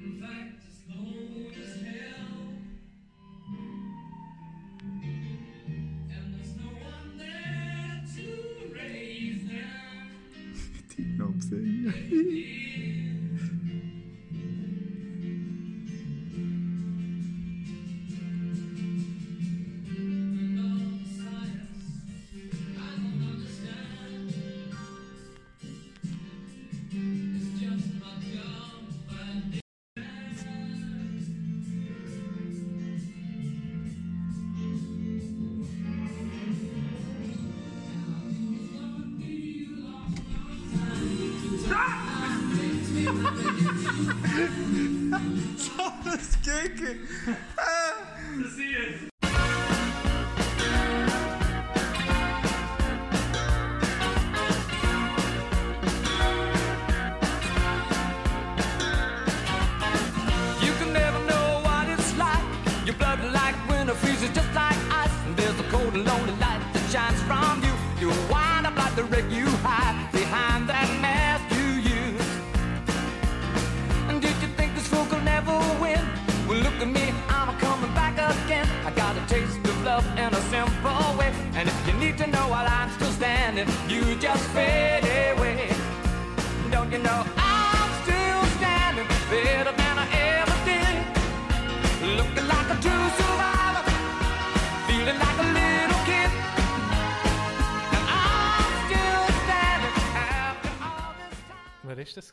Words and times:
In 0.00 0.20
fact, 0.20 0.62
it's 0.68 0.80
cold 0.96 1.52
as 1.60 1.82
hell. 1.82 2.47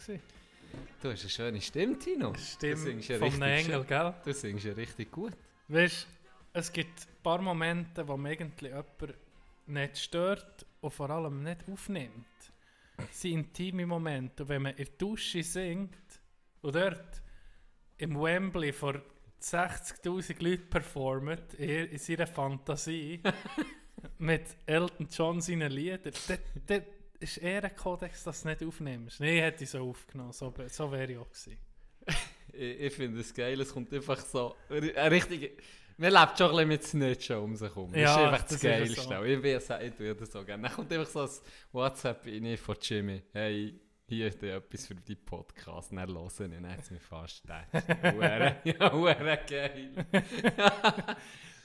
Gewesen? 0.07 0.23
Du 1.01 1.11
hast 1.11 1.21
eine 1.21 1.29
schöne 1.29 1.61
Stimme, 1.61 1.97
Tino. 1.99 2.31
du 2.31 2.39
Stimme 2.39 2.77
singst 2.77 3.09
ja 3.09 3.17
vom 3.17 3.27
richtig 3.27 3.43
Engel, 3.43 3.79
schön. 3.79 3.87
gell? 3.87 4.13
Du 4.23 4.33
singst 4.33 4.65
ja 4.65 4.73
richtig 4.73 5.11
gut. 5.11 5.33
Weißt 5.67 6.07
es 6.53 6.71
gibt 6.71 7.01
ein 7.01 7.21
paar 7.21 7.41
Momente, 7.41 8.07
wo 8.07 8.15
man 8.15 8.31
irgendwie 8.31 8.67
jemanden 8.67 9.13
nicht 9.67 9.97
stört 9.97 10.65
und 10.79 10.93
vor 10.93 11.09
allem 11.09 11.43
nicht 11.43 11.67
aufnimmt. 11.69 12.25
Das 12.95 13.21
sind 13.21 13.33
intime 13.33 13.85
Momente. 13.85 14.43
Und 14.43 14.49
wenn 14.49 14.61
man 14.61 14.71
in 14.75 14.85
der 14.85 14.93
Dusche 14.97 15.43
singt 15.43 16.21
und 16.61 16.75
dort 16.75 17.21
im 17.97 18.21
Wembley 18.21 18.71
vor 18.71 19.01
60.000 19.41 20.41
Leuten 20.41 20.69
performt, 20.69 21.53
in, 21.55 21.87
in 21.87 21.97
seiner 21.97 22.27
Fantasie, 22.27 23.21
mit 24.17 24.55
Elton 24.65 25.07
John 25.11 25.41
seinen 25.41 25.71
Liedern, 25.71 26.13
dann 26.67 26.83
ist 27.19 27.37
eher 27.37 27.63
ein 27.63 27.75
Kodex, 27.75 28.23
dass 28.23 28.41
du 28.41 28.49
es 28.49 28.59
nicht 28.59 28.67
aufnimmst. 28.67 29.19
Nein, 29.19 29.37
hätte 29.37 29.63
ich 29.63 29.69
so 29.69 29.89
aufgenommen. 29.89 30.31
So, 30.33 30.53
so 30.69 30.91
wäre 30.91 31.11
ich 31.11 31.17
auch 31.17 31.29
gewesen. 31.29 31.57
Ich, 32.57 32.79
ich 32.79 32.93
finde 32.93 33.19
es 33.19 33.33
geil, 33.33 33.59
es 33.59 33.73
kommt 33.73 33.91
einfach 33.93 34.17
so. 34.21 34.55
Eine 34.69 35.11
richtige. 35.11 35.51
Man 35.97 36.13
lebt 36.13 36.37
schon 36.37 36.47
ein 36.47 36.51
bisschen 36.55 36.67
mit 36.69 36.83
Snitchen 36.83 37.35
um 37.37 37.53
sich 37.53 37.67
herum. 37.67 37.91
Das 37.91 38.01
Ja, 38.01 38.11
ist 38.11 38.17
einfach 38.17 38.41
das, 38.43 38.49
das 38.51 38.61
Geilste. 38.61 39.01
so. 39.01 39.23
Ich, 39.25 39.43
will, 39.43 39.55
es- 39.55 39.69
ich 39.69 40.17
das 40.17 40.31
so 40.31 40.45
gerne. 40.45 40.63
Dann 40.63 40.71
kommt 40.71 40.93
einfach 40.93 41.09
so 41.09 41.21
ein 41.23 41.29
WhatsApp 41.73 42.25
rein 42.25 42.55
von 42.57 42.77
Jimmy. 42.81 43.23
Hey, 43.33 43.77
hier 44.07 44.27
ist 44.27 44.41
etwas 44.41 44.87
für 44.87 44.95
die 44.95 45.15
Podcast. 45.15 45.91
Und 45.91 45.97
dann 45.97 46.07
hören 46.13 46.51
ihn, 46.53 46.63
dann 46.63 46.71
hat 46.71 46.79
es 46.79 46.91
mich 46.91 47.01
fast 47.01 47.41
gedacht. 47.41 47.67
Ja, 48.63 49.35
geil. 49.35 49.91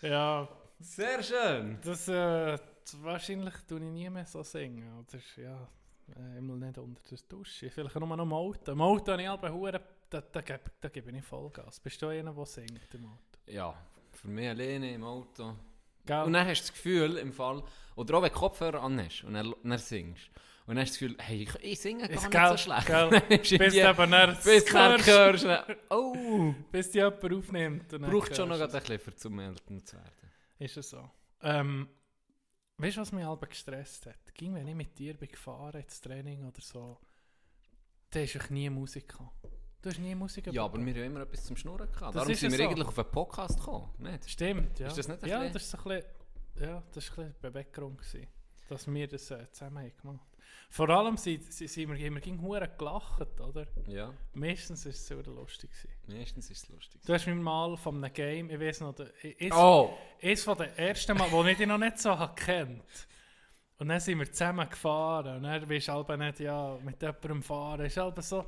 Ja, 0.03 0.49
Sehr 0.81 1.23
schön. 1.23 1.79
Das, 1.85 2.09
äh, 2.09 2.57
wahrscheinlich 3.03 3.55
tue 3.69 3.79
ich 3.79 3.91
nie 3.91 4.11
mehr 4.11 4.27
so 4.27 4.43
singen. 4.43 4.99
Oder 4.99 5.19
ja, 5.43 5.69
äh, 6.17 6.39
immer 6.39 6.57
nicht 6.57 6.79
unter 6.79 7.03
der 7.11 7.19
Dusche. 7.29 7.71
Vielleicht 7.71 7.95
nur 7.97 8.17
noch 8.17 8.23
im 8.25 8.33
Auto. 8.33 8.73
Im 8.73 8.81
Auto 8.81 9.13
habe 9.13 9.23
ich 9.23 9.29
aber 9.29 9.53
Huren, 9.53 9.81
da, 10.09 10.21
da, 10.21 10.41
gebe, 10.41 10.61
da 10.81 10.89
gebe 10.89 11.11
ich 11.11 11.25
Vollgas. 11.25 11.81
Bist 11.81 12.01
du 12.03 12.09
einer, 12.09 12.33
der 12.33 12.47
singt 12.47 12.95
im 12.95 13.07
Auto? 13.07 13.39
Ja, 13.47 13.75
für 14.13 14.29
mich 14.29 14.49
alleine 14.49 14.95
im 14.95 15.05
Auto. 15.05 15.55
Gell? 16.05 16.23
Und 16.25 16.33
dann 16.33 16.47
hast 16.47 16.63
du 16.63 16.67
das 16.67 16.73
Gefühl, 16.73 17.17
im 17.19 17.33
Fall, 17.33 17.63
oder 17.97 18.19
auch 18.19 18.23
wenn 18.23 18.33
du 18.33 18.39
Kopfhörer 18.39 18.83
an 18.83 19.03
hast 19.05 19.25
und 19.25 19.35
dann, 19.35 19.55
dann 19.63 19.79
singst. 19.79 20.31
Und 20.67 20.77
dann 20.77 20.85
hast 20.85 21.01
du 21.01 21.09
das 21.09 21.17
Gefühl, 21.17 21.27
hey, 21.27 21.43
ich, 21.43 21.73
ich 21.73 21.81
singe 21.81 22.09
gar 22.09 22.11
Ist 22.11 22.23
nicht 22.23 22.31
gell, 22.31 22.49
so 22.51 22.57
schlecht. 22.57 22.87
gell. 22.87 23.59
Bis 23.59 23.75
du 23.75 23.89
aber 23.89 24.07
dann 24.07 24.37
bis 24.37 24.65
du 24.65 24.73
hörst, 24.73 25.47
oh, 25.91 26.55
bis 26.73 26.87
dich 26.91 27.03
jemand 27.03 27.25
aufnimmt. 27.25 27.89
braucht 27.89 28.37
schon 28.37 28.49
noch 28.49 28.61
ein 28.61 28.71
bisschen, 28.71 29.33
um 29.33 29.39
Eltern 29.41 29.85
zu 29.85 29.97
werden. 29.97 30.31
Ist 30.59 30.77
es 30.77 30.91
so. 30.91 31.11
Ähm, 31.43 31.89
weißt 32.83 32.97
du, 32.97 33.01
was 33.01 33.13
mich 33.13 33.25
halb 33.25 33.49
gestresst 33.49 34.07
hat? 34.07 34.35
Ging, 34.35 34.55
wenn 34.55 34.67
ich 34.67 34.75
mit 34.75 34.99
dir 34.99 35.15
bin 35.15 35.29
gefahren 35.29 35.81
ins 35.81 36.01
Training 36.01 36.45
oder 36.47 36.61
so, 36.61 36.99
da 38.11 38.21
ist 38.21 38.35
ich 38.35 38.51
nie 38.51 38.69
Musik 38.71 39.09
gehabt. 39.09 39.33
Du 39.83 39.89
hast 39.89 39.99
nie 39.99 40.15
Musik 40.15 40.47
Ja, 40.53 40.65
aber 40.65 40.79
gehabt. 40.79 40.95
wir 40.95 41.03
haben 41.05 41.11
immer 41.13 41.21
etwas 41.23 41.45
zum 41.45 41.57
Schnurren 41.57 41.87
gehabt. 41.91 42.15
Das 42.15 42.23
Darum 42.23 42.35
sind 42.35 42.51
wir 42.53 42.59
so. 42.59 42.65
eigentlich 42.65 42.89
auf 42.89 42.99
einen 42.99 43.11
Podcast 43.11 43.59
gekommen. 43.59 43.91
Nicht? 43.99 44.29
Stimmt, 44.31 44.79
ja. 44.79 44.89
Ist 44.89 44.99
das 44.99 45.09
nicht 45.09 45.23
ein 45.23 45.29
Ja, 45.29 45.39
bisschen- 45.39 45.53
das 45.55 45.63
ist 45.63 45.71
so 45.71 45.79
ein 45.79 45.85
bisschen, 45.85 46.05
ja, 46.69 46.83
das 46.93 47.05
ist 47.05 47.11
ein 47.11 47.17
bisschen 47.17 47.35
Beweggrund 47.41 47.99
gewesen, 47.99 48.27
dass 48.69 48.87
wir 48.87 49.09
das 49.09 49.31
äh, 49.31 49.51
zusammen 49.51 49.79
haben 49.79 49.97
gemacht 49.97 50.30
Vor 50.73 50.89
allem 50.89 51.17
sind, 51.17 51.53
sind, 51.53 51.69
sind 51.69 51.89
wir, 51.91 52.07
haben 52.07 52.15
wir 52.15 52.21
gegen 52.21 52.41
Huren 52.41 52.69
gelacht, 52.79 53.41
oder? 53.41 53.67
Ja, 53.89 54.15
Meistens 54.35 54.87
ist 54.87 54.97
es 55.01 55.07
sehr 55.09 55.23
lustig 55.25 55.69
gewesen. 55.71 56.19
meistens 56.19 56.49
ist 56.51 56.63
es 56.63 56.69
lustig. 56.69 57.01
Du 57.05 57.13
hast 57.13 57.27
mir 57.27 57.35
mal 57.35 57.77
von 57.77 57.97
einem 58.03 58.13
Game, 58.13 58.51
ich 58.51 58.61
weiß 58.61 58.81
noch, 58.83 58.95
ist, 58.99 59.53
Oh! 59.53 59.97
eines 60.23 60.45
von 60.45 60.57
den 60.59 60.71
ersten 60.77 61.17
Mal, 61.19 61.31
wo 61.33 61.45
ich 61.45 61.57
dich 61.57 61.67
noch 61.67 61.79
nicht 61.79 61.99
so 61.99 62.15
kennt. 62.37 62.85
Und 63.79 63.89
dann 63.89 63.99
sind 63.99 64.19
wir 64.19 64.31
zusammen 64.31 64.69
gefahren 64.69 65.37
und 65.39 65.43
dann 65.43 65.69
weisst 65.69 65.89
du 65.89 65.93
halt 65.93 66.09
nicht, 66.19 66.41
ja, 66.41 66.79
mit 66.85 67.01
jemandem 67.03 67.43
fahren, 67.43 67.87
ist 67.87 67.97
halt 67.97 68.23
so, 68.23 68.45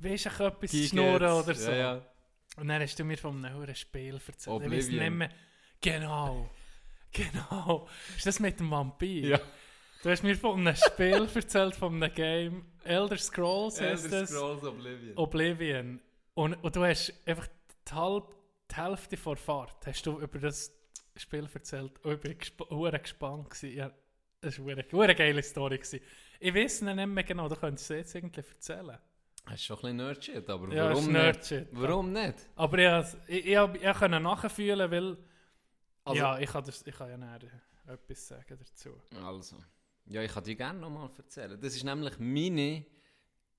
weisst 0.00 0.26
du, 0.38 0.44
etwas 0.44 0.70
zu 0.70 0.76
schnurren 0.82 1.32
oder 1.32 1.54
so. 1.54 1.70
Ja, 1.70 1.76
ja. 1.76 2.02
Und 2.56 2.68
dann 2.68 2.82
hast 2.82 2.98
du 2.98 3.04
mir 3.04 3.16
von 3.16 3.42
einem 3.44 3.56
hohen 3.56 3.74
Spiel 3.74 4.14
erzählt. 4.14 4.62
Ich 4.64 4.70
weiss 4.70 4.84
Oblivion. 4.86 5.02
nicht 5.04 5.12
mehr. 5.12 5.30
Genau. 5.80 6.50
Genau. 7.12 7.88
Ist 8.16 8.26
das 8.26 8.40
mit 8.40 8.58
dem 8.60 8.70
Vampir? 8.70 9.28
Ja. 9.28 9.40
Du 10.04 10.10
hast 10.10 10.22
mir 10.22 10.36
von 10.36 10.60
einem 10.60 10.76
Spiel 10.76 11.26
erzählt, 11.34 11.74
von 11.76 11.94
einem 11.94 12.12
Game. 12.14 12.66
Elder 12.84 13.16
Scrolls 13.16 13.80
heisst 13.80 14.04
Elder. 14.12 14.26
Scrolls 14.26 14.62
Oblivion. 14.62 15.16
Oblivion. 15.16 16.00
Und, 16.34 16.54
und 16.62 16.76
du 16.76 16.84
hast 16.84 17.10
einfach 17.26 17.46
die, 17.88 17.94
halb, 17.94 18.34
die 18.70 18.76
Hälfte 18.76 19.16
vor 19.16 19.36
Fahrt 19.38 19.86
hast 19.86 20.04
du 20.04 20.20
über 20.20 20.38
das 20.38 20.70
Spiel 21.16 21.48
erzählt. 21.50 21.92
Und 22.04 22.12
ich 22.16 22.20
bin 22.20 22.36
gesp 22.38 22.58
gespannt. 23.02 23.48
Gewesen. 23.48 23.74
Ja, 23.78 23.90
das 24.42 24.62
war 24.62 24.72
eine 25.04 25.14
geile 25.14 25.42
Story. 25.42 25.78
Gewesen. 25.78 26.00
Ich 26.38 26.54
weiß 26.54 26.82
nicht 26.82 27.06
mehr 27.06 27.24
genau, 27.24 27.48
du 27.48 27.56
könntest 27.56 27.90
es 27.90 27.96
jetzt 27.96 28.14
irgendwie 28.14 28.42
erzählen. 28.46 28.98
Das 29.46 29.54
ist 29.54 29.64
schon 29.64 29.76
ein 29.76 29.80
bisschen 29.80 29.96
Nerdshit, 29.96 30.50
aber 30.50 30.74
Ja, 30.74 30.90
warum 30.90 31.12
nicht? 31.12 31.66
Warum 31.72 32.12
nicht? 32.12 32.46
Aber 32.56 32.76
ich, 32.78 33.14
ich, 33.26 33.46
ich, 33.46 33.56
ich, 33.56 33.82
ich 33.82 33.96
konnte 33.96 34.20
nachfühlen, 34.20 34.90
weil 34.90 35.16
Also- 36.04 36.18
ja, 36.18 36.38
ich 36.38 36.50
kann, 36.50 36.62
das, 36.62 36.86
ich 36.86 36.94
kann 36.94 37.08
ja 37.08 37.16
näher 37.16 37.50
etwas 37.86 38.28
sagen 38.28 38.58
dazu. 38.58 39.00
Also, 39.24 39.56
ja, 40.06 40.22
ich 40.22 40.32
kann 40.32 40.44
dir 40.44 40.56
gerne 40.56 40.80
nochmal 40.80 41.10
erzählen. 41.16 41.58
Das 41.60 41.74
ist 41.74 41.84
nämlich 41.84 42.18
meine 42.18 42.84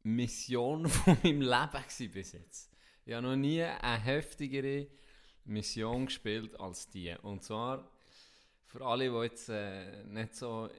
Mission 0.04 0.88
von 0.90 1.18
meinem 1.24 1.42
Leben 1.42 2.12
bis 2.12 2.34
jetzt. 2.34 2.72
Ich 3.06 3.14
habe 3.14 3.28
noch 3.28 3.36
nie 3.36 3.64
eine 3.64 4.04
heftigere 4.04 4.88
Mission 5.46 6.06
gespielt 6.06 6.60
als 6.60 6.90
die. 6.90 7.16
Und 7.22 7.44
zwar 7.44 7.90
für 8.66 8.86
alle, 8.86 9.10
die 9.10 9.18
jetzt 9.18 9.50
äh, 9.50 10.04
nicht 10.04 10.36
so 10.36 10.70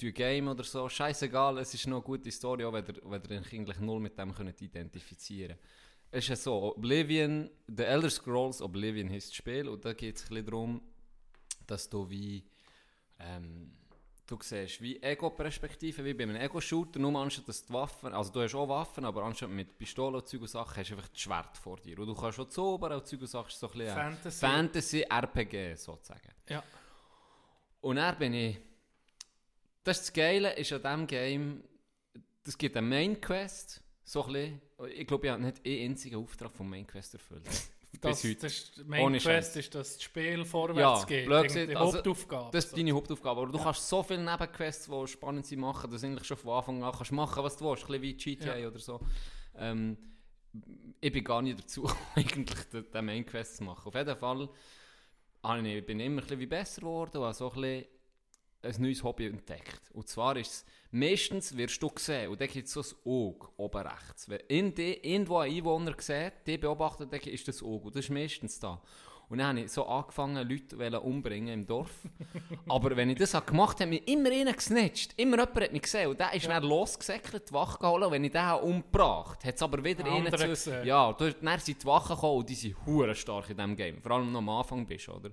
die 0.00 0.12
Game 0.12 0.48
oder 0.48 0.62
so, 0.62 0.88
scheißegal, 0.88 1.58
es 1.58 1.74
ist 1.74 1.86
noch 1.86 1.96
eine 1.96 2.04
gute 2.04 2.30
Story, 2.30 2.64
auch 2.64 2.72
wenn 2.72 2.84
ihr 2.84 3.40
euch 3.40 3.52
eigentlich 3.52 3.80
null 3.80 4.00
mit 4.00 4.18
dem 4.18 4.34
könnt 4.34 4.60
identifizieren 4.60 5.56
könnt. 5.56 5.70
Es 6.10 6.24
ist 6.24 6.28
ja 6.28 6.36
so, 6.36 6.76
Oblivion, 6.76 7.50
The 7.66 7.82
Elder 7.82 8.08
Scrolls 8.08 8.62
Oblivion 8.62 9.10
heißt 9.10 9.28
das 9.28 9.34
Spiel 9.34 9.68
und 9.68 9.84
da 9.84 9.92
geht 9.92 10.16
es 10.16 10.22
ein 10.22 10.28
bisschen 10.28 10.46
darum, 10.46 10.82
dass 11.66 11.88
du 11.90 12.08
wie 12.08 12.44
ähm, 13.18 13.72
du 14.28 14.38
siehst 14.40 14.80
wie 14.82 15.02
Ego-Perspektive, 15.02 16.04
wie 16.04 16.14
bei 16.14 16.24
einem 16.24 16.36
Ego-Shooter, 16.36 17.00
nur 17.00 17.18
anstatt 17.18 17.48
dass 17.48 17.64
die 17.64 17.72
Waffen, 17.72 18.12
also 18.12 18.30
du 18.30 18.42
hast 18.42 18.54
auch 18.54 18.68
Waffen, 18.68 19.04
aber 19.04 19.24
anstatt 19.24 19.48
mit 19.48 19.76
Pistolen 19.78 20.16
und 20.16 20.28
Zeug 20.28 20.42
und 20.42 20.48
Sachen 20.48 20.76
hast 20.76 20.90
du 20.90 20.94
einfach 20.94 21.08
das 21.08 21.18
Schwert 21.18 21.56
vor 21.56 21.78
dir. 21.78 21.98
Und 21.98 22.06
du 22.06 22.14
kannst 22.14 22.36
schon 22.36 22.50
zaubern 22.50 22.92
und 22.92 23.06
Zeug 23.06 23.22
und 23.22 23.26
Sachen, 23.26 23.50
so 23.50 23.66
ein 23.66 23.78
bisschen 23.78 23.94
Fantasy. 23.94 24.46
Fantasy-RPG 24.46 25.74
sozusagen. 25.76 26.30
Ja. 26.48 26.62
Und 27.80 27.96
dann 27.96 28.18
bin 28.18 28.34
ich. 28.34 28.58
Das 29.82 29.98
ist 29.98 30.08
das 30.08 30.12
Geile 30.12 30.52
ist 30.54 30.72
an 30.72 30.82
diesem 30.82 31.06
Game, 31.06 31.64
es 32.44 32.58
gibt 32.58 32.76
eine 32.76 32.86
Main 32.86 33.18
Quest, 33.20 33.82
so 34.04 34.24
ein 34.26 34.32
bisschen. 34.32 34.62
Ich 34.94 35.06
glaube, 35.06 35.26
ich 35.26 35.32
habe 35.32 35.42
nicht 35.42 35.64
einen 35.64 35.90
einzigen 35.90 36.16
Auftrag 36.16 36.52
vom 36.52 36.68
Main 36.68 36.86
Quest 36.86 37.14
erfüllt. 37.14 37.48
Das, 38.00 38.22
Bis 38.22 38.30
heute. 38.30 38.40
das 38.42 38.52
ist, 38.52 38.84
Ohne 39.00 39.18
Quest 39.18 39.56
ist, 39.56 39.74
dass 39.74 39.94
das 39.94 40.02
Spiel 40.02 40.44
vorwärts 40.44 41.00
Ja, 41.02 41.06
geht. 41.06 41.26
blöd 41.26 41.44
Irgendwie 41.44 41.60
gesagt, 41.66 41.76
also, 41.76 41.96
Hauptaufgabe. 41.98 42.50
Das 42.52 42.64
ist 42.66 42.76
deine 42.76 42.92
Hauptaufgabe. 42.92 43.40
Aber 43.42 43.52
du 43.52 43.58
kannst 43.58 43.88
so 43.88 44.02
viele 44.02 44.22
Nebenquests, 44.24 44.86
die 44.86 45.06
spannend 45.08 45.46
sind, 45.46 45.60
machen, 45.60 45.90
dass 45.90 46.00
du 46.00 46.06
eigentlich 46.06 46.24
schon 46.26 46.36
von 46.36 46.52
Anfang 46.52 46.82
an 46.82 46.92
kannst 46.92 47.12
machen, 47.12 47.42
was 47.42 47.56
du 47.56 47.64
willst. 47.64 47.84
Ein 47.84 48.00
bisschen 48.00 48.02
wie 48.02 48.14
GTA 48.14 48.56
Ja. 48.56 48.68
oder 48.68 48.78
so. 48.78 49.00
Ähm, 49.56 49.96
ich 51.00 51.12
bin 51.12 51.24
gar 51.24 51.42
nicht 51.42 51.58
dazu, 51.58 51.90
eigentlich 52.14 52.64
den, 52.66 52.90
den 52.90 53.04
Main 53.04 53.26
Quest 53.26 53.56
zu 53.56 53.64
machen. 53.64 53.86
Auf 53.88 53.94
jeden 53.94 54.16
Fall 54.16 54.48
ich, 55.64 55.86
bin 55.86 56.00
ich 56.00 56.06
immer 56.06 56.22
ein 56.22 56.26
bisschen 56.26 56.48
besser 56.48 56.80
geworden 56.80 57.18
und 57.18 57.24
habe 57.24 57.34
so 57.34 57.50
ein 57.52 57.60
bisschen 57.60 57.86
ein 58.62 58.82
neues 58.82 59.02
Hobby 59.02 59.26
entdeckt. 59.26 59.80
Und 59.92 60.08
zwar 60.08 60.36
ist 60.36 60.50
es, 60.50 60.64
meistens 60.90 61.56
wirst 61.56 61.82
du 61.82 61.88
gesehen, 61.88 62.30
und 62.30 62.40
da 62.40 62.46
gibt 62.46 62.66
es 62.66 62.72
so 62.72 62.80
ein 62.80 63.10
Auge 63.10 63.48
oben 63.56 63.86
rechts. 63.86 64.28
Wenn 64.28 64.74
die, 64.74 64.94
irgendwo 65.02 65.38
ein 65.38 65.52
Einwohner 65.52 65.94
sieht, 65.98 66.46
die 66.46 66.58
beobachtet, 66.58 67.12
dann 67.12 67.20
ist 67.20 67.48
das 67.48 67.62
Auge. 67.62 67.86
Und 67.86 67.96
das 67.96 68.04
ist 68.04 68.10
meistens 68.10 68.58
da. 68.58 68.80
Und 69.28 69.38
dann 69.38 69.48
habe 69.48 69.60
ich 69.60 69.72
so 69.72 69.84
angefangen, 69.84 70.48
Leute 70.48 71.00
umbringen 71.00 71.52
im 71.52 71.66
Dorf. 71.66 71.90
Aber 72.68 72.96
wenn 72.96 73.10
ich 73.10 73.18
das 73.18 73.34
habe 73.34 73.44
gemacht 73.44 73.78
habe, 73.78 73.84
hat 73.84 73.90
mich 73.90 74.08
immer 74.08 74.30
einer 74.30 74.54
gesnitcht. 74.54 75.12
Immer 75.18 75.36
jemand 75.36 75.60
hat 75.60 75.72
mich 75.72 75.82
gesehen. 75.82 76.08
Und 76.08 76.18
der 76.18 76.32
ist 76.32 76.46
dann 76.46 76.62
losgesäckelt, 76.62 77.50
die 77.50 77.52
Wache 77.52 77.78
geholt. 77.78 78.04
Und 78.04 78.12
wenn 78.12 78.24
ich 78.24 78.32
den 78.32 78.40
habe 78.40 78.64
umgebracht 78.64 79.44
hat 79.44 79.54
es 79.54 79.62
aber 79.62 79.84
wieder 79.84 80.06
Ein 80.06 80.26
einen 80.26 80.38
zu... 80.38 80.48
gesehen. 80.48 80.86
Ja, 80.86 81.12
dann 81.12 81.58
sind 81.58 81.82
die 81.82 81.86
Wachen 81.86 82.14
gekommen 82.14 82.38
und 82.38 82.48
die 82.48 82.54
sind 82.54 82.86
hure 82.86 83.14
stark 83.14 83.50
in 83.50 83.56
diesem 83.58 83.76
Game. 83.76 84.00
Vor 84.00 84.12
allem 84.12 84.26
wenn 84.26 84.32
du 84.32 84.38
am 84.38 84.48
Anfang 84.48 84.86
bist, 84.86 85.10
oder? 85.10 85.30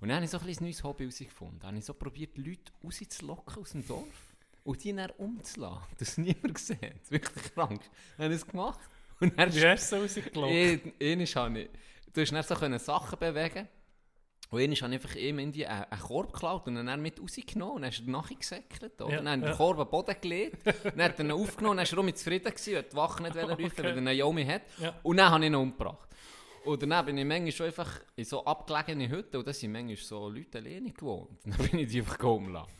Und 0.00 0.08
dann 0.08 0.16
habe 0.16 0.24
ich 0.24 0.30
so 0.32 0.38
ein 0.38 0.56
neues 0.60 0.82
Hobby 0.82 1.04
herausgefunden. 1.04 1.60
Dann 1.60 1.68
habe 1.68 1.78
ich 1.78 1.84
so 1.84 1.94
probiert, 1.94 2.36
Leute 2.36 2.72
rauszulocken 2.82 3.62
aus 3.62 3.70
dem 3.70 3.86
Dorf 3.86 4.31
und 4.64 4.82
die 4.82 4.94
dann 4.94 5.10
umzulassen. 5.10 5.82
Das 5.98 6.18
niemand 6.18 6.54
gesehen. 6.54 7.00
Wirklich 7.08 7.54
krank. 7.54 7.82
Dann 8.16 8.24
habe 8.24 8.34
ich 8.34 8.40
es 8.40 8.46
gemacht. 8.46 8.80
Und 9.20 9.38
dann 9.38 9.54
Wie 9.54 9.66
hast 9.66 9.92
du 9.92 9.96
es 9.96 10.16
rausgelockt? 10.16 10.92
Einmal 11.00 11.26
habe 11.26 11.60
ich... 11.60 11.70
Du 12.12 12.20
hast 12.20 12.32
dann 12.32 12.42
so 12.42 12.54
können 12.54 12.78
Sachen 12.78 13.18
bewegen 13.18 13.68
und 14.52 14.60
einmal 14.60 14.76
habe 14.76 14.94
ich 14.94 15.02
einfach 15.02 15.14
ihm 15.14 15.38
in 15.38 15.50
die 15.50 15.66
einen 15.66 15.84
einen 15.84 16.00
Korb 16.02 16.30
geklaut 16.30 16.66
und 16.66 16.74
dann 16.74 17.00
mit 17.00 17.18
rausgenommen 17.18 17.76
und 17.76 17.82
dann 17.82 17.90
ist 17.90 18.00
er 18.00 18.10
nachher 18.10 18.36
gesäckelt. 18.36 19.00
Oder? 19.00 19.10
Ja, 19.10 19.22
dann 19.22 19.28
habe 19.28 19.36
ich 19.38 19.44
ja. 19.44 19.48
den 19.52 19.56
Korb 19.56 19.78
am 19.78 19.88
Boden 19.88 20.14
gelegt, 20.20 20.66
dann 20.84 21.02
hat 21.02 21.18
er 21.18 21.24
ihn 21.24 21.32
aufgenommen, 21.32 21.78
dann 21.78 21.84
ist 21.84 21.92
er 21.94 22.02
mit 22.02 22.18
zufrieden 22.18 22.52
gewesen, 22.52 22.76
hat 22.76 22.92
die 22.92 22.96
Wache 22.96 23.22
nicht 23.22 23.34
okay. 23.34 23.62
rufen, 23.62 23.78
weil 23.78 23.86
er 23.86 23.96
einen 23.96 24.18
Yomi 24.18 24.44
hat. 24.44 24.62
Ja. 24.78 24.94
Und 25.02 25.16
dann 25.16 25.30
habe 25.30 25.42
ich 25.42 25.46
ihn 25.50 25.54
umgebracht. 25.54 26.06
Und 26.66 26.82
daneben 26.82 27.06
bin 27.06 27.18
ich 27.18 27.24
manchmal 27.24 27.52
schon 27.52 27.66
einfach 27.66 28.00
in 28.14 28.24
so 28.26 28.44
abgelegene 28.44 29.08
Hütten 29.08 29.38
und 29.38 29.46
da 29.46 29.54
sind 29.54 29.72
manchmal 29.72 29.96
so 29.96 30.28
Leute 30.28 30.58
alleine 30.58 30.92
gewohnt. 30.92 31.30
Und 31.46 31.58
dann 31.58 31.68
bin 31.68 31.80
ich 31.80 31.88
die 31.88 32.00
einfach 32.00 32.18
kommen 32.18 32.52
lassen. 32.52 32.70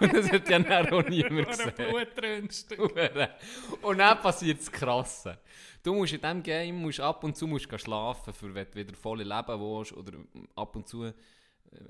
Und 0.00 0.12
das 0.14 0.30
hat 0.30 0.48
ja 0.48 0.58
dann 0.58 0.92
auch 0.92 1.08
niemand 1.08 1.48
gesehen. 1.48 1.74
Und 3.82 3.98
dann 3.98 4.20
passiert 4.20 4.60
das 4.60 4.70
Krasse. 4.70 5.38
Du 5.82 5.94
musst 5.94 6.12
in 6.12 6.20
diesem 6.20 6.42
Game 6.42 6.76
musst 6.76 7.00
ab 7.00 7.22
und 7.24 7.36
zu 7.36 7.46
musst 7.46 7.68
schlafen, 7.80 8.32
für 8.32 8.54
wenn 8.54 8.66
du 8.70 8.74
wieder 8.74 8.94
voll 8.94 9.22
Leben 9.22 9.60
willst. 9.60 9.92
Oder 9.92 10.12
ab 10.56 10.74
und 10.76 10.88
zu 10.88 11.04
äh, 11.04 11.12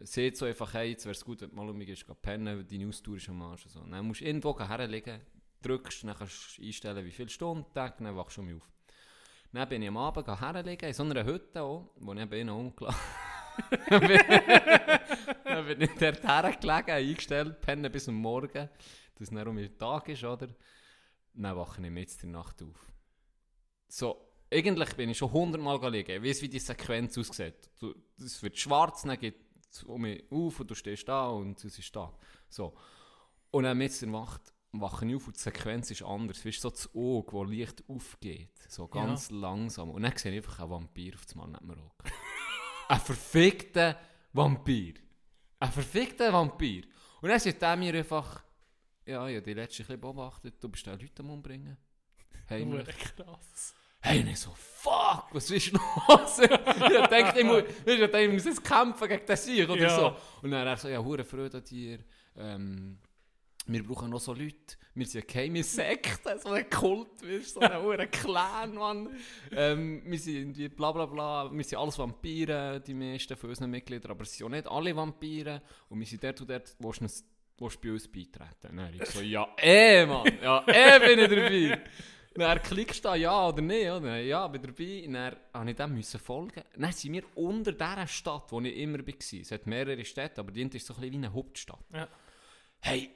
sieht 0.02 0.36
so 0.36 0.46
einfach, 0.46 0.74
hey, 0.74 0.90
jetzt 0.90 1.04
wäre 1.04 1.12
es 1.12 1.24
gut, 1.24 1.40
wenn 1.40 1.50
du 1.50 1.56
mal 1.56 1.68
um 1.68 1.76
mich 1.76 1.86
gehst, 1.86 2.06
geh 2.06 2.14
pennen, 2.14 2.66
deine 2.68 2.88
Ausdauer 2.88 3.16
ist 3.16 3.28
am 3.28 3.42
Arsch. 3.42 3.66
und 3.66 3.72
So. 3.72 3.80
Dann 3.80 4.06
musst 4.06 4.20
du 4.20 4.24
irgendwo 4.24 4.58
herlegen, 4.58 5.20
drückst, 5.62 6.04
dann 6.04 6.16
kannst 6.16 6.58
du 6.58 6.62
einstellen, 6.62 7.04
wie 7.04 7.12
viele 7.12 7.28
Stunden, 7.28 7.72
Tag, 7.72 7.98
dann 7.98 8.16
wachst 8.16 8.36
du 8.36 8.40
um 8.40 8.48
mich 8.48 8.56
auf. 8.56 8.68
Dann 9.52 9.68
bin 9.68 9.82
ich 9.82 9.88
am 9.88 9.96
Abend 9.96 10.26
herlegen, 10.26 10.88
in 10.88 10.94
so 10.94 11.04
einer 11.04 11.24
Hütte 11.24 11.62
auch, 11.62 11.88
wo 11.96 12.12
ich 12.12 12.20
eben 12.20 12.48
umgelassen 12.48 12.98
dann 15.44 15.66
bin 15.66 15.80
ich 15.80 15.90
dort 15.98 16.22
hergelegen, 16.22 16.90
eingestellt, 16.90 17.60
pennen 17.60 17.90
bis 17.90 18.08
am 18.08 18.16
Morgen, 18.16 18.68
dass 19.18 19.30
es 19.30 19.46
um 19.46 19.56
den 19.56 19.78
Tag 19.78 20.08
ist, 20.08 20.24
oder? 20.24 20.48
Dann 21.34 21.56
wache 21.56 21.82
ich 21.82 21.90
mitten 21.90 22.26
in 22.26 22.32
der 22.32 22.40
Nacht 22.42 22.62
auf. 22.62 22.86
So, 23.88 24.20
eigentlich 24.52 24.94
bin 24.94 25.10
ich 25.10 25.18
schon 25.18 25.32
hundertmal 25.32 25.78
gelegen. 25.80 26.22
Ich 26.22 26.30
weiss, 26.30 26.42
wie 26.42 26.48
die 26.48 26.58
Sequenz 26.58 27.18
aussieht. 27.18 27.70
Du, 27.80 27.94
es 28.18 28.42
wird 28.42 28.58
schwarz, 28.58 29.02
dann 29.02 29.18
geht 29.18 29.36
es 29.70 29.82
um 29.84 30.02
mich 30.02 30.24
auf 30.30 30.60
und 30.60 30.70
du 30.70 30.74
stehst 30.74 31.08
da 31.08 31.28
und 31.28 31.62
es 31.64 31.78
ist 31.78 31.94
da. 31.94 32.12
So. 32.48 32.74
Und 33.50 33.64
dann 33.64 33.78
mitten 33.78 34.04
in 34.04 34.12
der 34.12 34.20
Nacht 34.20 34.52
wache 34.72 35.06
ich 35.06 35.16
auf 35.16 35.26
und 35.26 35.36
die 35.36 35.40
Sequenz 35.40 35.90
ist 35.90 36.02
anders. 36.02 36.44
Weißt 36.44 36.58
du, 36.58 36.68
so 36.68 36.70
das 36.70 36.94
Auge, 36.94 37.40
das 37.40 37.56
leicht 37.56 37.84
aufgeht. 37.88 38.58
So 38.68 38.88
ganz 38.88 39.30
langsam. 39.30 39.90
Und 39.90 40.02
dann 40.02 40.16
sehe 40.16 40.32
ich 40.32 40.38
einfach 40.38 40.60
einen 40.60 40.70
Vampir 40.70 41.14
auf 41.14 41.24
das 41.24 41.34
Mal 41.34 41.48
mir 41.48 41.76
hocken. 41.76 42.12
Ein 42.88 43.00
verfickter 43.00 43.98
Vampir. 44.32 44.94
Ein 45.60 45.72
verfickter 45.72 46.32
Vampir. 46.32 46.84
Und 47.20 47.28
dann 47.28 47.38
sagt 47.40 47.62
er 47.62 47.76
mir 47.76 47.94
einfach, 47.94 48.42
ja, 49.06 49.20
habe 49.20 49.42
die 49.42 49.54
letzte 49.54 49.84
ein 49.92 50.00
beobachtet, 50.00 50.54
du 50.62 50.68
bist 50.68 50.86
da 50.86 50.92
Leute 50.92 51.20
am 51.20 51.30
Umbringen. 51.30 51.76
Heimlich. 52.48 52.86
Krass. 52.86 53.74
Hey, 54.00 54.20
und 54.20 54.28
ich 54.28 54.38
so, 54.38 54.50
fuck, 54.54 55.28
was 55.32 55.50
ist 55.50 55.72
los? 55.72 56.38
ich 56.38 56.48
dachte, 56.48 57.38
ich 57.40 57.44
muss, 57.44 57.62
ich 57.86 58.00
dachte, 58.00 58.18
ich 58.20 58.32
muss 58.32 58.44
jetzt 58.44 58.62
kämpfen 58.62 59.08
gegen 59.08 59.24
den 59.24 59.36
Sieg 59.36 59.66
oder 59.68 59.80
Ja. 59.82 59.96
so. 59.96 60.16
Und 60.42 60.50
dann 60.50 60.66
er 60.66 60.76
so, 60.76 60.88
ja, 60.88 61.02
hure 61.02 61.24
Freude 61.24 61.56
an 61.56 61.64
dir. 61.64 62.00
Ähm, 62.36 62.98
wir 63.66 63.82
brauchen 63.82 64.10
noch 64.10 64.20
so 64.20 64.32
Leute. 64.32 64.76
Wir 64.94 65.06
sind 65.06 65.22
eine 65.22 65.32
geheime 65.32 65.62
Sekte, 65.62 66.38
so 66.38 66.50
ein 66.50 66.68
Kult, 66.70 67.22
weißt 67.22 67.56
du, 67.56 67.60
so 67.60 67.60
ein 67.60 67.82
hure 67.82 68.06
Clan, 68.06 68.74
Mann. 68.74 69.08
Ähm, 69.50 70.02
wir 70.04 70.18
sind 70.18 70.36
irgendwie 70.36 70.68
bla 70.68 70.92
bla 70.92 71.06
bla, 71.06 71.50
wir 71.52 71.64
sind 71.64 71.78
alles 71.78 71.98
Vampire, 71.98 72.80
die 72.80 72.94
meisten 72.94 73.36
von 73.36 73.50
unseren 73.50 73.70
Mitgliedern, 73.70 74.12
aber 74.12 74.22
es 74.22 74.36
sind 74.36 74.46
auch 74.46 74.50
nicht 74.50 74.68
alle 74.68 74.94
Vampire. 74.94 75.62
Und 75.88 75.98
wir 75.98 76.06
sind 76.06 76.22
dort 76.22 76.40
und 76.40 76.50
dort, 76.50 76.76
wo 76.78 76.92
du 76.92 77.00
willst 77.00 77.24
du 77.58 77.68
bei 77.80 77.92
uns 77.92 78.08
beitreten? 78.08 78.76
Dann 78.76 78.94
ich 78.94 79.06
so, 79.06 79.20
ja, 79.20 79.48
eh, 79.58 80.04
Mann, 80.06 80.30
ja, 80.42 80.64
eh 80.66 80.98
bin 80.98 81.18
ich 81.18 81.28
dabei. 81.28 81.82
Dann 82.36 82.60
klickst 82.62 83.04
du 83.04 83.08
da 83.08 83.14
ja 83.14 83.48
oder 83.48 83.62
nicht, 83.62 83.88
oder? 83.88 84.18
Ja, 84.18 84.48
bin 84.48 84.60
dabei. 84.60 85.06
Dann 85.06 85.36
musste 85.52 85.70
ich 85.70 85.76
dem 85.76 85.94
müssen 85.94 86.20
folgen. 86.20 86.62
Dann 86.76 86.92
sind 86.92 87.12
wir 87.12 87.22
unter 87.36 87.72
dieser 87.72 88.06
Stadt, 88.08 88.50
wo 88.50 88.60
ich 88.60 88.76
immer 88.76 88.98
war. 88.98 89.40
Es 89.40 89.50
hat 89.52 89.66
mehrere 89.66 90.04
Städte, 90.04 90.40
aber 90.40 90.50
die 90.50 90.62
ist 90.62 90.86
so 90.86 90.94
ein 90.94 91.00
bisschen 91.00 91.12
wie 91.12 91.16
eine 91.16 91.32
Hauptstadt. 91.32 91.84
Ja. 91.92 92.08
Hey, 92.80 93.10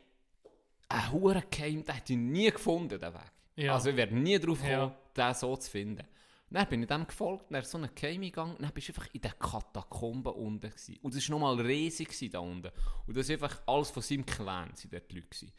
ein 0.88 1.12
hoher 1.12 1.42
Geheim, 1.50 1.84
den 1.84 1.94
hätte 1.94 2.12
ich 2.12 2.18
nie 2.18 2.50
gefunden, 2.50 2.98
den 3.00 3.14
Weg. 3.14 3.32
Ja. 3.56 3.74
Also 3.74 3.90
ich 3.90 3.96
wäre 3.96 4.12
nie 4.14 4.38
drauf 4.38 4.60
gekommen, 4.62 4.92
Ja. 5.16 5.28
den 5.28 5.34
so 5.34 5.56
zu 5.56 5.70
finden. 5.70 6.06
Dann 6.50 6.66
bin 6.66 6.80
ich 6.82 6.88
dem 6.88 7.06
gefolgt, 7.06 7.44
dann 7.50 7.62
so 7.62 7.76
ein 7.76 7.90
Geheim 7.94 8.22
gegangen, 8.22 8.56
dann 8.58 8.72
bist 8.72 8.88
du 8.88 8.92
einfach 8.92 9.06
in 9.12 9.20
den 9.20 9.38
Katakomben 9.38 10.32
unten 10.32 10.70
gewesen. 10.70 10.96
Und 11.02 11.14
das 11.14 11.28
war 11.28 11.38
nochmal 11.38 11.60
riesig 11.66 12.30
da 12.30 12.38
unten. 12.38 12.70
Und 13.06 13.16
das 13.16 13.28
ist 13.28 13.30
einfach 13.32 13.60
alles 13.66 13.90
von 13.90 14.02
seinem 14.02 14.24
Clan, 14.24 14.70
sind 14.74 14.92
dort 14.94 15.10
die 15.10 15.16
Leute 15.16 15.28
gewesen. 15.28 15.52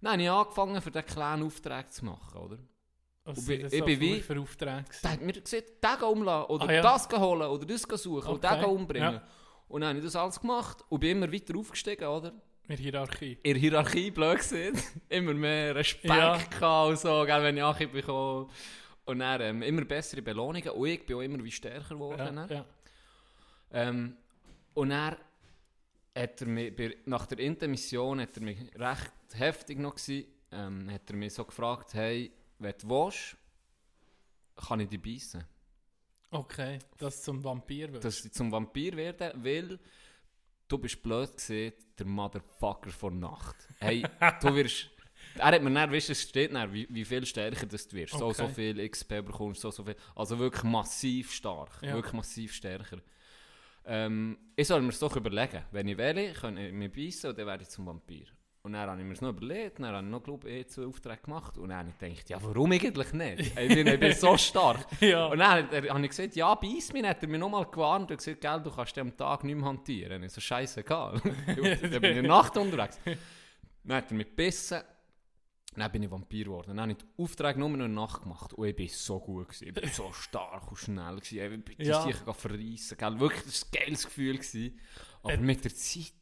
Dann 0.00 0.12
habe 0.14 0.22
ich 0.22 0.30
angefangen, 0.30 0.82
für 0.82 0.90
diesen 0.90 1.06
Clan 1.06 1.42
Aufträge 1.44 1.88
zu 1.90 2.04
machen, 2.04 2.36
oder? 2.40 2.58
Was 3.26 3.38
Und 3.38 3.44
sind 3.44 3.64
ich- 3.72 3.78
so 3.78 3.84
bin 3.84 4.00
wie- 4.00 4.20
für 4.20 4.40
Aufträge? 4.40 4.84
Der 5.04 5.12
hat 5.12 5.20
mir 5.22 5.32
gesagt, 5.34 5.64
den 5.82 6.02
umlassen, 6.08 6.50
oder 6.50 6.68
Ah, 6.68 6.72
ja. 6.72 6.82
das 6.82 7.08
holen, 7.10 7.48
oder 7.48 7.64
das 7.64 7.82
suchen, 7.82 8.40
den 8.40 8.50
Okay, 8.50 8.60
gehen 8.60 8.64
umbringen. 8.70 9.14
ja. 9.14 9.22
Und 9.68 9.80
dann 9.82 9.90
habe 9.90 9.98
ich 10.00 10.04
das 10.04 10.16
alles 10.16 10.40
gemacht 10.40 10.84
und 10.88 10.98
bin 11.00 11.10
immer 11.22 11.32
weiter 11.32 11.56
aufgestiegen, 11.56 12.06
oder? 12.06 12.32
In 12.66 12.76
der 12.76 12.78
Hierarchie. 12.78 13.38
in 13.42 13.52
der 13.52 13.60
Hierarchie 13.60 14.10
blöd 14.10 14.38
gesehen. 14.38 14.80
immer 15.08 15.34
mehr 15.34 15.74
Respekt 15.74 16.06
Ja. 16.60 16.84
und 16.84 16.98
so, 16.98 17.24
gell, 17.24 17.42
wenn 17.42 17.56
ich 17.56 17.62
Anhieb 17.62 17.92
bekomme. 17.92 18.48
Und 19.04 19.18
dann 19.18 19.40
ähm, 19.42 19.62
immer 19.62 19.84
bessere 19.84 20.22
Belohnungen. 20.22 20.70
Und 20.70 20.86
ich 20.88 21.04
bin 21.04 21.16
auch 21.16 21.20
immer 21.20 21.44
wie 21.44 21.50
stärker 21.50 21.94
geworden. 21.94 22.18
Ja, 22.18 22.32
ne? 22.32 22.46
ja. 22.50 22.64
Ähm, 23.72 24.16
und 24.72 24.88
dann 24.90 25.16
hat 26.16 26.40
er 26.40 26.46
mich, 26.46 26.74
bei, 26.74 26.96
nach 27.04 27.26
der 27.26 27.38
Intermission 27.40 28.20
hat 28.20 28.36
er 28.36 28.42
mich 28.42 28.58
recht 28.76 29.12
heftig 29.34 29.78
noch 29.78 29.94
gewesen, 29.96 30.26
ähm, 30.52 30.90
hat 30.90 31.10
er 31.10 31.16
mich 31.16 31.34
so 31.34 31.44
gefragt, 31.44 31.92
hey, 31.92 32.32
wenn 32.58 32.74
du 32.80 32.88
willst, 32.88 33.36
kann 34.56 34.80
ich 34.80 34.88
dich 34.88 35.02
beißen. 35.02 35.44
Okay, 36.30 36.78
dass 36.98 37.18
du 37.18 37.24
zum 37.24 37.44
Vampir 37.44 37.92
wird. 37.92 38.04
Dass 38.04 38.24
ich 38.24 38.32
zum 38.32 38.50
Vampir 38.50 38.96
werde, 38.96 39.32
weil 39.36 39.78
du 40.68 40.78
bist 40.78 41.02
blöd 41.02 41.36
gesehen, 41.36 41.72
der 41.98 42.06
Motherfucker 42.06 42.90
vor 42.90 43.10
Nacht. 43.10 43.56
Hey, 43.80 44.04
du 44.42 44.54
wirst... 44.54 44.90
Er 45.36 45.46
hat 45.46 45.62
mir 45.62 45.70
dann, 45.72 45.90
weißt 45.90 46.10
es 46.10 46.22
steht 46.22 46.54
dann, 46.54 46.72
wie, 46.72 46.86
wie 46.90 47.04
viel 47.04 47.26
stärker 47.26 47.66
das 47.66 47.88
du 47.88 47.96
wirst. 47.96 48.12
So, 48.16 48.26
Okay. 48.26 48.34
so 48.34 48.48
viel 48.48 48.88
XP 48.88 49.08
bekommst, 49.24 49.60
so, 49.62 49.70
so 49.70 49.82
viel. 49.82 49.96
Also 50.14 50.38
wirklich 50.38 50.62
massiv 50.62 51.32
stark. 51.32 51.70
Ja. 51.82 51.94
Wirklich 51.94 52.12
massiv 52.12 52.52
stärker. 52.54 52.98
Ähm, 53.84 54.38
ich 54.54 54.66
soll 54.68 54.80
mir 54.82 54.90
es 54.90 54.98
doch 54.98 55.16
überlegen. 55.16 55.62
Wenn 55.72 55.88
ich 55.88 55.98
wähle, 55.98 56.32
kann 56.34 56.56
ich 56.56 56.72
mich 56.72 56.92
beißen 56.92 57.30
und 57.30 57.38
dann 57.38 57.46
werde 57.46 57.62
ich 57.64 57.68
zum 57.68 57.86
Vampir. 57.86 58.26
Und 58.64 58.72
dann 58.72 58.88
habe 58.88 58.98
ich 59.02 59.06
mir 59.06 59.12
noch 59.26 59.36
überlegt, 59.36 59.78
dann 59.78 59.86
habe 59.94 60.06
ich 60.06 60.10
noch, 60.10 60.22
glaube 60.22 60.48
ich, 60.48 60.68
zwei 60.68 60.86
Aufträge 60.86 61.20
gemacht. 61.20 61.58
Und 61.58 61.68
dann 61.68 61.78
habe 61.80 61.90
ich 61.90 61.98
gedacht, 61.98 62.30
ja, 62.30 62.38
warum 62.42 62.72
eigentlich 62.72 63.12
nicht? 63.12 63.40
ich, 63.58 63.68
bin, 63.68 63.86
ich 63.86 64.00
bin 64.00 64.14
so 64.14 64.38
stark. 64.38 64.86
Ja. 65.02 65.26
Und 65.26 65.38
dann 65.38 65.68
hat 65.70 65.70
habe 65.90 66.00
ich 66.02 66.08
gesagt, 66.08 66.34
ja, 66.34 66.54
beiß 66.54 66.94
mich, 66.94 67.04
hat 67.04 67.22
er 67.22 67.28
mir 67.28 67.36
nochmal 67.38 67.66
gewarnt 67.66 68.10
und 68.10 68.16
gesagt, 68.16 68.40
gell, 68.40 68.62
du 68.62 68.70
kannst 68.70 68.96
am 68.96 69.14
Tag 69.14 69.44
nicht 69.44 69.56
mehr 69.56 69.66
hantieren. 69.66 70.22
Ich 70.22 70.32
so, 70.32 70.40
scheißegal. 70.40 71.20
dann 71.46 71.54
bin 71.56 71.72
ich 71.74 71.92
in 71.92 72.00
der 72.00 72.22
Nacht 72.22 72.56
unterwegs. 72.56 72.98
Dann 73.84 73.96
hat 73.98 74.10
er 74.10 74.16
mich 74.16 74.28
gebissen. 74.28 74.80
Dann 75.76 75.92
bin 75.92 76.04
ich 76.04 76.10
Vampir 76.10 76.44
geworden. 76.44 76.68
Dann 76.68 76.80
habe 76.80 76.92
ich 76.92 76.98
den 76.98 77.08
Auftrag 77.18 77.58
nur 77.58 77.68
noch 77.68 77.74
in 77.74 77.80
der 77.80 77.88
Nacht 77.88 78.22
gemacht. 78.22 78.54
Und 78.54 78.66
ich 78.66 78.76
bin 78.76 78.88
so 78.88 79.20
gut 79.20 79.48
gewesen. 79.48 79.68
Ich 79.68 79.74
bin 79.74 79.90
so 79.90 80.10
stark 80.14 80.70
und 80.70 80.78
schnell 80.78 81.16
gewesen. 81.16 81.52
Ich 81.52 81.64
bin 81.66 81.76
die 81.78 81.84
Ja. 81.84 82.00
sicher 82.00 82.32
verreissen. 82.32 82.96
Gell? 82.96 83.20
Wirklich, 83.20 83.42
das 83.44 83.60
war 83.60 83.68
ein 83.80 83.84
geiles 83.84 84.04
Gefühl. 84.06 84.38
Gewesen. 84.38 84.80
Aber 85.22 85.34
Äh. 85.34 85.36
mit 85.36 85.62
der 85.64 85.74
Zeit 85.74 86.12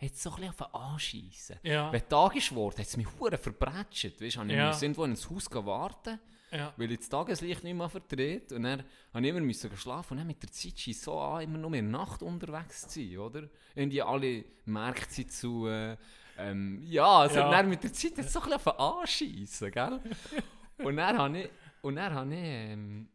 hat 0.00 0.12
es 0.12 0.22
so 0.22 0.30
ein 0.34 0.40
bisschen 0.50 0.66
Anschiessen. 0.74 1.56
Ja. 1.62 1.92
Wenn 1.92 2.08
Tag 2.08 2.34
ist 2.36 2.48
geworden, 2.50 2.78
hat 2.78 2.86
es 2.86 2.96
mich 2.96 3.06
hure 3.18 3.36
verbrätscht. 3.38 4.20
Weißt 4.20 4.36
du, 4.36 4.40
habe 4.40 4.50
ich 4.50 4.56
Ja. 4.56 4.68
musste 4.68 4.84
irgendwo 4.86 5.04
ins 5.04 5.28
Haus 5.28 5.46
warten, 5.52 6.18
Ja. 6.52 6.72
weil 6.76 6.90
ich 6.92 6.98
das 7.00 7.08
Tageslicht 7.08 7.62
nicht 7.64 7.74
mehr 7.74 7.88
vertrete. 7.88 8.56
Und 8.56 8.62
dann 8.62 8.82
habe 9.12 9.22
ich 9.24 9.28
immer 9.30 9.40
müssen 9.40 9.76
schlafen. 9.76 10.12
Und 10.14 10.18
dann 10.18 10.26
mit 10.26 10.42
der 10.42 10.50
Zeit 10.50 10.78
scheint 10.78 10.96
so 10.96 11.18
an, 11.20 11.42
immer 11.42 11.58
nur 11.58 11.74
in 11.74 11.90
der 11.90 12.00
Nacht 12.00 12.22
unterwegs 12.22 12.88
zu 12.88 13.00
sein, 13.00 13.18
oder? 13.18 13.48
Irgendwie 13.74 14.02
alle 14.02 14.44
Märkte 14.64 15.12
sind 15.12 15.32
zu. 15.32 15.66
Äh, 15.66 15.96
ähm, 16.38 16.82
ja, 16.84 17.06
also 17.06 17.38
Ja. 17.40 17.50
Dann 17.50 17.68
mit 17.68 17.82
der 17.84 17.92
Zeit 17.92 18.12
hat 18.16 18.24
es 18.24 18.32
so 18.32 18.40
ein 18.40 18.50
bisschen 18.50 18.72
Anschiessen, 18.72 19.70
gell? 19.70 20.00
und 20.78 20.96
dann 20.96 21.18
habe 21.18 21.38
ich, 21.40 21.50
und 21.82 21.96
dann 21.96 22.14
habe 22.14 22.34
ich 22.34 22.40
ähm, 22.40 23.08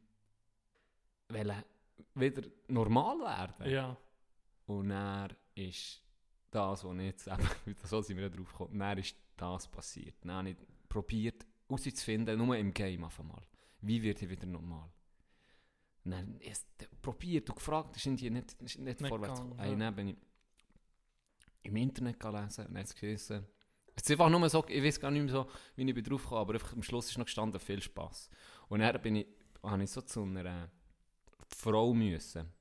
wieder 2.14 2.44
normal 2.68 3.20
werden. 3.20 3.70
Ja. 3.72 3.98
Und 4.68 4.90
dann 4.90 5.34
ist 5.56 6.02
das, 6.56 6.84
was 6.84 6.98
jetzt 6.98 7.28
eben, 7.28 7.76
so 7.84 8.02
sind 8.02 8.18
wir 8.18 8.30
drauf 8.30 8.52
gekommen, 8.52 8.80
dann 8.80 8.98
ist 8.98 9.16
das 9.38 9.68
passiert. 9.68 10.16
Dann 10.22 10.32
habe 10.32 10.50
ich 10.52 10.58
probiert 10.90 11.46
herauszufinden, 11.68 12.38
nur 12.38 12.58
im 12.58 12.74
Game 12.74 13.04
auf 13.04 13.20
einmal, 13.20 13.42
wie 13.82 14.02
wird 14.02 14.22
ich 14.22 14.30
wieder 14.30 14.46
normal. 14.46 14.90
Und 16.04 16.12
dann 16.12 16.40
ist 16.40 16.66
probiert 17.02 17.50
und 17.50 17.56
gefragt, 17.56 17.96
ist 17.96 18.06
irgendwie 18.06 18.30
nicht, 18.30 18.54
ist 18.62 18.80
nicht, 18.80 19.02
Nicht 19.02 19.10
vorwärts 19.10 19.42
gekommen. 19.42 19.60
ja. 19.60 19.76
Dann 19.76 19.96
bin 19.96 20.08
ich 20.10 20.18
im 21.64 21.76
Internet 21.76 22.20
gelesen 22.20 22.68
und 22.68 22.74
dann 22.76 22.84
hat 22.84 23.42
es 23.98 24.04
ist 24.04 24.12
einfach 24.12 24.30
nur 24.30 24.50
so, 24.50 24.64
ich 24.68 24.84
weiß 24.84 25.00
gar 25.00 25.10
nicht 25.10 25.24
mehr 25.24 25.32
so, 25.32 25.50
wie 25.76 25.90
ich 25.90 26.04
drauf 26.04 26.28
kam, 26.28 26.40
aber 26.40 26.54
einfach 26.54 26.74
am 26.74 26.84
Schluss 26.84 27.10
ist 27.10 27.18
noch 27.18 27.26
gestanden, 27.26 27.60
viel 27.60 27.82
Spaß. 27.82 28.30
Und 28.68 28.82
dann 28.82 29.02
bin 29.02 29.16
ich, 29.16 29.28
habe 29.64 29.84
ich 29.84 29.90
so 29.90 30.02
zu 30.02 30.24
einer 30.24 30.70
Frau 31.48 31.94
müssen. 31.94 32.52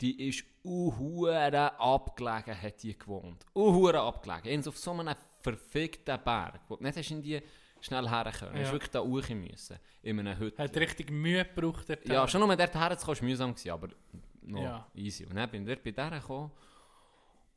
Die 0.00 0.28
ist 0.28 0.44
uhuere 0.64 1.78
abgelegen, 1.78 2.60
hat 2.60 2.82
die 2.82 2.98
gewohnt. 2.98 3.44
Uhuere 3.54 4.00
abgelegen. 4.00 4.48
Eins 4.52 4.68
auf 4.68 4.78
so 4.78 4.92
einem 4.92 5.14
verfickten 5.42 6.18
Berg. 6.24 6.60
Wo 6.68 6.76
du 6.76 6.82
nicht 6.84 6.96
hast 6.96 7.10
in 7.10 7.22
die 7.22 7.40
schnell 7.80 8.08
herkommen. 8.08 8.54
Du 8.54 8.58
Ja. 8.60 8.64
hast 8.66 8.72
wirklich 8.72 8.90
da 8.90 9.00
hoch 9.00 9.28
müssen. 9.30 9.78
In 10.02 10.18
einer 10.20 10.38
Hütte. 10.38 10.62
Hat 10.62 10.76
richtig 10.76 11.10
Mühe 11.10 11.44
gebraucht. 11.44 11.88
der 11.88 11.98
Ja, 12.06 12.26
schon 12.28 12.40
nur 12.40 12.54
dort 12.56 12.74
herzukommen 12.74 13.20
war 13.20 13.28
mühsam, 13.28 13.50
gewesen, 13.54 13.70
aber 13.70 13.88
noch 14.42 14.62
Ja. 14.62 14.86
easy. 14.94 15.24
Und 15.26 15.36
dann 15.36 15.50
bin 15.50 15.62
ich 15.62 15.68
dort 15.68 15.84
bei 15.84 15.90
der 15.90 16.10
gekommen. 16.20 16.50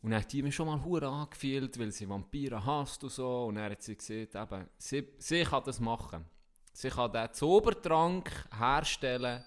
Und 0.01 0.11
dann 0.11 0.19
hat 0.21 0.31
die 0.33 0.41
mich 0.43 0.53
schon 0.53 0.67
mal 0.67 0.83
hure 0.83 1.07
angefühlt, 1.07 1.79
weil 1.79 1.91
sie 1.91 2.09
Vampire 2.09 2.65
hasst 2.65 3.03
und 3.05 3.09
so. 3.11 3.45
Und 3.45 3.55
dann 3.55 3.71
hat 3.71 3.81
sie 3.81 3.95
gesagt, 3.95 4.35
eben, 4.35 4.69
sie, 4.77 5.07
sie 5.17 5.43
kann 5.43 5.63
das 5.63 5.79
machen. 5.79 6.25
Sie 6.73 6.89
kann 6.89 7.11
den 7.11 7.31
Zaubertrank 7.31 8.29
herstellen, 8.57 9.43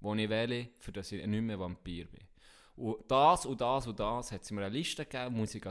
den 0.00 0.18
ich 0.18 0.28
will, 0.30 0.68
für 0.78 0.92
dass 0.92 1.12
ich 1.12 1.26
nicht 1.26 1.42
mehr 1.42 1.58
Vampir 1.58 2.06
bin. 2.06 2.20
Und 2.78 3.10
das 3.10 3.46
und 3.46 3.60
das 3.60 3.86
und 3.86 3.98
das 3.98 4.32
hat 4.32 4.44
sie 4.44 4.54
mir 4.54 4.64
eine 4.64 4.76
Liste 4.76 5.04
gegeben, 5.04 5.36
muss 5.36 5.54
ich 5.54 5.64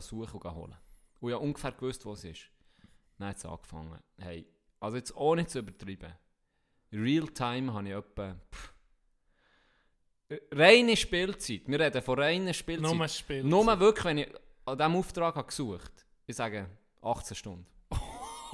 suchen 0.00 0.40
und 0.40 0.54
holen. 0.54 0.76
Und 1.20 1.28
ich 1.28 1.34
habe 1.34 1.44
ungefähr 1.44 1.72
gewusst, 1.72 2.04
wo 2.04 2.12
es 2.12 2.24
ist. 2.24 2.42
Dann 3.18 3.28
hat 3.28 3.36
es 3.36 3.44
angefangen. 3.44 3.98
Hey, 4.18 4.46
also 4.80 4.96
jetzt 4.96 5.16
ohne 5.16 5.46
zu 5.46 5.60
übertreiben. 5.60 6.12
Real-Time 6.92 7.72
habe 7.72 7.88
ich 7.88 7.94
etwa... 7.94 8.36
Pff, 8.52 8.74
reine 10.52 10.96
Spielzeit. 10.96 11.62
Wir 11.66 11.80
reden 11.80 12.02
von 12.02 12.18
reiner 12.18 12.52
Spielzeit. 12.52 12.96
Nur 12.96 13.08
Spiel. 13.08 13.44
Nur 13.44 13.80
wirklich, 13.80 14.04
wenn 14.04 14.18
ich 14.18 14.28
an 14.64 14.78
diesem 14.78 14.96
Auftrag 14.96 15.34
habe 15.36 15.46
gesucht 15.46 16.04
ich 16.26 16.36
sage 16.36 16.68
18 17.02 17.36
Stunden. 17.36 17.66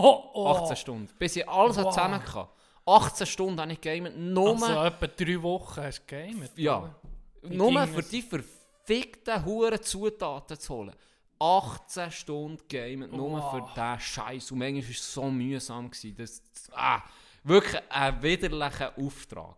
Oh, 0.03 0.31
oh. 0.33 0.47
18 0.47 0.77
Stunden. 0.77 1.09
Bis 1.19 1.37
ich 1.37 1.47
alles 1.47 1.77
wow. 1.77 1.93
zusammen 1.93 2.25
kann. 2.25 2.49
18 2.87 3.27
Stunden 3.27 3.61
habe 3.61 3.71
ich 3.73 3.83
gegamet. 3.83 4.17
Nur, 4.17 4.53
Also 4.53 4.83
etwa 4.83 5.07
drei 5.07 5.43
Wochen 5.43 5.83
hast 5.83 6.01
du 6.01 6.07
gegamet. 6.07 6.53
ja, 6.57 6.79
oder? 6.79 6.95
Nur 7.43 7.87
für 7.87 8.03
die 8.03 8.23
verfickten 8.23 9.45
Huren 9.45 9.83
Zutaten 9.83 10.59
zu 10.59 10.75
holen. 10.75 10.95
18 11.39 12.11
Stunden 12.11 12.63
gamet, 12.69 13.13
nur 13.13 13.31
Wow. 13.41 13.51
für 13.51 13.75
diesen 13.75 14.01
Scheiß. 14.01 14.53
Und 14.53 14.59
manchmal 14.59 14.83
war 14.83 14.91
es 14.91 15.15
so 15.15 15.31
mühsam. 15.31 15.91
Gewesen, 15.91 16.15
dass, 16.17 16.43
ah, 16.73 17.03
wirklich 17.45 17.81
ein 17.91 18.23
widerlicher 18.23 18.93
Auftrag. 18.99 19.57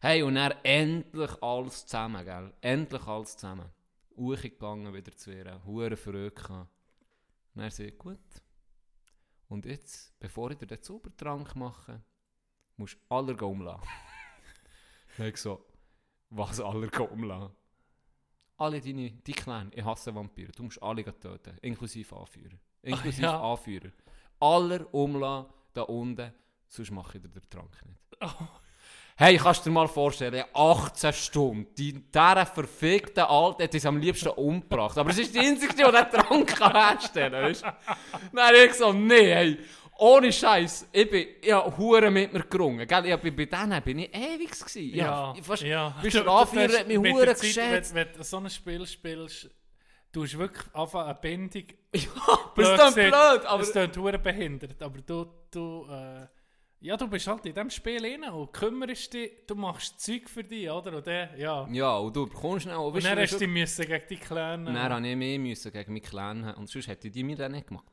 Hey, 0.00 0.22
und 0.22 0.36
dann 0.36 0.52
endlich 0.62 1.42
alles 1.42 1.86
zusammen, 1.86 2.24
gell? 2.24 2.52
Endlich 2.60 3.06
alles 3.06 3.36
zusammen. 3.36 3.68
Hochgegangen 4.16 4.94
wieder 4.94 5.16
zu 5.16 5.32
ihr, 5.32 5.60
Huren 5.64 5.96
verrückt. 5.96 6.48
Und 6.50 6.68
er 7.62 7.70
sagt, 7.70 7.98
gut. 7.98 8.18
Und 9.48 9.66
jetzt, 9.66 10.18
bevor 10.20 10.50
ich 10.52 10.58
dir 10.58 10.66
den 10.66 10.82
Zaubertrank 10.82 11.56
mache, 11.56 12.00
musst 12.76 12.94
du 12.94 13.14
alle 13.14 13.34
gehen 13.34 13.48
umlassen. 13.48 13.88
Ich 15.18 15.36
so, 15.36 15.64
was 16.36 16.60
alle 16.60 16.88
gehen 16.88 17.08
umlassen? 17.08 17.54
Alle 18.56 18.80
deine, 18.80 19.10
die 19.10 19.32
Kleinen, 19.32 19.72
ich 19.74 19.84
hasse 19.84 20.14
Vampire, 20.14 20.52
du 20.52 20.64
musst 20.64 20.82
alle 20.82 21.04
töten, 21.04 21.56
inklusive 21.62 22.16
Anführer. 22.16 22.56
Inklusive 22.82 23.22
ja. 23.22 23.40
Anführer. 23.40 23.90
Aller 24.40 24.92
umlassen, 24.94 25.52
da 25.72 25.82
unten, 25.82 26.32
sonst 26.68 26.90
mache 26.90 27.18
ich 27.18 27.22
dir 27.22 27.28
den 27.28 27.50
Trank 27.50 27.80
nicht. 27.86 28.00
Hey, 29.16 29.36
kannst 29.36 29.64
du 29.64 29.70
dir 29.70 29.74
mal 29.74 29.86
vorstellen, 29.86 30.42
18 30.52 31.12
Stunden, 31.12 31.72
die, 31.78 31.92
dieser 31.92 32.46
verfickte 32.46 33.28
Alte 33.28 33.62
hat 33.62 33.72
uns 33.72 33.86
am 33.86 33.98
liebsten 33.98 34.30
umgebracht. 34.30 34.98
Aber 34.98 35.10
es 35.10 35.18
ist 35.18 35.32
die 35.32 35.38
einzige, 35.38 35.72
die 35.72 35.84
den 35.84 35.92
Trank 36.10 36.74
herstellen 36.74 37.30
kann. 37.30 37.42
weißt 37.44 37.62
du? 37.62 37.72
Dann 38.32 38.44
habe 38.44 38.56
ich 38.56 38.74
so, 38.74 38.92
nee, 38.92 39.32
hey, 39.32 39.58
ohne 39.98 40.32
Scheiß, 40.32 40.88
ich 40.92 41.10
bin, 41.10 41.26
ich 41.40 41.52
habe 41.52 41.76
Huren 41.76 42.12
mit 42.12 42.32
mir 42.32 42.42
gerungen. 42.44 42.86
Gell? 42.86 43.06
Ich, 43.06 43.16
bin- 43.20 43.36
bei 43.36 43.44
denen 43.46 43.82
bin 43.82 43.98
ich 44.00 44.14
ewig 44.14 44.50
gewesen. 44.50 44.94
Ja, 44.94 45.32
ich, 45.36 45.44
fast, 45.44 45.62
ja. 45.62 45.94
Bist 46.02 46.16
Du- 46.16 46.30
Anführer, 46.30 46.78
hat 46.80 46.88
mich 46.88 46.98
mit 46.98 47.12
Huren 47.12 47.24
der 47.26 47.36
Zeit, 47.36 47.46
geschätzt. 47.54 47.94
Wenn, 47.94 48.06
wenn 48.06 48.14
du 48.16 48.24
so 48.24 48.36
ein 48.38 48.50
Spiel 48.50 48.86
spielst, 48.86 49.50
du 50.12 50.22
hast 50.24 50.38
wirklich 50.38 50.74
einfach 50.74 51.04
eine 51.06 51.14
Bindung. 51.14 51.64
Ja, 51.94 52.10
aber 52.26 52.62
es 52.62 52.68
ist 52.70 52.78
dann 52.78 52.94
blöd, 52.94 53.46
aber... 53.46 53.62
Es 53.62 53.70
klingt 53.72 53.96
hure 53.96 54.18
behindert, 54.18 54.82
aber 54.82 55.00
du, 55.00 55.26
du, 55.52 55.86
äh, 55.88 56.26
ja, 56.80 56.96
du 56.96 57.06
bist 57.08 57.26
halt 57.28 57.46
in 57.46 57.54
diesem 57.54 57.70
Spiel 57.70 58.00
drin 58.00 58.24
und 58.24 58.52
kümmerst 58.52 59.12
dich, 59.14 59.30
du 59.46 59.54
machst 59.54 60.00
Zeug 60.00 60.28
für 60.28 60.42
dich, 60.42 60.68
oder? 60.68 60.96
Und 60.96 61.06
dann, 61.06 61.28
ja. 61.38 61.68
Ja, 61.70 61.96
und 61.98 62.14
du 62.16 62.26
bekommst 62.26 62.64
schnell... 62.64 62.76
Und 62.76 63.04
dann 63.04 63.16
hast 63.18 63.34
du 63.34 63.38
dich 63.38 63.48
müssen 63.48 63.86
gegen 63.86 64.04
die 64.10 64.16
Kleinen... 64.16 64.66
Dann 64.66 64.76
habe 64.92 65.06
ich 65.08 65.16
mehr 65.16 65.38
müssen 65.38 65.70
gegen 65.72 65.92
mich 65.92 66.02
Clan. 66.02 66.52
Und 66.54 66.68
sonst 66.68 66.88
hätte 66.88 67.08
die 67.10 67.22
mir 67.22 67.36
das 67.36 67.50
nicht 67.50 67.68
gemacht. 67.68 67.86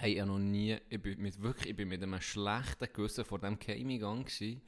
Hey, 0.00 0.16
ich 0.16 0.24
noch 0.24 0.38
nie, 0.38 0.76
ich 0.88 1.02
bin 1.02 1.20
mit, 1.20 1.42
wirklich, 1.42 1.70
ich 1.70 1.76
bin 1.76 1.88
mit 1.88 2.00
einem 2.00 2.20
schlechten 2.20 2.86
Gewissen 2.92 3.24
vor 3.24 3.40
diesem 3.40 3.58
Gaming-Gang 3.58 4.24
gewesen. 4.24 4.62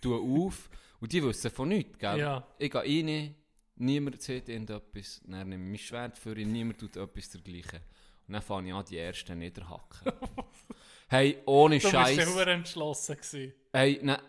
Tue 0.00 0.16
auf 0.16 0.70
und 1.00 1.12
die 1.12 1.22
wissen 1.24 1.50
von 1.50 1.68
nichts, 1.68 1.98
gell? 1.98 2.20
Ja. 2.20 2.46
Ich 2.56 2.70
gehe 2.70 2.80
rein, 2.82 3.34
niemand 3.74 4.22
sieht 4.22 4.48
irgendetwas, 4.48 5.20
dann 5.24 5.48
nehme 5.48 5.64
ich 5.64 5.70
mein 5.70 5.78
Schwert 5.78 6.16
für 6.18 6.38
ihn, 6.38 6.52
niemand 6.52 6.78
tut 6.78 6.96
etwas 6.96 7.30
dergleichen. 7.30 7.80
Und 8.28 8.34
dann 8.34 8.42
fange 8.42 8.68
ich 8.68 8.74
an, 8.74 8.84
die 8.84 8.98
ersten 8.98 9.38
niederhacken. 9.40 10.12
hey, 11.08 11.38
ohne 11.46 11.78
du 11.78 11.82
bist 11.82 11.92
ja 11.92 12.06
Scheiß. 12.06 12.26
hure 12.34 12.52
entschlossen 12.52 13.16
gewesen. 13.16 13.54
Hey, 13.72 13.98
nein, 14.02 14.20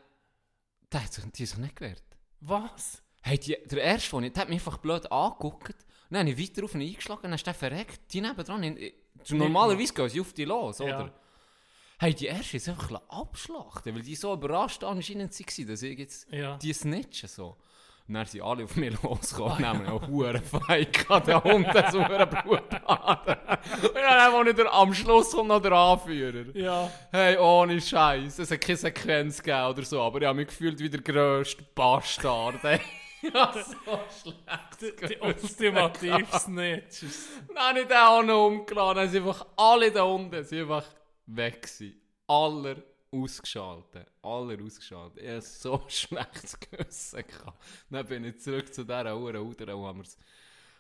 der 0.92 1.04
hat 1.04 1.14
sich, 1.14 1.24
die 1.24 1.44
hat 1.44 1.50
sich 1.50 1.58
nicht 1.60 1.76
gewehrt. 1.76 2.04
Was? 2.40 3.04
Hey, 3.22 3.38
die, 3.38 3.56
der 3.70 3.84
erste, 3.84 4.20
der, 4.22 4.30
der 4.32 4.42
hat 4.42 4.50
mich 4.50 4.58
einfach 4.60 4.78
blöd 4.80 5.12
angeguckt. 5.12 5.70
Und 6.10 6.14
dann 6.16 6.28
habe 6.28 6.30
ich 6.42 6.50
weiter 6.50 6.64
auf 6.64 6.74
ihn 6.74 6.82
eingeschlagen, 6.82 7.24
dann 7.24 7.34
ist 7.34 7.46
der 7.46 7.54
verreckt. 7.54 8.12
Die 8.14 8.22
nebendran, 8.22 8.64
in- 8.64 8.78
so 8.78 8.92
normalerweise 9.36 9.94
gehen 9.94 10.10
sie 10.10 10.22
auf 10.22 10.34
die 10.34 10.46
los, 10.46 10.80
oder? 10.82 10.90
Ja. 10.90 11.10
Hey, 12.00 12.14
die 12.14 12.28
erste 12.28 12.58
ist 12.58 12.70
einfach 12.70 13.02
abschlachten, 13.10 13.96
weil 13.96 14.04
die 14.04 14.16
so 14.16 14.32
überrascht 14.34 14.84
anscheinend 14.84 15.32
waren, 15.40 15.68
dass 15.68 15.82
ich 15.82 15.98
jetzt 16.00 16.32
Ja. 16.32 16.58
die 16.58 16.72
snitchen 16.74 17.28
so. 17.28 17.58
Und 18.08 18.14
dann 18.14 18.26
sind 18.26 18.42
alle 18.42 18.64
auf 18.64 18.76
mich 18.78 18.94
losgekommen, 19.04 19.58
nehmen 19.62 19.88
auch 19.90 20.08
Huren 20.08 20.42
Feig 20.42 21.06
an 21.10 21.24
den 21.26 21.44
Hund, 21.44 21.68
das 21.74 21.94
Huren 21.94 22.30
Blutbaden. 22.30 23.36
Und 23.82 23.96
dann 23.96 24.46
nicht 24.46 24.58
der, 24.60 24.72
am 24.74 24.94
Schluss 24.94 25.32
kommt 25.32 25.50
noch 25.50 25.62
der 25.62 25.74
Anführer. 25.74 26.56
Ja. 26.56 26.90
Hey, 27.12 27.36
ohne 27.38 27.82
Scheiß, 27.82 28.40
es 28.40 28.50
hat 28.52 28.62
keine 28.62 28.78
Sequenz 28.78 29.42
gegeben 29.44 29.66
oder 29.66 29.84
so, 29.84 30.02
aber 30.02 30.22
ich 30.22 30.28
habe 30.28 30.38
mich 30.38 30.48
gefühlt 30.48 30.80
wie 30.80 30.90
der 30.90 31.02
grösste 31.02 31.64
Bastard. 31.76 32.56
ja, 33.34 33.54
so 33.54 34.00
schlecht. 34.22 35.10
Die 35.10 35.18
ultimative 35.20 36.40
Snitch. 36.40 37.04
Dann 37.48 37.58
habe 37.58 37.82
ich 37.82 37.92
auch 37.96 38.24
noch 38.24 38.48
umgeladen, 38.48 38.98
dann 38.98 39.10
sind 39.10 39.26
einfach 39.28 39.46
alle 39.56 39.92
da 39.92 40.04
unten 40.04 40.44
sind 40.44 40.62
einfach 40.62 40.86
weg 41.26 41.62
gewesen. 41.62 42.02
Aller 42.28 42.76
ausgeschaltet. 43.12 44.08
Aller 44.22 44.62
ausgeschaltet. 44.64 45.24
Ich 45.24 45.30
hatte 45.30 45.42
so 45.42 45.84
schlechtes 45.88 46.60
Gewissen. 46.60 47.24
gehabt. 47.28 47.64
Dann 47.90 48.06
bin 48.06 48.24
ich 48.26 48.40
zurück 48.40 48.74
zu 48.74 48.84
dieser 48.84 49.18
Uhr 49.18 49.34
und 49.36 49.60
haben 49.62 49.98
wir 49.98 50.04
es 50.04 50.18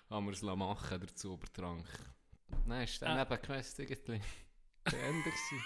haben 0.09 0.25
wir's 0.27 0.41
machen, 0.41 0.99
der 0.99 1.15
Zaubertrank. 1.15 1.85
Nein, 2.65 2.83
ist 2.83 3.01
dann 3.01 3.17
Ah. 3.17 3.21
eben 3.23 3.41
Quest 3.41 3.79
irgendwie 3.79 4.21
beendet 4.83 5.23
gewesen. 5.25 5.63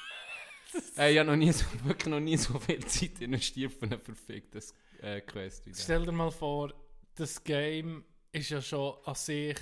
Ey, 0.95 1.13
ich 1.13 1.19
habe 1.19 1.29
noch 1.29 1.35
nie 1.35 1.51
so, 1.51 1.65
wirklich 1.83 2.07
noch 2.07 2.19
nie 2.19 2.37
so 2.37 2.57
viel 2.59 2.83
Zeit 2.85 3.21
investiert 3.21 3.73
für 3.73 3.85
ein 3.85 3.99
verficktes 3.99 4.73
äh, 5.01 5.21
Quest 5.21 5.65
wie 5.65 5.71
das. 5.71 5.83
Stell 5.83 6.05
dir 6.05 6.11
mal 6.11 6.31
vor, 6.31 6.73
das 7.15 7.43
Game 7.43 8.03
ist 8.31 8.49
ja 8.49 8.61
schon 8.61 8.95
an 9.05 9.15
sich 9.15 9.57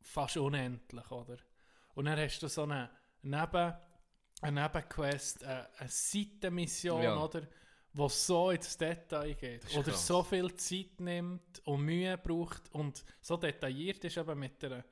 fast 0.00 0.36
unendlich, 0.36 1.10
oder? 1.10 1.36
Und 1.94 2.04
dann 2.06 2.18
hast 2.18 2.40
du 2.40 2.48
so 2.48 2.62
eine 2.62 2.90
Neben, 3.22 3.74
eine 4.42 4.62
Nebenquest, 4.62 5.42
eine, 5.44 5.68
eine 5.78 5.88
Seitenmission, 5.88 7.02
Ja. 7.02 7.16
oder? 7.22 7.42
Wo 7.94 8.08
so 8.08 8.50
ins 8.50 8.76
Detail 8.78 9.34
geht. 9.34 9.64
Oder 9.74 9.90
krass. 9.90 10.06
so 10.06 10.22
viel 10.22 10.54
Zeit 10.54 11.00
nimmt 11.00 11.60
und 11.64 11.80
Mühe 11.82 12.16
braucht 12.16 12.72
und 12.72 13.04
so 13.20 13.36
detailliert 13.36 14.04
ist 14.04 14.16
eben 14.18 14.38
mit 14.38 14.62
einer 14.62 14.84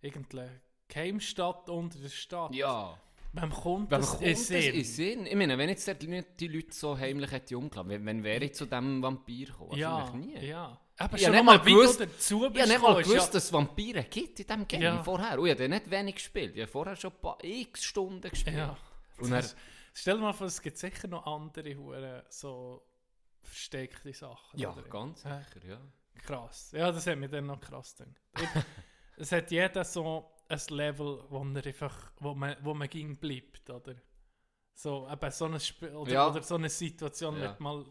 irgendeiner 0.00 0.50
Geheimstadt 0.88 1.68
unter 1.68 1.98
der 1.98 2.08
Stadt. 2.08 2.54
Ja. 2.54 2.98
Wem 3.32 3.50
kommt 3.50 3.92
das 3.92 4.10
kommt 4.10 4.22
in 4.22 4.30
das 4.34 4.50
in 4.50 4.84
Sinn? 4.84 5.26
Ich 5.26 5.34
meine, 5.34 5.56
wenn 5.58 5.68
jetzt 5.68 5.86
nicht 5.86 6.26
die 6.40 6.48
Leute 6.48 6.72
so 6.72 6.96
heimlich 6.98 7.30
hätte 7.30 7.56
umgelaufen, 7.58 8.04
wenn, 8.06 8.24
wäre 8.24 8.44
ich 8.46 8.54
zu 8.54 8.64
diesem 8.64 9.02
Vampir 9.02 9.46
gekommen? 9.46 9.76
Ja, 9.76 9.92
Wahrscheinlich 9.98 10.40
nie. 10.40 10.46
ja. 10.48 10.80
Aber 11.00 11.16
Ich 11.16 11.22
schon 11.22 11.32
nicht 11.32 11.44
mal, 11.44 11.60
gewusst- 11.60 12.00
dazu 12.00 12.46
Ich 12.46 12.52
bist 12.52 12.62
habe 12.64 12.72
nicht 12.72 12.82
mal 12.82 13.02
gewusst, 13.02 13.34
dass 13.34 13.44
es 13.44 13.52
Vampire 13.52 14.02
gibt 14.04 14.40
in 14.40 14.46
diesem 14.46 14.66
Game 14.66 14.82
Ja. 14.82 15.02
vorher. 15.04 15.38
Und 15.38 15.46
ich 15.46 15.52
habe 15.52 15.68
nicht 15.68 15.90
wenig 15.90 16.14
gespielt. 16.16 16.56
Ich 16.56 16.62
habe 16.62 16.70
vorher 16.72 16.96
schon 16.96 17.12
ein 17.12 17.20
paar 17.20 17.38
x 17.44 17.84
Stunden 17.84 18.28
gespielt. 18.28 18.56
Ja. 18.56 18.76
Und 19.18 19.30
dann, 19.30 19.44
Stell 19.94 20.16
dir 20.16 20.22
mal 20.22 20.32
vor, 20.32 20.46
es 20.46 20.60
gibt 20.62 20.76
sicher 20.78 21.06
noch 21.08 21.26
andere 21.26 21.76
Hure 21.76 22.24
so 22.28 22.82
versteckte 23.42 24.12
Sachen. 24.12 24.58
ja, 24.58 24.72
oder? 24.72 24.82
ganz 24.82 25.22
sicher, 25.22 25.66
ja. 25.68 25.80
Krass. 26.24 26.72
Ja, 26.72 26.90
das 26.92 27.06
hat 27.06 27.16
mich 27.18 27.30
dann 27.30 27.46
noch 27.46 27.60
krass 27.60 27.94
gedacht. 27.96 28.16
Ich- 28.36 28.62
es 29.18 29.32
hat 29.32 29.50
jeder 29.50 29.84
so 29.84 30.30
ein 30.48 30.60
Level, 30.70 31.24
wo 31.28 31.44
man 31.44 31.62
einfach, 31.62 32.12
wo 32.20 32.34
man, 32.34 32.56
wo 32.62 32.74
man 32.74 32.88
ging 32.88 33.16
bleibt, 33.16 33.68
oder? 33.70 33.94
So, 34.74 35.08
eben 35.10 35.30
so 35.30 35.44
ein 35.46 35.60
Spiel, 35.60 35.94
oder, 35.94 36.12
Ja. 36.12 36.28
oder 36.28 36.42
so 36.42 36.54
eine 36.54 36.68
Situation, 36.68 37.36
Ja. 37.36 37.50
wenn 37.50 37.56
du 37.56 37.62
mal 37.62 37.84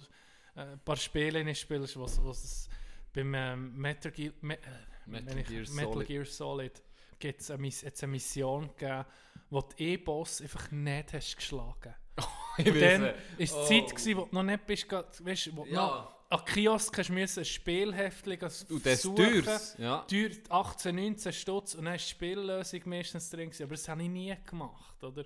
äh, 0.56 0.62
ein 0.62 0.80
paar 0.80 0.96
Spiele 0.96 1.54
spielst, 1.54 2.00
was, 2.00 2.24
was 2.24 2.44
es 2.44 2.70
beim 3.14 3.34
ähm, 3.34 3.76
Metal 3.78 4.12
Gear, 4.12 4.34
Me, 4.42 4.56
äh, 4.56 4.60
Metal 5.06 5.28
wenn 5.28 5.38
ich- 5.40 5.48
Gear 5.48 5.60
Metal 5.70 5.94
Solid. 5.94 6.08
Gear 6.08 6.26
Solid 6.26 6.84
gibt's 7.20 7.52
eine, 7.52 7.68
eine 7.70 8.08
Mission 8.12 8.68
gegeben, 8.76 9.06
wo 9.50 9.62
du 9.62 9.76
E-Boss 9.78 10.42
einfach 10.42 10.72
nicht 10.72 11.14
hast 11.14 11.36
geschlagen. 11.36 11.96
Ich 12.60 12.66
Und 12.72 12.82
dann 12.82 13.02
war 13.04 13.14
die 13.38 13.44
Oh. 13.52 13.66
Zeit, 13.66 13.90
gewesen, 13.92 14.18
wo 14.18 14.26
du 14.26 14.34
noch 14.36 14.42
nicht 14.44 14.66
bist, 14.66 14.92
weißt, 14.92 15.56
wo 15.56 15.64
Ja. 15.66 15.74
noch 15.76 16.17
an 16.30 16.44
Kiosk 16.46 16.98
hast 16.98 17.10
müssen, 17.10 17.40
ein 17.40 17.46
Spielheftchen 17.46 18.40
Und 18.70 18.86
das 18.86 19.02
suchen. 19.02 19.16
teures. 19.44 19.76
Ja. 19.78 20.00
Teuer 20.10 20.30
18, 20.50 20.96
19 20.96 21.34
Stutz 21.34 21.74
und 21.76 21.86
dann 21.86 21.94
war 21.94 21.98
die 21.98 22.04
Spiellösung 22.04 22.82
meistens 22.86 23.30
drin. 23.30 23.50
gewesen. 23.50 23.64
Aber 23.64 23.76
das 23.76 23.88
habe 23.88 24.04
ich 24.04 24.10
nie 24.10 24.36
gemacht, 24.46 25.04
oder? 25.04 25.24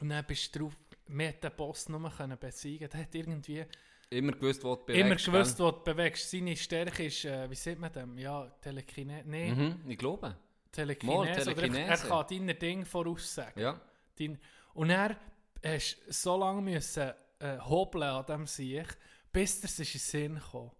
Und 0.00 0.10
dann 0.10 0.24
bist 0.26 0.54
du 0.54 0.60
drauf, 0.60 0.76
wir 1.06 1.32
den 1.32 1.50
Boss 1.56 1.88
nur 1.88 2.10
können 2.10 2.38
besiegen. 2.38 2.88
Der 2.90 3.00
hat 3.00 3.14
irgendwie 3.14 3.64
Immer 4.10 4.32
gewusst, 4.32 4.64
wo 4.64 4.74
du 4.76 4.92
immer 4.92 5.04
bewegst, 5.10 5.26
gewusst, 5.26 5.60
wo 5.60 5.70
du 5.70 5.82
bewegst. 5.84 6.30
Seine 6.30 6.56
Stärke 6.56 7.04
ist, 7.06 7.24
äh, 7.26 7.50
wie 7.50 7.54
sieht 7.54 7.78
man 7.78 7.92
dem? 7.92 8.16
Ja, 8.18 8.46
Telekinese. 8.62 9.28
Nein, 9.28 9.56
Mhm, 9.84 9.90
ich 9.90 9.98
glaube. 9.98 10.34
Telekinese. 10.72 11.18
Oder 11.18 11.28
er, 11.30 11.36
er 11.38 11.44
Telekinese. 11.44 12.08
kann 12.08 12.26
deine 12.30 12.54
Dinge 12.54 12.84
voraussagen. 12.86 13.60
Ja. 13.62 13.80
Dein, 14.18 14.38
und 14.74 14.90
er 14.90 15.16
hast 15.64 15.98
so 16.08 16.36
lange 16.38 16.62
müssen 16.62 17.12
äh, 17.40 17.58
hobeln 17.60 18.04
an 18.04 18.24
dem 18.26 18.46
Sieg, 18.46 18.86
bis 19.32 19.60
das 19.60 19.78
ist 19.78 19.94
in 20.14 20.32
den 20.34 20.36
Sinn 20.38 20.42
kam. 20.50 20.70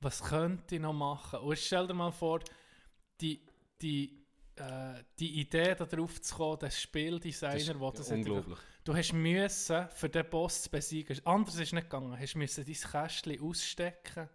Was 0.00 0.22
könnte 0.22 0.76
ich 0.76 0.80
noch 0.80 0.92
machen? 0.94 1.40
Und 1.40 1.58
stell 1.58 1.86
dir 1.86 1.94
mal 1.94 2.10
vor, 2.10 2.40
die, 3.20 3.44
die, 3.82 4.24
äh, 4.56 5.02
die 5.18 5.40
Idee 5.40 5.74
darauf 5.74 6.20
zu 6.22 6.34
kommen, 6.34 6.58
der 6.58 6.70
Spieldesigner, 6.70 7.92
das 7.92 8.10
hat- 8.10 8.16
unglaublich. 8.18 8.58
Du 8.84 8.94
hast 8.96 9.12
müssen, 9.12 9.88
für 9.90 10.08
den 10.08 10.28
Boss 10.30 10.62
zu 10.62 10.70
besiegen, 10.70 11.20
anders 11.26 11.56
ist 11.56 11.72
nicht 11.74 11.90
gegangen, 11.90 12.18
hast 12.18 12.34
müssen 12.34 12.64
dein 12.64 12.74
Kästchen 12.74 13.40
ausstecken 13.42 14.28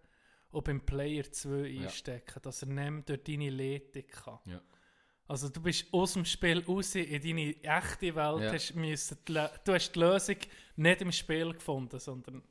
und 0.51 0.63
beim 0.63 0.81
Player 0.85 1.23
2 1.31 1.67
Ja. 1.67 1.81
einstecken, 1.83 2.39
dass 2.43 2.61
er 2.61 2.67
nicht 2.67 3.09
durch 3.09 3.23
deine 3.23 3.49
Leitung 3.49 4.05
kann. 4.07 4.39
Ja. 4.45 4.61
Also 5.27 5.49
du 5.49 5.59
bist 5.59 5.91
aus 5.91 6.13
dem 6.13 6.23
Spiel 6.25 6.63
raus 6.63 6.93
in 6.93 7.21
deine 7.23 7.55
echte 7.63 8.13
Welt, 8.15 8.41
Ja. 8.43 8.53
hast 8.53 8.75
müssen 8.75 9.17
du 9.25 9.73
hast 9.73 9.91
die 9.95 9.99
Lösung 9.99 10.37
nicht 10.75 11.01
im 11.01 11.11
Spiel 11.11 11.51
gefunden, 11.53 11.99
sondern. 11.99 12.43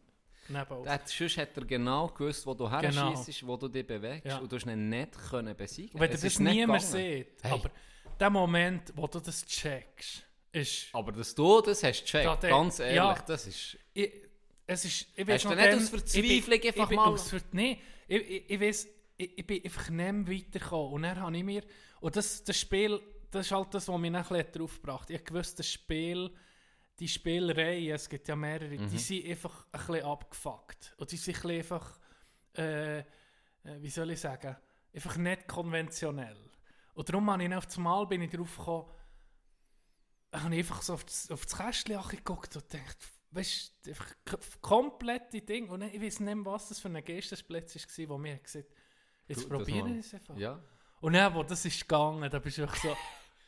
Der 0.49 1.01
sonst 1.05 1.37
hat 1.39 1.57
er 1.57 1.65
genau 1.65 2.09
gewusst, 2.09 2.47
wo 2.47 2.55
du 2.55 2.71
her 2.71 2.81
Genau. 2.81 3.15
schießt, 3.25 3.47
wo 3.47 3.57
du 3.57 3.69
dich 3.69 3.87
bewegst. 3.87 4.27
Ja. 4.27 4.39
Und 4.39 4.51
du 4.53 4.57
hast 4.57 4.67
ihn 4.67 4.89
nicht 4.89 5.13
können 5.31 5.57
besiegen 5.57 5.95
Und 5.95 6.01
wenn 6.01 6.11
Es 6.11 6.21
das 6.21 6.33
ist 6.33 6.41
nicht 6.41 6.55
niemand 6.55 6.83
sieht, 6.83 7.29
Hey. 7.43 7.53
aber 7.53 7.71
der 8.21 8.31
Moment, 8.31 8.93
wo 8.95 9.07
du 9.07 9.21
das 9.21 9.45
checkst, 9.47 10.23
ist... 10.53 10.89
Aber 10.93 11.13
dass 11.13 11.35
du 11.35 11.61
das 11.61 11.83
hast 11.83 12.03
gecheckt, 12.05 12.25
Ja, 12.25 12.37
der- 12.37 12.51
ganz 12.51 12.79
ehrlich, 12.79 12.97
ja. 12.97 13.15
das 13.27 13.47
ist... 13.47 13.79
ich, 13.95 14.13
es 14.67 14.85
ist, 14.85 15.07
ich 15.17 15.29
Hast 15.29 15.45
du 15.45 15.49
nicht 15.51 15.61
dann- 15.61 15.79
aus 15.79 15.89
Verzweiflung 15.91 16.33
ich 16.33 16.47
bin, 16.47 16.69
einfach 16.69 16.91
ich 16.91 16.97
mal- 16.97 17.09
Aus 17.09 17.35
nee, 17.53 17.79
ich, 18.09 18.31
ich, 18.31 18.51
ich 18.51 18.61
weiss, 18.61 18.89
ich, 19.17 19.39
ich 19.39 19.47
bin 19.47 19.65
einfach 19.65 19.91
nicht 19.91 20.31
weitergekommen. 20.31 20.93
Und 20.93 21.03
dann 21.03 21.21
habe 21.21 21.37
ich 21.37 21.45
mir, 21.45 21.63
und 22.01 22.17
das, 22.17 22.45
das 22.45 22.59
Spiel, 22.61 23.01
das 23.31 23.47
ist 23.47 23.53
halt 23.53 23.75
das, 23.75 23.89
was 23.89 23.99
mich 24.01 24.13
dann 24.13 24.23
ein 24.23 24.29
bisschen 24.29 24.53
drauf 24.53 24.75
gebracht 24.81 25.11
hat. 25.11 25.11
Ich 25.11 25.33
wusste, 25.35 25.57
das 25.59 25.71
Spiel, 25.71 26.31
die 26.99 27.09
Spielerei, 27.09 27.91
es 27.91 28.09
gibt 28.09 28.29
ja 28.29 28.37
mehrere, 28.37 28.79
Mhm. 28.79 28.89
die 28.89 28.99
sind 28.99 29.27
einfach 29.27 29.67
ein 29.73 29.81
bisschen 29.87 30.05
abgefuckt. 30.05 30.95
Und 30.99 31.11
die 31.11 31.17
sind 31.17 31.35
ein 31.37 31.43
bisschen 31.43 31.57
einfach, 31.59 31.99
äh, 32.57 32.99
äh, 33.01 33.05
wie 33.81 33.91
soll 33.91 34.11
ich 34.11 34.21
sagen, 34.21 34.57
einfach 34.95 35.17
nicht 35.17 35.49
konventionell. 35.49 36.51
Und 36.95 37.09
darum 37.09 37.29
habe 37.31 37.45
ich 37.45 37.55
auf 37.55 37.67
das 37.67 37.77
Mal 37.79 38.07
bin 38.07 38.23
ich 38.23 38.31
drauf 38.31 38.57
gekommen, 38.57 38.87
habe 40.33 40.55
ich 40.55 40.61
einfach 40.61 40.83
so 40.83 40.95
auf 40.95 41.05
das, 41.05 41.31
auf 41.31 41.45
das 41.45 41.57
Kästchen 41.57 42.01
geguckt 42.09 42.55
und 42.57 42.69
gedacht, 42.69 42.97
weißt 43.33 43.87
du, 43.87 43.93
komplette 44.61 45.41
Ding. 45.43 45.69
Und 45.69 45.83
ich 45.83 46.01
weiß 46.01 46.21
nicht 46.21 46.35
mehr, 46.35 46.45
was 46.47 46.69
das 46.69 46.79
für 46.79 46.89
ein 46.89 47.05
Geistesplatz 47.05 47.75
war, 47.75 48.09
wo 48.09 48.19
mir 48.19 48.39
gesagt 48.39 48.69
jetzt 49.27 49.49
probieren 49.49 49.95
wir 49.95 50.01
es 50.01 50.15
einfach. 50.15 50.37
Ja. 50.37 50.61
Und 51.01 51.13
dann, 51.15 51.35
wo 51.35 51.43
das 51.43 51.65
ist 51.65 51.81
gegangen, 51.81 52.31
da 52.31 52.39
bist 52.39 52.59
du 52.59 52.63
einfach 52.63 52.77
so, 52.77 52.97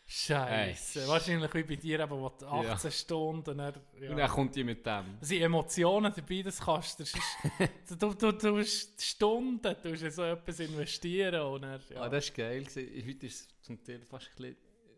Scheiße. 0.08 1.02
Ey. 1.02 1.08
Wahrscheinlich 1.08 1.52
wie 1.54 1.62
bei 1.64 1.76
dir, 1.76 2.00
aber 2.04 2.16
wo 2.20 2.28
du 2.28 2.46
18 2.46 2.90
Ja. 2.90 2.90
Stunden. 2.92 3.50
und 3.50 3.58
Dann, 3.58 3.74
ja. 4.00 4.10
Und 4.10 4.16
dann 4.16 4.30
kommt 4.30 4.54
die 4.54 4.62
mit 4.62 4.86
dem. 4.86 5.18
Es 5.20 5.28
sind 5.28 5.42
Emotionen 5.42 6.12
dabei, 6.14 6.42
das 6.42 6.60
kannst 6.60 7.00
du. 7.00 7.04
Du, 7.98 8.14
du, 8.14 8.32
du 8.32 8.58
hast 8.58 9.02
Stunden, 9.02 9.74
du 9.82 9.88
musst 9.90 10.02
in 10.02 10.10
so 10.10 10.22
etwas 10.22 10.60
investieren. 10.60 11.40
Und 11.42 11.62
dann, 11.62 11.80
ja. 11.90 12.02
Ah, 12.02 12.08
das 12.08 12.28
war 12.28 12.36
geil. 12.36 12.64
Heute 12.66 12.80
ist 13.26 13.40
es 13.40 13.48
zum 13.62 13.82
Teil 13.82 14.00
fast 14.04 14.28
ein 14.28 14.34
bisschen 14.36 14.56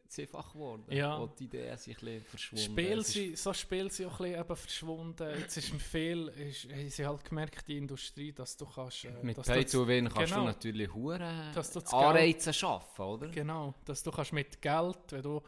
zu 0.08 0.22
einfach 0.22 0.52
geworden. 0.52 0.84
Ja. 0.90 1.20
Wo 1.20 1.26
die 1.26 1.44
Ideen 1.44 1.76
sind 1.76 1.98
ein 1.98 2.00
bisschen 2.04 2.24
verschwunden. 2.24 2.64
Spiel 2.64 2.98
ist- 2.98 3.12
sind, 3.12 3.38
so 3.38 3.52
Spiele 3.52 3.90
sind 3.90 4.06
auch 4.06 4.12
ein 4.20 4.24
bisschen 4.32 4.40
eben 4.40 4.56
verschwunden. 4.56 5.38
Jetzt 5.38 5.56
ist 5.56 5.68
viel, 5.82 6.28
ist, 6.28 6.64
haben 6.70 6.90
sie 6.90 7.06
halt 7.06 7.24
gemerkt, 7.24 7.68
die 7.68 7.76
Industrie, 7.78 8.32
dass 8.32 8.56
du 8.56 8.66
kannst... 8.66 9.04
Äh, 9.04 9.12
Mit 9.22 9.42
Pay 9.42 9.64
to 9.64 9.86
Win 9.86 10.08
kannst 10.08 10.32
genau. 10.32 10.44
du 10.46 10.46
natürlich 10.48 10.92
hure 10.92 11.52
Anreize 11.92 12.52
schaffen, 12.52 13.04
oder? 13.04 13.28
Genau, 13.28 13.74
dass 13.84 14.02
du 14.02 14.10
kannst 14.10 14.32
mit 14.32 14.60
Geld, 14.62 14.98
wenn 15.10 15.22
du 15.22 15.42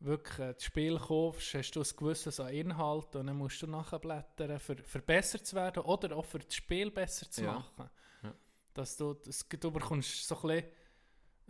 wirklich 0.00 0.38
äh, 0.38 0.54
das 0.54 0.64
Spiel 0.64 0.96
kaufst, 0.98 1.54
hast 1.54 1.72
du 1.72 1.80
ein 1.80 1.86
gewisses 1.96 2.40
an 2.40 2.48
Inhalt 2.54 3.14
und 3.16 3.26
dann 3.26 3.36
musst 3.36 3.60
du 3.60 3.66
nachblättern, 3.66 4.58
für, 4.58 4.76
für 4.76 5.00
besser 5.00 5.42
zu 5.42 5.56
werden 5.56 5.82
oder 5.82 6.16
auch 6.16 6.24
für 6.24 6.38
das 6.38 6.54
Spiel 6.54 6.90
besser 6.90 7.30
zu 7.30 7.42
Ja. 7.44 7.52
machen. 7.52 7.90
Ja. 8.22 8.34
Dass 8.72 8.96
du, 8.96 9.14
das, 9.14 9.46
du 9.48 9.70
bekommst 9.70 10.26
so 10.26 10.36
ein 10.36 10.40
bisschen, 10.42 10.64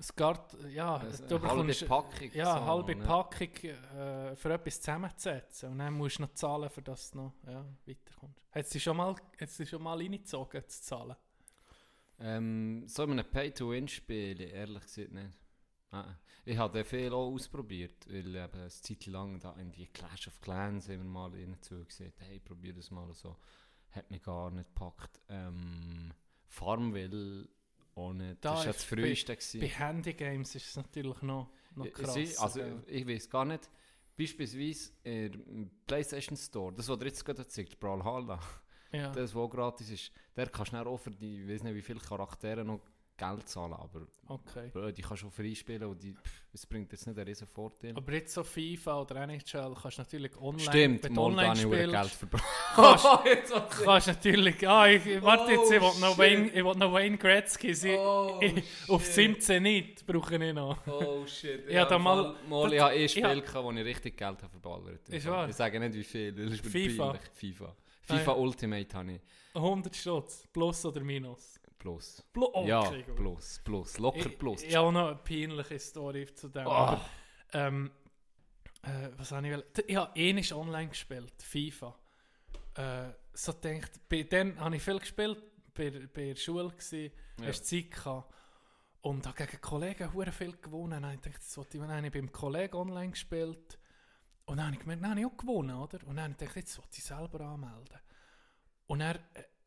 es 0.01 0.17
geht, 0.17 0.71
ja, 0.71 0.97
Also 0.97 1.27
du 1.29 1.37
eine 1.37 1.49
halbe 1.49 1.63
bekommst, 1.65 1.87
Packung. 1.87 2.31
ja, 2.33 2.55
so, 2.59 2.65
halbe 2.67 2.97
ne? 2.97 3.05
Packung 3.05 3.49
äh, 3.65 4.35
für 4.37 4.53
etwas 4.55 4.81
zusammenzusetzen 4.81 5.71
und 5.73 5.79
dann 5.79 5.95
musst 5.95 6.19
du 6.19 6.23
noch 6.23 6.33
zahlen, 6.33 6.71
für 6.71 6.83
das 6.83 7.11
du 7.11 7.19
noch 7.19 7.35
ja, 7.47 7.65
weiterkommst. 7.87 8.43
Hat 8.51 8.67
sie 8.67 8.81
schon 8.81 8.97
mal, 8.97 9.15
hat 9.41 9.49
sie 9.51 9.67
schon 9.67 9.83
mal 9.83 9.97
reingezogen, 9.99 10.63
zu 10.69 10.83
zahlen? 10.83 11.17
Ähm, 12.19 12.85
so 12.87 13.05
in 13.05 13.13
einem 13.13 13.31
Pay-to-Win-Spiel, 13.31 14.41
ehrlich 14.41 14.83
gesagt 14.83 15.13
nicht. 15.13 15.39
Ah, 15.93 16.15
Ich 16.45 16.57
habe 16.57 16.85
viel 16.85 17.13
auch 17.13 17.33
ausprobiert, 17.33 18.07
weil 18.09 18.35
eben 18.37 18.53
eine 18.55 18.69
Zeit 18.69 19.07
lang 19.07 19.39
da 19.41 19.53
in 19.55 19.73
die 19.73 19.87
Clash 19.89 20.29
of 20.29 20.41
Clans 20.41 20.89
wir 20.89 20.99
mal 20.99 21.33
hinzu 21.35 21.85
gesagt, 21.85 22.21
hey, 22.21 22.39
probier 22.41 22.75
das 22.75 22.91
mal 22.91 23.13
so. 23.15 23.37
Hat 23.91 24.11
mich 24.11 24.23
gar 24.23 24.51
nicht 24.51 24.69
gepackt. 24.73 25.21
Ähm, 25.29 26.13
Farmville 26.47 27.49
nicht. 28.13 28.37
Da 28.45 28.51
das 28.51 28.59
war 28.59 28.65
ja 28.65 28.71
ist 28.71 28.77
das 28.81 28.85
früheste. 28.85 29.37
gewesen. 29.37 29.61
Bei 29.61 29.67
Handygames 29.69 30.55
ist 30.55 30.67
es 30.69 30.77
natürlich 30.77 31.23
noch, 31.23 31.51
noch 31.75 31.85
Ja, 31.85 31.91
krass. 31.93 32.15
sie- 32.15 32.37
also, 32.39 32.61
ich 32.87 33.07
weiß 33.07 33.29
gar 33.31 33.45
nicht. 33.45 33.69
Beispielsweise 34.17 34.91
im 35.05 35.71
PlayStation 35.87 36.37
Store, 36.37 36.73
das, 36.75 36.89
was 36.89 36.99
dir 36.99 37.07
jetzt 37.07 37.25
gerade 37.25 37.47
zeigt, 37.47 37.81
Brawlhalla, 37.81 38.39
ja. 38.93 39.11
das, 39.13 39.35
was 39.35 39.51
gratis 39.51 39.89
ist, 39.91 40.13
der 40.37 40.49
kannst 40.49 40.73
du 40.73 40.77
auch 40.79 40.99
für 40.99 41.11
die, 41.11 41.43
ich 41.43 41.49
weiß 41.49 41.63
nicht 41.63 41.75
wie 41.75 41.81
viele 41.83 42.01
Charaktere 42.01 42.65
noch 42.65 42.81
Geld 43.21 43.49
zahlen, 43.49 43.75
aber 43.75 44.07
Okay. 44.27 44.71
Bro, 44.73 44.93
die 44.93 45.03
kannst 45.03 45.25
du 45.25 45.29
freispielen 45.31 45.89
und 45.89 46.01
die, 46.01 46.13
pff, 46.13 46.43
es 46.53 46.65
bringt 46.65 46.93
jetzt 46.93 47.05
nicht 47.05 47.19
einen 47.19 47.27
riesen 47.27 47.49
Vorteil. 47.49 47.97
Aber 47.97 48.13
jetzt 48.13 48.33
so 48.33 48.45
FIFA 48.45 49.01
oder 49.01 49.17
NHL 49.29 49.75
kannst 49.83 49.99
du 49.99 50.03
natürlich 50.03 50.37
online, 50.41 50.63
Stimmt, 50.63 51.03
wenn 51.03 51.15
du 51.15 51.21
online 51.21 51.57
verdammt 51.57 51.73
Geld 51.73 52.07
spielst, 52.11 52.15
verbraucht. 52.15 52.45
kannst, 52.77 53.53
ich- 53.81 53.85
kannst 53.85 54.07
natürlich, 54.07 54.69
ah, 54.69 54.87
ich, 54.87 55.05
ich- 55.05 55.21
warte 55.23 55.51
jetzt, 55.51 55.73
ich 55.73 55.81
Oh, 55.83 55.93
will 55.95 56.01
noch. 56.01 56.17
Wayne, 56.19 56.47
ich 56.49 56.65
will 56.65 56.75
noch 56.77 56.93
Wayne 56.93 57.19
Gretzky 57.19 57.75
sein. 57.75 57.97
Oh, 57.99 58.39
ich, 58.41 58.63
auf 58.89 59.05
shit. 59.05 59.15
17 59.43 59.63
nicht, 59.65 60.07
brauche 60.07 60.37
ich 60.45 60.55
noch. 60.55 60.87
Oh 60.87 61.27
shit. 61.27 61.69
Ja, 61.71 61.85
da 61.85 61.99
mal- 61.99 62.37
Mal, 62.49 62.73
ich 62.73 62.81
habe 62.81 62.95
eh 62.95 63.05
ich 63.07 63.11
Spiel 63.11 63.41
gehabt, 63.43 63.65
wo 63.65 63.73
ich 63.73 63.85
richtig 63.85 64.17
Geld 64.17 64.43
habe 64.43 64.49
verballert 64.49 65.09
Ist 65.09 65.27
wahr? 65.27 65.49
Ich 65.49 65.57
sage 65.57 65.81
nicht 65.81 65.95
wie 65.95 66.05
viel, 66.05 66.33
das 66.33 66.53
ist 66.53 66.65
FIFA? 66.65 67.19
FIFA. 67.35 67.77
FIFA 68.05 68.31
ja. 68.33 68.37
Ultimate 68.39 68.97
habe 68.97 69.13
ich 69.15 69.21
100 69.55 69.97
Stutz, 69.97 70.47
plus 70.53 70.85
oder 70.87 71.01
minus? 71.01 71.60
Plus. 71.81 72.23
Plus, 72.33 72.49
okay, 72.53 72.69
ja, 72.69 73.15
plus, 73.17 73.61
plus. 73.65 73.99
Locker 73.99 74.27
Ich, 74.31 74.39
plus. 74.39 74.63
ich 74.63 74.77
habe 74.77 74.87
auch 74.87 74.93
noch 74.93 75.07
eine 75.09 75.17
peinliche 75.17 75.79
Story 75.81 76.33
zu 76.33 76.49
dem. 76.49 76.67
Oh. 76.67 76.71
Aber, 76.71 77.05
ähm, 77.53 77.91
äh, 78.83 79.09
was 79.17 79.33
habe 79.33 79.47
ich 79.49 79.53
will? 79.53 79.65
Ich 79.89 79.97
habe 79.97 80.17
eh 80.19 80.33
nicht 80.33 80.53
online 80.53 80.89
gespielt, 80.91 81.35
FIFA. 81.43 81.99
Äh, 82.75 83.09
so 83.33 83.53
denkt, 83.53 84.09
bei 84.09 84.23
dann 84.23 84.59
habe 84.61 84.77
ich 84.77 84.83
viel 84.83 84.99
gespielt, 85.01 85.43
bei, 85.75 85.91
bei 85.91 86.27
der 86.29 86.37
Schule 86.37 86.71
gsi, 86.77 87.11
Ja. 87.41 87.47
hast 87.49 87.67
Zeit 87.67 87.91
gehabt. 87.91 88.33
Und 89.03 89.27
habe 89.27 89.47
gegen 89.47 89.61
Kollegen 89.63 90.13
hure 90.13 90.31
viel 90.31 90.53
gewonnen. 90.59 91.03
Und 91.03 91.27
ich 91.27 91.33
das 91.35 91.57
wollte 91.57 91.79
ich, 91.79 91.83
dann 91.83 91.91
habe 91.97 92.07
ich 92.07 92.13
beim 92.13 92.31
Kollegen 92.31 92.77
online 92.77 93.11
gespielt. 93.11 93.79
Und 94.45 94.59
dann 94.59 94.67
habe 94.67 94.75
ich 94.75 94.81
gemerkt, 94.81 95.03
dann 95.03 95.11
habe 95.13 95.21
ich 95.21 95.27
auch 95.27 95.37
gewonnen, 95.37 95.75
oder? 95.77 95.99
Und 96.07 96.17
dann 96.17 96.25
habe 96.25 96.33
ich 96.33 96.39
gedacht, 96.39 96.57
jetzt 96.57 96.77
wollte 96.79 96.99
ich 96.99 97.05
selber 97.05 97.41
anmelden. 97.41 97.99
Und 98.89 99.01
er 99.01 99.21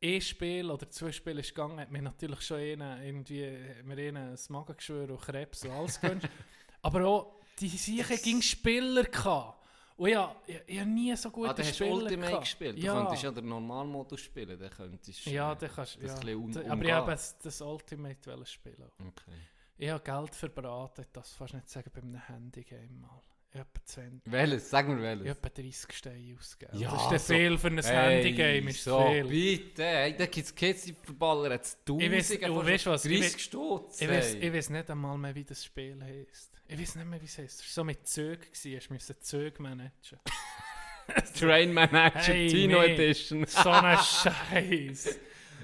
ein 0.04 0.20
Spiel 0.20 0.70
oder 0.70 0.90
zwei 0.90 1.10
Spiele 1.12 1.40
ist 1.40 1.48
gegangen, 1.54 1.80
hat 1.80 1.90
mir 1.90 2.02
natürlich 2.02 2.40
schon 2.42 2.58
einen, 2.58 3.02
irgendwie, 3.04 3.58
mir 3.84 3.96
einen 3.96 4.16
ein 4.32 4.38
Magengeschwür 4.48 5.10
und 5.10 5.20
Krebs 5.20 5.64
und 5.64 5.70
alles 5.70 6.00
gewünscht. 6.00 6.28
Aber 6.82 7.04
auch, 7.06 7.34
die 7.58 7.68
Siechen 7.68 8.16
ging 8.22 8.42
Spieler 8.42 9.04
gehabt. 9.04 9.60
Und 9.96 10.08
ja, 10.10 10.34
ich, 10.46 10.60
ich 10.66 10.80
habe 10.80 10.90
nie 10.90 11.14
so 11.16 11.30
gute 11.30 11.50
Ah, 11.50 11.54
dann 11.54 11.64
hast 11.66 11.78
du 11.80 11.84
Spieler 11.84 11.94
Ultimate 12.02 12.28
gehabt. 12.30 12.44
gespielt. 12.44 12.76
Du 12.76 12.82
Ja, 12.82 12.94
könntest 12.94 13.22
ja 13.22 13.30
den 13.30 13.46
Normalmodus 13.48 14.20
spielen, 14.20 14.58
dann 14.58 14.70
könntest 14.70 15.24
ja, 15.26 15.54
dann 15.54 15.70
kannst 15.70 16.02
das 16.02 16.20
ja. 16.24 16.28
ein 16.30 16.36
um- 16.36 16.70
Aber 16.70 16.84
ich 16.84 16.92
habe 16.92 17.10
das, 17.12 17.38
das 17.38 17.60
Ultimate 17.60 18.46
spielen. 18.46 18.90
Okay. 18.98 19.30
Ich 19.78 19.88
habe 19.90 20.02
Geld 20.02 20.34
verbraten, 20.34 21.06
das 21.12 21.32
fast 21.34 21.54
nicht 21.54 21.68
sagen, 21.68 21.90
bei 21.94 22.02
einem 22.02 22.28
Handygame 22.28 22.88
mal. 23.00 23.22
Etwa 23.54 23.84
20 23.84 24.20
Welches? 24.32 24.68
Sag 24.70 24.88
mir 24.88 25.00
welches. 25.00 25.26
etwa 25.28 25.48
30 25.48 25.92
Steine 25.96 26.36
ausgegeben. 26.36 26.76
Ja, 26.78 26.90
das 26.90 27.02
ist 27.02 27.10
der 27.10 27.18
so- 27.20 27.34
viel 27.34 27.58
für 27.58 27.66
ein 27.68 27.78
Hey, 27.78 28.22
Handygame, 28.24 28.70
ist 28.70 28.82
so, 28.84 29.06
viel. 29.08 29.24
bitte. 29.24 29.84
Hey, 29.84 30.16
da 30.16 30.26
gibt 30.26 30.46
es 30.46 30.54
Kids, 30.54 30.82
die 30.82 30.92
verballern 30.92 31.52
jetzt 31.52 31.78
weiss- 31.78 31.84
Tausende 31.84 32.46
du 32.48 32.54
von 32.54 32.66
weißt 32.66 32.86
was, 32.86 33.04
ich 33.04 33.18
30 33.20 33.34
weiss- 33.34 33.40
Stutz. 33.42 34.00
Ich 34.00 34.08
weiß, 34.08 34.34
hey. 34.34 34.48
ich 34.48 34.52
weiß 34.54 34.70
nicht 34.70 34.90
einmal 34.90 35.18
mehr, 35.18 35.34
wie 35.36 35.44
das 35.44 35.64
Spiel 35.64 35.96
heisst. 36.02 36.50
Ich 36.66 36.80
weiß 36.80 36.96
nicht 36.96 37.06
mehr, 37.06 37.20
wie 37.20 37.26
es 37.26 37.38
heisst. 37.38 37.60
Es 37.60 37.66
war 37.66 37.72
so 37.72 37.84
mit 37.84 38.04
gewesen. 38.06 38.72
ich 38.76 38.90
musste 38.90 39.18
Züg 39.20 39.60
managen. 39.60 40.18
Train 41.38 41.72
Manager 41.72 42.10
Hey, 42.32 42.48
Tino 42.48 42.80
nee. 42.80 42.94
Edition. 42.94 43.46
so 43.46 43.70
ein 43.70 43.98
Scheiß. 43.98 45.18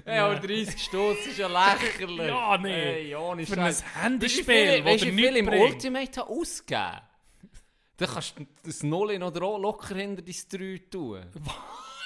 Hey, 0.05 0.17
aber 0.19 0.35
30 0.39 0.81
Stutz 0.81 1.25
ist 1.27 1.39
ja 1.39 1.47
lächerlich. 1.47 2.27
Ja, 2.27 2.57
nee. 2.57 2.69
Hey, 2.71 3.15
ohne 3.15 3.45
Für 3.45 3.53
ein 3.53 3.59
Scheiß. 3.65 3.83
Handyspiel, 4.01 4.85
Weißt 4.85 4.85
das 4.85 4.99
du, 5.01 5.05
dir 5.07 5.11
wie 5.17 5.21
viel 5.23 5.31
nichts 5.31 5.39
im 5.39 5.45
bringt. 5.47 5.73
Ultimate 5.73 6.27
ausgegeben? 6.27 7.01
Dann 8.01 8.09
kannst 8.09 8.39
du 8.39 8.47
das 8.63 8.81
Null 8.81 9.21
oder 9.21 9.43
auch 9.43 9.59
locker 9.59 9.93
hinter 9.95 10.23
dein 10.23 10.35
3 10.49 10.81
tun. 10.89 11.23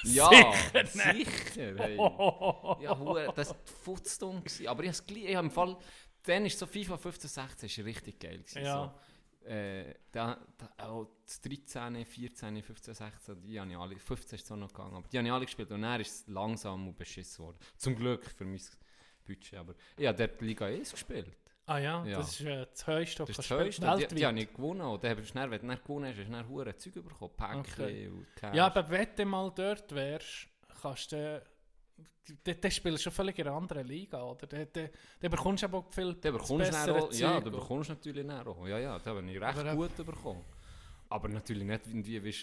Ja, 0.03 0.29
Sicher 0.29 0.85
sicher. 0.85 1.75
Hey. 1.77 1.95
Ja, 1.95 2.99
hure, 2.99 3.33
das 3.33 3.49
war 3.49 3.57
futzdumm. 3.63 4.43
Aber 4.67 4.83
ich 4.83 4.91
habe 4.99 5.45
im 5.47 5.49
Fall, 5.49 5.77
dann 6.23 6.45
ist 6.45 6.59
so 6.59 6.65
FIFA 6.65 6.97
15, 6.97 7.29
16 7.29 7.69
ist 7.69 7.85
richtig 7.85 8.19
geil 8.19 8.39
gewesen. 8.39 8.63
Ja. 8.63 8.93
So, 9.41 9.49
äh, 9.49 9.95
da, 10.11 10.37
da, 10.57 10.85
auch 10.85 11.07
das 11.25 11.39
13, 11.39 12.05
14, 12.05 12.61
15, 12.61 12.93
16, 12.93 13.41
die 13.41 13.59
habe 13.59 13.71
ich 13.71 13.77
alle, 13.77 13.97
15 13.97 14.35
ist 14.35 14.45
es 14.45 14.51
auch 14.51 14.57
noch 14.57 14.73
gegangen, 14.73 14.95
aber 14.95 15.07
die 15.07 15.17
habe 15.17 15.27
ich 15.27 15.33
alle 15.33 15.45
gespielt 15.45 15.71
und 15.71 15.81
dann 15.81 16.01
ist 16.01 16.11
es 16.11 16.27
langsam 16.27 16.89
und 16.89 16.97
beschissen 16.97 17.45
worden. 17.45 17.57
Zum 17.77 17.95
Glück 17.95 18.25
für 18.25 18.43
mein 18.43 18.61
Budget, 19.25 19.59
aber 19.59 19.75
ich 19.97 20.07
habe 20.07 20.17
dort 20.17 20.41
Liga 20.41 20.65
1 20.65 20.91
gespielt. 20.91 21.37
Ah 21.67 21.79
ja, 21.79 22.05
Ja. 22.05 22.17
das 22.17 22.39
ist 22.39 22.41
äh, 22.41 22.65
das 22.69 22.85
höchste, 22.87 23.25
Das 23.25 23.37
was 23.37 23.39
ist 23.45 23.49
du 23.51 23.55
das 23.55 23.65
höchste. 23.65 23.81
Die, 23.81 23.87
weltweit. 23.87 24.19
die 24.19 24.25
habe 24.25 24.39
ich 24.39 24.53
gewonnen 24.53 24.81
und 24.81 25.03
dann 25.03 25.11
hast 25.11 25.19
du 25.19 25.25
schnell, 25.25 25.49
wenn 25.51 25.61
du 25.61 25.67
dann 25.67 25.79
gewonnen 25.81 26.05
hast, 26.11 26.17
hast 26.19 26.27
du 26.27 26.31
dann 26.31 26.47
hure 26.49 26.77
Zeug 26.77 26.93
bekommen, 26.93 27.31
Päckchen 27.35 27.83
Okay. 27.85 28.07
und 28.07 28.35
Cash. 28.35 28.55
Ja, 28.55 28.65
aber 28.67 28.89
wenn 28.89 29.07
du 29.15 29.25
mal 29.25 29.51
dort 29.55 29.95
wärst, 29.95 30.47
kannst 30.81 31.11
du... 31.11 31.41
Dann 32.43 32.55
dann 32.59 32.71
spielst 32.71 32.99
du 32.99 33.03
schon 33.03 33.13
völlig 33.13 33.37
in 33.37 33.47
einer 33.47 33.55
anderen 33.55 33.85
Liga, 33.85 34.21
oder? 34.23 34.47
Dann, 34.47 34.67
dann, 34.73 34.89
dann 35.19 35.31
bekommst 35.31 35.61
du 35.63 35.67
aber 35.67 35.77
auch 35.79 35.93
viel 35.93 36.13
Dann 36.15 36.33
bekommst 36.33 36.71
du 36.73 36.95
auch, 36.95 37.11
ja, 37.13 37.33
Zeug, 37.33 37.43
du 37.43 37.49
oder? 37.49 37.59
bekommst 37.59 37.89
natürlich 37.89 38.25
dann 38.25 38.47
auch. 38.47 38.67
Ja, 38.67 38.79
ja, 38.79 38.97
da 38.99 39.09
habe 39.11 39.21
ich 39.31 39.39
recht 39.41 39.57
Aber, 39.59 39.71
äh, 39.71 39.75
gut 39.75 39.95
bekommen. 39.95 40.43
Aber 41.09 41.27
natürlich 41.29 41.63
nicht 41.63 41.85
irgendwie 41.87 42.23
wie 42.23 42.35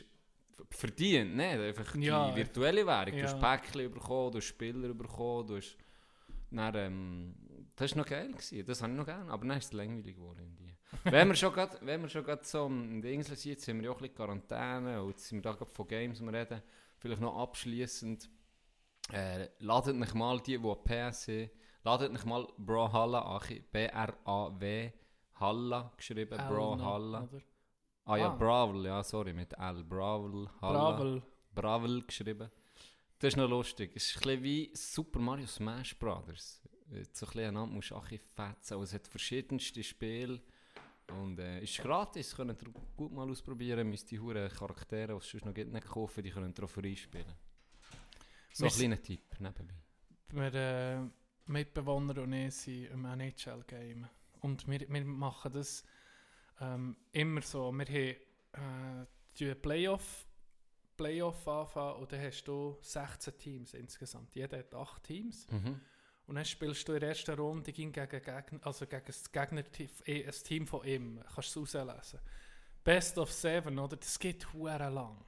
verdient, 0.70 1.34
ne? 1.34 1.44
Einfach 1.68 1.92
die 1.94 2.02
Ja, 2.04 2.34
virtuelle 2.34 2.86
Währung. 2.86 3.12
Du 3.12 3.18
ja. 3.18 3.24
hast 3.24 3.40
Päckchen 3.40 3.92
bekommen, 3.92 4.30
du 4.32 4.38
hast 4.38 4.44
Spieler 4.46 4.94
bekommen, 4.94 5.46
du 5.48 5.56
hast... 5.56 5.76
Dann, 6.50 6.74
ähm, 6.76 7.34
das 7.76 7.92
war 7.92 7.98
noch 7.98 8.06
geil, 8.08 8.30
gewesen. 8.32 8.66
das 8.66 8.82
habe 8.82 8.92
ich 8.92 8.98
noch 8.98 9.06
gerne, 9.06 9.30
aber 9.30 9.46
dann 9.46 9.58
ist 9.58 9.66
es 9.66 9.72
langweilig 9.72 10.16
geworden. 10.16 10.56
wenn 11.04 11.28
wir 11.28 11.34
schon 11.34 11.52
grad, 11.52 11.84
wenn 11.84 12.02
wir 12.02 12.08
schon 12.08 12.24
grad 12.24 12.46
so 12.46 12.66
in 12.66 13.00
der 13.02 13.12
Insel 13.12 13.36
sind, 13.36 13.52
jetzt 13.52 13.64
sind 13.64 13.78
wir 13.78 13.84
ja 13.84 13.90
auch 13.90 13.96
ein 13.96 14.02
bisschen 14.02 14.16
Quarantäne 14.16 15.02
und 15.02 15.10
jetzt 15.10 15.26
sind 15.28 15.38
wir 15.38 15.42
da 15.50 15.52
gerade 15.56 15.70
von 15.70 15.86
Games 15.88 16.20
am 16.20 16.28
reden. 16.28 16.62
Vielleicht 16.98 17.20
noch 17.20 17.36
abschließend 17.38 18.28
äh, 19.12 19.48
ladet 19.58 19.96
mich 19.96 20.14
mal 20.14 20.38
die, 20.40 20.58
die 20.58 20.74
PS 20.84 21.28
haben, 21.28 21.50
ladet 21.84 22.12
mich 22.12 22.24
mal 22.24 22.46
Brawlhalla 22.58 23.20
an. 23.20 23.40
B-R-A-W 23.72 24.92
Halla 25.34 25.92
geschrieben, 25.96 26.38
L 26.38 26.48
Brawlhalla. 26.48 27.28
Ah 28.04 28.16
ja, 28.16 28.26
Ah. 28.30 28.34
Bravel, 28.36 28.84
ja, 28.86 29.02
sorry, 29.02 29.32
mit 29.32 29.52
L. 29.54 29.84
Bravel, 29.84 30.48
Halla. 30.60 30.90
Bravel. 30.92 31.22
Bravel 31.54 32.02
geschrieben. 32.02 32.50
Das 33.18 33.28
ist 33.28 33.36
noch 33.36 33.48
lustig. 33.48 33.92
Es 33.94 34.06
ist 34.10 34.16
ein 34.16 34.22
bisschen 34.22 34.42
wie 34.42 34.70
Super 34.74 35.20
Mario 35.20 35.46
Smash 35.46 35.96
Brothers. 35.98 36.60
So 37.12 37.26
ein 37.26 37.32
bisschen 37.32 37.48
einander 37.48 37.74
musst 37.74 37.90
bisschen 37.90 38.20
fetzen. 38.34 38.74
Aber 38.74 38.82
es 38.82 38.94
hat 38.94 39.06
verschiedenste 39.06 39.82
Spiele. 39.82 40.40
Und 41.20 41.38
äh, 41.38 41.62
ist 41.62 41.78
gratis, 41.78 42.34
könnt 42.34 42.62
ihr 42.62 42.72
gut 42.96 43.12
mal 43.12 43.28
ausprobieren. 43.28 43.88
Müsst 43.88 44.10
die 44.10 44.18
Huren 44.18 44.48
Charaktere, 44.50 45.12
die 45.12 45.18
es 45.18 45.28
sonst 45.28 45.44
noch 45.44 45.54
gibt, 45.54 45.72
nicht 45.72 45.86
kaufen, 45.86 46.22
die 46.22 46.30
könnt 46.30 46.58
ihr 46.58 46.64
auch 46.64 46.70
frei 46.70 46.94
spielen. 46.94 47.34
So 48.52 48.66
ein 48.66 48.70
kleiner 48.70 49.02
Tipp 49.02 49.34
nebenbei. 49.38 49.74
Wir 50.30 50.54
äh, 50.54 51.00
Mitbewohner 51.46 52.22
und 52.22 52.32
ich 52.32 52.54
sind 52.54 52.86
im 52.86 53.04
NHL-Game. 53.04 54.06
Und 54.40 54.68
wir, 54.68 54.80
wir 54.88 55.04
machen 55.04 55.52
das 55.52 55.84
ähm, 56.60 56.96
immer 57.12 57.42
so. 57.42 57.72
Wir 57.72 57.86
haben 57.86 59.02
äh, 59.04 59.06
die 59.38 59.54
Playoff, 59.54 60.26
Playoff 60.96 61.46
anfangen 61.48 62.00
und 62.00 62.12
dann 62.12 62.20
hast 62.22 62.44
du 62.44 62.78
16 62.80 63.38
Teams 63.38 63.74
insgesamt. 63.74 64.34
Jeder 64.34 64.58
hat 64.58 64.74
8 64.74 65.02
Teams. 65.02 65.46
Mhm. 65.50 65.80
Und 66.26 66.36
dann 66.36 66.44
spielst 66.44 66.86
du 66.88 66.92
in 66.92 67.00
der 67.00 67.10
ersten 67.10 67.34
Runde 67.34 67.72
gegen, 67.72 67.92
Gegner, 67.92 68.60
also 68.62 68.86
gegen 68.86 69.04
das 69.06 69.30
Gegnerteam, 69.30 69.88
eh, 70.06 70.24
ein 70.24 70.30
Team 70.30 70.66
von 70.66 70.84
ihm. 70.86 71.20
Kannst 71.34 71.54
du 71.56 71.64
es 71.64 71.74
rauslesen. 71.74 72.20
Best 72.84 73.18
of 73.18 73.32
Seven, 73.32 73.78
oder? 73.78 73.96
Das 73.96 74.18
geht 74.18 74.52
hure 74.52 74.88
lang. 74.88 75.24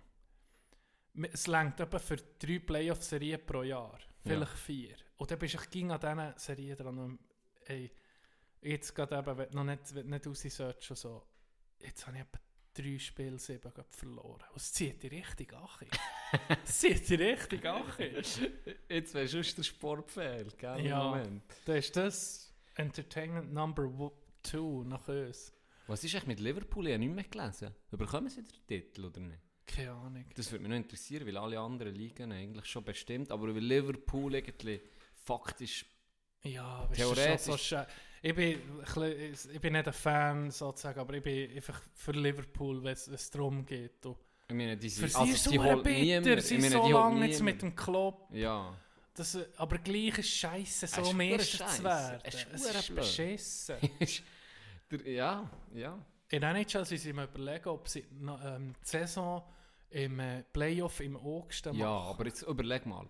Es 1.33 1.47
längt 1.47 1.79
etwa 1.79 1.99
für 1.99 2.17
drei 2.17 2.59
Playoff-Serien 2.59 3.45
pro 3.45 3.63
Jahr. 3.63 3.99
Vielleicht 4.23 4.53
vier. 4.53 4.97
Und 5.17 5.31
dann 5.31 5.39
bist 5.39 5.55
du 5.55 5.59
ging 5.71 5.93
an 5.93 6.01
diesen 6.01 6.39
Serien 6.39 6.77
dran. 6.77 6.99
Und, 6.99 7.19
ey, 7.67 7.93
jetzt 8.63 8.95
gerade 8.95 9.19
eben, 9.19 9.39
wenn 9.39 9.51
du 9.51 9.57
noch 9.57 9.65
nicht, 9.65 9.95
wenn 9.95 10.07
du 10.07 10.11
nicht 10.11 10.27
raussearchst 10.27 10.91
und 10.91 10.97
so. 10.97 11.27
Jetzt 11.81 12.07
habe 12.07 12.17
ich 12.17 12.23
etwa 12.23 12.44
drei 12.75 12.99
Spiele, 12.99 13.39
sieben 13.39 13.73
verloren. 13.89 14.43
Und 14.51 14.57
es 14.57 14.73
zieht 14.73 15.03
dich 15.03 15.11
richtig 15.13 15.53
an. 15.55 15.69
es 16.65 16.79
zieht 16.81 17.09
dich 17.09 17.19
richtig 17.21 17.65
an. 17.67 17.85
Jetzt 18.89 19.15
weißt 19.15 19.35
du, 19.35 19.43
der 19.43 19.63
Sportfehl, 19.63 20.49
gell? 20.59 20.87
Ja. 20.87 21.05
Moment. 21.05 21.43
Da 21.65 21.75
ist 21.77 21.97
das 21.97 22.53
Entertainment 22.75 23.53
Number 23.53 24.13
2 24.43 24.59
nach 24.89 25.07
uns. 25.09 25.53
Was 25.87 26.03
ist 26.03 26.15
eigentlich 26.15 26.27
mit 26.27 26.41
Liverpool? 26.41 26.87
Ich 26.87 26.95
habe 26.95 27.05
nicht 27.05 27.15
mehr 27.15 27.25
gelesen. 27.25 27.75
Bekommen 27.91 28.29
sie 28.29 28.43
den 28.43 28.67
Titel 28.67 29.05
oder 29.05 29.21
nicht? 29.21 29.39
Keine 29.67 29.93
Ahnung. 29.93 30.25
Das 30.35 30.51
würde 30.51 30.63
mich 30.63 30.71
noch 30.71 30.77
interessieren, 30.77 31.27
weil 31.27 31.37
alle 31.37 31.59
anderen 31.59 31.95
Ligen 31.95 32.33
eigentlich 32.33 32.67
schon 32.67 32.85
bestimmt, 32.85 33.31
aber 33.31 33.55
weil 33.55 33.63
Liverpool 33.63 34.35
irgendwie 34.35 34.81
faktisch 35.15 35.87
Ja, 36.43 36.87
Theoretisch- 36.93 37.45
schon 37.45 37.59
so 37.59 37.85
ich, 38.27 38.35
bin, 38.35 38.59
ich 39.53 39.61
nicht 39.73 39.87
ein 39.87 39.93
Fan 39.93 40.51
sozusagen, 40.51 40.99
aber 41.01 41.15
ich 41.15 41.23
bin 41.23 41.51
einfach 41.55 41.81
für 41.95 42.13
Liverpool, 42.13 42.83
wenn 42.83 42.93
es- 42.95 43.31
darum 43.31 43.65
geht. 43.67 44.05
Und 44.07 44.17
Ich 44.49 44.55
meine, 44.55 44.77
die 44.77 44.89
für 44.91 45.09
sind, 45.09 45.11
sie 45.11 45.17
also, 45.19 45.33
ist 45.35 45.83
bitter, 45.83 46.41
sie 46.41 46.59
meine, 46.59 46.71
so 46.71 46.83
holt 46.83 46.93
lange 46.93 47.27
jetzt 47.27 47.43
mit 47.43 47.61
dem 47.63 47.77
Club. 47.77 48.29
Ja. 48.33 48.77
Das, 49.15 49.39
aber 49.59 49.79
gleich 49.79 50.19
ist 50.19 50.29
scheiße, 50.31 50.87
so 50.87 51.05
scheisse. 51.05 51.67
zu 51.77 51.85
werden. 51.85 52.21
Es 52.25 52.35
ist 52.35 52.75
ist 52.75 52.95
beschissen. 52.97 53.77
Ja, 55.05 55.49
ja. 55.75 55.99
In 56.31 56.43
NHL 56.43 56.85
sind 56.85 56.99
sie 56.99 57.13
mir 57.13 57.25
überlegen, 57.25 57.69
ob 57.69 57.89
sie 57.89 58.01
ähm, 58.01 58.75
die 58.83 58.89
Saison 58.89 59.43
im 59.91 60.19
äh, 60.19 60.43
Playoff 60.53 61.01
im 61.01 61.17
August 61.17 61.67
Ja, 61.67 61.73
machen. 61.73 62.09
aber 62.09 62.27
jetzt 62.27 62.43
überleg 62.43 62.87
mal. 62.87 63.07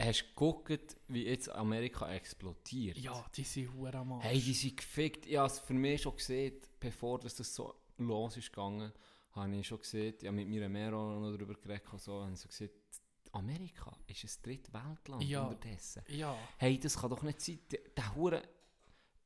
Hast 0.00 0.22
du 0.22 0.26
geguckt, 0.28 0.96
wie 1.08 1.24
jetzt 1.26 1.48
Amerika 1.50 2.12
explodiert? 2.12 2.96
Ja, 2.98 3.24
die 3.34 3.44
sind 3.44 3.72
hure 3.74 3.94
am 3.98 4.12
Arsch. 4.12 4.24
Hey, 4.24 4.40
die 4.40 4.54
sind 4.54 4.76
gefickt. 4.76 5.26
Ich 5.26 5.36
habe 5.36 5.46
es 5.48 5.58
für 5.60 5.74
mich 5.74 6.02
schon 6.02 6.16
gesehen, 6.16 6.54
bevor 6.80 7.18
das, 7.18 7.34
das 7.34 7.54
so 7.54 7.74
los 7.98 8.36
ist 8.36 8.50
gegangen, 8.52 8.92
habe 9.32 9.56
ich 9.56 9.66
schon 9.66 9.78
gesehen, 9.78 10.14
ich 10.18 10.26
habe 10.26 10.36
mit 10.36 10.48
mir 10.48 10.68
Mero 10.68 11.18
noch 11.20 11.32
darüber 11.36 11.54
geredet, 11.54 11.92
und 11.92 12.00
so, 12.00 12.22
habe 12.22 12.32
ich 12.32 12.38
so 12.40 12.48
gesehen, 12.48 12.70
Amerika 13.32 13.96
ist 14.06 14.24
ein 14.24 14.42
Drittweltland 14.42 15.22
Ja. 15.24 15.48
unterdessen. 15.48 16.02
Ja, 16.08 16.36
Hey, 16.56 16.78
das 16.78 16.96
kann 16.98 17.10
doch 17.10 17.22
nicht 17.22 17.40
sein. 17.40 17.58
Der, 17.70 17.80
der 17.96 18.14
Hure, 18.14 18.42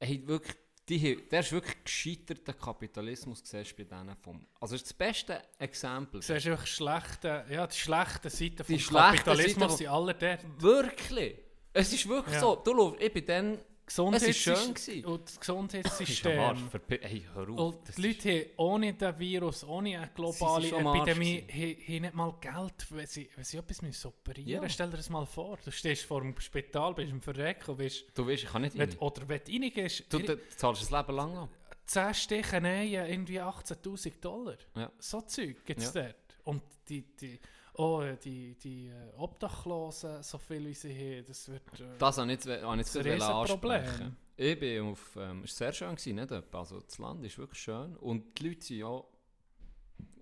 hey, 0.01 0.27
wirklich, 0.27 0.57
die, 0.89 1.29
der 1.29 1.41
ist 1.41 1.53
wirklich 1.53 1.85
gescheiterter 1.85 2.53
Kapitalismus, 2.55 3.41
siehst 3.45 3.77
bei 3.77 3.85
denen 3.85 4.17
vom, 4.17 4.47
also 4.61 4.75
das 4.75 4.83
ist 4.83 4.87
das 4.91 4.95
beste 4.95 5.43
Exempel. 5.59 6.21
du 6.21 6.27
siehst 6.27 6.47
einfach 6.47 6.67
schlechte, 6.67 7.45
ja, 7.51 7.67
die 7.67 7.77
schlechten 7.77 8.31
Seiten 8.31 8.65
vom 8.65 8.79
Kapitalismus 8.79 9.63
Seiten, 9.63 9.77
sind 9.77 9.89
alle 9.89 10.15
dort. 10.15 10.41
Wirklich. 10.61 11.37
Es 11.73 11.93
ist 11.93 12.09
wirklich 12.09 12.35
Ja. 12.35 12.41
so. 12.41 12.57
Du, 12.57 12.97
ich 12.99 13.13
bin 13.13 13.25
dann... 13.27 13.59
Gesundheitssys- 13.97 14.17
Es 14.17 14.29
ist 14.29 14.37
schön 14.39 14.75
gewesen. 14.75 15.05
Und 15.05 15.25
das 15.29 15.41
Gesundheitssystem. 15.41 16.39
am 16.39 16.45
Arsch, 16.45 16.61
verpi- 16.73 17.01
Hey, 17.03 17.27
hör 17.35 17.49
auf. 17.49 17.59
Und 17.59 17.89
das 17.89 17.97
die 17.97 18.03
Leute 18.09 18.31
haben 18.31 18.51
ohne 18.57 18.95
den 18.95 19.19
Virus, 19.19 19.65
ohne 19.65 19.99
eine 19.99 20.11
globale 20.15 20.69
Epidemie, 20.69 21.45
haben, 21.51 22.01
nicht 22.03 22.15
mal 22.15 22.35
Geld, 22.41 22.87
wenn 22.91 23.07
sie, 23.07 23.29
wenn 23.37 23.45
sie 23.45 23.57
etwas 23.59 23.83
müssen 23.83 24.07
operieren 24.09 24.49
Ja. 24.49 24.61
müssen. 24.61 24.73
Stell 24.73 24.91
dir 24.91 24.97
das 24.97 25.11
mal 25.11 25.27
vor. 25.27 25.59
Du 25.65 25.71
stehst 25.71 26.05
vor 26.05 26.21
dem 26.21 26.39
Spital, 26.41 26.95
bist 26.95 27.11
im 27.11 27.21
Verrecken 27.21 27.71
und 27.73 27.77
bist, 27.77 28.05
Du 28.15 28.27
weißt, 28.27 28.43
ich 28.45 28.49
kann 28.51 28.63
nicht 28.63 28.77
wenn, 28.79 28.89
rein. 28.91 28.99
oder 28.99 29.29
wenn 29.29 29.41
du 29.45 29.53
reingehst, 29.53 30.05
Du, 30.13 30.19
du 30.19 30.39
zahlst 30.57 30.83
das 30.83 30.91
Leben 30.91 31.15
lang 31.17 31.37
ab. 31.37 31.49
10 31.85 32.15
Stiche 32.15 32.61
nähen, 32.61 33.07
irgendwie 33.11 33.41
18'000 33.41 34.21
Dollar. 34.21 34.57
Ja. 34.77 34.91
So 34.99 35.21
Zeug 35.23 35.65
gibt 35.65 35.81
es 35.83 35.93
Ja. 35.93 36.03
dort. 36.05 36.17
Und 36.45 36.63
die, 36.89 37.03
die, 37.17 37.39
oh, 37.75 38.03
die, 38.23 38.55
die 38.57 38.89
äh, 38.89 39.13
Obdachlosen, 39.17 40.23
so 40.23 40.39
viel 40.39 40.67
wie 40.67 40.75
sie 40.75 40.93
haben, 40.95 41.27
das 41.27 41.49
wird... 41.49 41.63
Äh, 41.81 41.99
Das 41.99 42.19
habe 42.19 42.33
ich 42.33 42.45
jetzt, 42.45 42.63
habe 42.63 42.81
ich 42.81 42.87
jetzt 42.87 42.97
ist 42.97 43.07
ein. 43.65 44.17
Ich 44.37 44.59
bin 44.59 44.83
auf... 44.85 45.17
Ähm, 45.17 45.43
es 45.45 45.61
war 45.61 45.67
sehr 45.67 45.73
schön, 45.73 45.97
gewesen, 45.97 46.17
nicht. 46.17 46.55
Also 46.55 46.81
das 46.81 46.99
Land 46.99 47.25
ist 47.25 47.39
wirklich 47.39 47.61
schön. 47.61 47.97
Und 47.97 48.39
die 48.39 48.49
Leute 48.49 48.65
sind 48.65 48.79
ja 48.79 49.03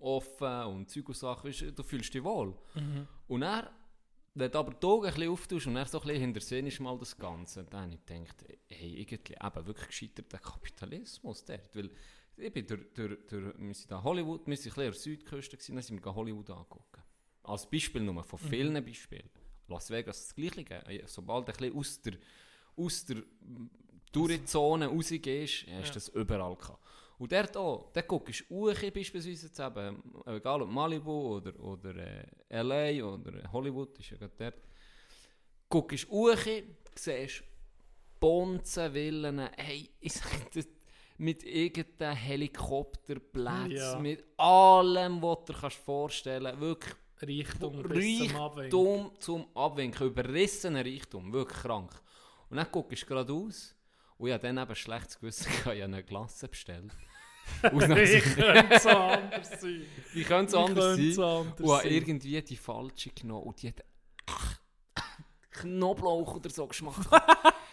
offen 0.00 0.62
und 0.64 0.90
Zeug 0.90 1.08
und 1.08 1.16
Sachen. 1.16 1.52
Du 1.74 1.82
fühlst 1.82 2.12
dich 2.12 2.22
wohl. 2.24 2.54
mhm. 2.74 3.06
Und 3.28 3.42
er, 3.42 3.70
wenn 4.34 4.50
du 4.50 4.58
aber 4.58 4.74
die 4.74 4.86
Augen 4.86 5.06
ein 5.06 5.14
bisschen 5.14 5.30
auftust 5.30 5.66
und 5.66 5.76
er 5.76 5.86
so 5.86 6.00
ein 6.00 6.06
bisschen 6.06 6.20
hintersehen 6.20 6.66
ist 6.66 6.80
mal 6.80 6.98
das 6.98 7.16
Ganze, 7.16 7.64
dann 7.64 7.82
habe 7.82 7.94
ich 7.94 8.06
gedacht, 8.06 8.44
hey, 8.68 9.00
irgendwie 9.00 9.34
eben 9.34 9.66
wirklich 9.66 9.86
gescheiterter 9.88 10.38
Kapitalismus 10.38 11.44
dort. 11.44 11.74
Weil 11.76 11.90
ich 12.36 12.52
bin 12.52 12.66
durch, 12.66 12.80
durch, 12.94 13.18
durch, 13.26 13.58
wir 13.58 13.74
sind 13.74 13.90
da 13.90 14.02
Hollywood, 14.02 14.46
wir 14.46 14.56
sind 14.56 14.72
ein 14.72 14.74
bisschen 14.74 14.82
an 14.82 14.92
der 14.92 15.00
Südküste 15.00 15.56
gewesen, 15.56 15.74
dann 15.74 15.82
sind 15.82 16.04
wir 16.04 16.14
Hollywood 16.14 16.50
angucken. 16.50 17.02
Als 17.50 17.68
Beispiel 17.68 18.02
nur, 18.02 18.22
von 18.24 18.38
vielen 18.38 18.84
Beispielen. 18.84 19.28
Las 19.68 19.90
Vegas 19.90 20.26
das 20.26 20.34
Gleiche. 20.34 20.84
Äh, 20.86 21.02
Sobald 21.06 21.48
du 21.48 21.52
ein 21.52 21.58
bisschen 21.58 21.76
aus 21.78 22.00
der, 22.02 22.12
aus 22.76 23.04
der 23.06 23.22
Tourizone 24.12 24.86
rausgehst, 24.86 25.66
hast 25.68 25.90
du 25.90 25.94
das 25.94 26.08
überall 26.08 26.56
gehabt. 26.56 26.82
Und 27.18 27.30
dort 27.32 27.56
auch, 27.56 27.90
dort 27.92 28.08
guckst 28.08 28.44
du 28.48 28.54
hoch, 28.54 28.90
beispielsweise 28.92 29.46
jetzt 29.46 29.60
eben, 29.60 30.02
egal 30.26 30.62
ob 30.62 30.70
Malibu 30.70 31.36
oder, 31.36 31.58
oder 31.60 31.94
äh, 31.96 32.26
L.A. 32.48 33.04
oder 33.04 33.52
Hollywood, 33.52 33.98
ist 33.98 34.10
ja 34.10 34.16
gerade 34.16 34.32
dort, 34.38 34.54
guckst 35.68 36.08
hoch, 36.08 36.34
siehst 36.94 37.44
Bonzenvillen, 38.18 39.38
hey, 39.56 39.88
ich 40.00 40.12
sag 40.12 40.50
das, 40.52 40.66
mit 41.18 41.42
irgendeinem 41.44 42.16
Helikopterplatz, 42.16 43.70
Ja. 43.72 43.98
mit 43.98 44.24
allem, 44.38 45.20
was 45.20 45.44
du 45.44 45.52
dir 45.52 45.58
kannst 45.60 45.76
vorstellen 45.76 46.58
wirklich 46.60 46.94
Reichtum 47.22 47.82
bis 47.82 48.18
zum 48.18 48.36
Abwinken. 48.36 48.58
Reichtum 48.60 49.10
zum 49.18 49.46
Abwinken, 49.56 50.06
überrissener 50.06 50.84
Reichtum, 50.84 51.32
wirklich 51.32 51.60
krank. 51.60 51.92
Und 52.48 52.56
dann 52.56 52.66
guckst 52.70 53.02
du 53.02 53.06
geradeaus 53.06 53.74
und 54.18 54.28
ich 54.28 54.34
habe 54.34 54.42
dann 54.42 54.58
eben 54.58 54.74
schlechtes 54.74 55.18
Gewissen, 55.18 55.50
ich 55.58 55.66
habe 55.66 55.84
eine 55.84 56.02
Glasse 56.02 56.48
bestellt. 56.48 56.92
Wie 57.62 57.78
könnte 57.80 58.74
es 58.74 58.82
so 58.82 58.90
anders 58.90 59.60
sein? 59.60 59.86
Wie 60.12 60.24
könnte 60.24 60.46
es 60.46 60.52
Wie 60.52 60.56
anders 60.56 60.96
sein? 60.96 61.36
anders 61.38 61.60
Und 61.60 61.70
habe 61.72 61.88
irgendwie 61.88 62.42
die 62.42 62.56
falsche 62.56 63.10
genommen 63.10 63.44
und 63.44 63.62
die 63.62 63.68
hat 63.68 63.84
Knoblauch 65.50 66.36
oder 66.36 66.48
so 66.48 66.66
geschmeckt. 66.66 66.96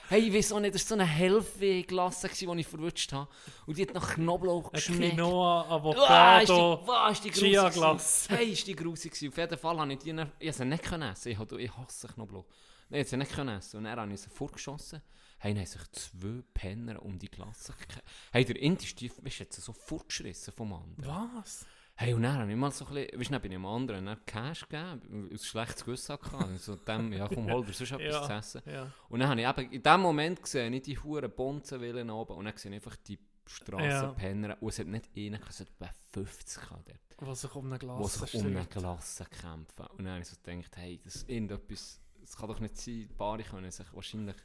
Hey, 0.10 0.22
ich 0.28 0.34
weiß 0.34 0.52
auch 0.54 0.60
nicht, 0.60 0.76
das 0.76 0.84
war 0.84 0.88
so 0.98 1.02
eine 1.02 1.06
Hälfte-Glasse, 1.06 2.28
gewesen, 2.30 2.52
die 2.56 2.62
ich 2.62 2.67
verwutscht 2.67 3.12
habe. 3.13 3.30
Und 3.65 3.78
die 3.78 3.82
hat 3.84 3.93
nach 3.93 4.13
Knoblauch 4.15 4.72
geschmeckt. 4.72 5.12
Quinoa, 5.15 5.62
Ah, 5.63 5.76
Avocado, 5.76 6.82
wow, 6.86 7.12
ist 7.12 7.24
die 7.24 7.30
grusig 7.32 7.50
Chia-Glasse. 7.52 8.28
gewesen. 8.30 8.38
Hey, 8.38 8.52
ist 8.54 8.67
die 8.67 8.76
grusig 8.76 9.12
gewesen. 9.13 9.30
Auf 9.30 9.38
jeden 9.38 9.58
Fall 9.58 9.80
habe 9.80 9.93
ich 9.93 10.00
die 10.00 10.13
dann, 10.13 10.32
ich 10.39 10.48
habe 10.48 10.58
sie 10.58 10.65
nicht 10.65 10.84
können 10.84 11.12
essen. 11.12 11.30
Ich, 11.32 11.38
hasse 11.78 12.08
Knoblauch. 12.08 12.46
Nein, 12.89 13.02
ich 13.02 13.08
sie 13.10 13.17
nicht 13.17 13.32
können 13.34 13.58
essen. 13.58 13.78
Und 13.78 13.84
dann 13.84 14.00
habe 14.00 14.13
ich 14.13 14.22
sie 14.22 14.30
vorgeschossen. 14.30 15.02
Hey, 15.39 15.54
dann 15.54 15.60
haben 15.63 15.67
sich 15.67 15.91
zwei 15.91 16.41
Penner 16.54 17.02
um 17.04 17.20
die 17.20 17.30
Glasse 17.30 17.74
gekehrt. 17.74 18.04
Hey, 18.32 18.43
der 18.46 18.56
Int 18.60 18.84
ist 18.84 19.00
die, 19.00 19.12
weißt 19.22 19.41
du, 19.58 19.62
so 19.62 19.74
fortgeschrissen 19.74 20.54
vom 20.54 20.74
anderen. 20.74 21.06
Was? 21.36 21.65
Hey, 22.00 22.14
und 22.14 22.22
dann 22.22 22.38
habe 22.38 22.52
ich 22.52 22.56
mal 22.58 22.72
so 22.72 22.86
ein 22.86 22.94
bisschen, 22.94 23.20
weißt 23.20 23.32
du, 23.32 23.36
ich 23.38 23.42
dem 23.52 23.66
anderen 23.66 24.06
dann 24.06 24.24
Cash 24.26 24.68
gegeben, 24.70 25.32
aus 25.34 25.46
schlechtes 25.48 25.84
Gewissen 25.84 26.16
gehabt. 26.20 26.44
Also 26.44 26.76
dem, 26.76 27.12
ja 27.12 27.28
komm, 27.28 27.50
hol 27.52 27.66
dir 27.66 27.74
sonst 27.74 27.92
etwas 28.00 28.14
Ja. 28.14 28.22
zu 28.24 28.34
essen. 28.34 28.62
Ja. 28.72 28.92
Und 29.10 29.20
dann 29.20 29.30
habe 29.30 29.42
ich 29.42 29.48
eben 29.48 29.72
in 29.74 29.82
dem 29.82 30.02
Moment 30.02 30.42
gesehen, 30.44 30.72
nicht 30.72 30.86
die 30.86 30.98
huren 31.00 31.32
Bonzenwillen 31.32 32.10
oben, 32.12 32.36
und 32.36 32.46
dann 32.46 32.56
sehe 32.56 32.70
ich 32.72 32.76
einfach 32.76 32.96
die 32.98 33.18
Strassenpenner, 33.48 34.58
und 34.62 34.70
es 34.70 34.78
hat 34.80 34.88
nicht 34.88 35.10
einen, 35.18 35.40
es 35.50 35.60
hat 35.60 35.70
etwa 35.70 35.90
50 36.14 36.62
gehabt 36.62 36.90
dort, 36.90 37.28
Was 37.30 37.42
sich 37.42 37.56
um 37.56 37.66
eine 37.66 37.80
die 37.80 37.86
Glas 37.88 38.14
sich 38.14 38.34
um 38.36 38.46
eine 38.46 38.66
Klasse 38.66 39.26
kämpfen. 39.26 39.88
Und 39.88 40.04
dann 40.06 40.10
habe 40.14 40.22
ich 40.22 40.28
so 40.28 40.36
gedacht, 40.44 40.78
hey, 40.78 41.00
das 41.04 41.16
ist 41.16 41.30
irgendetwas, 41.30 42.00
das 42.22 42.36
kann 42.38 42.50
doch 42.50 42.60
nicht 42.60 42.78
sein, 42.78 42.94
die 43.10 43.14
Paare 43.18 43.42
können 43.44 43.72
sich 43.72 43.92
wahrscheinlich 43.94 44.36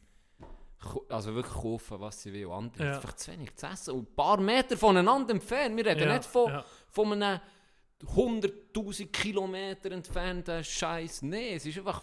also 1.08 1.34
wirklich 1.34 1.54
kaufen, 1.54 2.00
was 2.00 2.22
sie 2.22 2.32
will, 2.32 2.50
andere 2.50 2.84
Ja. 2.84 2.94
einfach 2.96 3.14
zu 3.14 3.30
wenig 3.32 3.54
zu 3.56 3.66
essen. 3.66 3.94
Und 3.94 4.10
ein 4.10 4.14
paar 4.14 4.40
Meter 4.40 4.76
voneinander 4.76 5.32
entfernt, 5.34 5.76
wir 5.76 5.86
reden 5.86 6.08
Ja, 6.08 6.16
nicht 6.16 6.24
von, 6.28 6.50
ja. 6.50 6.64
von 6.88 7.12
einem 7.22 7.40
100'000 8.04 9.06
Kilometer 9.12 9.92
entfernten 9.92 10.62
Scheiß. 10.64 11.22
Nein, 11.22 11.54
es 11.56 11.66
ist 11.66 11.78
einfach 11.78 12.02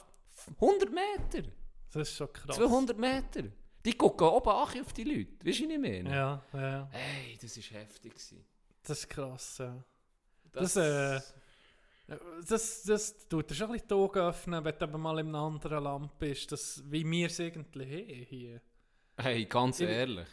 100 0.60 0.90
Meter. 0.92 1.48
Das 1.92 2.10
ist 2.10 2.16
schon 2.18 2.32
krass. 2.32 2.56
200 2.56 2.98
Meter. 2.98 3.44
Die 3.86 3.94
gucken 3.94 4.28
oben 4.28 4.50
ach 4.50 4.76
auf 4.80 4.94
die 4.94 5.04
Leute. 5.04 5.46
Weißt 5.46 5.60
du, 5.60 5.66
was 5.66 5.72
ich 5.74 5.80
meine? 5.80 6.10
Ja, 6.10 6.44
ja. 6.54 6.88
Hey, 6.92 7.38
das 7.42 7.58
war 7.58 7.80
heftig. 7.80 8.14
gewesen. 8.14 8.46
Das 8.84 9.00
ist 9.00 9.10
krass, 9.10 9.58
ja. 9.60 9.84
Das, 10.52 10.74
Das, 10.74 11.22
äh, 12.08 12.14
Das, 12.48 12.84
das 12.84 13.28
tut 13.28 13.50
dir 13.52 13.56
schon 13.56 13.68
ein 13.68 13.74
bisschen 13.74 13.88
die 13.88 13.94
Augen 13.94 14.20
öffnen, 14.20 14.64
wenn 14.66 14.80
du 14.80 14.98
mal 14.98 15.20
in 15.20 15.28
einem 15.28 15.36
anderen 15.36 15.84
Land 15.84 16.18
bist, 16.18 16.52
das, 16.52 16.82
wie 16.88 17.06
wir 17.10 17.28
es 17.28 17.40
eigentlich 17.40 17.88
haben 17.88 18.26
hier. 18.26 18.62
Hey, 19.22 19.46
ganz 19.46 19.80
Ich- 19.80 19.90
ehrlich. 19.90 20.28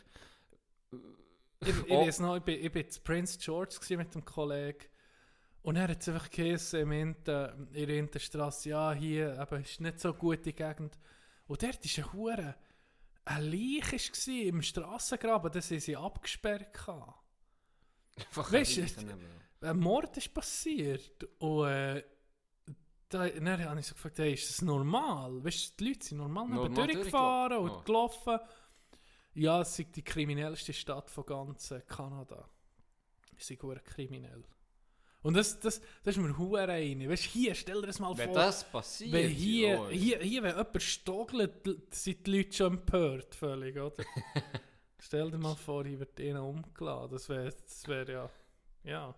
Ich, 1.60 1.68
ich 1.68 1.90
Oh. 1.90 2.06
weiß 2.06 2.20
noch, 2.20 2.36
ich 2.36 2.42
bin, 2.42 2.64
ich 2.64 2.70
bin 2.70 2.88
zu 2.90 3.00
Prince 3.00 3.38
George 3.38 3.76
mit 3.96 4.14
dem 4.14 4.24
Kollegen 4.24 4.84
und 5.62 5.76
er 5.76 5.88
hat 5.88 6.00
es 6.02 6.08
einfach 6.08 6.30
geheißen, 6.30 6.80
im 6.80 6.92
Inter, 6.92 7.54
in 7.72 7.86
der 7.88 7.98
Interstrasse, 7.98 8.68
ja, 8.68 8.92
hier 8.92 9.38
eben, 9.40 9.62
ist 9.62 9.80
nicht 9.80 9.98
so 9.98 10.12
gute 10.14 10.52
Gegend. 10.52 10.98
Und 11.48 11.62
dort 11.62 11.84
war 11.84 12.04
eine 12.04 12.12
Hure, 12.12 12.54
ein 13.24 13.42
Leich 13.50 13.92
war 13.92 14.34
im 14.44 14.62
Strassengraben, 14.62 15.50
das 15.50 15.70
haben 15.70 15.80
sie 15.80 15.96
abgesperrt. 15.96 16.76
Einfach 16.88 17.16
Weißt 18.52 18.76
du, 18.76 18.84
ein 19.68 19.78
Mord 19.80 20.16
ist 20.18 20.32
passiert 20.32 21.24
und 21.40 21.66
äh, 21.68 22.04
da, 23.08 23.28
dann 23.28 23.64
habe 23.64 23.80
ich 23.80 23.86
so 23.86 23.94
gefragt, 23.94 24.18
hey, 24.18 24.34
ist 24.34 24.50
das 24.50 24.62
normal? 24.62 25.42
Weißt 25.42 25.70
du, 25.80 25.84
die 25.84 25.88
Leute 25.90 26.04
sind 26.06 26.18
normal, 26.18 26.48
Normal 26.48 26.68
normal 26.68 26.86
durchgefahren 26.88 27.58
und 27.58 27.68
durchgelaufen, 27.70 28.24
gelaufen. 28.24 28.48
Ja, 29.36 29.60
es 29.60 29.78
ist 29.78 29.94
die 29.94 30.02
kriminellste 30.02 30.72
Stadt 30.72 31.10
von 31.10 31.26
ganz 31.26 31.70
äh, 31.70 31.82
Kanada. 31.86 32.48
Sind 33.36 33.62
hure 33.62 33.80
kriminell. 33.80 34.42
Und 35.20 35.34
das, 35.34 35.60
das, 35.60 35.82
das 36.02 36.16
ist 36.16 36.22
mir 36.22 36.38
hure 36.38 36.66
rein. 36.66 37.06
Weißt 37.06 37.26
du, 37.26 37.28
hier, 37.28 37.54
stell 37.54 37.82
dir 37.82 37.88
das 37.88 37.98
mal 37.98 38.16
Wenn 38.16 38.28
vor. 38.28 38.34
das 38.34 38.64
passiert, 38.64 39.12
wenn 39.12 39.28
hier, 39.28 39.88
hier, 39.88 40.20
hier, 40.20 40.42
wenn 40.42 40.56
jemand 40.56 40.82
stogelt, 40.82 41.52
sind 41.94 42.26
die 42.26 42.36
Leute 42.36 42.56
schon 42.56 42.74
empört, 42.78 43.34
völlig, 43.34 43.76
oder? 43.76 44.04
stell 44.98 45.30
dir 45.30 45.36
mal 45.36 45.54
vor, 45.54 45.84
hier 45.84 45.98
wird 45.98 46.18
ihnen 46.18 46.38
umgeladen. 46.38 47.10
Das 47.10 47.28
wäre 47.28 47.52
das 47.52 47.86
wär 47.86 48.08
ja, 48.08 48.30
ja, 48.84 49.14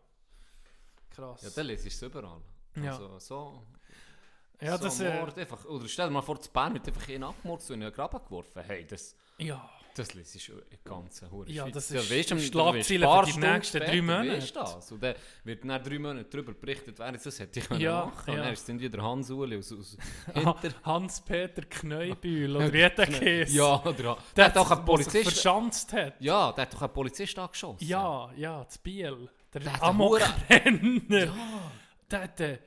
krass. 1.10 1.42
ja, 1.42 1.50
dann 1.50 1.66
liest 1.66 1.84
du 1.84 1.88
es 1.88 2.02
überall. 2.02 2.40
Ja. 2.74 2.92
Also, 2.92 3.18
so, 3.20 3.62
ja, 4.60 4.76
so 4.78 4.84
das, 4.84 4.98
äh, 4.98 5.20
Mord 5.20 5.38
einfach. 5.38 5.64
Oder 5.66 5.86
stell 5.86 6.08
dir 6.08 6.12
mal 6.12 6.22
vor, 6.22 6.40
zu 6.40 6.50
Bern 6.50 6.74
wird 6.74 6.88
einfach 6.88 7.08
einen 7.08 7.22
abgemordet 7.22 7.70
und 7.70 7.76
in 7.76 7.82
einen 7.84 7.92
Graben 7.92 8.18
geworfen. 8.24 8.62
Hey, 8.66 8.84
das, 8.84 9.14
ja. 9.36 9.70
Das 9.98 10.14
du 10.48 10.52
eine 10.52 10.62
ganze 10.84 11.30
Hure 11.30 11.50
Ja, 11.50 11.68
das 11.68 11.90
Ja, 11.90 12.00
ist 12.00 12.30
du 12.30 12.38
Schlagzeilen 12.38 13.02
weisst, 13.02 13.20
für 13.20 13.24
die 13.26 13.30
Stunden 13.32 13.52
nächsten 13.52 13.78
drei 13.80 14.02
Monate. 14.02 14.32
weisst 14.32 14.56
du 14.56 14.60
das. 14.60 14.92
Und 14.92 15.02
dann 15.02 15.14
wird 15.44 15.64
nach 15.64 15.82
drei 15.82 15.98
Monaten 15.98 16.26
darüber 16.30 16.52
berichtet, 16.54 16.98
wer 16.98 17.12
das 17.12 17.38
hätte 17.38 17.60
ich 17.60 17.68
Ja, 17.78 18.06
machen. 18.06 18.30
Und 18.30 18.36
ja. 18.36 18.42
dann 18.44 18.52
ist 18.52 18.60
es 18.60 18.66
dann 18.66 18.80
wieder 18.80 19.02
Hans 19.02 19.30
Uli 19.30 19.58
aus, 19.58 19.72
aus. 19.72 19.96
Hans-Peter 20.84 21.62
Kneubühl 21.62 22.56
oder 22.56 22.66
wie 22.72 22.78
der 22.78 22.90
geheißen? 22.90 23.56
Ja, 23.56 23.82
oder... 23.84 24.18
Der 24.36 24.44
hat 24.46 24.56
doch 24.56 24.70
einen 24.70 24.80
der 24.80 24.84
Polizist... 24.92 25.22
verschanzt 25.30 25.92
hat. 25.92 26.14
Ja, 26.20 26.52
der 26.52 26.62
hat 26.62 26.74
doch 26.74 26.82
einen 26.82 26.92
Polizist 26.92 27.38
angeschossen. 27.38 27.86
Ja, 27.86 28.30
ja, 28.36 28.64
das 28.64 28.78
Biel. 28.78 29.28
Der, 29.52 29.60
Der 29.62 29.82
Amokrenner. 29.82 31.24
Ja, 31.26 31.72
Der 32.10 32.22
hat, 32.22 32.40
äh, 32.40 32.58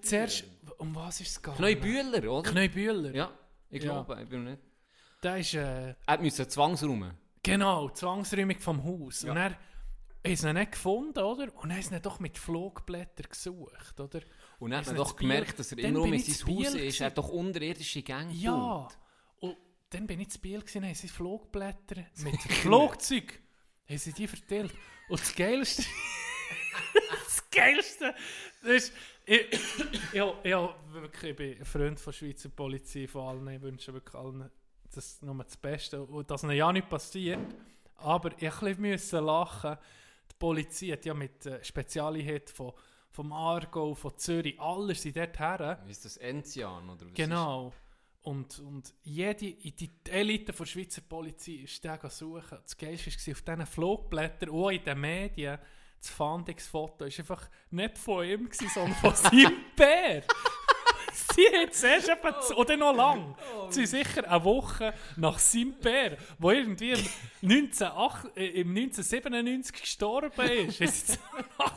zuerst, 0.00 0.44
um 0.78 0.94
was 0.94 1.20
ist 1.20 1.28
es 1.30 1.36
gegangen? 1.42 1.58
Kneubühler, 1.58 2.30
oder? 2.30 2.50
Kneubühler. 2.50 3.14
Ja. 3.14 3.30
Ich 3.70 3.82
Ja. 3.82 4.02
glaube, 4.02 4.20
ich 4.22 4.28
bin 4.28 4.44
nicht. 4.44 4.58
Der 5.22 5.36
ist, 5.38 5.54
äh, 5.54 5.94
Er 6.06 6.18
musste 6.20 6.48
zwangsräumen. 6.48 7.12
genau, 7.42 7.88
Zwangsräumung 7.90 8.58
vom 8.58 8.82
Haus. 8.84 9.22
Ja. 9.22 9.32
Und 9.32 9.38
er 9.38 9.56
sie 10.36 10.48
ihn 10.48 10.54
nicht 10.54 10.72
gefunden, 10.72 11.18
oder? 11.18 11.54
Und 11.56 11.72
haben 11.72 11.82
sie 11.82 11.94
ihn 11.94 12.02
doch 12.02 12.20
mit 12.20 12.38
Flugblättern 12.38 13.26
gesucht, 13.28 13.98
oder? 14.00 14.20
Und 14.58 14.70
dann 14.70 14.80
hat 14.80 14.86
Ist 14.88 14.96
doch 14.96 15.16
gemerkt, 15.16 15.58
dass 15.58 15.72
er 15.72 15.78
immer 15.78 16.00
um 16.00 16.12
in 16.12 16.14
ich 16.14 16.36
sein 16.38 16.48
Haus 16.56 16.74
ist. 16.74 17.00
Er 17.00 17.06
hat 17.08 17.18
doch 17.18 17.28
unterirdische 17.28 18.02
Gänge 18.02 18.32
Ja. 18.32 18.52
gebaut. 18.52 18.98
Und 19.40 19.56
dann 19.90 20.06
bin 20.06 20.20
ich 20.20 20.30
zu 20.30 20.38
Biel 20.40 20.60
gewesen, 20.60 20.84
haben 20.84 20.94
sie 20.94 21.08
Flugblätter 21.08 22.04
mit 22.18 22.40
Flugzeug, 22.40 23.40
haben 23.88 23.98
sie 23.98 24.12
die 24.12 24.26
verteilt. 24.28 24.72
Und 25.08 25.20
das 25.20 25.34
Geilste, 25.34 25.84
das 27.24 27.50
Geilste, 27.50 28.14
ist, 28.62 28.92
ich, 29.26 29.58
ja, 30.12 30.74
wirklich, 30.90 31.30
ich 31.30 31.36
bin 31.36 31.64
Freund 31.64 32.00
von 32.00 32.12
Schweizer 32.12 32.48
Polizei, 32.48 33.06
von 33.08 33.28
allen, 33.28 33.48
ich 33.48 33.60
wünsche 33.62 33.92
wirklich 33.92 34.14
allen 34.14 34.50
das 34.96 35.20
nur 35.22 35.42
das 35.42 35.56
Beste 35.56 36.02
und 36.02 36.30
dass 36.30 36.42
ihnen 36.42 36.52
ja 36.56 36.72
nicht 36.72 36.88
passiert. 36.88 37.54
Aber 37.96 38.30
ich 38.40 38.78
musste 38.78 39.20
lachen. 39.20 39.76
Die 40.30 40.34
Polizei 40.38 40.88
hat 40.88 41.04
ja 41.04 41.14
mit 41.14 41.46
äh, 41.46 41.62
Spezialeinheit 41.62 42.50
von 42.50 42.72
vom 43.12 43.32
Aargau, 43.32 43.94
von 43.94 44.16
Zürich, 44.16 44.58
alle 44.58 44.94
sind 44.94 45.16
dort 45.16 45.38
her. 45.38 45.82
Wie 45.84 45.90
ist 45.90 46.04
das 46.04 46.16
Enzian? 46.16 46.88
Oder 46.88 47.06
was 47.06 47.14
Genau. 47.14 47.72
Und, 48.22 48.58
und 48.60 48.94
jede, 49.02 49.52
die 49.52 49.72
die 49.72 49.90
Elite 50.08 50.52
der 50.52 50.64
Schweizer 50.64 51.02
Polizei 51.02 51.64
ist 51.64 51.84
den 51.84 51.98
suchen. 52.08 52.58
Das 52.62 52.76
Geilste 52.76 53.10
war 53.10 53.32
auf 53.32 53.42
diesen 53.42 53.66
Flugblättern, 53.66 54.50
auch 54.50 54.70
in 54.70 54.84
den 54.84 55.00
Medien, 55.00 55.58
das 55.98 56.10
Fahndungsfoto 56.10 57.04
war 57.04 57.06
einfach 57.06 57.48
nicht 57.70 57.98
von 57.98 58.26
ihm, 58.26 58.48
sondern 58.52 58.94
von 58.94 59.14
seinem 59.14 59.54
Bär. 59.76 60.24
Sie 61.34 61.46
hat 61.60 61.74
zuerst 61.74 62.08
etwa, 62.08 62.40
z- 62.40 62.56
oder 62.56 62.76
noch 62.76 62.94
lang, 62.94 63.34
sie 63.70 63.86
sind 63.86 64.04
sicher 64.06 64.30
eine 64.30 64.44
Woche 64.44 64.92
nach 65.16 65.38
Bär, 65.80 66.16
wo 66.38 66.50
irgendwie 66.50 66.90
im, 66.92 66.98
1908, 67.42 68.36
äh, 68.36 68.46
im 68.60 68.68
1997 68.70 69.80
gestorben 69.80 70.48
ist, 70.50 70.80
ist 70.80 71.06
sie 71.08 71.18
nach 71.58 71.76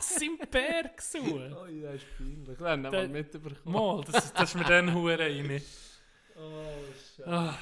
Bär 0.50 0.90
gesucht. 0.96 1.24
Oh, 1.24 1.66
ja, 1.66 1.90
ist 1.92 2.04
peinlich. 2.18 2.58
Wir 2.60 2.66
haben 2.68 2.82
mal 2.82 3.08
mitbekommen. 3.08 3.56
Mal, 3.64 4.04
das, 4.10 4.32
das 4.32 4.50
ist 4.50 4.54
mir 4.56 4.64
dann 4.64 4.92
hure 4.94 5.18
rein. 5.18 5.62
Oh, 6.38 7.22
Ah, 7.24 7.54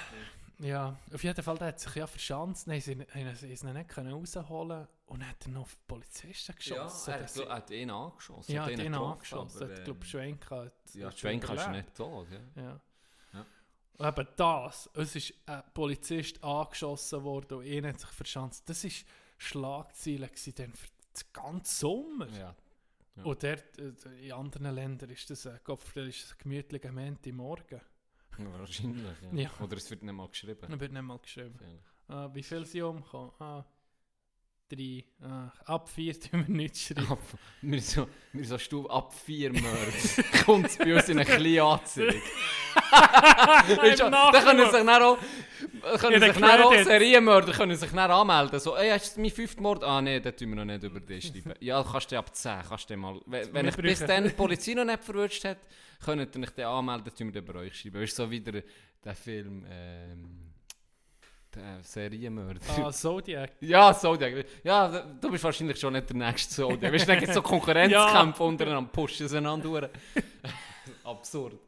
ja, 0.64 0.96
auf 1.12 1.22
jeden 1.22 1.42
Fall, 1.42 1.58
der 1.58 1.68
hat 1.68 1.80
sich 1.80 1.94
ja 1.94 2.06
verschanzt, 2.06 2.66
dann 2.66 2.80
sie, 2.80 2.94
haben 2.96 3.34
sie 3.36 3.52
ihn 3.52 3.72
nicht 3.74 3.98
rausholen 3.98 4.88
und 5.06 5.20
dann 5.20 5.28
hat 5.28 5.44
er 5.46 5.50
noch 5.50 5.62
auf 5.62 5.74
die 5.74 5.82
Polizisten 5.86 6.52
Ja, 6.52 6.56
geschossen. 6.56 7.12
er 7.12 7.18
dass 7.20 7.36
hat, 7.36 7.46
er 7.46 7.54
hat 7.54 7.70
ihn 7.70 7.90
angeschossen. 7.90 8.52
ja, 8.52 8.62
hat 8.64 8.70
ihn 8.70 8.76
getroffen, 8.78 9.12
angeschossen, 9.12 9.62
aber, 9.62 9.72
hat, 9.74 9.84
glaube 9.84 9.98
ähm, 9.98 10.02
ich, 10.04 10.10
Schwenka. 10.10 10.64
hat- 10.64 10.94
Ja, 10.94 11.06
hat 11.08 11.18
Schwenka 11.18 11.54
ist 11.54 11.68
nicht 11.70 11.94
tot. 11.94 12.28
Ja. 12.30 12.62
Ja. 12.62 12.80
Ja. 13.34 13.46
Und 13.96 14.06
eben 14.08 14.28
das, 14.36 14.90
es 14.94 15.16
ist 15.16 15.34
ein 15.46 15.62
Polizist 15.74 16.42
angeschossen 16.42 17.22
worden 17.22 17.58
und 17.58 17.64
ihn 17.66 17.86
hat 17.86 18.00
sich 18.00 18.10
verschanzt. 18.10 18.68
Das 18.68 18.82
war 18.84 18.90
Schlagziele 19.36 20.28
gewesen 20.28 20.54
dann 20.56 20.72
für 20.72 20.88
den 20.88 21.32
ganzen 21.32 21.64
Sommer. 21.78 22.28
Ja. 22.30 22.54
Ja. 23.16 23.22
Und 23.22 23.42
dort, 23.42 23.78
äh, 23.78 24.26
in 24.26 24.32
anderen 24.32 24.74
Ländern 24.74 25.10
ist 25.10 25.28
das 25.30 25.44
ist 25.44 25.46
ein 25.46 26.38
gemütlicher 26.38 26.90
Montagmorgen. 26.90 27.80
Ja, 27.80 27.84
Wahrscheinlich, 28.38 29.04
ja. 29.32 29.40
Ja. 29.42 29.50
Oder 29.60 29.76
es 29.76 29.90
wird 29.90 30.02
nicht 30.02 30.12
mal 30.12 30.28
geschrieben. 30.28 30.66
Dann 30.68 30.80
wird 30.80 30.92
nicht 30.92 31.02
mal 31.02 31.18
geschrieben. 31.18 31.58
Ah, 32.08 32.28
wie 32.32 32.42
viel 32.42 32.66
sind 32.66 32.82
umgekommen? 32.82 33.32
Ah, 33.38 33.64
drei. 34.68 35.04
Ah, 35.22 35.52
ab 35.64 35.88
vier 35.88 36.18
tun 36.20 36.44
wir 36.46 36.54
nicht 36.54 36.76
schreiben. 36.76 37.10
Ab, 37.10 37.18
wir 37.62 37.80
so, 37.80 38.08
wir 38.32 38.44
so 38.44 38.58
Stufe 38.58 38.90
ab 38.90 39.14
vier 39.14 39.52
Mörder. 39.52 39.92
Kommt 40.44 40.66
es 40.66 40.76
bei 40.76 40.94
uns 40.94 41.08
in 41.08 41.18
eine 41.18 41.26
kleine 41.26 41.62
Anzeige. 41.62 42.20
Weißt 42.74 44.00
du, 44.00 44.10
da 44.10 44.30
können 44.32 44.60
sich 44.60 44.70
dann 44.70 44.88
auch, 44.88 45.18
können 45.98 46.20
den 46.20 46.32
sich 46.32 46.40
dann 46.40 46.60
auch. 46.62 46.74
Serienmörder 46.74 47.52
können 47.52 47.76
sich 47.76 47.90
dann 47.90 48.10
anmelden. 48.10 48.60
So, 48.60 48.76
ey, 48.76 48.90
hast 48.90 49.16
du 49.16 49.20
mein 49.20 49.30
fünfter 49.30 49.60
Mord? 49.60 49.84
Ah, 49.84 50.00
nee, 50.00 50.20
den 50.20 50.36
tun 50.36 50.48
wir 50.50 50.56
noch 50.56 50.64
nicht 50.64 50.82
über 50.82 51.00
dich 51.00 51.26
schreiben. 51.26 51.54
Ja, 51.60 51.82
kannst 51.82 52.12
du 52.12 52.18
ab 52.18 52.34
10, 52.34 52.62
kannst 52.68 52.90
du 52.90 52.96
mal. 52.96 53.20
Wenn, 53.26 53.52
wenn 53.52 53.68
ich 53.68 53.76
bis 53.76 54.00
dann 54.00 54.24
die 54.24 54.30
Polizei 54.30 54.74
noch 54.74 54.84
nicht 54.84 55.02
verwünscht 55.04 55.44
hat, 55.44 55.58
könnt 56.04 56.36
ihr 56.36 56.42
euch 56.42 56.50
den 56.50 56.64
anmelden, 56.64 57.14
tun 57.14 57.32
wir 57.32 57.42
den 57.42 57.44
bei 57.44 57.60
euch 57.60 57.78
schreiben. 57.78 58.00
Weißt 58.00 58.18
du, 58.18 58.24
so 58.24 58.30
wieder 58.30 58.62
der 59.04 59.14
Film, 59.14 59.66
ähm, 59.70 60.53
der 61.54 61.82
Serienmörder. 61.82 62.60
Ah, 62.84 62.90
Zodiac. 62.92 63.52
Ja, 63.60 63.92
Zodiac. 63.94 64.46
Ja, 64.62 64.88
du 65.20 65.30
bist 65.30 65.44
wahrscheinlich 65.44 65.78
schon 65.78 65.92
nicht 65.92 66.08
der 66.08 66.16
nächste 66.16 66.54
Zodiac. 66.54 66.92
Weißt 66.92 67.08
du, 67.08 67.16
gibt 67.16 67.28
es 67.28 67.34
so 67.34 67.42
Konkurrenzkämpfe 67.54 68.42
untereinander, 68.50 68.90
pushen 68.90 69.28
sie 69.28 69.36
einander 69.38 69.64
durch. 69.68 69.88
absurd. 71.04 71.58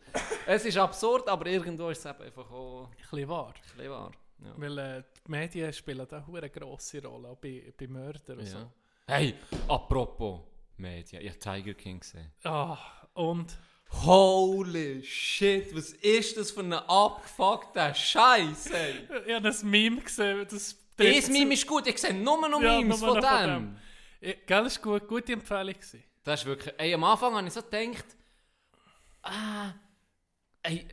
Es 0.46 0.64
ist 0.64 0.77
absurd, 0.79 1.29
aber 1.29 1.46
irgendwo 1.46 1.90
ist 1.90 1.99
es 2.05 2.07
eben 2.11 2.22
einfach 2.22 2.51
auch 2.51 2.88
Ein 2.88 2.96
bisschen 3.11 3.29
wahr. 3.29 3.49
ein 3.55 3.77
bisschen 3.77 3.90
wahr. 3.90 4.11
Ja. 4.44 4.53
Weil 4.57 4.79
äh, 4.79 5.03
die 5.27 5.31
Medien 5.31 5.72
spielen 5.72 6.07
da 6.09 6.25
eine 6.33 6.51
grosse 6.51 7.03
Rolle, 7.03 7.29
auch 7.29 7.37
bei, 7.37 7.72
bei 7.79 7.87
Mördern 7.87 8.38
und 8.38 8.44
Ja. 8.46 8.51
so. 8.61 8.70
Hey, 9.07 9.35
apropos 9.68 10.40
Medien, 10.77 11.22
ich 11.22 11.29
habe 11.31 11.38
Tiger 11.38 11.75
King 11.75 12.01
gesehen. 12.01 12.31
Ah, 12.44 12.77
und 13.14 13.57
Holy 13.90 15.03
shit, 15.03 15.75
was 15.75 15.92
ist 15.92 16.37
das 16.37 16.51
für 16.51 16.61
ein 16.61 16.72
abgefuckter 16.72 17.94
Scheiß, 17.94 18.70
ey? 18.70 18.94
ich 19.27 19.35
habe 19.35 19.49
ein 19.49 19.70
Meme 19.70 20.01
gesehen, 20.01 20.46
das... 20.49 20.77
Das 20.96 21.29
Meme 21.29 21.55
ist 21.55 21.66
gut, 21.66 21.87
ich 21.87 21.99
sehe 21.99 22.14
nur 22.14 22.49
noch 22.49 22.61
Ja, 22.61 22.79
Memes 22.79 23.01
nur 23.01 23.14
von 23.14 23.22
von 23.22 23.49
dem. 23.49 23.77
Ja, 24.20 24.33
Gell, 24.46 24.66
ist 24.66 24.81
gut, 24.81 25.07
gute 25.07 25.35
Empfehlung 25.35 25.75
gewesen. 25.75 26.03
Das 26.25 26.40
ist 26.40 26.46
wirklich. 26.46 26.75
Ey, 26.79 26.94
am 26.94 27.05
Anfang 27.05 27.35
habe 27.35 27.46
ich 27.46 27.53
so 27.53 27.62
gedacht. 27.62 28.07
Ah. 29.22 29.75
Ey, 30.62 30.87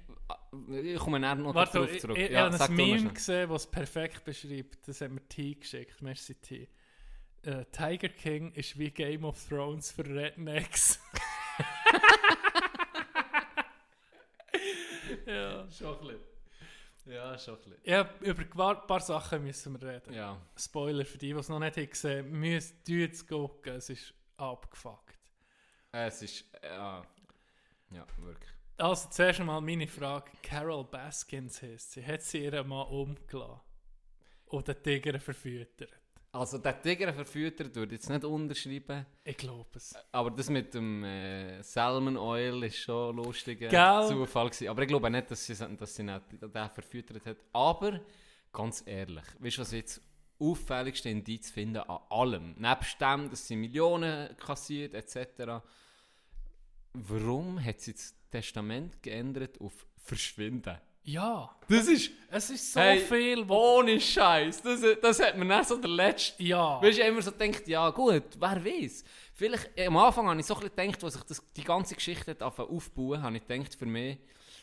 ich 0.83 0.99
komme 0.99 1.19
näher 1.19 1.35
noch 1.35 1.55
Warte, 1.55 1.79
darauf 1.79 1.97
zurück. 1.97 2.17
ich, 2.17 2.25
ich 2.25 2.31
ja, 2.31 2.51
habe 2.51 2.63
ein 2.63 2.75
Meme 2.75 3.13
gesehen, 3.13 3.49
das 3.49 3.63
es 3.63 3.71
perfekt 3.71 4.25
beschreibt. 4.25 4.87
Das 4.87 5.01
hat 5.01 5.11
mir 5.11 5.27
T 5.27 5.55
geschickt. 5.55 6.01
Merci 6.01 6.35
T. 6.35 6.69
Äh, 7.43 7.65
Tiger 7.71 8.09
King 8.09 8.51
ist 8.51 8.77
wie 8.77 8.91
Game 8.91 9.23
of 9.23 9.41
Thrones 9.47 9.91
für 9.91 10.05
Rednecks. 10.05 10.99
ja. 15.25 15.69
Schon 15.71 15.99
ein 15.99 16.07
bisschen. 16.07 16.19
Ja, 17.05 17.37
schon 17.37 17.55
ein 17.55 17.61
bisschen. 17.61 17.79
ja, 17.83 18.09
über 18.21 18.69
ein 18.69 18.87
paar, 18.87 18.99
Sachen 18.99 19.43
müssen 19.43 19.79
wir 19.79 19.87
reden. 19.87 20.13
Ja. 20.13 20.39
Spoiler 20.55 21.05
für 21.05 21.17
die, 21.17 21.33
die 21.33 21.39
es 21.39 21.49
noch 21.49 21.59
nicht 21.59 21.75
gesehen 21.75 22.25
haben, 22.25 22.39
müsst 22.39 22.87
ihr 22.89 22.99
jetzt 22.99 23.27
gucken. 23.27 23.75
Es 23.75 23.89
ist 23.89 24.13
abgefuckt. 24.37 25.17
Es 25.91 26.21
ist. 26.21 26.45
Ja. 26.63 27.05
Ja, 27.91 28.07
wirklich. 28.17 28.51
Also, 28.77 29.09
zuerst 29.09 29.39
einmal 29.39 29.61
meine 29.61 29.87
Frage. 29.87 30.31
Carol 30.41 30.83
Baskins 30.85 31.61
heisst 31.61 31.91
sie. 31.91 32.05
Hat 32.05 32.23
sie 32.23 32.45
ihren 32.45 32.67
Mann 32.67 32.87
umgelassen? 32.87 33.61
Oder 34.47 34.81
Tiger 34.81 35.19
verfüttert? 35.19 35.91
Also, 36.33 36.57
der 36.57 36.81
Tiger 36.81 37.13
verfüttert 37.13 37.75
würde 37.75 37.93
jetzt 37.93 38.09
nicht 38.09 38.25
unterschreiben. 38.25 39.05
Ich 39.23 39.37
glaube 39.37 39.69
es. 39.75 39.93
Aber 40.11 40.31
das 40.31 40.49
mit 40.49 40.73
dem 40.73 41.03
äh, 41.03 41.61
Salmon 41.61 42.17
Oil 42.17 42.63
ist 42.63 42.77
schon 42.77 43.15
ein 43.15 43.23
lustiger 43.23 43.67
Gell? 43.67 44.07
Zufall 44.07 44.47
gewesen. 44.47 44.67
Aber 44.67 44.81
ich 44.81 44.87
glaube 44.87 45.11
nicht, 45.11 45.29
dass 45.29 45.45
sie, 45.45 45.53
dass 45.53 45.95
sie 45.95 46.01
nicht 46.01 46.23
den 46.41 46.69
verfüttert 46.71 47.23
hat. 47.27 47.37
Aber, 47.53 47.99
ganz 48.51 48.81
ehrlich, 48.87 49.23
weißt 49.37 49.57
du, 49.57 49.61
was 49.61 49.71
jetzt 49.73 50.01
auffälligste 50.39 51.09
Indiz 51.09 51.51
finde 51.51 51.87
an 51.87 51.99
allem? 52.09 52.55
Nebst 52.57 52.99
dem, 52.99 53.29
dass 53.29 53.47
sie 53.47 53.55
Millionen 53.55 54.35
kassiert 54.37 54.95
etc. 54.95 55.63
Warum 56.93 57.63
hat 57.63 57.79
sie 57.79 57.93
das 57.93 58.15
Testament 58.31 59.03
geändert 59.03 59.61
auf 59.61 59.85
Verschwinden? 59.97 60.79
Ja, 61.05 61.53
Das 61.67 61.87
ist 61.87 62.11
es 62.29 62.49
ist 62.49 62.73
so 62.73 62.79
Hey, 62.79 62.99
viel, 62.99 63.47
wo... 63.47 63.77
ohne 63.79 63.99
Scheiß. 63.99 64.61
Das, 64.61 64.81
das 65.01 65.19
hat 65.21 65.37
mir 65.37 65.45
dann 65.47 65.63
so 65.63 65.77
der 65.77 65.89
letzte 65.89 66.41
Ja, 66.43 66.81
Weißt 66.81 66.97
du, 66.97 67.03
immer 67.03 67.21
so 67.21 67.31
gedacht, 67.31 67.67
ja 67.67 67.89
gut, 67.89 68.23
wer 68.39 68.63
weiß. 68.65 69.03
Vielleicht, 69.33 69.77
äh, 69.77 69.87
am 69.87 69.97
Anfang 69.97 70.27
habe 70.27 70.39
ich 70.39 70.45
so 70.45 70.53
ein 70.55 70.61
bisschen 70.61 70.75
gedacht, 70.75 71.03
als 71.03 71.15
ich 71.15 71.23
das, 71.23 71.43
die 71.55 71.63
ganze 71.63 71.95
Geschichte 71.95 72.31
hat 72.31 72.41
aufbauen, 72.41 73.21
habe 73.21 73.37
ich 73.37 73.45
gedacht, 73.45 73.75
für 73.75 73.85
mich, 73.85 74.17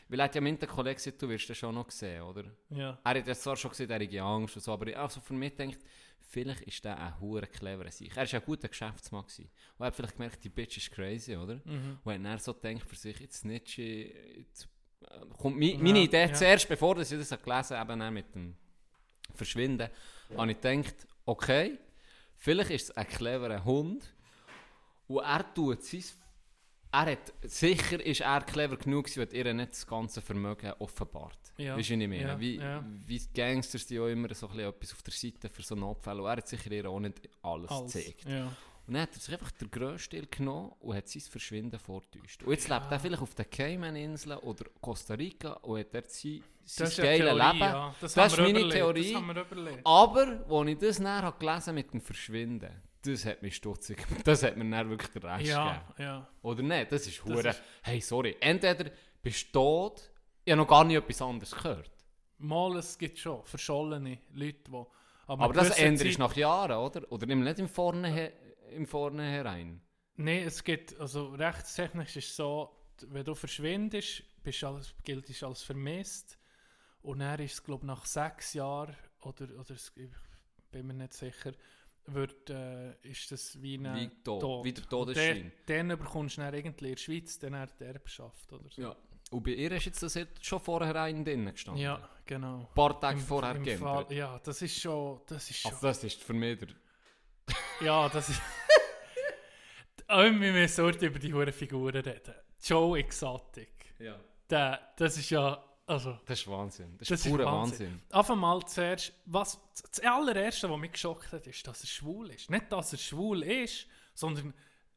weil 0.08 0.18
er 0.20 0.24
hat 0.24 0.34
ja 0.34 0.40
mit 0.40 0.60
der 0.60 0.68
Kollege 0.68 0.96
gesagt, 0.96 1.20
du 1.22 1.28
wirst 1.28 1.48
das 1.50 1.58
schon 1.58 1.74
noch 1.74 1.90
sehen, 1.90 2.22
oder? 2.22 2.44
ja. 2.70 2.98
Er 3.04 3.18
hat 3.20 3.26
ja 3.26 3.34
zwar 3.34 3.56
schon 3.56 3.70
gesehen, 3.70 3.90
er 3.90 4.00
hat 4.00 4.14
Angst 4.14 4.56
und 4.56 4.62
so, 4.62 4.72
aber 4.72 4.86
ich 4.88 4.96
also 4.96 5.20
für 5.20 5.34
mich 5.34 5.54
gedacht, 5.54 5.78
vielleicht 6.20 6.62
ist 6.62 6.84
der 6.84 6.98
ein 6.98 7.20
hure 7.20 7.46
cleverer 7.46 7.90
Sieg. 7.90 8.16
Er 8.16 8.24
war 8.26 8.40
ein 8.40 8.44
guter 8.46 8.68
Geschäftsmann. 8.68 9.22
Gewesen. 9.22 9.50
Und 9.76 9.84
er 9.84 9.86
hat 9.88 9.94
vielleicht 9.94 10.16
gemerkt, 10.16 10.42
die 10.44 10.48
Bitch 10.48 10.76
ist 10.78 10.90
crazy, 10.90 11.36
oder? 11.36 11.60
Mhm. 11.64 11.98
Und 12.02 12.12
hat 12.12 12.24
dann 12.24 12.38
so 12.38 12.54
gedacht 12.54 12.88
für 12.88 12.96
sich, 12.96 13.18
jetzt 13.20 13.44
nicht, 13.44 13.76
jetzt 13.76 14.68
kommt 15.38 15.56
mi, 15.56 15.72
Ja, 15.72 15.78
meine 15.78 16.00
Idee 16.00 16.26
ja. 16.26 16.32
zuerst, 16.32 16.68
bevor 16.68 16.98
ich 16.98 17.08
das 17.08 17.28
gelesen 17.42 17.76
habe, 17.76 18.10
mit 18.10 18.34
dem 18.34 18.56
Verschwinden, 19.34 19.88
habe 20.36 20.50
ich 20.52 20.60
gedacht, 20.60 20.94
okay, 21.24 21.78
vielleicht 22.36 22.70
ist 22.70 22.90
es 22.90 22.96
ein 22.96 23.06
cleverer 23.06 23.64
Hund 23.64 24.02
und 25.08 25.22
er 25.24 25.54
tut 25.54 25.82
sein, 25.84 26.04
er 26.92 27.12
hat, 27.12 27.32
sicher 27.42 28.04
ist 28.04 28.20
er 28.20 28.40
clever 28.40 28.76
genug 28.76 29.04
gewesen, 29.04 29.22
hat 29.22 29.32
ihr 29.32 29.54
nicht 29.54 29.70
das 29.72 29.86
ganze 29.86 30.20
Vermögen 30.20 30.72
offenbart. 30.80 31.38
Ja. 31.56 31.76
Weißt 31.76 31.90
du, 31.90 31.94
was 31.94 32.00
ich 32.02 32.08
meine? 32.08 32.20
Ja, 32.22 32.40
Wie, 32.40 32.56
ja. 32.56 32.84
wie 33.06 33.18
die 33.18 33.32
Gangsters, 33.32 33.86
die 33.86 34.00
auch 34.00 34.08
immer 34.08 34.32
so 34.34 34.48
ein 34.48 34.56
bisschen 34.56 34.68
etwas 34.70 34.92
auf 34.94 35.02
der 35.02 35.12
Seite 35.12 35.48
für 35.48 35.62
so 35.62 35.76
Notfälle 35.76 36.20
und 36.20 36.28
er 36.28 36.36
hat 36.38 36.48
sicher 36.48 36.72
ihr 36.72 36.88
auch 36.90 36.98
nicht 36.98 37.20
alles 37.42 37.70
Alles. 37.70 37.92
gezeigt. 37.92 38.24
Ja. 38.28 38.50
Und 38.86 38.94
dann 38.94 39.02
hat 39.02 39.14
er 39.14 39.20
sich 39.20 39.32
einfach 39.34 39.52
den 39.52 39.70
grössten 39.70 40.16
Teil 40.16 40.26
genommen 40.30 40.72
und 40.80 40.96
hat 40.96 41.08
sein 41.08 41.22
Verschwinden 41.22 41.78
vortäuscht. 41.78 42.42
Und 42.42 42.50
jetzt 42.52 42.68
lebt 42.68 42.90
er 42.90 42.98
vielleicht 42.98 43.22
auf 43.22 43.34
den 43.34 43.48
Cayman-Inseln 43.48 44.38
oder 44.38 44.64
Costa 44.80 45.14
Rica 45.14 45.52
und 45.62 45.78
hat 45.78 45.94
dort 45.94 46.10
sein, 46.10 46.42
sein 46.64 46.86
Das 46.86 46.96
ja 46.96 47.04
geiles 47.04 47.32
Leben. 47.32 47.58
ja. 47.60 47.94
Das, 48.00 48.14
Das, 48.14 48.32
ist 48.32 48.38
meine 48.38 48.50
überlegt, 48.50 48.72
Theorie. 48.72 49.12
Das. 49.12 49.80
Aber, 49.84 50.44
als 50.50 50.68
ich 50.68 50.78
das 50.78 51.00
habe 51.00 51.38
gelesen 51.38 51.74
mit 51.76 51.92
dem 51.92 52.00
Verschwinden, 52.00 52.82
das 53.02 53.24
hat 53.24 53.42
mich 53.42 53.56
stutzig 53.56 54.04
Das 54.24 54.42
hat 54.42 54.56
mir 54.56 54.68
dann 54.68 54.90
wirklich 54.90 55.10
den 55.12 55.22
Rest 55.22 55.46
Ja, 55.46 55.72
gegeben. 55.72 56.02
ja. 56.02 56.28
Oder 56.42 56.62
nicht? 56.62 56.92
Das 56.92 57.06
ist 57.06 57.24
hure. 57.24 57.54
Hey, 57.82 58.00
sorry. 58.00 58.36
Entweder 58.40 58.90
bist 59.22 59.46
du 59.48 59.52
tot, 59.52 60.10
ich 60.44 60.50
habe 60.52 60.60
noch 60.62 60.68
gar 60.68 60.84
nie 60.84 60.96
etwas 60.96 61.22
anderes 61.22 61.52
gehört. 61.54 61.90
Mal, 62.38 62.76
es 62.78 62.98
gibt 62.98 63.18
schon 63.18 63.44
verschollene 63.44 64.18
Leute, 64.32 64.58
die... 64.68 64.82
Aber 65.26 65.52
das 65.52 65.68
gewissen 65.68 65.84
ändert 65.84 66.08
Zeit- 66.08 66.18
nach 66.18 66.34
Jahren, 66.34 66.76
oder? 66.78 67.12
Oder 67.12 67.26
nimm 67.26 67.44
nicht 67.44 67.58
im 67.60 67.68
Vorne, 67.68 68.32
im 68.72 68.86
Vorne 68.86 69.24
herein. 69.24 69.80
Nein, 70.16 70.44
es 70.46 70.62
gibt, 70.64 70.98
also 71.00 71.30
rechtstechnisch 71.30 72.16
ist 72.16 72.28
es 72.30 72.36
so, 72.36 72.76
wenn 73.08 73.24
du 73.24 73.34
verschwindest, 73.34 74.22
bist 74.42 74.62
als, 74.64 74.94
gilt 75.04 75.28
es 75.30 75.42
als 75.42 75.62
vermisst. 75.62 76.38
Und 77.02 77.20
dann 77.20 77.40
ist 77.40 77.54
es, 77.54 77.62
glaube 77.64 77.84
ich, 77.84 77.86
nach 77.86 78.04
sechs 78.04 78.52
Jahren, 78.54 78.94
oder, 79.22 79.46
oder 79.58 79.74
ich 79.74 80.10
bin 80.70 80.86
mir 80.86 80.94
nicht 80.94 81.14
sicher, 81.14 81.52
wird, 82.06 82.50
äh, 82.50 82.92
ist 83.02 83.30
das 83.32 83.60
wie 83.62 83.76
ein 83.78 83.94
Wie 83.94 84.08
tot, 84.22 84.64
wie 84.64 84.72
der 84.72 84.84
Todesschein. 84.84 85.52
Dann 85.66 85.88
bekommst 85.88 86.36
du 86.36 86.42
dann 86.42 86.52
irgendwie 86.54 86.88
in 86.88 86.94
der 86.94 87.00
Schweiz 87.00 87.38
dann 87.38 87.68
die 87.78 87.84
Erbschaft 87.84 88.52
oder 88.52 88.68
so. 88.68 88.82
Ja. 88.82 88.96
Und 89.30 89.44
bei 89.44 89.52
ihr 89.52 89.70
ist 89.72 89.84
jetzt 89.86 90.02
das 90.02 90.14
jetzt 90.14 90.44
schon 90.44 90.60
vorher 90.60 90.94
rein 90.94 91.24
drin 91.24 91.46
gestanden. 91.46 91.82
Ja, 91.82 92.08
genau. 92.26 92.60
Ein 92.68 92.74
paar 92.74 93.00
Tage 93.00 93.18
Im- 93.20 93.24
vorher 93.24 93.54
im. 93.54 93.78
Fall- 93.78 94.06
Ja, 94.12 94.38
das 94.40 94.60
ist 94.60 94.78
schon, 94.80 95.20
das 95.26 95.48
ist 95.50 95.58
schon, 95.60 95.70
Also 95.72 95.86
das 95.86 96.04
ist 96.04 96.22
für 96.22 96.32
mich 96.32 96.58
der... 96.58 96.68
ja, 97.80 98.08
das 98.08 98.28
ist... 98.28 98.42
Aber 100.10 100.24
wir 100.24 100.52
müssen 100.52 100.84
heute 100.84 101.06
über 101.06 101.20
die 101.20 101.32
hohen 101.32 101.52
Figuren 101.52 101.94
reden. 101.94 102.34
Joe 102.60 102.98
Exotic. 102.98 103.94
Ja. 104.00 104.16
Der, 104.50 104.80
das 104.96 105.16
ist 105.16 105.30
ja, 105.30 105.62
also, 105.86 106.18
Das 106.26 106.40
ist 106.40 106.48
Wahnsinn. 106.48 106.96
Das 106.98 107.02
ist 107.02 107.10
das 107.12 107.26
ist 107.26 107.30
purer 107.30 107.44
Wahnsinn. 107.44 108.00
Wahnsinn. 108.10 108.32
Einmal 108.32 108.64
zuerst, 108.66 109.12
was, 109.26 109.60
das 109.88 110.00
allererste, 110.00 110.68
was 110.68 110.78
mich 110.80 110.90
geschockt 110.90 111.30
hat, 111.30 111.46
ist, 111.46 111.64
dass 111.64 111.82
er 111.82 111.86
schwul 111.86 112.30
ist. 112.30 112.50
Nicht, 112.50 112.72
dass 112.72 112.92
er 112.92 112.98
schwul 112.98 113.44
ist, 113.44 113.86
sondern 114.12 114.52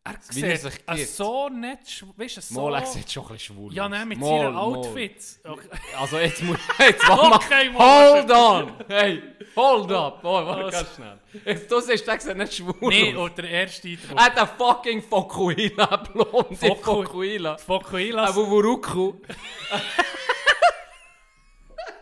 er 0.06 0.14
er 0.16 0.22
sieht 0.22 0.62
sich 0.98 1.10
so 1.16 1.48
nicht, 1.48 1.84
schw- 1.84 2.18
weißt 2.18 2.38
du, 2.38 2.42
so... 2.42 2.54
Molex 2.60 2.92
sieht 2.94 3.10
schon 3.10 3.24
ein 3.26 3.34
bisschen 3.34 3.56
schwul 3.56 3.74
ja, 3.74 3.88
nein, 3.88 4.06
mit 4.08 4.20
Mal, 4.20 4.28
seinen 4.28 4.54
mal. 4.54 4.60
Outfits. 4.62 5.40
Okay. 5.46 5.68
Also 5.98 6.18
jetzt 6.20 6.44
muss... 6.44 6.58
Jetzt 6.80 7.08
warte 7.08 7.30
mal. 7.30 7.36
Okay, 7.38 7.70
mal. 7.70 8.12
hold 8.12 8.32
on! 8.32 8.74
Hey, 8.90 9.22
hold 9.56 9.92
up! 9.94 10.20
Oh, 10.24 10.46
warte 10.46 10.64
Was? 10.66 10.74
ganz 10.74 10.96
schnell. 10.96 11.20
Jetzt, 11.46 11.72
du 11.72 11.80
siehst, 11.80 12.06
der 12.06 12.20
sieht 12.20 12.36
nicht 12.36 12.54
schwul 12.54 12.76
Nee, 12.82 13.16
aus. 13.16 13.32
oder 13.32 13.44
der 13.44 13.50
erste 13.52 13.88
Eindruck. 13.88 14.18
Er 14.20 14.26
hat 14.26 14.38
einen 14.38 14.48
fucking 14.58 15.02
Fokuhila, 15.04 15.86
blonde 15.98 16.56
Foku- 16.56 16.84
Fokuhila. 17.06 17.58
Fokuhilas. 17.58 18.38
Ein 18.38 18.46
Wuruku. 18.50 19.14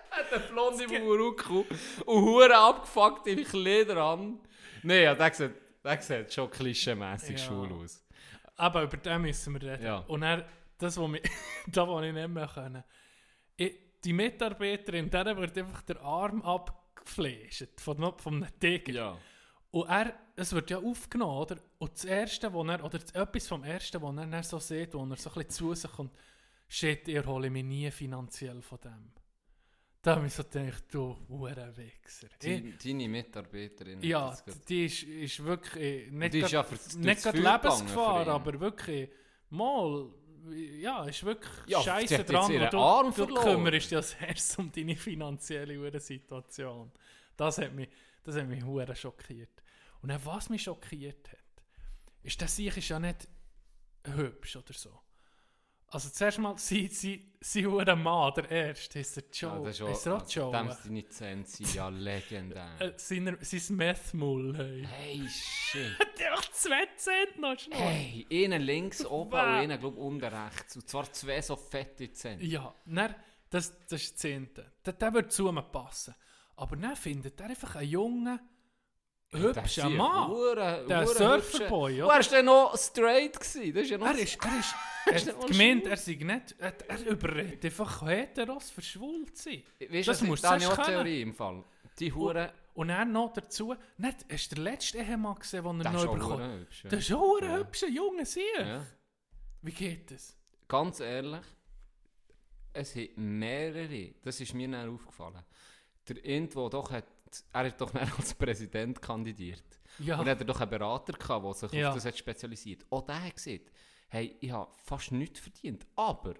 hat 0.09 0.33
einen 0.33 0.43
blonde 0.49 0.89
Wuruku 1.03 1.63
und 2.05 2.21
hure 2.23 2.57
abgefuckte 2.57 3.35
Kleider 3.43 3.97
an. 3.97 4.39
Nein, 4.83 5.03
ja, 5.03 5.13
der 5.15 5.33
sieht, 5.33 5.51
der 5.84 6.01
sieht 6.01 6.34
schon 6.34 6.49
klischeemässig 6.49 7.38
Ja. 7.39 7.45
schwul 7.45 7.71
aus. 7.73 8.05
Aber 8.55 8.84
über 8.84 8.97
den 8.97 9.21
müssen 9.23 9.53
wir 9.53 9.61
reden. 9.61 9.84
Ja. 9.84 9.97
Und 9.99 10.23
er, 10.23 10.47
das, 10.77 10.97
was 10.97 11.09
wo 11.09 11.13
ich 12.01 12.13
nicht 12.13 12.27
mehr 12.29 12.47
können. 12.47 12.84
Ich, 13.55 13.75
die 14.03 14.13
Mitarbeiterin, 14.13 15.09
der 15.09 15.38
wird 15.38 15.57
einfach 15.57 15.82
der 15.84 16.01
Arm 16.01 16.41
abgefläscht 16.41 17.79
von, 17.79 18.17
von 18.17 18.43
einem 18.43 18.59
Tiger. 18.59 18.91
Ja. 18.93 19.17
Und 19.71 19.88
er, 19.88 20.13
es 20.36 20.51
wird 20.53 20.69
ja 20.69 20.79
aufgenommen, 20.79 21.38
oder? 21.38 21.57
Und 21.77 21.93
das 21.93 22.03
Erste, 22.05 22.51
wo 22.51 22.63
er, 22.63 22.84
oder 22.84 22.99
das, 22.99 23.11
etwas 23.11 23.47
vom 23.47 23.63
Ersten, 23.63 24.01
was 24.01 24.17
er 24.17 24.43
so 24.43 24.59
sieht, 24.59 24.93
wo 24.93 25.05
er 25.05 25.15
so 25.15 25.29
ein 25.29 25.34
bisschen 25.36 25.49
zu 25.49 25.73
sich 25.73 25.91
kommt, 25.91 26.13
shit, 26.67 27.07
ich 27.07 27.15
erhole 27.15 27.49
mich 27.49 27.63
nie 27.63 27.89
finanziell 27.91 28.61
von 28.61 28.79
dem. 28.82 29.11
Da 30.03 30.15
habe 30.15 30.25
ich 30.25 30.33
so 30.33 30.43
gedacht, 30.43 30.83
du 30.91 31.15
Hurenwichser. 31.29 32.27
Ich- 32.27 32.37
Deine, 32.39 32.71
deine 32.83 33.07
Mitarbeiterin. 33.07 34.01
Ja, 34.01 34.35
die 34.67 34.85
ist, 34.85 35.03
ist 35.03 35.43
wirklich 35.43 36.07
äh, 36.07 36.09
nicht 36.11 36.33
die 36.33 36.39
ist 36.39 36.51
ja 36.51 36.63
für- 36.63 36.97
nicht 36.99 37.21
gerade 37.21 37.37
Lebensgefahr, 37.39 38.27
aber 38.27 38.59
wirklich 38.59 39.09
mal, 39.51 40.09
ja, 40.79 41.05
ist 41.05 41.23
wirklich 41.23 41.51
Ja, 41.67 41.81
scheiße 41.81 42.23
dran. 42.23 42.51
du, 42.71 42.77
Arm 42.79 43.13
du 43.15 43.27
kümmerst 43.27 43.91
dich 43.91 43.97
als 43.97 44.13
erstes 44.15 44.57
um 44.57 44.71
deine 44.71 44.95
finanzielle 44.95 45.79
Uhr-Situation. 45.79 46.91
Das 47.37 47.59
hat 47.59 47.73
mich, 47.73 47.89
das 48.23 48.35
hat 48.35 48.47
mich 48.47 48.63
hure 48.63 48.95
schockiert. 48.95 49.61
Und 50.01 50.09
dann, 50.09 50.25
was 50.25 50.49
mich 50.49 50.63
schockiert 50.63 51.29
hat, 51.31 51.37
ist, 52.23 52.41
dass 52.41 52.57
ich 52.57 52.75
ist 52.75 52.89
ja 52.89 52.99
nicht 52.99 53.27
hübsch 54.15 54.55
oder 54.55 54.73
so. 54.73 54.99
Also 55.93 56.09
zuerst 56.09 56.39
mal, 56.39 56.57
sie, 56.57 56.87
sie, 56.87 57.33
sie 57.41 57.67
hure 57.67 57.97
Mann, 57.97 58.33
der 58.35 58.49
Erste, 58.49 58.99
ist 58.99 59.17
der 59.17 59.23
Ja, 59.33 59.57
Joe. 59.57 59.65
das 59.65 59.75
ist 59.75 59.81
auch, 59.81 59.91
ist 59.91 60.05
er 60.05 60.15
auch 60.15 60.29
Joe? 60.29 60.51
dem 60.51 60.71
seine 60.71 61.09
Zähne 61.09 61.45
sind 61.45 61.73
ja 61.73 61.89
legendär. 61.89 62.69
Äh, 62.79 62.93
sein, 62.95 63.37
sein 63.41 63.75
Meth-Mull, 63.75 64.55
hey. 64.55 64.87
hey, 64.89 65.27
shit. 65.29 65.97
Der 66.17 66.31
hat 66.31 66.49
zwei 66.53 66.87
Zähne 66.95 67.41
noch 67.41 67.59
schnell. 67.59 67.77
Hey, 67.77 68.25
einen 68.45 68.61
links 68.61 69.05
oben 69.05 69.33
und 69.33 69.39
einen, 69.39 69.79
glaube 69.81 69.97
ich, 69.97 70.01
unten 70.01 70.23
rechts. 70.23 70.77
Und 70.77 70.87
zwar 70.87 71.11
zwei 71.11 71.41
so 71.41 71.57
fette 71.57 72.09
Zähne. 72.13 72.41
Ja, 72.41 72.73
dann, 72.85 73.13
das, 73.49 73.73
das 73.89 74.01
ist 74.01 74.13
das 74.13 74.15
Zehnte. 74.15 74.71
Der, 74.85 74.93
der 74.93 75.13
würde 75.13 75.27
zu 75.27 75.51
mir 75.51 75.61
passen. 75.61 76.15
Aber 76.55 76.77
dann 76.77 76.95
findet 76.95 77.37
er 77.41 77.47
einfach 77.47 77.75
einen 77.75 77.89
jungen, 77.89 78.39
hübschen 79.34 79.95
Mann. 79.97 80.27
Hure, 80.29 80.86
Der 80.88 81.07
Surferboy, 81.07 82.03
oder? 82.03 82.13
Er 82.13 82.19
war 82.19 82.32
dann 82.32 82.45
noch 82.45 82.77
straight. 82.77 83.39
Gewesen. 83.39 83.73
Das 83.73 83.84
ist 83.84 83.89
ja 83.91 83.97
noch 83.97 84.07
Er 84.07 84.17
ist, 84.17 84.38
er 84.43 84.59
ist, 84.59 84.75
er 85.05 85.15
Ist 85.15 85.27
hat 85.27 85.47
gemeint, 85.47 85.88
er 85.88 85.97
sei 85.97 86.13
nicht, 86.13 86.55
er, 86.59 86.73
er 86.89 87.05
überredet 87.05 87.65
einfach 87.65 88.01
Heteros 88.05 88.69
für 88.69 88.82
schwul 88.82 89.25
zu 89.34 89.43
sein. 89.49 89.63
Weißt 89.89 90.07
das 90.07 90.19
du, 90.19 90.25
musst 90.25 90.43
du 90.43 90.47
da 90.47 90.53
habe 90.53 90.59
ich 90.59 90.65
zuerst 90.65 90.79
auch 90.79 90.84
eine 90.84 90.93
können. 90.93 91.05
Theorie 91.05 91.21
im 91.21 91.34
Fall. 91.34 91.63
Die 91.99 92.13
Hure... 92.13 92.53
Und 92.73 92.89
er 92.89 93.03
noch 93.03 93.34
dazu, 93.34 93.75
nicht, 93.97 94.25
hast 94.32 94.51
du 94.51 94.55
den 94.55 94.63
letzten 94.63 94.97
Ehemann 94.99 95.36
gesehen, 95.36 95.63
den 95.63 95.82
er 95.82 95.84
Der 95.84 95.93
ist 95.99 96.05
noch 96.05 96.13
bekommen 96.13 96.67
ja. 96.84 96.89
Das 96.89 96.99
ist 97.01 97.11
auch 97.13 97.38
ein 97.41 97.49
Ja. 97.49 97.57
hübscher 97.57 97.89
Junge, 97.89 98.25
Sieg. 98.25 98.43
Ja. 98.57 98.86
Wie 99.61 99.71
geht 99.73 100.09
das? 100.09 100.38
Ganz 100.69 101.01
ehrlich, 101.01 101.41
es 102.71 102.95
hat 102.95 103.09
mehrere, 103.17 104.13
das 104.23 104.39
ist 104.39 104.53
mir 104.53 104.69
dann 104.69 104.89
aufgefallen. 104.93 105.43
Der 106.07 106.23
Int, 106.23 106.55
der 106.55 106.69
doch 106.69 106.91
hat, 106.91 107.03
er 107.53 107.65
hat 107.65 107.79
doch 107.82 107.91
dann 107.91 108.11
als 108.17 108.34
Präsident 108.34 109.01
kandidiert. 109.01 109.63
Ja, 109.99 110.19
Und 110.19 110.27
er 110.27 110.38
hat 110.39 110.47
doch 110.49 110.59
einen 110.61 110.69
Berater 110.69 111.13
gehabt, 111.13 111.45
der 111.45 111.53
sich 111.53 111.71
Ja. 111.73 111.89
auf 111.89 111.95
das 111.95 112.05
hat 112.05 112.17
spezialisiert. 112.17 112.86
Auch 112.89 113.01
der 113.05 113.23
hat 113.23 113.36
gesagt, 113.36 113.71
hey, 114.09 114.36
ich 114.39 114.51
habe 114.51 114.71
fast 114.84 115.11
nichts 115.11 115.39
verdient, 115.39 115.86
aber 115.95 116.34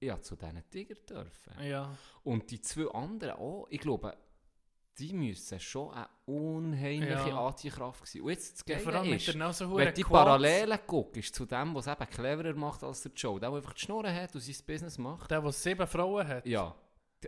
ich 0.00 0.10
habe 0.10 0.20
zu 0.22 0.36
diesen 0.36 0.62
Tiger 0.70 0.94
dürfen. 0.94 1.52
ja. 1.62 1.96
Und 2.22 2.50
die 2.50 2.60
zwei 2.60 2.88
anderen 2.92 3.34
auch, 3.38 3.66
ich 3.70 3.80
glaube, 3.80 4.16
die 4.98 5.12
müssen 5.12 5.60
schon 5.60 5.92
eine 5.94 6.08
unheimliche 6.26 7.28
Ja. 7.28 7.46
Anziehkraft 7.46 8.06
sein. 8.06 8.22
Und 8.22 8.30
jetzt 8.30 8.52
das 8.60 8.64
ja 8.66 8.74
Geile 8.74 8.84
vor 8.84 8.94
allem 8.94 9.10
mit 9.10 9.20
ist, 9.20 9.28
der 9.28 9.36
Nase 9.36 9.76
wenn 9.76 9.94
die. 9.94 10.02
Parallelen 10.04 10.78
guckst 10.86 11.34
zu 11.34 11.46
dem, 11.46 11.74
was 11.74 11.86
eben 11.86 12.06
cleverer 12.10 12.54
macht 12.54 12.82
als 12.82 13.02
der 13.02 13.12
Joe, 13.12 13.38
der, 13.38 13.50
der 13.50 13.56
einfach 13.58 13.74
die 13.74 13.80
Schnurren 13.80 14.12
hat 14.14 14.34
und 14.34 14.40
sein 14.40 14.56
Business 14.66 14.98
macht, 14.98 15.30
Der, 15.30 15.40
der 15.40 15.52
sieben 15.52 15.86
Frauen 15.86 16.26
hat. 16.26 16.46
ja, 16.46 16.74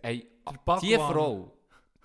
ey, 0.02 0.26
Der 0.66 0.78
die. 0.80 0.94
Frau, 0.96 1.56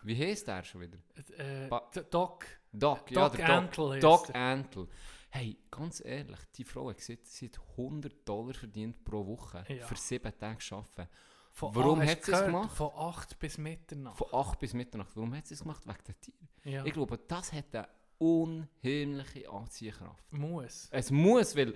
wie 0.05 0.15
heisst 0.17 0.47
der 0.47 0.63
schon 0.63 0.81
wieder? 0.81 0.97
Äh, 1.37 1.67
Doc. 2.09 2.45
Doc, 2.71 3.11
ja, 3.11 3.29
Doc 3.29 3.37
Doc. 3.37 3.49
Antle 3.49 3.99
Doc 3.99 4.29
er. 4.29 4.35
Antle. 4.35 4.87
Hey, 5.29 5.57
ganz 5.69 6.01
ehrlich, 6.03 6.39
die 6.55 6.63
Frau 6.63 6.89
hat 6.89 6.97
gesagt, 6.97 7.25
sie 7.27 7.47
hat 7.47 7.59
100 7.77 8.27
Dollar 8.27 8.53
verdient 8.53 9.03
pro 9.03 9.25
Woche 9.25 9.65
Ja. 9.67 9.85
für 9.85 9.95
sieben 9.95 10.31
Tage 10.37 10.63
arbeiten. 10.71 11.09
Von, 11.51 11.73
Warum 11.75 12.01
hat 12.01 12.23
sie 12.23 12.31
es 12.33 12.43
gemacht? 12.45 12.75
Von 12.75 12.91
8 12.95 13.39
bis 13.39 13.57
Mitternacht. 13.57 14.17
Von 14.17 14.27
8 14.33 14.59
bis 14.59 14.73
Mitternacht. 14.73 15.15
Warum 15.15 15.33
hat 15.35 15.47
sie 15.47 15.53
es 15.53 15.61
gemacht? 15.61 15.85
Wegen 15.85 16.03
der 16.07 16.19
Tiere. 16.21 16.37
Ja. 16.63 16.85
Ich 16.85 16.93
glaube, 16.93 17.17
das 17.17 17.53
hat 17.53 17.73
eine 17.73 17.87
unheimliche 18.17 19.49
Anziehkraft. 19.49 20.31
Muss. 20.33 20.87
Es 20.91 21.11
muss, 21.11 21.55
weil, 21.55 21.75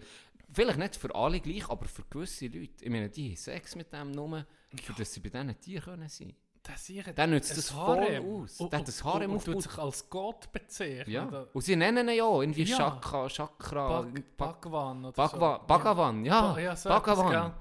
vielleicht 0.51 0.79
nicht 0.79 0.95
für 0.95 1.13
alle 1.15 1.39
gleich, 1.39 1.69
aber 1.69 1.85
für 1.85 2.03
gewisse 2.09 2.47
Leute. 2.47 2.83
Ich 2.83 2.89
meine, 2.89 3.09
die 3.09 3.29
haben 3.29 3.35
Sex 3.37 3.75
mit 3.75 3.91
dem 3.93 4.11
nur, 4.11 4.45
für 4.81 4.93
dass 4.93 5.13
sie 5.13 5.19
bei 5.19 5.29
diesen 5.29 5.59
Tieren 5.61 5.83
können 5.83 6.09
sein 6.09 6.27
Der 6.27 6.35
sicher 6.77 7.13
Dann 7.13 7.29
nützt 7.31 7.55
das 7.57 7.71
voll 7.71 7.99
Harem. 7.99 8.25
aus. 8.43 8.59
Und- 8.59 8.71
Der 8.71 8.79
hat 8.79 8.87
das 8.87 9.03
Harem 9.03 9.31
und, 9.31 9.47
und, 9.47 9.55
und 9.55 9.61
sich 9.61 9.77
als 9.77 10.09
Gott 10.09 10.51
bezeichnen. 10.51 11.09
Ja. 11.11 11.47
Und 11.53 11.61
sie 11.61 11.75
nennen 11.75 12.07
ihn 12.09 12.15
ja 12.17 12.25
irgendwie 12.41 12.63
Ja. 12.63 12.77
Chakra, 12.77 13.27
Chakra, 13.27 14.01
Bhag- 14.01 14.23
Bhagwan 14.37 15.05
oder 15.05 15.11
Bhagwan, 15.13 15.59
so. 15.61 15.67
Bhagavan, 15.67 16.25
ja, 16.25 16.53
Ba- 16.53 16.59
ja, 16.59 16.75
so 16.75 16.89
Bhagavan. 16.89 17.53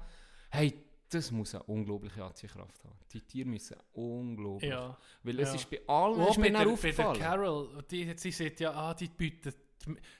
Hey, 0.51 0.73
das 1.09 1.31
muss 1.31 1.55
eine 1.55 1.63
unglaubliche 1.63 2.23
Anziehkraft 2.23 2.83
haben. 2.83 2.95
Die 3.11 3.21
Tiere 3.21 3.47
müssen 3.47 3.75
unglaublich. 3.93 4.69
Ja. 4.69 4.95
Weil 5.23 5.39
es 5.39 5.49
Ja. 5.49 5.55
ist 5.55 5.69
bei 5.69 5.81
allen 5.87 6.21
auch 6.21 6.29
ist 6.29 6.37
mir 6.37 6.51
der, 6.51 6.65
bei 6.65 6.91
der. 6.91 7.13
Carol, 7.13 7.83
die, 7.89 8.13
sie 8.15 8.31
sagt 8.31 8.59
ja, 8.59 8.71
ah, 8.73 8.93
die 8.93 9.07
bieten. 9.07 9.53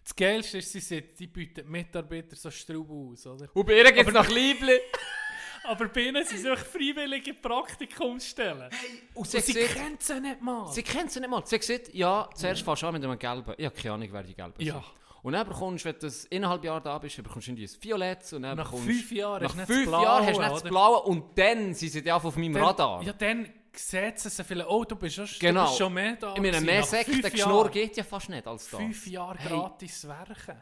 Das 0.04 0.16
Geilste 0.16 0.58
ist, 0.60 0.72
sie 0.72 0.80
sagt, 0.80 1.20
die 1.20 1.28
bieten 1.28 1.70
Mitarbeiter 1.70 2.36
so 2.36 2.50
Straub 2.50 2.90
aus, 2.90 3.28
oder? 3.28 3.48
Und 3.54 3.66
bei 3.68 3.74
ihr 3.78 3.92
gibt 3.92 4.08
es 4.08 4.14
nach 4.14 4.30
Liebling. 4.30 4.80
Aber 5.64 5.88
bei 5.88 6.02
ihnen 6.02 6.24
sind 6.26 6.46
es 6.46 6.60
freiwillige 6.60 7.34
Praktikumsstellen. 7.34 8.70
Und 9.14 9.18
Und 9.22 9.28
sie 9.30 9.40
sie, 9.42 9.52
sieht, 9.54 9.74
kennen 9.74 9.98
sie 10.00 10.20
nicht 10.20 10.42
mal. 10.42 10.72
sie 10.72 10.84
kennt 10.84 11.12
sie 11.12 11.20
nicht 11.20 11.30
mal. 11.30 11.46
Sie 11.46 11.60
sagt, 11.62 11.94
ja, 11.94 12.30
zuerst 12.36 12.62
fährst 12.64 12.82
du 12.84 12.88
an 12.88 12.94
mit 12.94 13.04
einem 13.04 13.18
Gelben. 13.20 13.54
Ich 13.58 13.66
habe 13.66 13.76
keine 13.76 13.94
Ahnung, 13.96 14.10
wer 14.12 14.24
die 14.24 14.34
Gelben 14.36 14.54
Ja. 14.62 14.74
sind. 14.74 14.84
Und 15.22 15.34
dann 15.34 15.46
bekommst 15.48 15.84
du, 15.84 15.90
wenn 15.90 16.00
du 16.00 16.10
innerhalb 16.30 16.64
Jahr 16.64 16.80
da 16.80 16.98
bist, 16.98 17.18
dann 17.18 17.26
bekommst 17.26 17.48
du 17.50 17.52
ein 17.52 17.58
Violetts 17.58 18.32
und 18.34 18.44
dann 18.44 18.56
Nach 18.58 18.66
bekommst 18.72 18.86
fünf 18.88 19.12
Jahren 19.12 19.44
nach 19.44 19.50
hast 19.50 19.56
du 19.56 19.60
nicht 19.60 19.68
fünf 19.68 19.92
Jahren 19.92 20.26
hast 20.26 20.36
du 20.38 20.42
nicht 20.42 20.54
das? 20.54 20.64
Blaue 20.64 21.02
und 21.04 21.38
dann 21.38 21.74
sind 21.74 21.90
sie 21.92 22.00
ja 22.06 22.16
auf 22.16 22.36
meinem 22.38 22.54
Dann- 22.54 22.64
Radar. 22.64 23.04
Ja, 23.04 23.12
dann 23.14 23.50
sieht 23.76 24.16
es 24.26 24.42
vielleicht, 24.42 24.70
oh, 24.70 24.86
du 24.86 24.96
bist 24.96 25.16
schon, 25.18 25.26
du 25.26 25.32
Genau. 25.40 25.66
bist 25.66 25.78
schon 25.78 25.94
mehr 25.94 26.16
da. 26.16 26.34
ich 26.36 26.42
meine, 26.42 26.62
mehr 26.62 26.80
Nach 26.80 26.88
Sekt, 26.88 27.06
fünf 27.10 27.22
der 27.22 27.32
Geschnurr 27.32 27.70
geht 27.70 27.98
ja 27.98 28.04
fast 28.06 28.30
nicht 28.30 28.48
als 28.48 28.70
das. 28.70 28.80
Fünf 28.80 29.08
Jahre 29.08 29.38
Hey. 29.40 29.50
gratis 29.50 30.08
werken. 30.08 30.62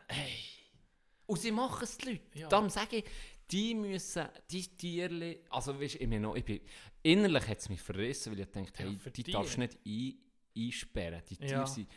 Und 1.27 1.39
sie 1.39 1.51
machen 1.51 1.83
es, 1.83 1.97
die 1.97 2.09
Leute. 2.09 2.21
Ja. 2.33 2.47
Darum 2.47 2.69
sage 2.69 2.97
ich, 2.97 3.03
die 3.51 3.75
müssen, 3.75 4.27
die 4.51 4.67
Tierli, 4.67 5.39
also 5.49 5.79
weißt, 5.79 5.95
ich, 5.95 6.07
noch, 6.07 6.35
ich 6.35 6.43
bin, 6.45 6.61
innerlich 7.03 7.47
hat 7.47 7.59
es 7.59 7.69
mich 7.69 7.81
verrissen, 7.81 8.33
weil 8.33 8.39
ich 8.41 8.47
dachte, 8.47 8.83
Ja, 8.83 8.89
hey, 8.89 8.97
für 8.97 9.11
die 9.11 9.23
die. 9.23 9.31
darfst 9.31 9.55
du 9.55 9.59
nicht 9.61 9.77
ein, 9.85 10.13
einsperren. 10.55 11.21
Die 11.29 11.37
Tiere 11.37 11.51
Ja. 11.51 11.65
sind 11.65 11.87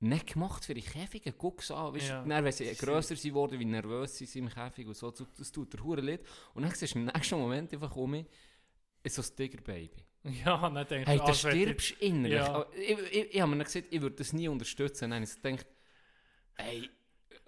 nicht 0.00 0.32
gemacht 0.32 0.64
für 0.64 0.74
die 0.74 0.80
Käfige. 0.82 1.32
Guck 1.32 1.60
es 1.60 1.70
an, 1.70 1.94
weißt, 1.94 2.08
Ja. 2.08 2.24
dann, 2.24 2.44
wenn 2.44 2.52
sie 2.52 2.72
grösser 2.74 3.14
sind 3.16 3.34
worden, 3.34 3.58
wie 3.60 3.64
nervös 3.64 4.16
sie 4.16 4.26
sind 4.26 4.44
im 4.44 4.48
Käfig 4.50 4.86
und 4.86 4.96
so, 4.96 5.10
das, 5.10 5.52
tut 5.52 5.72
der 5.72 5.84
Hure 5.84 6.00
leid. 6.00 6.22
Und 6.54 6.62
dann 6.62 6.74
siehst 6.74 6.94
du 6.94 6.98
im 6.98 7.04
nächsten 7.06 7.38
Moment 7.38 7.72
einfach 7.72 7.94
um 7.94 8.10
mich, 8.10 8.26
so 9.08 9.22
ein 9.22 9.36
Tigerbaby. 9.36 9.90
Ja, 10.44 10.68
dann 10.68 10.86
denkst 10.86 11.08
Hey, 11.08 11.16
du, 11.18 11.22
da 11.24 11.28
wenn 11.28 11.34
stirbst 11.34 11.90
du 12.00 12.04
innerlich. 12.04 12.32
Ja. 12.38 12.52
Aber 12.52 12.76
Ich, 12.76 12.90
ich, 12.90 13.34
ich 13.34 13.40
habe 13.40 13.54
mir 13.54 13.64
gesagt, 13.64 13.86
ich 13.90 14.00
würde 14.02 14.16
das 14.16 14.32
nie 14.34 14.48
unterstützen. 14.48 15.10
Dann 15.10 15.14
habe 15.14 15.24
ich 15.24 15.42
gedacht, 15.42 15.66
hey, 16.56 16.90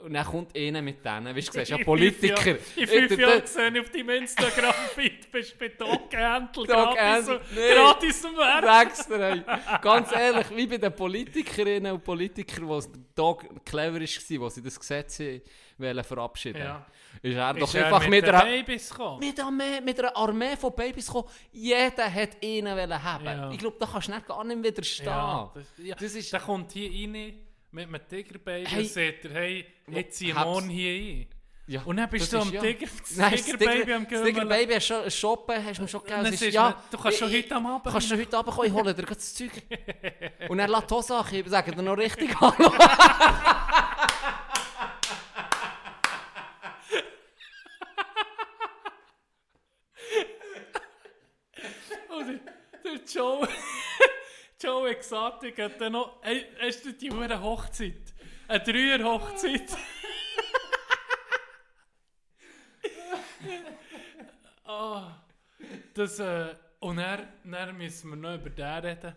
und 0.04 0.12
dann 0.14 0.24
kommt 0.26 0.56
einer 0.56 0.82
mit 0.82 1.04
denen, 1.04 1.34
weißt 1.36 1.48
du, 1.48 1.52
du 1.52 1.58
siehst 1.58 1.70
ja 1.70 1.76
In 1.78 1.84
Politiker. 1.84 2.36
fünf 2.40 2.76
Jahren- 2.76 2.82
In 2.82 2.86
fünf 2.88 3.10
Ich- 3.12 3.42
gesehen 3.42 3.80
auf 3.80 3.90
deinem 3.90 4.08
Instagram-Feed 4.10 5.30
bist 5.32 5.52
du 5.54 5.58
bei 5.58 5.68
Dog 5.68 6.12
Händel 6.12 6.66
Dog 6.66 6.66
gratis, 6.66 7.28
nee. 7.54 7.74
gratis 7.74 8.24
um 8.24 8.36
Werk. 8.36 9.82
Ganz 9.82 10.12
ehrlich, 10.12 10.46
wie 10.56 10.66
bei 10.66 10.78
den 10.78 10.94
Politikerinnen 10.94 11.92
und 11.92 12.04
Politikern, 12.04 12.66
wo 12.68 12.78
es 12.78 12.90
da 13.14 13.34
clever 13.64 14.00
war, 14.00 14.40
wo 14.40 14.48
sie 14.48 14.62
das 14.62 14.78
Gesetz 14.78 15.20
wollen 15.78 16.04
verabschieden 16.04 16.58
Ja. 16.62 16.86
Ist 17.20 17.36
er 17.36 17.52
doch 17.54 17.68
Ist 17.68 17.74
er 17.74 17.86
einfach 17.86 18.00
mit 18.08 18.22
mit, 18.22 18.24
einer, 18.24 18.44
Babys 18.44 18.88
gekommen? 18.90 19.20
mit, 19.20 19.38
Armee, 19.38 19.80
mit 19.84 19.98
einer 20.00 20.16
Armee 20.16 20.56
von 20.56 20.74
Babys 20.74 21.06
gekommen. 21.06 21.28
Jeder 21.52 22.12
hat 22.12 22.30
einen 22.42 23.02
haben. 23.04 23.24
Ja. 23.24 23.50
Ich 23.50 23.58
glaube, 23.58 23.76
da 23.78 23.86
kannst 23.86 24.08
du 24.08 24.12
nicht 24.12 24.26
gar 24.26 24.42
nicht 24.44 24.62
widerstehen. 24.64 25.06
Ja, 25.06 25.52
das, 25.54 25.64
ja. 25.78 25.94
Das 25.94 26.14
ist- 26.14 26.32
der 26.32 26.40
kommt 26.40 26.72
hier 26.72 26.90
rein 26.90 27.34
mit 27.72 27.88
einem 27.88 28.00
Tigerbaby 28.08 28.66
Hey. 28.66 28.84
sagt 28.84 29.24
er, 29.24 29.30
hey, 29.32 29.64
jetzt 29.88 30.16
zieh 30.18 30.32
Hab's. 30.34 30.44
morgen 30.44 30.68
hier 30.68 30.92
ein. 31.22 31.26
Ja, 31.68 31.80
Und 31.82 31.96
dann 31.96 32.10
bist 32.10 32.32
du 32.32 32.38
am 32.38 32.52
ja- 32.52 32.60
Tiger, 32.60 32.86
Nein, 33.16 33.34
Tiger- 33.36 33.96
am 33.96 34.02
Das 34.02 34.08
Gümmeln. 34.10 34.34
Tigerbaby 34.34 34.74
hast 34.74 34.90
du 34.90 34.94
schon 34.94 35.10
shoppen, 35.10 35.64
hast 35.64 35.78
du 35.78 35.82
mir 35.82 35.88
schon 35.88 36.04
gegeben. 36.04 36.26
Ist- 36.26 36.52
sagst 36.52 36.92
du, 36.92 36.98
kannst 36.98 37.18
schon 37.18 37.30
ich- 37.30 37.44
heute 37.44 37.54
am 37.54 37.66
Abend 37.66 37.92
Kannst 37.92 38.10
du 38.10 38.14
rein. 38.14 38.20
heute 38.22 38.36
Abend 38.38 38.54
kommen, 38.54 38.66
ich 38.68 38.72
hole 38.74 38.94
dir 38.94 39.02
das 39.04 39.34
Zeug. 39.34 39.50
Und 40.48 40.58
er 40.58 40.68
lässt 40.68 40.90
die 40.90 40.94
an, 41.12 41.26
ich 41.32 41.48
sage 41.48 41.72
dir 41.72 41.82
noch 41.82 41.96
richtig 41.96 42.38
Hallo. 42.40 42.72
Oder 52.08 52.38
der 52.84 53.00
Joe, 53.12 53.48
Joe 54.62 54.90
Exotic 54.90 55.58
hat 55.58 55.80
dann 55.80 55.92
noch, 55.92 56.22
hey, 56.22 56.46
hast 56.60 56.84
du 56.84 56.92
die 56.92 57.10
Hure 57.10 57.40
Hochzeit? 57.42 58.14
Eine 58.46 58.62
Dreier 58.62 59.02
Hochzeit. 59.04 59.68
Ah, 64.64 65.22
das, 65.92 66.18
äh, 66.20 66.54
und 66.78 66.96
dann, 66.96 67.28
dann 67.44 67.76
müssen 67.76 68.10
wir 68.10 68.16
noch 68.16 68.36
über 68.36 68.48
den 68.48 68.84
reden. 68.84 69.14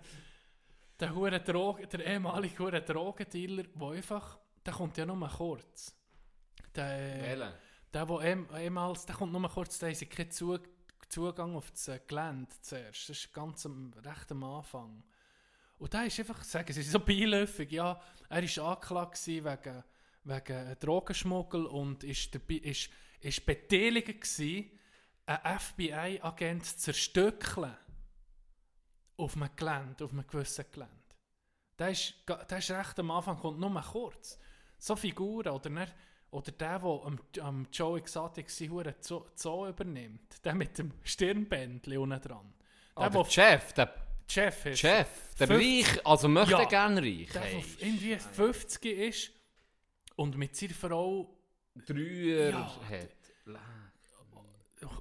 Der, 1.00 1.16
hure 1.16 1.40
Drogen, 1.40 1.88
der 1.88 2.06
ehemalige 2.06 2.60
hure 2.60 2.82
Drogendealer, 2.82 3.64
der 3.64 3.88
einfach, 3.88 4.40
der 4.66 4.74
kommt 4.74 4.98
ja 4.98 5.06
nur 5.06 5.16
mal 5.16 5.30
kurz. 5.30 5.96
Der, 6.76 7.36
der, 7.36 7.54
der 7.94 8.10
ehm, 8.22 8.50
ehemals, 8.58 9.06
der 9.06 9.16
kommt 9.16 9.32
nur 9.32 9.50
kurz, 9.50 9.80
der 9.80 9.92
hat 9.92 10.10
keinen 10.10 10.32
Zug, 10.32 10.62
Zugang 11.08 11.56
auf 11.56 11.72
das 11.72 11.90
Gelände 12.08 12.54
zuerst. 12.62 13.10
Das 13.10 13.18
ist 13.18 13.34
ganz 13.34 13.66
am, 13.66 13.94
recht 14.04 14.32
am 14.32 14.44
Anfang. 14.44 15.04
Und 15.78 15.94
da 15.94 16.04
ist 16.04 16.20
einfach, 16.20 16.44
sagen 16.44 16.72
sie 16.72 16.84
so 16.84 17.00
beiläufig, 17.00 17.72
ja, 17.72 18.00
er 18.30 18.44
war 18.44 18.68
angeklagt 18.72 19.28
wegen, 19.28 19.84
wegen 20.24 20.80
Drogenschmuggel 20.80 21.66
und 21.66 22.04
ist, 22.04 22.34
dabei, 22.34 22.56
ist, 22.56 22.90
ist 23.20 23.46
beteiligt 23.46 24.08
gewesen, 24.08 24.72
einen 25.26 25.60
FBI-Agent 25.60 26.66
zu 26.66 26.78
zerstückeln. 26.78 27.76
Auf 29.18 29.36
einem 29.36 29.50
Gelände, 29.56 30.04
auf 30.04 30.12
einem 30.12 30.28
gewissen 30.28 30.66
Gelände. 30.72 30.92
Der 31.80 31.90
ist, 31.90 32.16
der 32.28 32.58
ist 32.58 32.72
recht 32.72 33.00
am 33.00 33.12
Anfang, 33.12 33.38
kommt 33.38 33.60
nur 33.60 33.82
kurz. 33.82 34.40
So 34.78 34.96
Figuren, 34.96 35.54
oder, 35.54 35.70
nicht, 35.70 35.94
oder 36.32 36.52
der, 36.52 36.80
der 36.80 36.90
am, 36.90 37.20
am 37.42 37.68
Joe 37.72 37.98
Exotic 37.98 38.50
seinen 38.50 38.96
Zoo, 39.00 39.26
Zoo 39.36 39.68
übernimmt. 39.68 40.44
Der 40.44 40.54
mit 40.54 40.78
dem 40.78 40.92
Stirnbändchen 41.04 41.98
unten 41.98 42.22
dran. 42.22 42.54
Der, 42.98 43.04
Ah, 43.04 43.10
der 43.10 43.24
der 43.24 43.30
Chef, 43.30 43.74
der 43.74 44.05
Chef 44.28 44.66
ist. 44.66 44.80
Chef, 44.80 45.36
der 45.40 45.48
Fünf- 45.48 45.62
Reich, 45.62 46.06
also 46.06 46.28
möchte 46.28 46.52
Ja. 46.54 46.66
gerne 46.66 47.02
reich. 47.02 47.30
Der, 47.32 47.42
Hey. 47.42 47.64
irgendwie 47.80 48.18
50 48.18 48.98
ist 48.98 49.32
und 50.16 50.36
mit 50.38 50.56
seiner 50.56 50.74
Frau 50.74 51.32
Dreier 51.76 52.50
Ja. 52.52 52.82
hat. 52.90 53.10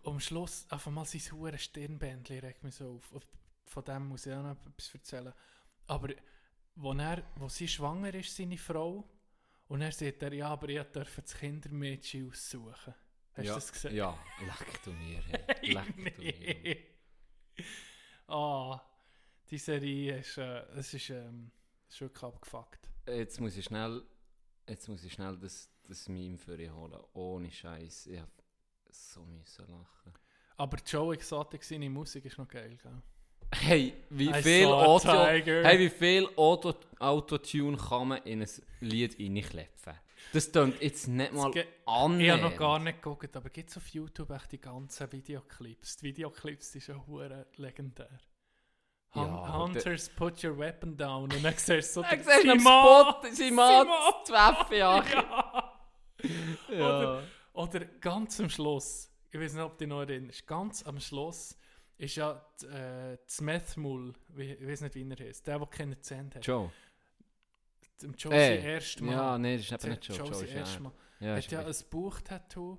am 0.04 0.18
Schluss 0.20 0.66
einfach 0.70 0.90
mal 0.90 1.04
sein 1.04 1.20
hure 1.32 1.58
Stirnbändchen 1.58 2.38
regt 2.40 2.62
mich 2.62 2.74
so 2.74 3.00
auf. 3.12 3.22
Von 3.66 3.84
dem 3.84 4.06
muss 4.08 4.24
ich 4.26 4.32
auch 4.32 4.42
noch 4.42 4.56
etwas 4.66 4.94
erzählen. 4.94 5.32
Aber 5.86 6.08
wo, 6.76 6.92
er, 6.92 7.22
wo 7.36 7.48
sie 7.48 7.68
schwanger 7.68 8.14
ist, 8.14 8.34
seine 8.36 8.56
Frau, 8.56 9.04
und 9.68 9.82
er 9.82 9.92
sagt 9.92 10.22
er, 10.22 10.32
ja, 10.32 10.48
aber 10.48 10.68
ich 10.68 10.82
durfte 10.84 11.22
das 11.22 11.36
Kindermädchen 11.36 12.28
aussuchen. 12.30 12.94
Hast 13.32 13.38
du 13.38 13.42
ja, 13.42 13.54
das 13.54 13.72
gesehen? 13.72 13.94
Ja, 13.96 14.18
leck 14.40 14.82
du 14.84 14.92
mir. 14.92 15.22
Hey. 15.22 15.72
Leck 15.72 15.96
du 15.96 16.22
mir. 16.22 16.76
Ah, 18.28 18.80
die 19.50 19.58
Serie 19.58 20.18
ist, 20.18 20.38
äh, 20.38 20.62
es 20.76 20.94
ist, 20.94 21.10
ähm, 21.10 21.50
ist 21.88 22.00
wirklich 22.00 22.22
abgefuckt. 22.22 22.88
Jetzt 23.06 23.40
muss 23.40 23.56
ich 23.56 23.64
schnell, 23.64 24.02
jetzt 24.68 24.88
muss 24.88 25.04
ich 25.04 25.12
schnell 25.12 25.36
das, 25.36 25.68
das 25.86 26.08
Meme 26.08 26.38
für 26.38 26.56
dich 26.56 26.70
holen. 26.70 27.00
Ohne 27.12 27.50
Scheiß. 27.50 28.06
Ich 28.06 28.20
hab 28.20 28.30
so 28.90 29.24
müssen 29.24 29.66
lachen. 29.68 30.12
Aber 30.56 30.78
Joe 30.86 31.14
Exotic, 31.14 31.64
seine 31.64 31.90
Musik 31.90 32.24
ist 32.24 32.38
noch 32.38 32.48
geil, 32.48 32.78
gell? 32.80 33.02
Hey, 33.52 33.94
wie 34.10 34.30
I 34.30 34.42
viel 34.42 34.66
Auto, 34.66 35.12
hey, 35.12 35.78
wie 35.78 35.90
viel 35.90 36.28
Auto, 36.36 36.74
Autotune 36.98 37.76
kann 37.76 38.08
man 38.08 38.22
in 38.22 38.42
ein 38.42 38.48
Lied 38.80 39.18
reinklepfen? 39.18 39.94
Das 40.32 40.50
klingt 40.50 40.80
jetzt 40.80 41.06
nicht 41.06 41.32
mal 41.32 41.52
annähernd. 41.86 42.22
Ich 42.22 42.30
habe 42.30 42.42
noch 42.42 42.56
gar 42.56 42.78
nicht 42.78 43.02
geguckt, 43.02 43.36
aber 43.36 43.50
gibt 43.50 43.70
es 43.70 43.76
auf 43.76 43.86
YouTube 43.88 44.30
echt 44.30 44.52
die 44.52 44.60
ganzen 44.60 45.12
Videoclips? 45.12 45.98
Die 45.98 46.06
Videoclips 46.06 46.72
die 46.72 46.80
sind 46.80 47.04
schon 47.06 47.44
legendär. 47.56 48.18
Hun 49.14 49.52
Hunters, 49.52 50.08
put 50.10 50.42
your 50.42 50.58
weapon 50.58 50.96
down. 50.96 51.24
Und 51.24 51.44
dann 51.44 51.54
siehst 51.56 51.96
du 51.96 52.02
so 52.02 52.02
den- 52.10 52.22
Simon! 52.22 52.60
Spot, 52.60 53.16
Simon! 53.32 53.86
Waffe 54.28 54.76
ja. 54.76 55.04
Ja. 56.68 56.74
Oder, 56.74 57.22
oder 57.52 57.80
ganz 58.00 58.40
am 58.40 58.48
Schluss, 58.48 59.10
ich 59.30 59.38
weiß 59.40 59.52
nicht, 59.54 59.62
ob 59.62 59.72
du 59.72 59.78
dich 59.84 59.88
noch 59.88 60.00
erinnerst, 60.00 60.46
ganz 60.46 60.82
am 60.84 60.98
Schluss 61.00 61.56
ist 61.98 62.16
ja 62.16 62.44
äh, 62.72 63.16
wie- 64.28 64.52
ich 64.52 64.66
weiß 64.66 64.80
nicht, 64.82 64.94
wie 64.94 65.08
er 65.08 65.26
heißt, 65.28 65.46
der, 65.46 65.58
der 65.58 65.66
keine 65.68 66.00
Zähne 66.00 66.30
hat. 66.34 66.46
Joe. 66.46 66.70
Dem 68.02 68.14
Joe 68.14 68.34
Äh, 68.34 68.56
sein 68.58 68.66
erstes 68.66 69.00
Mal. 69.02 69.12
Ja, 69.12 69.38
nee, 69.38 69.56
das 69.56 69.66
ist 69.66 69.70
eben 69.84 69.90
nicht 69.90 70.04
Joe. 70.08 70.16
Joe 70.18 70.34
sein 70.34 70.44
ist 70.48 70.54
erstes 70.54 70.80
ja, 71.20 71.36
hat 71.36 71.52
ja 71.52 71.60
ein 71.60 71.74
Buchtattoo, 71.90 72.78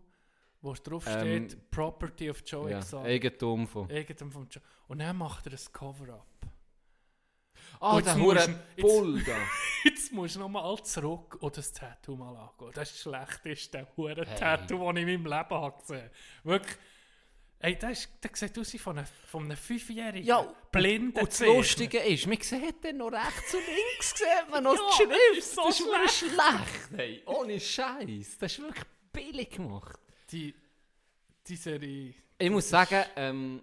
wo 0.66 0.74
drauf 0.74 1.06
Ähm, 1.08 1.48
steht 1.50 1.72
Property 1.72 2.30
of 2.30 2.44
Joe 2.46 2.70
ja, 2.72 2.80
Exotic. 2.80 3.08
Eigentum 3.10 3.68
von... 3.68 3.90
Irgendeinem 3.90 4.32
vom 4.32 4.48
Joe. 4.50 4.62
Und 4.88 5.00
dann 5.00 5.16
macht 5.18 5.46
er 5.48 5.54
ein 5.54 5.60
Cover-up. 5.72 6.26
Ah, 7.80 7.98
jetzt 7.98 8.06
der 8.08 8.16
musst 8.16 8.48
hure 8.48 8.48
du- 8.48 8.52
jetzt- 8.52 8.82
Bull 8.82 9.24
da. 9.26 9.38
Jetzt 9.84 10.12
musst 10.14 10.36
du 10.36 10.40
nochmal 10.40 10.84
zurück 10.84 11.38
und 11.42 11.58
das 11.58 11.72
Tattoo 11.74 12.16
mal 12.16 12.36
angehen. 12.36 12.72
Das 12.74 12.90
ist 12.92 13.06
das 13.06 13.14
schlechteste 13.14 13.88
hure 13.98 14.26
Hey. 14.26 14.38
Tattoo, 14.40 14.80
das 14.92 14.96
ich 15.02 15.08
in 15.08 15.24
meinem 15.24 15.26
Leben 15.26 15.50
habe 15.62 15.78
gesehen 15.80 16.10
Wirklich. 16.44 16.78
Ey, 17.60 17.78
das, 17.80 17.92
ist, 18.00 18.10
das 18.22 18.40
sieht 18.40 18.60
aus 18.60 18.74
wie 18.74 18.78
von 18.78 18.98
einem, 18.98 19.08
von 19.28 19.44
einem 19.46 19.58
Fünfjährigen. 19.58 20.26
Ja, 20.28 20.42
blinden 20.72 21.18
Und 21.20 21.28
das. 21.30 21.40
Lustige 21.40 22.00
ist, 22.00 22.28
man 22.28 22.40
sieht 22.40 22.84
dann 22.84 22.98
noch 22.98 23.12
rechts 23.12 23.54
und 23.56 23.62
links, 23.66 24.14
sieht 24.18 24.50
man 24.52 24.64
noch 24.64 24.76
Ja, 24.76 24.82
die 24.92 25.04
Schrift. 25.04 25.38
ist 25.40 25.56
so 25.56 25.64
das 25.66 25.80
ist 25.80 25.86
wirklich 25.86 26.12
schlecht. 26.12 26.90
Hey, 26.96 27.24
ohne 27.26 27.60
Scheiß. 27.60 28.38
Das 28.40 28.52
ist 28.52 28.62
wirklich 28.62 28.86
billig 29.12 29.50
gemacht. 29.52 30.00
Die, 30.36 30.54
die 31.48 31.56
Serie... 31.56 32.14
Ich 32.38 32.50
muss 32.50 32.70
sagen, 32.70 33.04
ähm, 33.16 33.62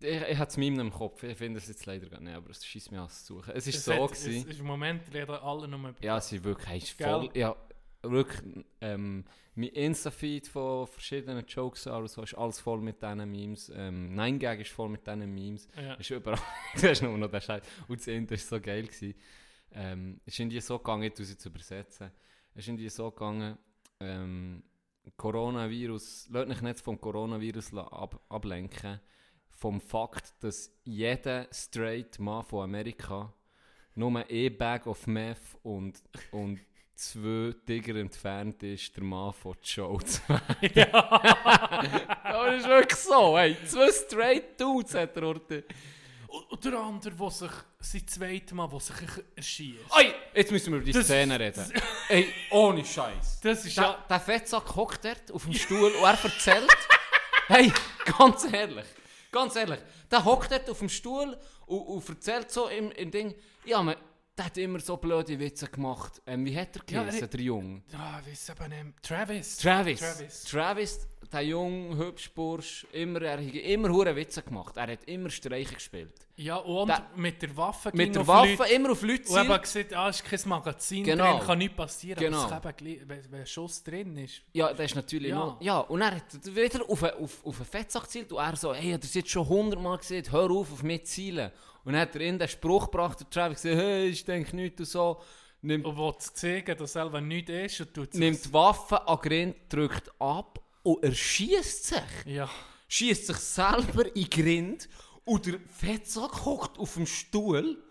ich, 0.00 0.20
ich 0.20 0.36
habe 0.36 0.50
es 0.50 0.56
mir 0.58 0.66
im 0.80 0.90
Kopf. 0.92 1.22
Ich 1.22 1.38
finde 1.38 1.58
es 1.58 1.68
jetzt 1.68 1.86
leider 1.86 2.08
gar 2.10 2.20
nicht, 2.20 2.34
aber 2.34 2.50
es 2.50 2.64
schießt 2.64 2.92
mir 2.92 3.00
an 3.00 3.08
zu 3.08 3.24
suchen. 3.36 3.52
Es 3.54 3.66
ist 3.66 3.76
es 3.76 3.84
so 3.86 3.94
hat- 3.94 4.12
es 4.12 4.24
gewesen. 4.24 4.48
ist 4.50 4.60
Im 4.60 4.66
Moment 4.66 5.02
reden 5.14 5.30
alle 5.36 5.66
nur 5.66 5.78
über 5.90 6.02
Ja, 6.04 6.20
sie 6.20 6.44
wirklich, 6.44 6.82
ist 6.84 7.02
voll, 7.02 7.30
ja, 7.34 7.56
wirklich, 8.02 8.66
ähm, 8.82 9.24
mein 9.54 9.68
Insta-Feed 9.70 10.48
von 10.48 10.86
verschiedenen 10.86 11.44
Jokes 11.46 11.86
und 11.86 12.08
so 12.08 12.22
ist 12.22 12.34
alles 12.34 12.60
voll 12.60 12.80
mit 12.82 13.00
diesen 13.02 13.30
Memes. 13.30 13.72
Ähm, 13.74 14.14
Nein 14.14 14.38
Gag 14.38 14.60
ist 14.60 14.70
voll 14.70 14.90
mit 14.90 15.06
diesen 15.06 15.34
Memes. 15.34 15.68
Ja. 15.74 15.94
Ist 15.94 16.10
überall, 16.10 16.38
du 16.74 16.88
hast 16.88 17.02
nur 17.02 17.16
noch 17.16 17.30
den 17.30 17.40
Scheiß. 17.40 17.62
Und 17.88 17.98
das 18.00 18.06
Ende 18.08 18.30
war 18.32 18.38
so 18.38 18.60
geil. 18.60 18.82
Gewesen. 18.86 19.14
Ähm, 19.72 20.20
es 20.26 20.34
ist 20.34 20.40
irgendwie 20.40 20.60
so 20.60 20.78
gegangen, 20.78 21.04
ich 21.04 21.26
sie 21.26 21.36
zu 21.38 21.48
übersetzen. 21.48 22.10
Es 22.54 22.60
ist 22.60 22.68
irgendwie 22.68 22.88
so 22.90 23.10
gegangen, 23.10 23.56
ähm, 24.00 24.62
Coronavirus, 25.16 26.28
lasst 26.30 26.50
euch 26.50 26.62
nicht 26.62 26.80
vom 26.80 27.00
Coronavirus 27.00 27.74
ab, 27.74 28.20
ablenken, 28.28 29.00
vom 29.50 29.80
Fakt, 29.80 30.34
dass 30.40 30.72
jeder 30.84 31.46
straight 31.52 32.18
Mann 32.18 32.42
von 32.42 32.64
Amerika 32.64 33.32
nur 33.94 34.24
ein 34.26 34.56
Bag 34.56 34.86
of 34.86 35.06
Meth 35.06 35.58
und, 35.62 36.02
und 36.30 36.60
zwei 36.94 37.54
Tiger 37.66 37.96
entfernt 37.96 38.62
ist, 38.62 38.96
der 38.96 39.04
Mann 39.04 39.32
von 39.32 39.56
Joe 39.62 39.98
2. 40.02 40.40
ja, 40.74 41.20
das 42.24 42.60
ist 42.60 42.68
wirklich 42.68 43.00
so, 43.00 43.38
hey, 43.38 43.56
zwei 43.66 43.90
straight 43.90 44.60
Dudes 44.60 44.94
hat 44.94 45.16
er 45.16 45.22
orte. 45.24 45.64
Und 46.48 46.64
der 46.64 46.78
andere, 46.78 47.14
der 47.14 47.30
sich 47.30 47.50
sein 47.80 48.06
zweites 48.06 48.52
Mal, 48.52 48.68
der 48.68 48.80
sich 48.80 48.96
erschießt. 49.36 49.78
Ey, 49.98 50.14
jetzt 50.34 50.52
müssen 50.52 50.72
wir 50.72 50.76
über 50.78 50.86
die 50.86 50.92
Das- 50.92 51.04
Szene 51.06 51.38
reden. 51.40 51.72
Ey, 52.08 52.32
ohne 52.50 52.84
Scheiß. 52.84 53.40
Das 53.40 53.64
ist 53.64 53.76
Der, 53.76 53.84
ja... 53.84 54.04
der 54.08 54.20
Fettsack 54.20 54.74
hockt 54.76 55.04
dort 55.04 55.30
auf 55.32 55.44
dem 55.44 55.54
Stuhl 55.54 55.90
und 55.92 56.02
er 56.04 56.24
erzählt. 56.24 56.68
hey, 57.48 57.72
ganz 58.18 58.44
ehrlich. 58.52 58.86
Ganz 59.32 59.56
ehrlich. 59.56 59.80
Der 60.10 60.24
hockt 60.24 60.50
dort 60.52 60.68
auf 60.70 60.78
dem 60.78 60.88
Stuhl 60.88 61.36
und, 61.66 61.78
und 61.80 62.08
erzählt 62.08 62.50
so 62.50 62.68
im, 62.68 62.90
im 62.92 63.10
Ding. 63.10 63.34
Ja, 63.64 63.82
man, 63.82 63.96
der 64.36 64.44
hat 64.46 64.56
immer 64.58 64.80
so 64.80 64.96
blöde 64.96 65.38
Witze 65.38 65.66
gemacht. 65.68 66.20
Ähm, 66.26 66.44
wie 66.44 66.56
hat 66.56 66.76
er 66.76 66.82
Ja, 66.90 67.02
geheißen, 67.02 67.22
er- 67.22 67.28
der 67.28 67.40
Junge? 67.40 67.82
Ah, 67.92 68.20
wie 68.24 68.30
ist 68.32 68.48
es 68.48 68.48
eben? 68.50 68.72
ähm, 68.72 68.94
Travis. 69.02 69.56
Travis. 69.56 70.00
Travis. 70.00 70.42
Travis, 70.44 71.08
der 71.32 71.42
junge, 71.42 71.96
hübsche 71.96 72.30
Bursch, 72.34 72.86
immer, 72.92 73.22
er 73.22 73.38
hat 73.38 73.54
immer 73.54 73.88
hure 73.90 74.14
Witze 74.16 74.42
gemacht. 74.42 74.76
Er 74.76 74.88
hat 74.92 75.04
immer 75.06 75.30
Streiche 75.30 75.74
gespielt. 75.74 76.12
Ja, 76.36 76.56
und 76.56 76.88
Der- 76.88 77.06
mit 77.16 77.40
der 77.42 77.54
Waffe 77.56 77.90
Mit 77.94 78.14
der 78.14 78.26
Waffe, 78.26 78.56
Leute- 78.56 78.72
immer 78.74 78.90
auf 78.92 79.02
Leute 79.02 79.28
Und 79.30 79.36
eben 79.38 79.46
zielen. 79.48 79.60
gesagt, 79.62 79.94
ah, 79.94 80.08
ist 80.08 80.24
kein 80.24 80.40
Magazin 80.46 81.04
Genau. 81.04 81.36
drin, 81.36 81.46
kann 81.46 81.58
nichts 81.58 81.76
passieren. 81.76 82.18
Genau. 82.18 82.42
Aber 82.44 82.56
es 82.56 82.64
eben, 82.64 82.76
gleich- 82.98 83.08
wenn, 83.08 83.32
wenn 83.32 83.40
ein 83.40 83.46
Schuss 83.46 83.82
drin 83.82 84.16
ist. 84.16 84.42
Ja, 84.54 84.72
das 84.72 84.86
ist 84.86 84.94
natürlich 84.96 85.28
Ja. 85.30 85.36
noch... 85.36 85.60
Ja, 85.60 85.78
und 85.80 86.00
er 86.00 86.16
hat 86.16 86.24
wieder 86.56 86.80
auf, 86.88 87.02
auf, 87.02 87.44
auf 87.46 87.56
einen 87.56 87.64
Fettsack 87.66 88.02
gezielt 88.04 88.32
und 88.32 88.38
er 88.38 88.56
so, 88.56 88.72
hey, 88.74 88.98
es 89.00 89.12
jetzt 89.14 89.28
schon 89.30 89.46
hundertmal 89.48 89.98
gesehen, 89.98 90.24
hör 90.32 90.50
auf, 90.50 90.72
auf 90.72 90.82
mich 90.82 91.04
zu 91.04 91.12
zielen. 91.12 91.50
Und 91.84 91.92
dann 91.92 92.02
hat 92.02 92.14
er 92.14 92.20
in 92.22 92.38
den 92.38 92.48
Spruch 92.48 92.86
gebracht, 92.90 93.20
der 93.20 93.28
Travis 93.30 93.62
gesagt, 93.62 93.80
hey, 93.80 94.06
ich 94.08 94.24
denke 94.24 94.56
nichts 94.56 94.80
und 94.80 94.86
so. 94.86 95.20
Nimmt, 95.62 95.84
Und 95.84 95.98
will 95.98 96.14
zeigen, 96.20 96.78
dass 96.78 96.94
selber 96.94 97.20
nichts 97.20 97.50
ist 97.50 97.80
und 97.82 97.92
tut 97.92 98.14
nimmt 98.14 98.42
die 98.42 98.52
Waffe 98.54 99.06
an 99.06 99.18
den 99.18 99.28
Grind, 99.28 99.56
drückt 99.68 100.10
ab 100.18 100.58
und 100.82 101.02
er 101.04 101.14
schießt 101.14 101.86
sich. 101.86 101.98
Ja. 102.26 102.48
Schießt 102.88 103.26
sich 103.28 103.36
selber 103.36 104.06
in 104.14 104.24
den 104.24 104.30
Grind 104.30 104.88
und 105.24 105.46
der 105.46 105.60
Fettsack 105.78 106.44
hockt 106.44 106.78
auf 106.78 106.94
dem 106.94 107.06
Stuhl 107.06 107.82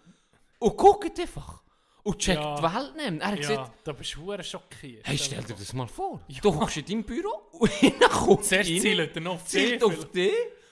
und 0.60 0.78
guckt 0.78 1.20
einfach. 1.20 1.62
Und 2.02 2.18
checkt 2.20 2.42
Ja. 2.42 2.56
die 2.56 2.64
Welt 2.64 2.96
nicht. 2.96 3.22
Er 3.22 3.28
hat 3.28 3.38
gesagt, 3.38 3.58
Ja, 3.58 3.74
da 3.84 3.92
bist 3.92 4.16
du 4.16 4.26
verdammt 4.26 4.46
schockiert. 4.48 5.06
hey, 5.08 5.18
stell 5.18 5.44
dir 5.44 5.54
das 5.54 5.74
mal 5.74 5.88
vor. 5.88 6.22
Du 6.42 6.56
hockst 6.56 6.78
in 6.78 6.86
deinem 6.86 7.04
Büro 7.04 7.30
und 7.52 7.72
dann 8.00 8.10
kommt 8.10 8.46
Zuerst 8.46 8.70
rein. 8.70 8.82
zielt 8.82 9.16
er 9.16 9.22
noch 9.22 9.34
auf 9.36 9.46
zielt 9.46 9.74
dich. 9.82 9.84
auf 9.84 10.12
dich 10.12 10.32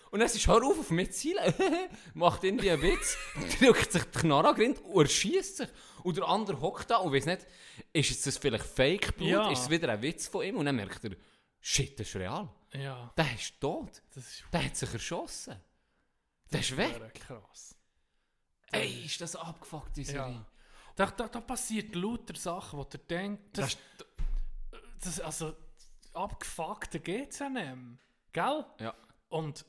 und 0.10 0.20
dann 0.20 0.26
ist 0.28 0.48
hör 0.48 0.64
auf 0.66 0.80
auf 0.80 0.90
mich 0.90 1.12
zu 1.12 1.20
zielen. 1.20 1.54
Macht 2.14 2.44
irgendwie 2.46 2.72
einen 2.72 2.82
Witz, 2.82 3.18
drückt 3.60 3.92
sich 3.92 4.04
die 4.04 4.20
Knarre 4.20 4.50
an 4.50 4.74
und 4.78 5.04
er 5.06 5.10
schießt 5.10 5.58
sich. 5.58 5.68
Und 6.04 6.18
der 6.18 6.28
andere 6.28 6.60
hockt 6.62 6.90
da 6.90 6.98
und 6.98 7.14
weiß 7.14 7.26
nicht, 7.26 7.46
ist 7.94 8.10
jetzt 8.10 8.26
das 8.26 8.38
vielleicht 8.38 8.66
Fake-Blut, 8.66 9.30
Ja. 9.30 9.52
ist 9.52 9.64
es 9.64 9.70
wieder 9.70 9.90
ein 9.90 10.02
Witz 10.02 10.28
von 10.28 10.44
ihm 10.46 10.56
und 10.58 10.66
dann 10.66 10.76
merkt 10.78 11.04
er, 11.04 11.12
shit, 11.68 12.00
das 12.00 12.08
ist 12.08 12.16
real. 12.16 12.50
Ja, 12.74 13.12
Der 13.18 13.34
ist 13.36 13.60
tot. 13.60 14.02
das 14.14 14.28
ist 14.28 14.44
Der 14.52 14.66
hat 14.66 14.76
sich 14.76 14.94
erschossen. 14.94 15.56
Der 16.52 16.60
ist 16.62 16.76
weg. 16.78 17.14
krass. 17.16 17.76
Ey, 18.72 19.06
ist 19.06 19.20
das 19.22 19.36
abgefuckt, 19.36 19.96
die 19.98 20.04
Serie. 20.04 20.34
Ja. 20.34 20.46
Da, 20.96 21.06
da, 21.12 21.28
da 21.28 21.42
passiert 21.42 21.94
lauter 21.96 22.36
Sachen, 22.36 22.80
wo 22.80 22.84
du 22.84 22.98
denkst, 22.98 23.42
das, 23.54 23.78
das, 25.02 25.20
also 25.22 25.56
abgefuckter 26.14 27.00
geht's 27.00 27.40
nicht 27.40 27.52
mehr. 27.54 27.78
Gell? 28.34 28.66
Ja. 28.80 28.96
Und 29.30 29.66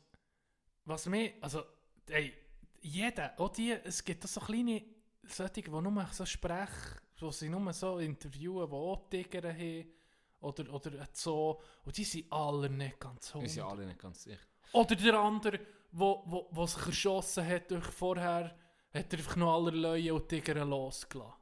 was 0.84 1.06
mir, 1.06 1.34
also, 1.40 1.64
ey, 2.08 2.32
jeder, 2.80 3.38
auch 3.38 3.50
die, 3.50 3.72
es 3.72 4.04
gibt 4.04 4.26
so 4.26 4.40
kleine 4.40 4.82
solche, 5.24 5.62
die 5.62 5.70
nur 5.70 6.08
so 6.12 6.24
sprechen, 6.24 7.00
wo 7.20 7.30
sie 7.30 7.48
nur 7.48 7.72
so 7.72 7.98
interviewen, 7.98 8.68
die 8.68 8.74
auch 8.76 9.08
Tiger 9.10 9.52
haben, 9.52 9.92
oder, 10.40 10.72
oder 10.72 10.90
so, 11.12 11.60
und 11.84 11.96
die 11.96 12.04
sind 12.04 12.32
alle 12.32 12.68
nicht 12.70 12.98
ganz 13.00 13.34
Wir 13.34 13.48
sind 13.48 13.62
hundert. 13.62 13.78
alle 13.78 13.86
nicht 13.86 13.98
ganz 13.98 14.22
sicher. 14.22 14.38
Oder 14.72 14.96
der 14.96 15.14
andere, 15.18 15.60
wo, 15.92 16.22
wo, 16.26 16.48
wo 16.50 16.66
sich 16.66 16.86
erschossen 16.86 17.46
hat 17.46 17.70
durch 17.70 17.86
vorher, 17.86 18.56
hat 18.94 19.12
er 19.12 19.18
einfach 19.18 19.36
noch 19.36 19.54
allerlei 19.54 20.12
und 20.12 20.28
Tiger 20.28 20.64
losgelassen. 20.64 21.32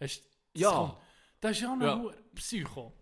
Hast, 0.00 0.22
das 0.52 0.60
Ja. 0.62 0.70
kommt- 0.72 0.96
Das 1.40 1.50
ist 1.52 1.60
ja 1.62 1.72
ein 1.72 1.80
Ja. 1.82 2.04
Psycho. 2.34 2.92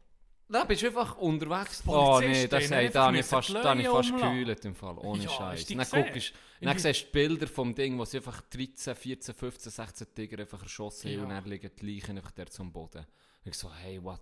Da 0.49 0.65
bist 0.65 0.83
du 0.83 0.89
einfach 0.89 1.17
unterwegs. 1.17 1.83
Oh 1.87 2.21
nee, 2.21 2.47
das 2.47 2.61
die 2.65 2.67
sei, 2.69 2.89
da 2.89 3.07
habe 3.07 3.19
ich 3.19 3.25
fast, 3.25 3.49
die 3.49 3.53
da 3.55 3.73
ich 3.75 3.87
Leute 3.87 3.91
fast 3.91 4.11
gekühlt 4.23 4.65
im 4.67 4.75
Fall, 4.75 4.99
ohne 4.99 5.23
Ja, 5.23 5.31
Scheiß. 5.31 5.67
Dann 5.67 5.79
guckst 5.79 6.33
dann 6.61 6.79
siehst 6.79 7.01
du 7.03 7.07
die 7.07 7.11
Bilder 7.13 7.47
vom 7.47 7.75
Ding, 7.75 7.99
wo 7.99 8.05
sie 8.05 8.19
einfach 8.19 8.41
13, 8.43 8.95
14, 8.95 9.35
15, 9.35 9.73
16 9.73 10.15
Tiger 10.15 10.41
einfach 10.41 10.61
erschossen 10.63 11.09
haben 11.11 11.17
Ja. 11.19 11.23
und 11.23 11.29
dann 11.31 11.45
liegen 11.47 11.71
die 11.81 11.95
Leichen 11.95 12.19
einfach 12.19 12.33
dort 12.33 12.53
zum 12.53 12.71
Boden. 12.73 13.07
Ich 13.45 13.55
so, 13.55 13.73
hey, 13.73 14.03
what 14.03 14.21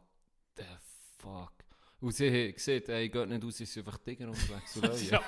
the 0.56 0.62
fuck. 1.22 1.52
Und 2.00 2.12
sie 2.14 2.28
haben 2.28 2.54
gesagt, 2.54 2.88
ey, 2.88 3.08
geht 3.08 3.28
nicht 3.28 3.44
raus, 3.44 3.60
es 3.60 3.72
sind 3.72 3.86
einfach 3.86 3.98
Tiger 3.98 4.28
unterwegs. 4.28 4.74
So, 4.74 4.80
Ja. 5.10 5.22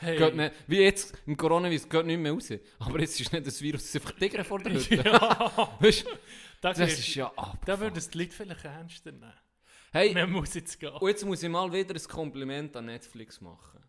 Hey. 0.00 0.18
Geht 0.18 0.34
nicht, 0.36 0.52
wie 0.66 0.78
jetzt 0.80 1.14
im 1.26 1.36
Coronavirus, 1.36 1.88
geht 1.88 2.06
nicht 2.06 2.18
mehr 2.18 2.32
raus. 2.32 2.48
Aber 2.78 3.00
jetzt 3.00 3.18
ist 3.20 3.32
nicht 3.32 3.46
das 3.46 3.60
Virus, 3.62 3.82
es 3.84 3.92
sind 3.92 4.04
einfach 4.04 4.18
Tiger 4.18 4.44
vor 4.44 4.58
der 4.58 4.72
Hütte. 4.74 4.96
ja. 4.96 5.76
Weißt 5.80 6.04
Das, 6.60 6.78
das 6.78 6.92
ist, 6.92 6.98
ist 7.00 7.14
ja 7.14 7.26
ab. 7.36 7.58
da 7.64 7.78
würden 7.78 8.02
die 8.12 8.18
Leute 8.18 8.32
vielleicht 8.32 8.64
ernster 8.64 9.12
nehmen. 9.12 9.32
Hey, 9.92 10.12
Dann 10.12 10.30
muss 10.32 10.54
jetzt 10.54 10.78
gehen. 10.80 10.90
Und 10.92 11.08
jetzt 11.08 11.24
muss 11.24 11.42
ich 11.42 11.48
mal 11.48 11.72
wieder 11.72 11.94
ein 11.94 12.08
Kompliment 12.08 12.76
an 12.76 12.86
Netflix 12.86 13.40
machen. 13.40 13.80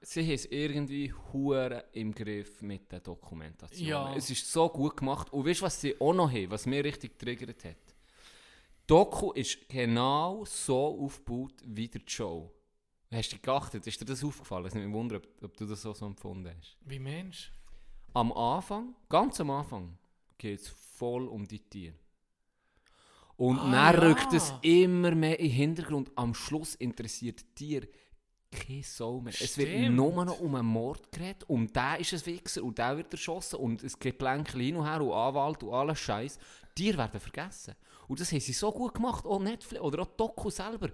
Sie 0.00 0.22
haben 0.22 0.30
es 0.30 0.46
irgendwie 0.46 1.12
hure 1.32 1.84
im 1.92 2.14
Griff 2.14 2.62
mit 2.62 2.90
der 2.90 3.00
Dokumentation. 3.00 3.86
Ja. 3.86 4.14
Es 4.14 4.30
ist 4.30 4.50
so 4.50 4.68
gut 4.68 4.96
gemacht. 4.96 5.32
Und 5.32 5.46
weißt 5.46 5.60
du, 5.60 5.64
was 5.66 5.80
sie 5.80 6.00
auch 6.00 6.14
noch 6.14 6.30
haben, 6.30 6.50
was 6.50 6.64
mir 6.66 6.82
richtig 6.84 7.18
getriggert 7.18 7.64
hat? 7.64 7.76
Doku 8.86 9.32
ist 9.32 9.68
genau 9.68 10.44
so 10.44 11.00
aufgebaut 11.04 11.54
wie 11.64 11.88
der 11.88 12.00
Show. 12.06 12.52
Hast 13.10 13.32
du 13.32 13.38
geachtet? 13.38 13.86
Ist 13.86 14.00
dir 14.00 14.04
das 14.04 14.22
aufgefallen? 14.22 14.66
Es 14.66 14.74
ist 14.74 14.80
nicht 14.80 14.92
Wunder, 14.92 15.16
ob, 15.16 15.26
ob 15.42 15.56
du 15.56 15.66
das 15.66 15.82
so, 15.82 15.92
so 15.92 16.06
empfunden 16.06 16.48
hast. 16.56 16.76
Wie 16.84 16.98
Mensch? 16.98 17.52
Am 18.14 18.32
Anfang, 18.32 18.94
ganz 19.08 19.40
am 19.40 19.50
Anfang, 19.50 19.96
geht 20.38 20.60
es 20.60 20.68
voll 20.68 21.26
um 21.28 21.46
die 21.46 21.58
Tiere. 21.60 21.94
Und 23.36 23.58
Ah, 23.58 23.70
dann 23.70 23.94
ja. 23.94 24.08
rückt 24.08 24.32
es 24.32 24.52
immer 24.62 25.14
mehr 25.14 25.38
in 25.38 25.46
den 25.48 25.54
Hintergrund. 25.54 26.10
Am 26.14 26.34
Schluss 26.34 26.74
interessiert 26.76 27.44
Tier 27.54 27.86
keine 28.50 28.82
Sau 28.82 29.20
mehr. 29.20 29.34
Es 29.38 29.58
wird 29.58 29.68
Stimmt. 29.68 29.96
nur 29.96 30.24
noch 30.24 30.40
um 30.40 30.54
einen 30.54 30.66
Mord 30.68 31.12
geredet. 31.12 31.44
Um 31.48 31.66
den 31.70 32.00
ist 32.00 32.14
ein 32.14 32.26
Wichser 32.26 32.62
und 32.62 32.78
der 32.78 32.96
wird 32.96 33.12
erschossen. 33.12 33.56
Und 33.56 33.82
es 33.82 33.98
gibt 33.98 34.18
Plänkel 34.18 34.62
hin 34.62 34.76
und 34.76 34.86
her 34.86 35.02
und 35.02 35.12
Anwalt 35.12 35.62
und 35.62 35.74
alles 35.74 35.98
Scheiß. 35.98 36.38
Tiere 36.76 36.98
werden 36.98 37.18
vergessen. 37.18 37.74
Und 38.06 38.20
das 38.20 38.30
haben 38.30 38.38
sie 38.40 38.52
so 38.52 38.70
gut 38.70 38.94
gemacht. 38.94 39.24
Auch 39.26 39.40
Netflix 39.40 39.82
oder 39.82 40.02
auch 40.02 40.06
Doku 40.16 40.50
selber. 40.50 40.90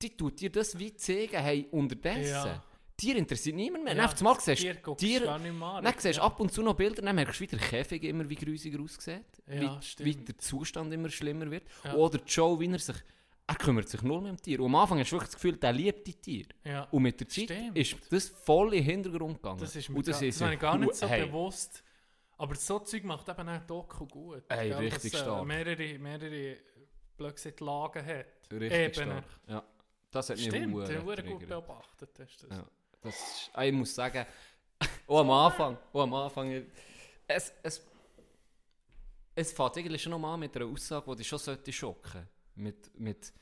Die 0.00 0.16
tut 0.16 0.40
dir 0.40 0.50
das 0.50 0.78
wie 0.78 0.94
zeigen, 0.94 1.36
hey, 1.38 1.66
unterdessen. 1.72 2.30
Ja. 2.30 2.62
Tier 2.96 3.16
interessiert 3.16 3.56
niemand 3.56 3.84
mehr. 3.84 3.96
Ja, 3.96 4.04
Ja, 4.10 4.22
mal 4.22 4.38
siehst 4.38 4.60
Tier 4.62 4.76
Tier, 4.96 5.20
gar 5.22 5.38
nicht 5.38 5.54
mehr 5.58 5.68
an. 5.68 5.84
dann 5.84 5.94
siehst 5.96 6.18
Ja. 6.18 6.22
ab 6.24 6.38
und 6.38 6.52
zu 6.52 6.62
noch 6.62 6.74
Bilder, 6.74 7.00
dann 7.02 7.16
merkst 7.16 7.40
du, 7.40 7.44
wie 7.44 7.46
der 7.48 7.58
Käfig 7.58 8.04
immer 8.04 8.28
wie 8.28 8.34
grusiger 8.36 8.78
aussieht. 8.82 9.24
Ja, 9.46 9.80
wie, 9.98 10.04
wie 10.04 10.14
der 10.16 10.38
Zustand 10.38 10.92
immer 10.92 11.08
schlimmer 11.08 11.50
wird. 11.50 11.64
Ja. 11.82 11.94
Oder 11.94 12.20
Joe, 12.26 12.60
wie 12.60 12.70
er 12.70 12.78
sich... 12.78 12.96
Er 13.46 13.56
kümmert 13.56 13.88
sich 13.88 14.02
nur 14.02 14.18
um 14.18 14.36
Tier. 14.36 14.60
Und 14.60 14.66
am 14.66 14.76
Anfang 14.76 15.00
hast 15.00 15.10
du 15.10 15.16
wirklich 15.16 15.30
das 15.30 15.34
Gefühl, 15.34 15.56
der 15.56 15.72
liebt 15.72 16.06
die 16.06 16.14
Tiere. 16.14 16.48
Ja. 16.64 16.82
Und 16.92 17.02
mit 17.02 17.18
der 17.18 17.28
Zeit 17.28 17.44
Stimmt. 17.44 17.76
ist 17.76 17.96
das 18.10 18.28
voll 18.28 18.74
in 18.74 18.84
den 18.84 18.84
Hintergrund 18.84 19.36
gegangen. 19.42 19.58
Das 19.60 19.74
ist 19.74 19.88
mir 19.88 19.96
und 19.96 20.06
das 20.06 20.20
gar, 20.20 20.28
ist 20.28 20.40
das 20.40 20.52
ich 20.52 20.58
gar 20.60 20.78
nicht 20.78 20.94
so 20.94 21.08
hey, 21.08 21.26
bewusst. 21.26 21.82
Aber 22.40 22.54
so 22.54 22.78
Zeug 22.78 23.04
macht 23.04 23.28
eben 23.28 23.48
auch 23.50 23.66
Doku 23.66 24.06
gut. 24.06 24.44
Ey, 24.48 24.70
gell, 24.70 24.78
richtig 24.78 25.12
dass, 25.12 25.20
äh, 25.20 25.24
stark. 25.24 25.46
Mehrere, 25.46 25.98
mehrere 25.98 26.56
blöd 27.14 27.36
gesagt, 27.36 27.60
Lagen 27.60 28.06
hat. 28.06 28.26
Richtig 28.50 28.72
Ebenen. 28.72 29.18
stark. 29.18 29.24
Ja. 29.46 29.64
Das 30.10 30.30
hat 30.30 30.38
mich 30.38 30.46
Stimmt, 30.46 30.74
du 30.74 31.10
hast 31.12 31.26
gut 31.26 31.46
beobachtet. 31.46 32.18
Hast 32.18 32.42
du 32.42 32.46
das. 32.46 32.56
Ja. 32.56 32.64
Das 33.02 33.14
ist, 33.14 33.50
ich 33.62 33.72
muss 33.72 33.94
sagen, 33.94 34.24
auch 35.06 35.20
am 35.20 35.30
Anfang, 35.30 35.76
auch 35.92 36.02
am 36.02 36.14
Anfang, 36.14 36.64
es, 37.26 37.52
es, 37.62 37.86
es 39.34 39.52
fängt 39.52 39.76
eigentlich 39.76 40.02
schon 40.02 40.18
mal 40.18 40.32
an 40.32 40.40
mit 40.40 40.56
einer 40.56 40.64
Aussage, 40.64 41.10
die 41.10 41.16
dich 41.18 41.28
schon 41.28 41.38
sollte 41.38 41.70
schocken. 41.70 42.26
Mit, 42.54 42.98
mit 42.98 43.34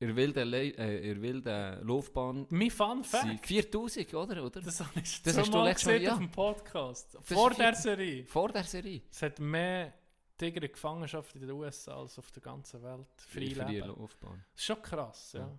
ihr 0.00 0.16
wilden, 0.16 0.48
Le 0.48 0.62
äh, 0.76 1.08
ihr 1.08 1.20
wilden 1.20 1.86
Laufbahn 1.86 2.46
Mein 2.50 2.70
Fun 2.70 3.02
sind 3.04 3.20
Fact. 3.38 3.46
4000, 3.46 4.14
oder? 4.14 4.44
oder? 4.44 4.60
Das 4.60 4.80
habe 4.80 5.00
ich 5.00 5.22
Das 5.22 5.36
hast 5.36 5.52
du 5.52 5.62
letztes 5.62 5.86
Mal- 5.86 5.94
gesehen 5.94 6.02
ja. 6.02 6.12
auf 6.12 6.18
dem 6.18 6.30
Podcast. 6.30 7.18
Vor 7.22 7.50
der 7.50 7.74
Serie. 7.74 8.24
Vor 8.26 8.48
der 8.50 8.64
Serie. 8.64 9.02
Es 9.10 9.22
hat 9.22 9.38
mehr 9.38 9.92
Tiger 10.36 10.62
in 10.62 10.72
Gefangenschaft 10.72 11.34
in 11.34 11.42
den 11.42 11.50
USA 11.50 11.96
als 12.00 12.18
auf 12.18 12.30
der 12.32 12.42
ganzen 12.42 12.82
Welt. 12.82 13.06
Frei 13.16 13.32
Für 13.32 13.40
die 13.40 13.74
leben. 13.74 13.88
Laufbahn. 13.88 14.42
Das 14.52 14.60
ist 14.60 14.66
schon 14.66 14.82
krass, 14.82 15.32
ja. 15.34 15.40
Ja. 15.40 15.58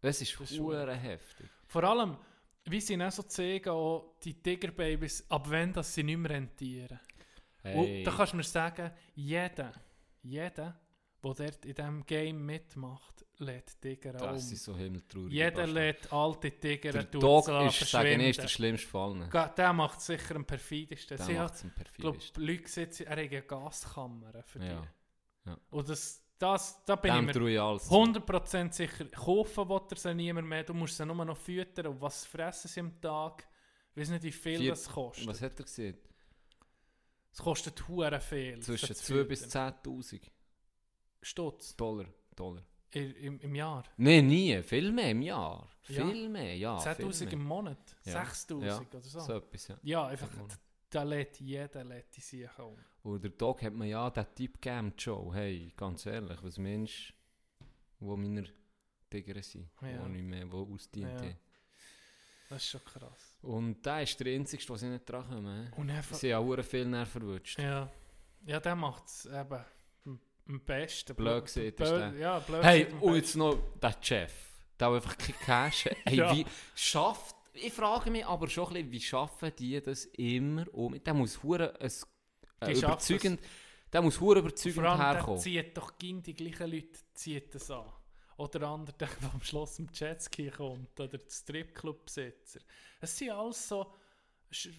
Das 0.00 0.20
ist, 0.20 0.38
hure 0.58 0.94
heftig. 0.96 1.46
Vor 1.68 1.84
allem, 1.84 2.16
wie 2.64 2.80
sie 2.80 3.00
auch 3.00 3.12
so 3.12 3.22
zeigen, 3.24 3.68
auch 3.68 4.14
die 4.24 4.34
Tigerbabys, 4.34 5.26
ab 5.28 5.46
wann 5.48 5.72
dass 5.72 5.94
sie 5.94 6.02
nicht 6.02 6.16
mehr 6.18 6.30
rentieren. 6.30 6.98
Hey. 7.62 7.76
Und 7.98 8.04
da 8.04 8.10
kannst 8.10 8.32
du 8.32 8.36
mir 8.38 8.42
sagen, 8.42 8.90
jeder, 9.14 9.72
jeder, 10.22 10.80
der 11.22 11.34
dort 11.34 11.64
in 11.64 11.74
diesem 11.74 12.04
Game 12.06 12.44
mitmacht, 12.44 13.24
lädt 13.38 13.80
Tiger 13.80 14.12
Das 14.12 14.44
um. 14.46 14.52
ist 14.52 14.64
so 14.64 14.76
himmeltraurig. 14.76 15.32
Jeder 15.32 15.66
lädt 15.66 16.12
alte 16.12 16.50
Tiger 16.50 16.92
Der 16.92 17.04
Dog 17.04 17.48
ist, 17.48 17.90
sagen 17.90 18.20
ist 18.20 18.40
der 18.42 18.48
schlimmste 18.48 18.88
Fall. 18.88 19.28
Der 19.56 19.72
macht 19.72 19.98
es 20.00 20.06
sicher 20.06 20.36
am 20.36 20.44
perfidesten. 20.44 21.16
Der 21.16 21.28
macht 21.42 21.54
es 21.54 21.62
am 21.64 21.70
ich 21.76 21.92
glaube, 21.94 22.18
perfidesten. 22.18 22.44
Leute 22.44 22.68
sitzen, 22.68 23.02
er 23.04 23.10
hat 23.12 23.18
eine 23.18 23.42
Gaskammer 23.42 24.42
für 24.42 24.58
Ja. 24.64 24.80
dich. 24.80 24.88
Ja. 25.46 25.58
Und 25.70 25.88
das, 25.88 26.22
das, 26.38 26.84
da 26.84 26.96
bin 26.96 27.12
Dem 27.14 27.28
ich 27.28 27.34
mir 27.34 27.40
traue 27.40 27.52
ich 27.52 27.60
alles. 27.60 27.90
100% 27.90 28.72
sicher. 28.72 29.04
Kaufen 29.06 29.68
will 29.68 29.80
er 29.90 29.96
sie 29.96 30.14
niemand 30.14 30.48
mehr. 30.48 30.64
Du 30.64 30.74
musst 30.74 30.96
sie 30.96 31.06
nur 31.06 31.24
noch 31.24 31.36
füttern. 31.36 31.86
Und 31.88 32.00
was 32.00 32.24
fressen 32.26 32.68
sie 32.68 32.80
am 32.80 33.00
Tag? 33.00 33.46
Ich 33.94 34.00
weiß 34.00 34.10
nicht, 34.10 34.22
wie 34.24 34.32
viel 34.32 34.58
Vier- 34.58 34.70
das 34.70 34.88
kostet. 34.88 35.26
Was 35.26 35.40
hat 35.42 35.58
er 35.58 35.64
gesehen? 35.64 35.98
Es 37.32 37.38
kostet 37.38 37.86
hure 37.88 38.20
viel. 38.20 38.60
Zwischen 38.60 38.86
sie 38.88 38.94
zu 38.94 39.14
2 39.14 39.24
bis 39.24 39.42
füttern. 39.44 39.74
10.000 39.84 40.20
Stutz 41.22 41.76
Dollar. 41.76 42.06
Dollar. 42.34 42.62
im, 42.90 43.14
im, 43.16 43.40
im 43.40 43.54
Jahr. 43.54 43.84
Nein, 43.96 44.26
nie. 44.26 44.62
Viel 44.62 44.92
mehr 44.92 45.10
im 45.12 45.22
Jahr. 45.22 45.68
Ja. 45.88 46.06
Viel 46.06 46.28
mehr, 46.28 46.56
ja. 46.56 46.76
10.000 46.78 47.12
viel 47.14 47.32
im 47.32 47.38
mehr. 47.38 47.48
Monat. 47.48 47.96
Ja. 48.04 48.22
6.000 48.22 48.64
Ja. 48.66 48.80
oder 48.80 49.00
so. 49.00 49.20
So 49.20 49.32
etwas, 49.36 49.68
ja. 49.68 49.78
Ja, 49.82 50.06
einfach, 50.08 50.30
Im 50.32 50.38
Monat. 50.40 50.58
da 50.90 51.02
lädt 51.02 51.40
jeder 51.40 51.84
lädt 51.84 52.14
die 52.16 52.20
sich 52.20 52.48
um. 52.58 52.76
Und 53.02 53.22
der 53.24 53.30
Dog 53.30 53.62
hat 53.62 53.72
mir 53.72 53.86
ja 53.86 54.10
den 54.10 54.26
Tipp 54.34 54.60
gegeben, 54.60 54.92
Joe. 54.98 55.34
Hey, 55.34 55.72
ganz 55.76 56.04
ehrlich, 56.06 56.38
was 56.42 56.58
meinst 56.58 57.14
du, 57.60 57.66
wo 58.06 58.16
meine 58.16 58.44
Tiger 59.10 59.42
sind? 59.42 59.68
Ja. 59.80 60.02
Wo 60.02 60.08
nicht 60.08 60.24
mehr, 60.24 60.50
wo 60.50 60.62
ausdient 60.74 61.10
Ja. 61.12 61.18
haben. 61.20 61.36
Das 62.48 62.62
ist 62.62 62.68
schon 62.70 62.84
krass. 62.84 63.38
Und 63.40 63.84
der 63.86 64.02
ist 64.02 64.20
der 64.20 64.34
einzige, 64.34 64.64
der 64.66 64.76
sie 64.76 64.88
nicht 64.88 65.08
dran 65.08 65.26
kommen. 65.26 65.72
Und 65.76 65.88
Sie 65.88 65.92
einfach, 65.94 66.16
haben 66.22 66.28
ja 66.28 66.38
auch 66.38 66.62
viel 66.62 66.84
näher 66.84 67.06
verwutscht. 67.06 67.58
ja, 67.58 67.90
ja, 68.44 68.60
der 68.60 68.76
macht 68.76 69.06
es 69.06 69.24
eben 69.26 69.64
am- 70.52 70.60
besten. 70.64 71.14
Blöd 71.16 71.44
gesagt 71.44 71.66
ist 71.66 71.90
der. 71.90 72.12
Ja, 72.18 72.38
blöd 72.38 72.62
Hey, 72.62 72.86
und 73.00 73.14
jetzt 73.16 73.34
noch 73.36 73.56
der 73.80 73.94
Chef. 74.00 74.32
Der 74.78 74.88
einfach 74.88 75.16
kein 75.18 75.34
Cash. 75.70 75.88
Hey, 76.04 76.16
Ja. 76.16 76.34
wie 76.34 76.44
schafft... 76.74 77.36
Ich 77.54 77.72
frage 77.72 78.10
mich 78.10 78.24
aber 78.24 78.48
schon 78.48 78.68
ein 78.68 78.72
bisschen, 78.74 78.92
wie 78.92 79.00
schaffen 79.00 79.52
die 79.58 79.80
das 79.82 80.06
immer 80.06 80.64
um... 80.74 81.02
Der 81.02 81.14
muss 81.14 81.42
hure 81.42 81.78
äh, 81.80 82.72
überzeugend... 82.72 83.40
Der 83.92 84.00
muss 84.00 84.18
hure 84.20 84.38
überzeugend 84.38 84.74
Vor 84.80 84.84
allem, 84.90 84.98
der 85.00 85.14
herkommen. 85.14 85.38
zieht 85.40 85.76
doch 85.76 85.98
ging 85.98 86.22
die 86.22 86.32
gleichen 86.34 86.70
Leute 86.70 86.98
zieht 87.12 87.54
das 87.54 87.70
an. 87.70 87.84
Oder 88.38 88.58
der 88.60 88.68
andere, 88.68 88.96
der 88.98 89.08
am 89.34 89.42
Schluss 89.42 89.78
im 89.78 89.88
Jetski 89.92 90.48
kommt. 90.50 90.98
Oder 90.98 91.18
der 91.18 91.28
Stripclub-Besitzer. 91.28 92.60
Es 93.00 93.16
sind 93.18 93.30
alles 93.30 93.68
so, 93.68 93.92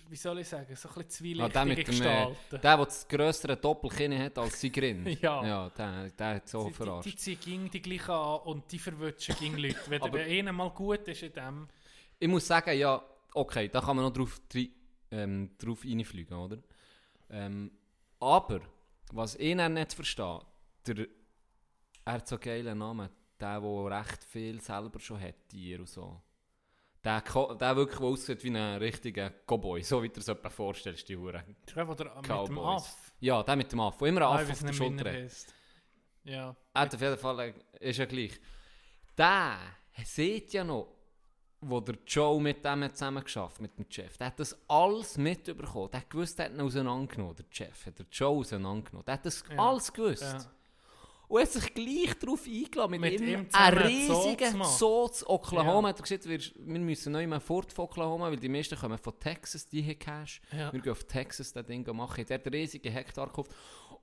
wie 0.10 0.16
soll 0.16 0.40
ich 0.40 0.48
sagen, 0.48 0.76
so 0.76 0.90
ein 0.90 0.94
bisschen 1.06 1.42
Ah, 1.42 1.50
der 1.50 1.64
zwielichtige 1.64 1.66
mit 1.66 1.78
dem, 1.78 1.82
äh, 1.82 1.84
Gestalten. 1.84 2.36
Der, 2.52 2.60
der 2.60 2.78
das 2.86 3.08
grössere 3.08 3.58
Doppelkinn 3.58 4.18
hat 4.20 4.38
als 4.38 4.62
sein 4.62 4.72
Grin. 4.72 5.06
Ja. 5.22 5.46
Ja, 5.46 5.70
der, 5.70 6.10
der 6.12 6.36
hat 6.36 6.48
so 6.48 6.60
die, 6.60 6.66
die, 6.66 6.70
die 6.72 6.76
verarscht. 6.84 7.20
ziehen 7.20 7.40
ging 7.40 7.70
die 7.72 7.82
gleich 7.82 8.08
an 8.10 8.40
und 8.42 8.72
die 8.72 8.80
verwutschen 8.80 9.36
ging 9.40 9.58
Leute. 9.58 9.80
Wenn 9.88 10.02
Aber- 10.02 10.18
der 10.20 10.28
einer 10.28 10.52
mal 10.52 10.70
gut 10.70 11.08
ist 11.08 11.24
in 11.24 11.34
dem, 11.34 11.68
Ich 12.20 12.28
muss 12.28 12.46
sagen, 12.48 12.78
ja, 12.78 13.04
okay, 13.34 13.68
da 13.70 13.82
kann 13.82 13.96
man 13.96 14.06
noch 14.06 14.14
drauf, 14.14 14.40
ähm, 15.12 15.52
drauf 15.58 15.84
reinfliegen, 15.84 16.38
oder? 16.38 16.58
Ähm, 17.30 17.72
aber, 18.20 18.62
was 19.12 19.36
ich 19.36 19.56
dann 19.58 19.74
nicht 19.74 19.94
verstehe, 19.94 20.40
der, 20.88 21.08
er 22.06 22.14
hat 22.14 22.28
so 22.28 22.38
geilen 22.38 22.78
Namen, 22.78 23.10
der, 23.40 23.60
der 23.60 23.86
recht 24.00 24.24
viel 24.24 24.62
selber 24.62 25.00
schon 25.00 25.20
hat, 25.20 25.36
Tier 25.50 25.80
und 25.80 25.90
so. 25.90 26.22
Der, 27.04 27.22
Ko- 27.22 27.54
der 27.54 27.76
wirklich 27.76 28.00
aussieht 28.00 28.44
wie 28.46 28.50
ein 28.56 28.78
richtiger 28.78 29.30
Cowboy, 29.46 29.84
so 29.84 30.02
wie 30.02 30.08
du 30.08 30.14
dir 30.14 30.20
das 30.22 30.28
etwa 30.30 30.50
vorstellst, 30.50 31.10
die 31.10 31.18
Hure. 31.18 31.44
ist 31.66 31.78
einfach 31.78 31.96
der 31.96 32.16
mit 32.16 32.26
dem. 32.50 32.60
Aff. 32.60 33.12
Ja, 33.20 33.44
der 33.44 33.56
mit 33.58 33.72
dem 33.72 33.80
Affe, 33.82 34.00
der 34.00 34.08
immer 34.08 34.22
Affe 34.22 34.44
ich 34.46 34.52
auf 34.52 34.60
der 34.64 34.74
Schulter 34.74 35.06
er 35.08 35.26
hat. 35.26 35.32
Ja. 36.24 36.56
Er 36.74 36.82
hat 36.82 36.96
auf 36.96 37.02
jeden 37.02 37.18
Fall, 37.18 37.40
äh, 37.40 37.54
ist 37.90 37.98
ja 37.98 38.06
gleich. 38.06 38.40
Der 39.18 39.58
sieht 40.06 40.54
ja 40.54 40.64
noch, 40.64 40.88
wo 41.60 41.80
der 41.82 41.96
Joe 42.08 42.42
mit 42.42 42.64
dem 42.64 42.84
hat 42.86 42.98
zusammen 42.98 43.24
geschafft 43.24 43.60
mit 43.62 43.78
dem 43.78 43.86
Chef. 43.90 44.18
Der 44.18 44.28
hat 44.28 44.40
das 44.40 44.58
alles 44.70 45.18
mitbekommen. 45.18 45.92
Der 45.92 46.02
hat 46.02 46.10
gewusst, 46.10 46.40
der 46.40 46.46
hat 46.46 46.54
ihn 46.54 46.62
auseinandergenommen, 46.62 47.36
der 47.36 47.46
Chef. 47.50 47.86
Hat 47.86 48.00
der 48.00 48.06
Joe 48.12 48.40
auseinandergenommen. 48.40 49.06
Der 49.06 49.14
hat 49.16 49.26
das 49.26 49.44
Ja. 49.50 49.58
alles 49.58 49.92
gewusst. 49.92 50.22
Ja. 50.24 50.46
Und 51.34 51.40
er 51.40 51.46
hat 51.46 51.52
sich 51.52 51.74
gleich 51.74 52.14
darauf 52.20 52.46
eingeladen, 52.46 52.92
mit, 52.92 53.02
Mit 53.02 53.22
ihm, 53.22 53.48
einen 53.54 53.54
einen 53.54 53.78
riesigen. 53.80 54.64
Zoo 54.66 55.08
zu 55.08 55.28
Oklahoma. 55.28 55.88
Ja. 55.88 55.90
Hat 55.90 56.00
er 56.00 56.04
gesagt, 56.04 56.30
wir, 56.30 56.40
wir 56.40 56.80
müssen 56.80 57.12
neu 57.12 57.26
mal 57.26 57.40
fort 57.40 57.74
von 57.74 57.86
Oklahoma, 57.86 58.30
weil 58.30 58.38
die 58.38 58.50
meisten 58.50 58.78
kommen 58.78 59.00
von 59.00 59.20
Texas, 59.20 59.68
die 59.68 59.82
haben 59.84 59.98
Cash. 59.98 60.42
Ja. 60.52 60.72
Wir 60.72 60.80
gehen 60.80 60.92
auf 60.92 61.04
Texas 61.06 61.52
das 61.52 61.66
Ding 61.66 61.84
machen. 61.96 62.24
Der 62.24 62.36
hat 62.38 62.46
einen 62.46 62.54
riesigen 62.54 62.92
Hektar 62.94 63.26
gekauft. 63.26 63.50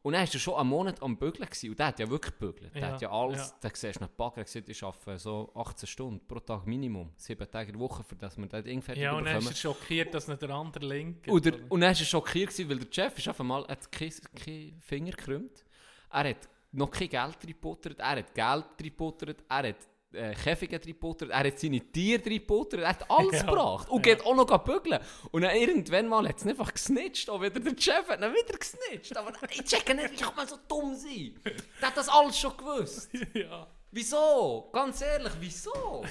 Und 0.03 0.15
dann 0.15 0.27
war 0.27 0.35
er 0.35 0.39
schon 0.41 0.55
einen 0.55 0.69
Monat 0.71 1.01
am 1.03 1.17
Bügeln. 1.17 1.47
Gewesen. 1.49 1.71
Und 1.71 1.79
der 1.79 1.87
hat 1.87 2.01
ja 2.01 2.11
wirklich 2.11 2.37
gebügelt. 2.37 2.75
Der 2.75 2.83
Ja, 2.83 2.89
hat 2.95 3.01
ja 3.03 3.11
alles, 3.13 3.39
ja. 3.51 3.55
der 3.63 3.71
siehst 3.77 4.01
du 4.01 4.05
nicht 4.05 4.17
Bagger, 4.17 4.39
er 4.39 4.45
gesagt, 4.45 4.69
ich 4.69 4.83
arbeite 4.83 5.19
so 5.21 5.53
18 5.55 5.87
Stunden 5.87 6.27
pro 6.27 6.41
Tag 6.41 6.67
Minimum. 6.67 7.11
Sieben 7.15 7.49
Tage 7.49 7.69
in 7.71 7.79
der 7.79 7.81
Woche, 7.81 8.03
für 8.03 8.17
das 8.17 8.37
wir 8.39 8.47
das 8.49 8.65
Ding 8.65 8.83
fertig 8.83 9.05
Ja, 9.05 9.13
und 9.13 9.25
dann 9.25 9.37
ist 9.37 9.45
bekommen. 9.45 9.55
er 9.55 9.57
schockiert, 9.57 10.15
dass 10.15 10.27
nicht 10.27 10.43
der 10.43 10.51
andere 10.51 10.85
linkt. 10.85 11.29
Und, 11.29 11.45
der, 11.45 11.53
und 11.71 11.81
dann 11.81 11.91
war 11.95 12.01
er 12.01 12.05
schockiert, 12.05 12.51
gewesen, 12.51 12.69
weil 12.71 12.79
der 12.81 12.93
Chef 12.93 13.19
ist 13.19 13.29
auf 13.29 13.39
einmal, 13.39 13.65
hat 13.69 13.93
keinen 13.93 14.13
kein 14.35 14.77
Finger 14.81 15.13
gekrümmt. 15.13 15.65
Er 16.11 16.31
hat 16.31 16.49
noch 16.73 16.91
kein 16.91 17.09
Geld 17.09 17.37
reingebuttert, 17.43 17.99
er 17.99 18.17
hat 18.17 18.35
Geld 18.35 18.65
reingebuttert, 18.81 19.45
er 19.49 19.69
hat 19.69 19.77
äh, 20.13 20.35
Käfige 20.35 20.77
reingebuttert, 20.77 21.31
er 21.31 21.47
hat 21.47 21.59
seine 21.59 21.81
Tiere 21.81 22.25
reingebuttert, 22.25 22.81
er 22.81 22.89
hat 22.89 23.11
alles 23.11 23.41
Ja, 23.41 23.47
gebracht 23.47 23.89
und 23.89 24.07
ja. 24.07 24.15
geht 24.15 24.25
auch 24.27 24.35
noch 24.35 24.59
bügeln. 24.65 25.01
Und 25.31 25.43
dann 25.43 25.55
irgendwann 25.55 26.09
mal 26.09 26.29
hat 26.29 26.39
es 26.39 26.47
einfach 26.47 26.73
gesnitcht, 26.73 27.29
auch 27.31 27.41
wieder 27.41 27.61
der 27.61 27.81
Chef 27.81 28.09
hat 28.09 28.21
ihn 28.21 28.33
wieder 28.33 28.59
gesnitcht. 28.59 29.17
Aber 29.17 29.33
ich 29.51 29.65
checke 29.65 29.95
nicht, 29.95 30.13
wie 30.13 30.17
kann 30.17 30.35
man 30.35 30.47
so 30.49 30.57
dumm 30.69 30.95
sein? 30.95 31.41
Der 31.81 31.89
hat 31.89 31.97
das 31.97 32.09
alles 32.09 32.39
schon 32.39 32.57
gewusst. 32.57 33.11
ja. 33.35 33.67
Wieso? 33.93 34.71
Ganz 34.73 35.01
ehrlich, 35.01 35.33
wieso? 35.41 36.05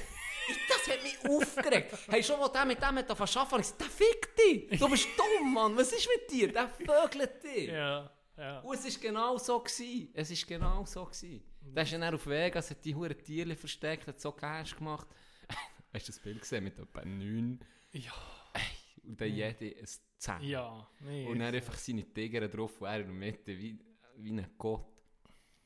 Das 0.68 0.94
hat 0.94 1.04
mich 1.04 1.18
aufgeregt. 1.30 1.94
Hey, 2.10 2.24
schon 2.24 2.40
mal 2.40 2.50
der 2.50 2.66
mit 2.66 2.78
dem 2.80 2.84
hat 2.84 3.10
angefangen 3.10 3.28
zu 3.28 3.40
arbeiten, 3.40 3.62
ich 3.62 3.68
gesagt, 3.78 3.82
der 3.82 3.88
fickt 3.90 4.40
dich. 4.72 4.80
Du 4.80 4.90
bist 4.90 5.08
dumm, 5.16 5.54
Mann. 5.54 5.78
Was 5.78 5.92
ist 5.92 6.10
mit 6.10 6.32
dir? 6.32 6.52
Der 6.52 6.68
vögelt 6.70 7.44
dich. 7.44 7.70
Ja, 7.70 8.10
ja. 8.40 8.60
Und 8.60 8.76
es 8.76 8.96
war 8.96 9.02
genau 9.02 9.38
so. 9.38 9.60
Gewesen. 9.60 10.10
Es 10.14 10.30
war 10.30 10.48
genau 10.48 10.86
so. 10.86 11.06
Gewesen. 11.06 11.44
Der 11.62 11.84
ist 11.84 11.92
ja 11.92 12.00
dann 12.00 12.16
auf 12.16 12.26
Vegas, 12.26 12.72
hat 12.72 12.84
die 12.84 12.96
hure 12.96 13.16
Tiere 13.16 13.56
versteckt, 13.56 14.08
hat 14.08 14.20
so 14.20 14.32
Cash 14.32 14.76
gemacht. 14.76 15.08
Hast 15.94 16.08
du 16.08 16.12
das 16.12 16.20
Bild 16.20 16.42
gesehen 16.42 16.64
mit 16.64 16.78
etwa 16.80 17.04
9? 17.04 17.60
Ja. 17.92 18.14
Und 19.04 19.20
dann 19.20 19.34
jede 19.34 19.76
ein 19.78 19.88
10. 20.18 20.42
Ja, 20.42 20.88
nee. 21.00 21.26
Und 21.26 21.40
dann 21.40 21.54
einfach 21.54 21.76
seine 21.76 22.06
Tiger 22.06 22.48
drauf 22.48 22.80
und 22.82 22.88
er 22.88 23.00
in 23.00 23.08
der 23.08 23.16
Mitte 23.16 23.58
wie, 23.58 23.80
wie 24.18 24.32
ein 24.32 24.46
Gott. 24.58 24.86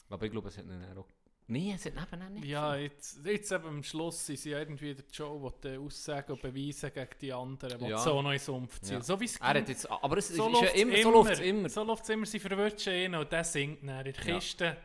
Aber 0.10 0.26
ich 0.26 0.32
glaube, 0.32 0.48
es 0.48 0.58
hat 0.58 0.66
ihn 0.66 0.98
auch... 0.98 1.08
Nein, 1.48 1.74
es 1.76 1.86
hat 1.86 1.96
nebenan 1.96 2.34
nicht 2.34 2.46
Ja, 2.46 2.76
jetzt, 2.76 3.20
jetzt 3.26 3.52
eben 3.52 3.66
am 3.68 3.84
Schluss 3.84 4.26
sind 4.26 4.40
sie 4.40 4.52
irgendwie 4.52 4.96
der 4.96 5.04
Joe, 5.12 5.52
der 5.62 5.80
Aussagen 5.80 6.32
und 6.32 6.42
Beweisen 6.42 6.92
gegen 6.94 7.10
die 7.20 7.34
anderen, 7.34 7.80
die 7.80 7.86
Ja. 7.88 7.98
so 7.98 8.22
noch 8.22 8.32
ins 8.32 8.46
Sumpf 8.46 8.80
ziehen. 8.80 8.96
Ja. 8.96 9.02
So 9.02 9.20
wie 9.20 9.26
es 9.26 9.38
Er 9.38 9.48
hat 9.50 9.68
jetzt, 9.70 9.90
aber 9.90 10.18
es 10.18 10.30
so 10.30 10.48
ist 10.48 10.54
ja 10.54 10.60
läuft's 10.62 10.80
immer, 10.82 10.98
so 11.02 11.12
läuft's 11.12 11.40
immer. 11.42 11.70
So 11.70 11.84
läuft 11.84 12.04
es 12.04 12.10
immer. 12.10 12.26
Sie 12.26 12.40
verwirrschen 12.40 12.94
ihn 12.94 13.16
und 13.16 13.32
der 13.32 13.44
singt 13.44 13.84
dann 13.84 14.06
in 14.06 14.14
der 14.14 14.26
Ja. 14.26 14.40
Kiste. 14.40 14.78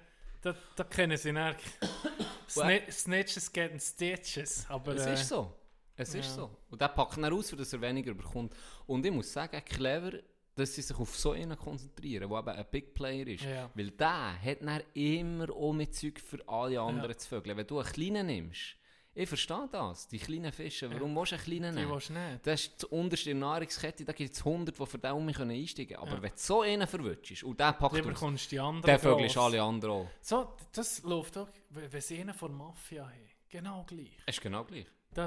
Da, 0.43 0.55
da 0.77 0.85
kennen 0.85 1.17
sie 1.17 1.33
dann 1.33 1.55
Sni 2.49 2.83
Snitches 2.91 3.53
getting 3.53 3.81
Stitches. 3.81 4.67
Aber, 4.69 4.95
Es 4.95 5.07
äh, 5.07 5.15
ist 5.15 5.29
so. 5.29 5.53
Es 5.97 6.15
ist 6.15 6.27
ja. 6.29 6.35
so. 6.35 6.51
Und 6.71 6.81
der 6.81 6.89
packt 6.89 7.17
dann 7.17 7.33
aus, 7.33 7.51
dass 7.51 7.73
er 7.73 7.81
weniger 7.81 8.15
bekommt. 8.15 8.55
Und 8.87 9.05
ich 9.05 9.13
muss 9.13 9.33
sagen, 9.33 9.61
clever, 9.65 10.13
dass 10.59 10.75
sie 10.75 10.83
sich 10.83 10.97
auf 10.99 11.17
so 11.17 11.33
einen 11.33 11.57
konzentrieren, 11.57 12.29
der 12.29 12.39
eben 12.39 12.49
ein 12.49 12.67
Big 12.71 12.95
Player 12.95 13.27
ist. 13.27 13.45
Ja. 13.45 13.71
Weil 13.75 13.91
der 13.93 14.43
hat 14.43 14.63
dann 14.63 14.83
immer 14.95 15.51
auch 15.51 15.73
mit 15.73 15.95
Zeug 15.95 16.21
für 16.21 16.47
alle 16.49 16.81
anderen 16.81 17.17
zu 17.19 17.29
vögeln. 17.29 17.57
Wenn 17.57 17.67
du 17.67 17.79
einen 17.79 17.93
kleinen 17.93 18.27
nimmst, 18.27 18.75
ich 19.15 19.29
verstehe 19.29 19.69
das, 19.73 20.07
die 20.07 20.19
kleinen 20.19 20.53
Fische, 20.53 20.89
warum 20.93 21.17
willst 21.17 21.33
du 21.33 21.37
einen 21.37 21.45
kleinen 21.45 21.75
Die 21.75 21.81
nehmen? 21.81 21.93
willst 21.93 22.11
du 22.11 22.13
nicht. 22.13 22.47
Das 22.47 22.61
ist 22.61 22.83
die 22.83 22.87
unterste 22.87 23.35
Nahrungskette, 23.35 24.05
da 24.05 24.13
gibt 24.13 24.33
es 24.33 24.39
100, 24.45 24.79
die 24.79 24.87
für 24.87 24.99
den 24.99 25.11
um 25.13 25.27
mich 25.27 25.39
einsteigen 25.41 25.97
können. 25.97 26.07
Aber 26.09 26.17
Ja. 26.19 26.23
wenn 26.23 26.31
du 26.31 26.37
so 26.39 26.61
einen 26.63 26.87
verwutschst 26.87 27.43
und 27.43 27.59
der 27.59 27.73
packt 27.73 27.95
Lieber 27.97 28.13
aus, 28.13 28.21
du 28.21 28.49
die 28.51 28.61
anderen 28.61 28.83
der 28.83 28.99
Vögel 29.01 29.25
ist 29.27 29.35
gross. 29.35 29.45
alle 29.45 29.63
anderen 29.63 29.93
auch. 29.95 30.07
So, 30.21 30.55
das 30.73 31.03
läuft 31.03 31.37
auch, 31.37 31.49
wenn 31.71 32.01
sie 32.01 32.21
einen 32.21 32.35
von 32.35 32.57
Mafia 32.57 33.07
haben. 33.07 33.29
Genau 33.49 33.83
gleich. 33.89 34.13
Es 34.27 34.37
ist 34.37 34.43
genau 34.43 34.63
gleich. 34.65 34.87
Da, 35.15 35.27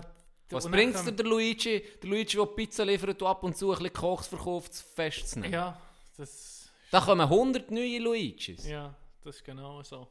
Was 0.51 0.65
und 0.65 0.71
dann 0.71 1.05
dir, 1.05 1.11
der 1.11 1.25
Luigi? 1.25 1.83
Der 2.01 2.09
Luigi, 2.09 2.37
der 2.37 2.45
Pizza 2.45 2.83
liefert 2.85 3.21
und 3.21 3.27
ab 3.27 3.43
und 3.43 3.55
zu 3.55 3.71
ein 3.71 3.77
bisschen 3.77 3.93
Kochs 3.93 4.27
verkauft, 4.27 4.73
festzunehmen. 4.73 5.53
Ja, 5.53 5.79
das, 6.17 6.69
Da 6.91 7.01
kommen 7.01 7.21
100 7.21 7.71
neue 7.71 7.99
Luigis. 7.99 8.65
Ja, 8.65 8.71
ja, 8.71 8.95
das 9.23 9.37
ist 9.37 9.43
genau 9.43 9.81
so. 9.83 10.07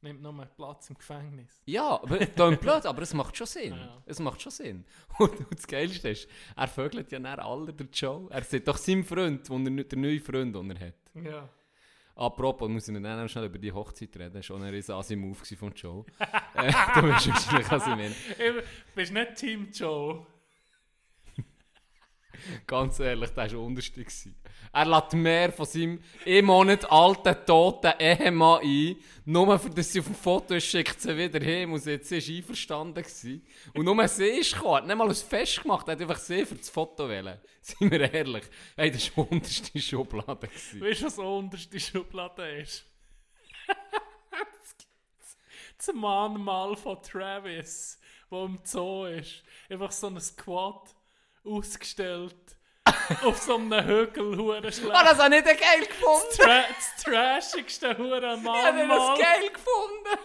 Nimmt 0.00 0.22
nur 0.22 0.32
Platz 0.46 0.90
im 0.90 0.96
Gefängnis. 0.96 1.60
aber, 2.00 2.18
da 2.36 2.50
blöd, 2.50 2.86
aber 2.86 3.02
es 3.02 3.12
macht 3.14 3.36
schon 3.36 3.48
Sinn. 3.48 3.74
Ja. 3.74 4.00
Es 4.06 4.20
macht 4.20 4.40
schon 4.40 4.52
Sinn. 4.52 4.84
Und, 5.18 5.30
und 5.38 5.54
das 5.54 5.66
Geilste 5.66 6.10
ist, 6.10 6.28
er 6.56 6.68
vögelt 6.68 7.10
ja 7.10 7.18
dann 7.18 7.40
alle, 7.40 7.72
der 7.72 7.86
Joe. 7.92 8.28
Er 8.30 8.42
sieht 8.44 8.68
doch 8.68 8.76
seinem 8.76 9.04
Freund, 9.04 9.48
wo 9.50 9.58
er, 9.58 9.84
der 9.84 9.98
neue 9.98 10.20
Freund, 10.20 10.54
den 10.54 10.70
er 10.70 10.88
hat. 10.88 10.94
Ja. 11.14 11.48
Apropos, 12.18 12.68
muss 12.68 12.88
ich 12.88 12.94
dann 13.00 13.22
noch 13.22 13.28
schnell 13.28 13.44
über 13.44 13.58
die 13.58 13.70
Hochzeit 13.70 14.16
reden. 14.16 14.42
Schon 14.42 14.60
ein 14.60 14.70
riesen 14.70 14.92
Asi-Move 14.92 15.36
von 15.56 15.72
Joe. 15.72 16.04
äh, 16.54 16.72
du 16.94 17.08
weißt 17.08 17.28
wahrscheinlich, 17.28 17.70
meine. 17.86 18.08
Du 18.08 18.62
bist 18.96 19.12
nicht 19.12 19.34
Team 19.36 19.68
Joe. 19.72 20.26
Ganz 22.66 23.00
ehrlich, 23.00 23.30
der 23.30 23.52
war 23.52 23.60
unterste. 23.60 24.04
Er 24.72 24.84
lädt 24.84 25.12
mehr 25.14 25.52
von 25.52 25.66
seinem 25.66 26.00
im 26.24 26.44
Monat 26.44 26.90
alten, 26.90 27.36
toten 27.46 27.92
Ehemann 27.98 28.60
ein, 28.62 28.96
nur 29.24 29.58
für 29.58 29.70
das 29.70 29.92
sie 29.92 30.00
auf 30.00 30.06
dem 30.06 30.14
Foto 30.14 30.54
ist, 30.54 30.66
schickt 30.66 31.00
sie 31.00 31.16
wieder 31.16 31.40
hin 31.40 31.70
und 31.70 31.84
jetzt 31.84 32.12
ist 32.12 32.28
einverstanden 32.28 33.02
gewesen. 33.02 33.46
Und 33.74 33.84
nur 33.84 34.08
sie 34.08 34.24
ist 34.24 34.54
gekommen, 34.54 34.76
hat 34.76 34.86
nicht 34.86 34.96
mal 34.96 35.08
ein 35.08 35.14
Fest 35.14 35.62
gemacht, 35.62 35.86
hat 35.86 36.00
einfach 36.00 36.18
sie 36.18 36.44
für 36.44 36.54
das 36.54 36.68
Foto 36.68 37.08
wählen. 37.08 37.38
Seien 37.60 37.90
wir 37.90 38.12
ehrlich, 38.12 38.44
hey, 38.76 38.90
das 38.90 39.16
war 39.16 39.24
die 39.24 39.36
unterste 39.36 39.80
Schublade. 39.80 40.48
Gewesen. 40.48 40.80
Weißt 40.80 41.00
du, 41.00 41.06
was 41.06 41.16
so 41.16 41.38
unterste 41.38 41.80
Schublade 41.80 42.60
ist? 42.60 42.84
das 45.78 45.94
Mahnmal 45.94 46.76
von 46.76 47.00
Travis, 47.02 47.98
wo 48.30 48.44
im 48.44 48.58
Zoo 48.64 49.06
ist. 49.06 49.42
Einfach 49.68 49.92
so 49.92 50.08
ein 50.08 50.20
Squad 50.20 50.94
ausgestellt. 51.44 52.34
auf 53.22 53.38
so 53.38 53.56
einem 53.56 53.84
Hügel, 53.86 54.36
hure 54.36 54.72
schlecht. 54.72 54.90
Ah, 54.94 55.04
das 55.04 55.18
habe 55.18 55.36
ich 55.36 55.44
nicht 55.44 55.60
geil 55.60 55.86
gefunden! 55.86 56.36
Tra 56.36 56.62
das 56.68 57.02
trashigste 57.04 57.96
hure 57.98 58.16
Ich 58.16 58.46
habe 58.46 58.88
das 58.88 59.18
geil 59.18 59.48
gefunden! 59.50 60.18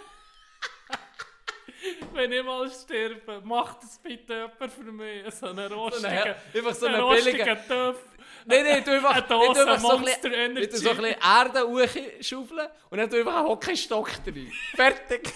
Wenn 2.13 2.31
ich 2.31 2.43
mal 2.43 2.69
sterbe, 2.71 3.41
macht 3.43 3.83
das 3.83 3.97
bitte 3.99 4.33
jemand 4.33 4.71
für 4.71 4.91
mich. 4.91 5.33
So 5.35 5.47
einen 5.47 5.71
rostigen, 5.73 6.35
einfach 6.53 6.73
so 6.73 6.85
einen 6.85 7.01
rostigen 7.01 7.37
billigen- 7.39 7.67
Töpf. 7.67 7.99
Nein, 8.45 8.63
nein, 8.63 8.83
du 8.83 8.91
einfach, 8.91 9.11
Eine 9.11 9.21
ich 9.21 9.27
Dose 9.27 9.61
einfach 9.69 9.79
so 9.79 9.97
ein 9.97 10.03
bisschen- 10.05 10.57
ich 10.57 10.71
so 10.71 10.89
ein 10.89 10.97
bisschen 10.97 11.15
Erde 11.21 11.67
hochschaufeln 11.67 12.67
und 12.89 12.97
dann 12.97 13.09
tu 13.09 13.17
einfach 13.17 13.35
einen 13.37 13.47
Hockeystock 13.47 14.09
rein. 14.25 14.51
Fertig! 14.75 15.33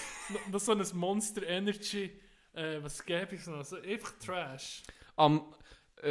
Noch 0.49 0.59
so 0.59 0.71
ein 0.73 0.86
Monster 0.93 1.43
Energy. 1.43 2.17
Äh, 2.53 2.82
was 2.82 3.05
gäbe 3.05 3.36
es 3.36 3.47
noch? 3.47 3.63
So, 3.63 3.78
einfach 3.78 4.13
Trash. 4.25 4.84
Am 5.15 5.38
äh, 5.38 5.41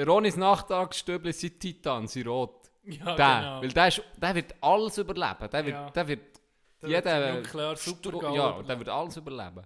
Ronis 0.06 0.36
Nachtagsstübli 0.36 1.32
sind 1.32 1.60
Titan, 1.60 2.06
sind 2.08 2.26
rot. 2.26 2.70
Ja, 2.84 3.04
der, 3.04 3.14
genau. 3.16 3.62
weil 3.62 3.68
der, 3.72 3.88
ist, 3.88 4.02
der 4.20 4.34
wird 4.34 4.54
alles 4.60 4.98
überleben. 4.98 5.50
Der 5.50 5.64
wird, 5.66 5.74
Ja. 5.74 5.90
der 5.90 6.08
wird 6.08 6.40
Der 6.82 6.88
jeder 6.90 7.34
Nuklear 7.34 7.76
Supergau 7.76 8.34
Ja, 8.34 8.48
überleben. 8.50 8.66
der 8.68 8.78
wird 8.78 8.88
alles 8.88 9.16
überleben. 9.16 9.62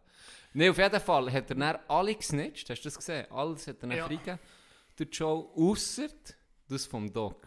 Nein, 0.52 0.70
auf 0.70 0.78
jeden 0.78 1.00
Fall 1.00 1.32
hat 1.32 1.50
er 1.50 1.56
dann 1.56 1.78
alle 1.88 2.14
gesnitcht. 2.14 2.68
Hast 2.70 2.80
du 2.80 2.88
das 2.88 2.96
gesehen? 2.96 3.26
Alles 3.30 3.66
hat 3.66 3.76
er 3.76 3.80
dann 3.88 3.96
Ja. 3.96 4.06
freigegeben. 4.06 4.38
Der 4.98 5.06
Joe, 5.08 5.48
ausser 5.56 6.08
das 6.68 6.86
vom 6.86 7.12
Dog. 7.12 7.46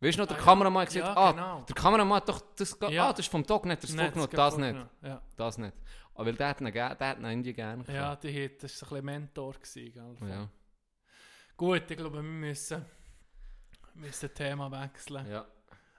Weißt 0.00 0.16
du 0.16 0.22
noch, 0.22 0.28
der 0.28 0.36
Ah, 0.36 0.40
ja. 0.40 0.44
Kameramann 0.44 0.82
hat 0.82 0.88
gesagt, 0.88 1.06
Ja, 1.06 1.16
ah, 1.16 1.32
genau. 1.32 1.60
der 1.68 1.74
Kameramann 1.74 2.16
hat 2.18 2.28
doch 2.28 2.40
das, 2.56 2.76
Ja. 2.88 3.08
ah, 3.08 3.10
das 3.12 3.20
ist 3.26 3.30
vom 3.30 3.44
Dog 3.44 3.64
nicht, 3.66 3.82
das 3.82 3.90
ist 3.90 3.96
vorgenommen, 4.00 4.30
das 4.32 4.56
nicht. 4.56 4.86
Ja. 5.02 5.22
Das 5.36 5.58
nicht. 5.58 5.74
Aber 6.14 6.26
weil 6.26 6.34
der 6.36 6.48
hat 6.48 6.60
ihn, 6.60 6.72
der 6.72 6.88
hat 6.98 7.18
ihn 7.18 7.24
in 7.24 7.30
Indien 7.32 7.54
gerne 7.56 7.84
Ja, 7.88 8.14
gehabt. 8.14 8.24
hat, 8.24 8.62
das 8.62 8.82
war 8.82 8.88
ein 8.88 8.90
bisschen 8.90 9.04
Mentor. 9.04 9.52
Gewesen, 9.54 9.92
gell? 10.20 10.28
Ja. 10.28 10.48
Gut, 11.58 11.90
ich 11.90 11.96
glaube, 11.96 12.16
wir 12.18 12.22
müssen, 12.22 12.84
müssen 13.94 14.32
Thema 14.32 14.70
wechseln. 14.70 15.28
ja. 15.30 15.44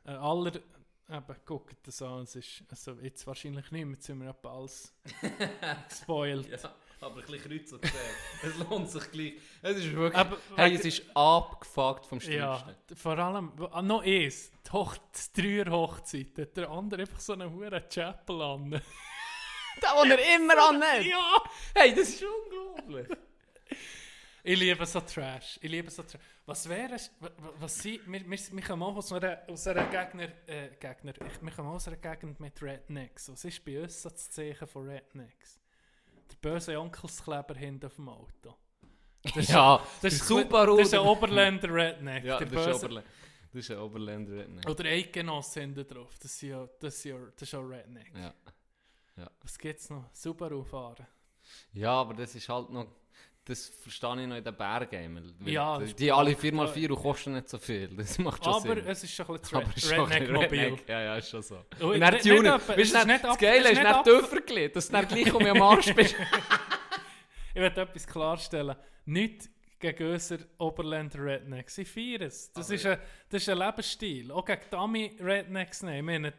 Äh, 0.05 0.11
aller, 0.11 0.55
eben, 0.55 1.35
guckt 1.45 1.75
das 1.85 2.01
an, 2.01 2.21
es 2.23 2.35
ist 2.37 2.63
also 2.69 2.93
jetzt 3.01 3.27
wahrscheinlich 3.27 3.69
nicht 3.69 3.85
mehr, 3.85 3.93
jetzt 3.95 4.05
sind 4.05 4.21
wir 4.21 4.29
etwa 4.29 4.55
alles 4.55 4.93
gespoilt. 5.89 6.47
Ja, 6.49 6.73
aber 7.01 7.17
ein 7.19 7.25
bisschen 7.25 7.43
Kreuz 7.43 7.71
und. 7.73 7.83
Es 8.41 8.57
lohnt 8.57 8.89
sich 8.89 9.11
gleich. 9.11 9.33
Es 9.61 9.77
ist 9.77 9.93
wirklich... 9.93 10.17
Aber 10.17 10.37
hey, 10.55 10.75
es 10.75 10.85
ist 10.85 11.03
abgefuckt 11.15 12.05
vom 12.05 12.19
Ja, 12.19 12.57
Stärksten. 12.59 12.95
vor 12.95 13.17
allem, 13.19 13.51
ah, 13.71 13.81
noch 13.81 14.01
eins, 14.01 14.51
die, 14.65 14.71
Hoch 14.71 14.95
die 15.35 15.41
Dreier-Hochzeit, 15.41 16.37
hat 16.39 16.55
der 16.57 16.69
andere 16.69 17.01
einfach 17.01 17.19
so 17.19 17.33
eine 17.33 17.51
hure 17.51 17.85
Chapel 17.89 18.41
an. 18.41 18.69
Der, 19.81 20.01
den 20.03 20.11
er 20.11 20.35
immer 20.35 20.69
annimmt. 20.69 21.05
ja! 21.05 21.43
Hey, 21.75 21.93
das 21.93 22.09
ist 22.09 22.23
unglaublich. 22.23 23.07
Ich 24.43 24.57
liebe 24.59 24.85
so 24.85 25.01
Trash. 25.01 25.59
Ich 25.61 25.69
liebe 25.69 25.89
so 25.91 26.03
Trash. 26.03 26.21
Was 26.45 26.67
wäre 26.67 26.93
es? 26.95 27.11
wa- 27.19 27.29
wa- 27.37 27.53
Was 27.59 27.79
sie, 27.79 27.99
wir, 28.05 28.21
wir, 28.29 28.37
wir 28.51 28.63
kommen 28.63 28.83
auch 28.83 28.95
aus 28.95 29.11
einer, 29.11 29.39
aus 29.47 29.67
einer 29.67 29.85
Gegner, 29.85 30.29
äh, 30.47 30.69
Gegner, 30.79 31.13
ich, 31.27 31.41
wir 31.41 31.51
kommen 31.51 31.69
aus 31.69 31.87
einer 31.87 31.97
Gegend 31.97 32.39
mit 32.39 32.61
Rednecks. 32.61 33.29
Was 33.31 33.43
ist 33.45 33.63
bei 33.65 33.81
uns 33.81 34.01
so 34.01 34.09
das 34.09 34.29
Zeichen 34.29 34.67
von 34.67 34.87
Rednecks? 34.87 35.59
Der 36.31 36.37
böse 36.49 36.79
Onkelskleber 36.79 37.55
hinten 37.55 37.85
auf 37.87 37.95
dem 37.95 38.09
Auto. 38.09 38.55
Das 39.23 39.35
ist, 39.35 39.49
Ja, 39.49 39.83
das 40.01 40.13
ist, 40.13 40.27
Subaru. 40.27 40.77
Das 40.77 40.87
ist 40.87 40.93
ein 40.93 40.99
Oberländer 41.01 41.73
Redneck. 41.73 42.23
Ja, 42.23 42.37
der 42.37 42.47
das 42.47 42.59
ist, 42.59 42.65
böse, 42.65 42.85
Oberle 42.85 43.03
das 43.51 43.59
ist 43.65 43.71
ein 43.71 43.77
Oberländer. 43.79 44.37
Redneck. 44.37 44.69
Oder 44.69 44.85
Eidgenosse 44.85 45.59
hinten 45.61 45.85
drauf. 45.87 46.17
Das, 46.21 46.39
sind 46.39 46.49
ja, 46.49 46.67
das, 46.79 47.01
sind 47.01 47.11
ja, 47.11 47.25
das 47.35 47.41
ist 47.41 47.53
auch 47.55 47.63
Redneck. 47.63 48.11
Ja. 48.15 48.33
Was 49.41 49.57
gibt's 49.59 49.89
noch? 49.89 50.05
Subaru 50.13 50.63
fahren. 50.63 51.05
ja, 51.73 51.91
aber 51.91 52.13
das 52.13 52.33
ist 52.35 52.47
halt 52.47 52.69
noch... 52.69 52.87
Das 53.49 53.67
verstehe 53.67 54.21
ich 54.21 54.27
noch 54.27 54.35
in 54.35 54.43
den 54.43 54.55
Bergen. 54.55 55.33
Ja, 55.45 55.79
die, 55.79 56.11
alle 56.11 56.35
klar. 56.35 56.67
4x4 56.67 56.89
und 56.91 57.01
kosten 57.01 57.33
nicht 57.33 57.49
so 57.49 57.57
viel. 57.57 57.87
Das 57.97 58.19
macht 58.19 58.43
schon 58.43 58.53
Aber 58.53 58.75
Sinn. 58.75 58.83
es 58.87 59.03
ist 59.03 59.13
schon 59.15 59.25
ein 59.27 59.41
bisschen 59.41 59.99
Redneck-Mobil. 60.01 60.59
Redneck. 60.59 60.87
Ja, 60.87 61.01
ja, 61.01 61.15
ist 61.17 61.29
schon 61.29 61.41
so. 61.41 61.65
Oh, 61.81 61.87
Und 61.87 61.99
dann 61.99 62.13
nicht- 62.13 62.23
Tuner. 62.23 62.41
nicht 62.41 62.51
ab- 62.51 62.67
Weißt 62.67 62.69
es 62.69 62.75
du, 62.75 62.81
ist 62.81 62.93
dann- 62.93 63.07
nicht 63.07 63.23
das 63.23 63.37
Geile 63.39 63.71
ist 63.71 63.81
nicht 63.83 64.03
tiefer 64.03 64.41
gelegt, 64.41 64.75
dass 64.75 64.85
du 64.87 64.93
dann 64.93 65.07
gleich 65.07 65.33
um 65.33 65.45
am 65.45 65.61
Arsch 65.63 65.93
bist. 65.95 66.15
Ich 67.55 67.61
möchte 67.61 67.81
etwas 67.81 68.07
klarstellen. 68.07 68.75
Nicht 69.05 69.49
gegen 69.79 70.11
unsere 70.11 70.45
Oberländer 70.59 71.23
Rednecks. 71.25 71.77
Ich 71.79 71.89
feiere 71.89 72.21
es. 72.27 72.51
Das, 72.53 72.69
ist 72.69 72.85
ein, 72.85 72.99
das 73.29 73.41
ist 73.41 73.49
ein 73.49 73.57
Lebensstil. 73.57 74.31
Auch 74.31 74.45
gegen 74.45 74.61
Dummy 74.69 75.17
Rednecks 75.19 75.81
nehmen. 75.81 75.97
Ich 75.97 76.21
meine, 76.21 76.33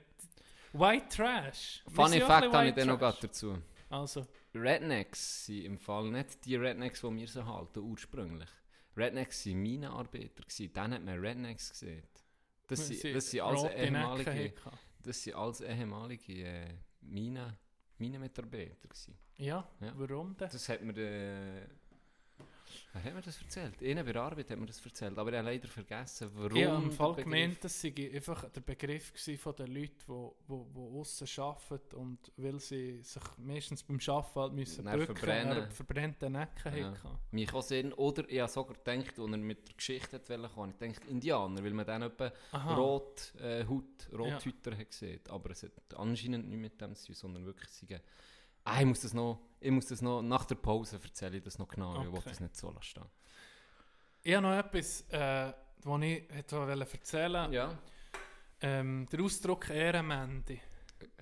White 0.73 1.09
Trash. 1.17 1.83
Funny 1.93 2.21
Fact 2.21 2.53
habe 2.53 2.69
ich 2.69 2.75
dann 2.75 2.87
noch 2.87 2.99
dazu. 3.19 3.59
Also, 3.89 4.25
Rednecks 4.55 5.47
sind 5.47 5.65
im 5.65 5.79
Fall 5.79 6.11
nicht 6.11 6.45
die 6.45 6.57
Rednecks, 6.57 7.01
die 7.03 7.17
wir 7.17 7.29
so 7.29 7.45
halten, 7.47 7.81
ursprünglich. 7.81 8.49
Rednecks 8.97 9.47
waren 9.47 9.63
Minenarbeiter. 9.63 10.43
gewesen. 10.43 10.73
Dann 10.73 10.93
hat 10.95 11.05
man 11.05 11.19
Rednecks 11.19 11.71
gesehen. 11.71 12.03
Das 12.67 12.87
sind, 12.87 13.15
das 13.15 13.31
sind 13.31 13.41
alles 13.41 13.65
ehemalige, 13.75 14.53
das 15.03 15.23
sind 15.23 15.35
alles 15.35 15.61
ehemalige 15.61 16.45
äh, 16.45 16.75
Minen, 17.01 17.57
Minenmitarbeiter. 17.99 18.89
gewesen. 18.89 19.17
Ja, 19.39 19.69
Ja. 19.81 19.93
warum 19.97 20.37
denn? 20.37 20.49
Das 20.51 20.69
hat 20.69 20.83
mir... 20.83 20.97
Äh, 20.97 21.67
wer 22.93 23.05
hat 23.05 23.14
mir 23.14 23.21
das 23.23 23.41
erzählt? 23.41 23.81
Ihnen 23.83 24.05
bei 24.05 24.12
der 24.12 24.23
Arbeit 24.23 24.51
hat 24.51 24.59
mir 24.59 24.66
das 24.66 24.85
erzählt, 24.85 25.18
aber 25.18 25.31
ich 25.31 25.37
habe 25.39 25.49
leider 25.49 25.68
vergessen, 25.68 26.31
warum 26.35 26.57
Ich 26.57 26.66
habe 26.66 26.85
im 26.85 26.93
Fall 26.93 27.14
gemeint, 27.14 27.62
das 27.64 27.81
sei 27.81 27.93
einfach 28.14 28.49
der 28.51 28.61
Begriff 28.61 29.12
von 29.39 29.57
den 29.57 29.66
Leuten, 29.75 29.95
die 29.99 30.09
wo, 30.09 30.37
wo, 30.47 30.66
wo 30.73 31.01
aussen 31.01 31.29
arbeiten 31.41 31.97
und 31.97 32.33
weil 32.37 32.59
sie 32.61 33.03
sich 33.03 33.23
meistens 33.39 33.83
beim 33.83 33.99
Arbeiten 34.07 34.41
halt 34.41 34.53
müssen 34.55 34.85
Dann 34.85 34.99
bücken, 34.99 35.16
verbrennen. 35.16 35.71
verbrennte 35.71 36.31
Necken 36.31 36.77
Ja. 36.77 36.91
hatten. 36.93 37.18
Mich 37.31 37.53
auch 37.53 37.62
Sinn. 37.62 37.93
Oder 37.93 38.29
ich 38.29 38.41
habe 38.41 38.51
sogar 38.51 38.77
gedacht, 38.77 39.18
als 39.18 39.31
er 39.31 39.37
mit 39.39 39.68
der 39.68 39.75
Geschichte 39.77 40.21
kommen, 40.55 40.75
ich 40.81 40.95
dachte 40.95 41.09
Indianer, 41.09 41.62
weil 41.64 41.75
man 41.75 41.87
dann 41.87 42.03
etwa 42.03 42.33
rot 42.77 43.35
äh, 43.41 43.64
Haut, 43.66 44.09
Rothüter 44.12 44.77
hat 44.77 44.91
gesehen. 44.91 45.21
Aber 45.29 45.51
es 45.51 45.62
hat 45.62 45.73
anscheinend 45.97 46.49
nicht 46.49 46.59
mit 46.59 46.81
dem 46.81 46.95
zu 46.95 47.07
tun, 47.07 47.14
sondern 47.14 47.47
wirklich 47.47 47.71
sagen, 47.71 48.01
ah, 48.64 48.81
ich 48.81 48.87
muss 48.87 49.01
das 49.01 49.14
noch, 49.14 49.41
ich 49.61 49.71
muss 49.71 49.87
das 49.87 50.01
noch, 50.03 50.23
nach 50.23 50.45
der 50.47 50.55
Pause 50.57 50.99
erzähle 51.03 51.37
ich 51.39 51.43
das 51.45 51.59
noch 51.59 51.69
genau, 51.69 51.95
ich 52.01 52.07
will 52.11 52.19
Okay. 52.19 52.29
das 52.31 52.41
nicht 52.41 52.57
so 52.57 52.71
lassen. 52.71 53.03
Ich 54.23 54.35
habe 54.35 54.47
noch 54.47 54.57
etwas, 54.59 55.03
äh, 55.11 55.53
was 55.83 56.03
ich 56.03 56.23
hätte 56.31 56.57
erzählen 56.57 57.53
Ja. 57.53 57.79
ähm, 58.61 59.07
Der 59.11 59.21
Ausdruck 59.23 59.71
Ehrenmende. 59.71 60.59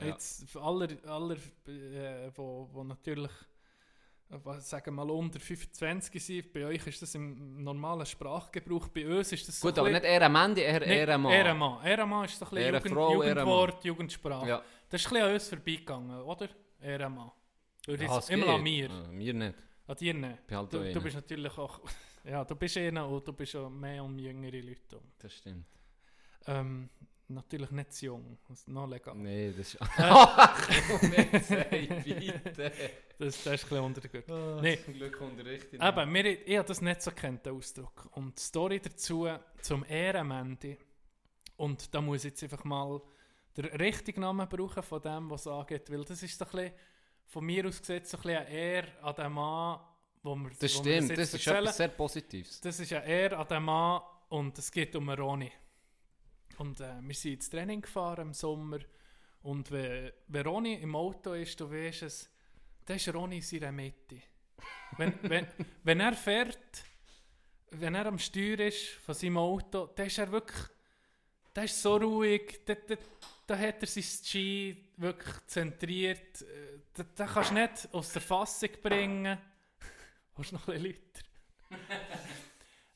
ja. 0.01 0.07
Jetzt 0.07 0.49
für 0.49 0.61
alle, 0.63 0.99
alle 1.07 1.35
äh, 1.67 2.31
wo, 2.35 2.69
wo 2.73 2.83
natürlich 2.85 3.31
äh, 4.31 4.39
was- 4.43 4.69
sagen 4.69 4.87
wir 4.87 5.05
mal 5.05 5.11
unter 5.11 5.39
25 5.41 6.23
sind, 6.25 6.53
bei 6.53 6.67
euch 6.67 6.87
ist 6.87 7.01
das 7.01 7.15
im 7.15 7.63
normalen 7.63 8.05
Sprachgebrauch, 8.05 8.89
bei 8.89 9.07
uns 9.07 9.33
ist 9.33 9.47
das 9.49 9.61
so 9.61 9.69
Gut, 9.69 9.79
aber 9.79 9.91
nicht 9.91 10.05
Ehrenmänner, 10.05 10.57
eher 10.59 10.83
Ehrenmann. 10.83 11.33
Ehrenmann. 11.33 11.85
Ehrenmann 11.87 12.25
ist 12.25 12.39
so 12.39 12.45
ein 12.47 12.51
bisschen 12.51 12.75
Jugend, 12.75 13.15
Jugendwort, 13.15 13.85
Jugendsprache. 13.85 14.49
Ja. 14.49 14.63
Das 14.91 15.01
ist 15.01 15.07
ein 15.07 15.13
bisschen 15.13 15.27
an 15.29 15.33
uns 15.35 15.49
vorbeigegangen, 15.49 16.21
oder? 16.23 16.49
Ehrenmann. 16.81 17.31
Würde 17.89 18.05
Ja, 18.05 18.19
es 18.19 18.29
immer 18.29 18.49
an 18.49 18.65
geht. 18.65 18.89
mir. 18.91 18.97
Ja, 19.03 19.09
mir 19.09 19.35
nicht. 19.35 19.55
An 19.87 19.97
dir 19.97 20.15
nicht. 20.15 20.39
Du, 20.47 20.57
auch 20.57 20.69
du 20.69 21.01
bist 21.03 21.17
natürlich 21.17 21.59
auch... 21.59 21.81
Ja, 22.25 22.45
du 22.45 22.55
bist 22.57 22.77
einer 22.77 23.09
und 23.09 23.27
du 23.27 23.33
bist 23.33 23.57
auch 23.57 23.71
mehr 23.71 24.05
um 24.05 24.19
jüngere 24.19 24.61
Leute. 24.61 25.01
Das 25.19 25.33
stimmt. 25.33 25.65
Ähm, 26.47 26.91
natürlich 27.29 27.71
nicht 27.71 27.93
zu 27.95 28.07
jung. 28.07 28.37
Das 28.47 28.59
ist 28.59 28.69
noch 28.69 28.87
legal. 28.87 29.15
Nee, 29.15 29.53
das 29.57 29.75
ist... 29.75 29.79
Äh, 29.99 30.83
Komm 30.91 31.13
jetzt, 31.13 31.51
hey, 31.51 31.89
bitte. 32.05 32.73
Das, 33.19 33.19
das 33.19 33.37
ist 33.37 33.47
ein 33.47 33.53
bisschen 33.53 33.79
unter 33.79 34.01
der 34.03 34.11
Gürtel. 34.11 34.35
Oh, 34.59 34.61
Nee. 34.61 34.79
Zum 34.85 34.93
Glück 34.95 35.21
unterrichtet. 35.23 35.83
Eben, 35.83 36.13
mir, 36.13 36.27
ich 36.47 36.59
habe 36.59 36.69
das 36.69 36.83
nicht 36.83 37.01
so 37.01 37.11
kennt, 37.13 37.47
den 37.47 37.55
Ausdruck. 37.55 38.09
Und 38.13 38.37
die 38.39 38.43
Story 38.43 38.81
dazu 38.81 39.27
zum 39.63 39.85
Ehrenmende. 39.89 40.77
Und 41.57 41.95
da 41.95 42.01
muss 42.03 42.25
ich 42.25 42.33
jetzt 42.33 42.43
einfach 42.43 42.65
mal 42.65 43.01
den 43.57 43.65
richtigen 43.67 44.21
Namen 44.21 44.47
brauchen 44.49 44.83
von 44.83 45.01
dem, 45.01 45.31
was 45.31 45.47
angeht. 45.47 45.91
Weil 45.91 46.05
das 46.05 46.23
ist 46.23 46.39
so 46.39 46.45
ein 46.45 46.51
bisschen, 46.51 46.73
von 47.29 47.45
mir 47.45 47.67
aus 47.67 47.79
gesehen, 47.81 48.05
so 48.05 48.17
ein 48.17 48.23
bisschen 48.23 48.47
Ehre 48.47 49.03
an 49.03 49.15
den 49.15 49.33
Mann, 49.33 49.81
wo 50.23 50.35
wir 50.35 50.51
Das 50.59 50.79
wo 50.79 50.85
wir 50.85 50.93
stimmt, 50.93 51.11
jetzt 51.11 51.19
das 51.19 51.35
ist 51.35 51.47
erzählen. 51.47 51.65
etwas 51.65 51.77
sehr 51.77 51.89
Positives. 51.89 52.61
Das 52.61 52.81
ist 52.81 52.93
eine 52.93 53.07
Ehre 53.07 53.37
an 53.37 53.49
den 53.49 53.63
Mann 53.63 54.03
und 54.31 54.59
es 54.59 54.71
geht 54.73 54.97
um 54.97 55.11
Ronny. 55.11 55.53
Und 56.59 56.81
äh, 56.81 56.95
wir 57.01 57.15
sind 57.15 57.35
ins 57.35 57.51
Training 57.51 57.83
gefahren 57.83 58.29
im 58.29 58.35
Sommer. 58.35 58.79
Und 59.43 59.71
wenn, 59.71 60.11
wenn 60.27 60.47
Ronny 60.47 60.75
im 60.75 60.97
Auto 60.97 61.35
ist, 61.35 61.61
du 61.61 61.71
weißt 61.71 62.03
es, 62.03 62.31
dann 62.85 62.97
ist 62.97 63.13
Ronny 63.15 63.37
in 63.37 63.43
seiner 63.43 63.73
Mitte. 63.73 64.17
Wenn, 64.97 65.15
wenn, 65.23 65.47
wenn 65.85 66.01
er 66.01 66.15
fährt, 66.15 66.83
wenn 67.71 67.95
er 67.95 68.07
am 68.07 68.19
Steuer 68.19 68.59
ist 68.61 68.89
von 68.89 69.15
seinem 69.15 69.37
Auto, 69.37 69.87
dann 69.95 70.07
ist 70.07 70.19
er 70.19 70.33
wirklich, 70.33 70.67
der 71.55 71.65
ist 71.65 71.81
so 71.81 71.97
ruhig, 71.97 72.61
da, 72.65 72.75
da, 72.75 72.97
da 73.49 73.57
hat 73.57 73.81
er 73.81 73.87
sein 73.87 74.03
Ski 74.03 74.91
wirklich 74.99 75.47
zentriert, 75.47 76.43
äh, 76.43 76.81
da, 76.93 77.03
da 77.15 77.27
kannst 77.27 77.51
du 77.51 77.55
nicht 77.55 77.89
aus 77.93 78.13
der 78.13 78.21
Fassung 78.21 78.69
bringen. 78.83 79.39
Hast 80.35 80.53
noch 80.53 80.69
ein 80.69 80.83
bisschen 80.83 81.03
lauter? 81.71 81.81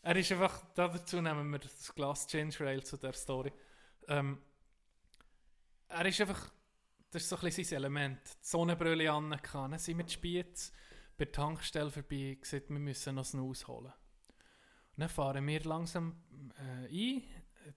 er 0.03 0.17
ist 0.17 0.31
einfach, 0.31 0.63
da 0.75 0.89
dazu 0.89 1.23
nehmen 1.23 1.51
wir 1.51 1.59
das 1.59 1.95
Glas 1.95 2.27
Ginger 2.27 2.67
Ale 2.67 2.83
zu 2.83 2.99
der 2.99 3.15
Story. 3.15 3.51
Ähm, 4.09 4.43
er 5.89 6.07
ist 6.07 6.21
einfach, 6.21 6.53
das 7.11 7.23
ist 7.23 7.31
so 7.31 7.37
ein 7.37 7.43
bisschen 7.43 7.65
sein 7.65 7.77
Element. 7.79 8.21
Die 8.23 8.47
Sonnenbrille 8.47 9.11
an, 9.11 9.31
dann 9.31 9.79
sind 9.79 9.99
wir 9.99 10.07
zu 10.07 10.15
Spiez 10.15 10.71
bei 11.17 11.25
der 11.25 11.33
Tankstelle 11.33 11.91
vorbei, 11.91 12.37
gesagt, 12.39 12.69
wir 12.69 12.79
müssen 12.79 13.15
noch 13.15 13.25
Snus 13.25 13.67
holen. 13.67 13.87
Und 13.87 15.01
dann 15.01 15.09
fahren 15.09 15.47
wir 15.47 15.65
langsam 15.65 16.23
äh, 16.59 16.89
ein, 16.89 17.23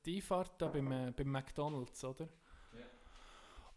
die 0.05 0.17
Einfahrt 0.17 0.61
da 0.61 0.67
beim, 0.67 0.91
äh, 0.91 1.11
beim 1.15 1.31
McDonalds, 1.31 2.03
oder? 2.03 2.27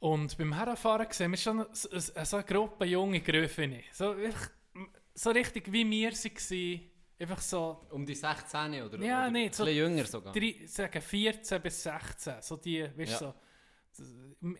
Und 0.01 0.38
beim 0.38 0.55
Herfahren 0.55 1.07
sehen 1.11 1.30
wir 1.32 1.38
schon 1.38 1.66
so, 1.72 1.88
so 1.99 2.24
so 2.24 2.36
eine 2.36 2.46
Gruppe 2.46 2.84
junge 2.84 3.20
Gröfene. 3.20 3.82
So, 3.92 4.14
so 5.14 5.30
richtig 5.30 5.72
wie 5.72 5.88
wir 5.90 6.12
waren. 6.12 6.90
Einfach 7.20 7.40
so, 7.40 7.84
Um 7.90 8.07
die 8.07 8.14
16 8.14 8.80
oder, 8.82 8.99
Ja, 8.99 9.22
oder 9.22 9.30
nee, 9.32 9.46
ein 9.46 9.53
so 9.53 9.64
bisschen 9.64 9.76
jünger 9.76 10.05
sogar. 10.05 10.32
drei, 10.32 10.55
sagen 10.66 11.03
14 11.03 11.61
bis 11.61 11.82
16. 11.82 12.34
So 12.42 12.57
die, 12.57 12.84
weißt 12.96 13.12
Ja. 13.12 13.18
so. 13.18 13.34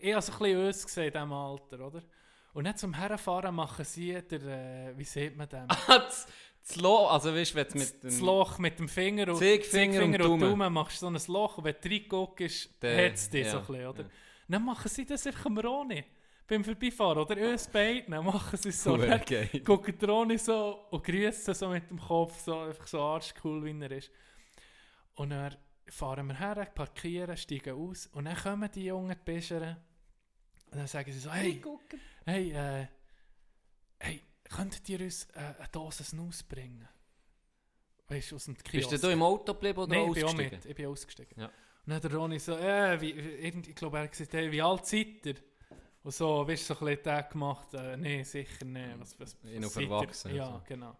Ich 0.01 0.13
habe 0.13 0.21
so 0.21 0.33
ein 0.33 0.39
bisschen 0.39 0.65
uns 0.65 0.85
gesehen 0.85 1.05
in 1.05 1.13
diesem 1.13 1.31
Alter, 1.31 1.79
oder? 1.87 2.03
Und 2.51 2.65
dann 2.65 2.75
zum 2.75 2.93
Herfahren 2.93 3.55
machen 3.55 3.85
sie 3.85 4.21
der, 4.29 4.41
äh, 4.89 4.97
wie 4.97 5.05
sieht 5.05 5.37
man 5.37 5.47
dem? 5.47 5.67
das, 5.87 6.27
das 6.67 6.75
Loch, 6.75 7.13
also 7.13 7.33
weißt 7.33 7.51
du, 7.51 7.55
wenn 7.55 7.67
du 7.69 7.77
mit 7.79 8.03
das 8.03 8.17
dem... 8.17 8.25
Loch 8.25 8.57
mit 8.59 8.79
dem 8.79 8.89
Finger 8.89 9.29
und 9.29 9.37
Zeigefinger 9.37 10.03
und 10.03 10.21
und 10.21 10.41
Daumen. 10.41 10.73
Machst 10.73 11.01
du 11.01 11.05
so 11.05 11.07
ein 11.07 11.33
Loch 11.33 11.59
und 11.59 11.63
wenn 11.63 11.75
du 11.81 11.87
reinguckst, 11.89 12.71
hat 12.83 13.13
es 13.13 13.29
dich 13.29 13.47
so 13.47 13.53
ja, 13.53 13.59
ein 13.59 13.65
bisschen, 13.67 13.87
oder? 13.87 14.03
ja. 14.03 14.09
Dann 14.49 14.65
machen 14.65 14.89
sie 14.89 15.05
das 15.05 15.25
einfach 15.27 15.45
am 15.45 15.57
Roni. 15.59 16.03
Beim 16.47 16.63
Vorbeifahren, 16.63 17.19
oder? 17.19 17.51
Uns 17.51 17.67
beiden 17.67 18.11
dann 18.11 18.25
machen 18.25 18.57
sie 18.57 18.69
es 18.69 18.83
so. 18.83 18.97
Dann 18.97 19.21
geil. 19.23 19.47
gucken 19.63 19.95
der 19.99 20.09
Roni 20.09 20.37
so 20.39 20.87
und 20.89 21.03
grüßen 21.03 21.53
so 21.53 21.69
mit 21.69 21.87
dem 21.91 21.99
Kopf, 21.99 22.39
so 22.43 22.59
einfach 22.59 22.87
so 22.87 22.99
arschcool, 22.99 23.63
wie 23.63 23.79
er 23.79 23.91
ist. 23.91 24.09
Und 25.13 25.29
dann 25.29 25.55
fahren 25.87 26.25
wir 26.27 26.39
her, 26.39 26.65
parkieren, 26.73 27.37
steigen 27.37 27.75
aus 27.75 28.07
und 28.07 28.25
dann 28.25 28.35
kommen 28.35 28.69
die 28.71 28.85
jungen 28.85 29.15
Bischeren 29.23 29.77
und 30.71 30.77
dann 30.77 30.87
sagen 30.87 31.11
sie 31.11 31.19
so, 31.19 31.31
hey, 31.31 31.61
hey, 32.25 32.51
äh, 32.51 32.87
hey, 33.99 34.23
könntet 34.45 34.87
ihr 34.89 35.01
uns 35.01 35.25
äh, 35.35 35.39
eine 35.39 35.67
Dose 35.71 36.03
Snus 36.03 36.41
bringen? 36.41 36.87
Weißt 38.07 38.31
du, 38.31 38.37
aus 38.37 38.45
dem 38.45 38.57
Kiosk. 38.57 38.89
Bist 38.89 39.03
du 39.03 39.07
da 39.07 39.13
im 39.13 39.21
Auto 39.21 39.53
geblieben 39.53 39.79
oder 39.79 39.95
Nein, 39.95 40.07
ich 40.07 40.13
bin 40.15 40.23
auch 40.23 40.29
ausgestiegen? 40.29 40.57
mit. 40.57 40.65
Ich 40.65 40.75
bin 40.75 40.85
ausgestiegen. 40.87 41.41
Ja. 41.41 41.51
Und 41.85 41.91
dann 41.91 41.95
hat 41.95 42.03
der 42.03 42.13
Ronny 42.15 42.39
so, 42.39 42.55
äh, 42.57 42.99
wie, 43.01 43.11
ich 43.11 43.75
glaube, 43.75 43.97
er 43.97 44.03
hat 44.03 44.11
gesagt, 44.11 44.33
hey, 44.33 44.51
wie 44.51 44.61
alt 44.61 44.85
seid 44.85 45.25
ihr? 45.25 45.35
Und 46.03 46.13
so, 46.13 46.47
weißt 46.47 46.69
du, 46.69 46.73
so 46.73 46.79
ein 46.79 46.85
bisschen 46.85 47.03
Tag 47.03 47.31
gemacht, 47.31 47.73
äh, 47.73 47.97
nee, 47.97 48.23
sicher 48.23 48.65
nicht. 48.65 48.99
Was, 48.99 49.19
was, 49.19 49.35
seid 49.41 49.51
ihr? 49.53 49.69
verwachsen, 49.69 50.35
Ja, 50.35 50.51
so. 50.51 50.61
genau. 50.67 50.95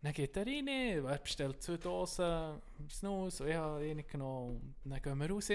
Dann 0.00 0.12
geht 0.12 0.36
er 0.36 0.46
rein, 0.46 0.68
er 0.68 1.18
bestellt 1.18 1.62
zwei 1.62 1.76
Dosen 1.76 2.60
Snus, 2.88 3.40
und 3.40 3.48
ich 3.48 3.54
habe 3.56 3.84
eine 3.84 4.02
genommen. 4.04 4.74
Und 4.84 4.90
dann 4.90 5.02
gehen 5.02 5.18
wir 5.18 5.30
raus. 5.30 5.50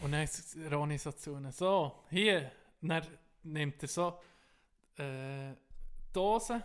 Und 0.00 0.12
dann 0.12 0.24
ist 0.24 0.56
Ronny 0.70 0.98
so 0.98 1.12
zu 1.12 1.36
ihnen, 1.36 1.52
so, 1.52 2.04
hier, 2.10 2.50
Und 2.80 2.88
dann 2.88 3.06
nimmt 3.44 3.82
er 3.82 3.88
so 3.88 4.20
äh, 4.96 5.54
Dose, 6.12 6.62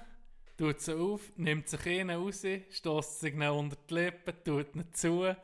tut 0.58 0.82
sie 0.82 0.96
auf, 0.96 1.22
nimmt 1.36 1.70
sich 1.70 1.86
eine 1.86 2.16
raus, 2.16 2.44
stößt 2.70 3.20
sich 3.20 3.34
unter 3.36 3.78
die 3.90 3.94
Lippen, 3.94 4.34
tut 4.44 4.76
ihn 4.76 4.86
zu 4.92 5.36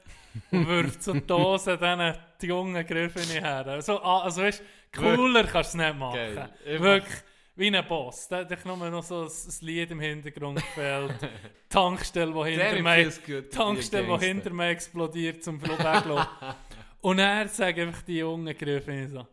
und 0.51 0.67
wirft 0.67 1.03
so 1.03 1.13
die 1.13 1.25
Dose 1.25 1.77
dann 1.77 2.17
die 2.41 2.47
jungen 2.47 2.85
Griffen 2.85 3.29
her. 3.29 3.65
Also, 3.67 4.01
ah, 4.01 4.23
also 4.23 4.41
weißt, 4.41 4.63
cooler 4.95 5.43
kannst 5.43 5.75
du 5.75 5.77
es 5.77 5.85
nicht 5.85 5.99
machen. 5.99 6.15
Geil. 6.15 6.49
Wirklich, 6.79 7.23
wie 7.55 7.75
ein 7.75 7.87
Boss. 7.87 8.27
Da 8.27 8.39
hat 8.39 8.65
nur 8.65 8.77
noch 8.89 9.03
so 9.03 9.21
ein, 9.21 9.27
ein 9.27 9.65
Lied 9.65 9.91
im 9.91 9.99
Hintergrund 9.99 10.57
gefällt. 10.57 11.15
Tankstelle, 11.69 12.33
die 12.33 12.51
hinter 12.51 12.81
mir 12.81 13.49
Tankstelle, 13.49 14.07
gangster. 14.07 14.27
hinter 14.27 14.49
mir 14.51 14.67
explodiert 14.69 15.43
zum 15.43 15.61
Weglaufen. 15.61 16.27
Und 17.01 17.19
er 17.19 17.47
sagt 17.47 17.77
einfach 17.77 18.01
die 18.03 18.19
jungen 18.19 18.57
Griffen 18.57 19.09
so, 19.09 19.27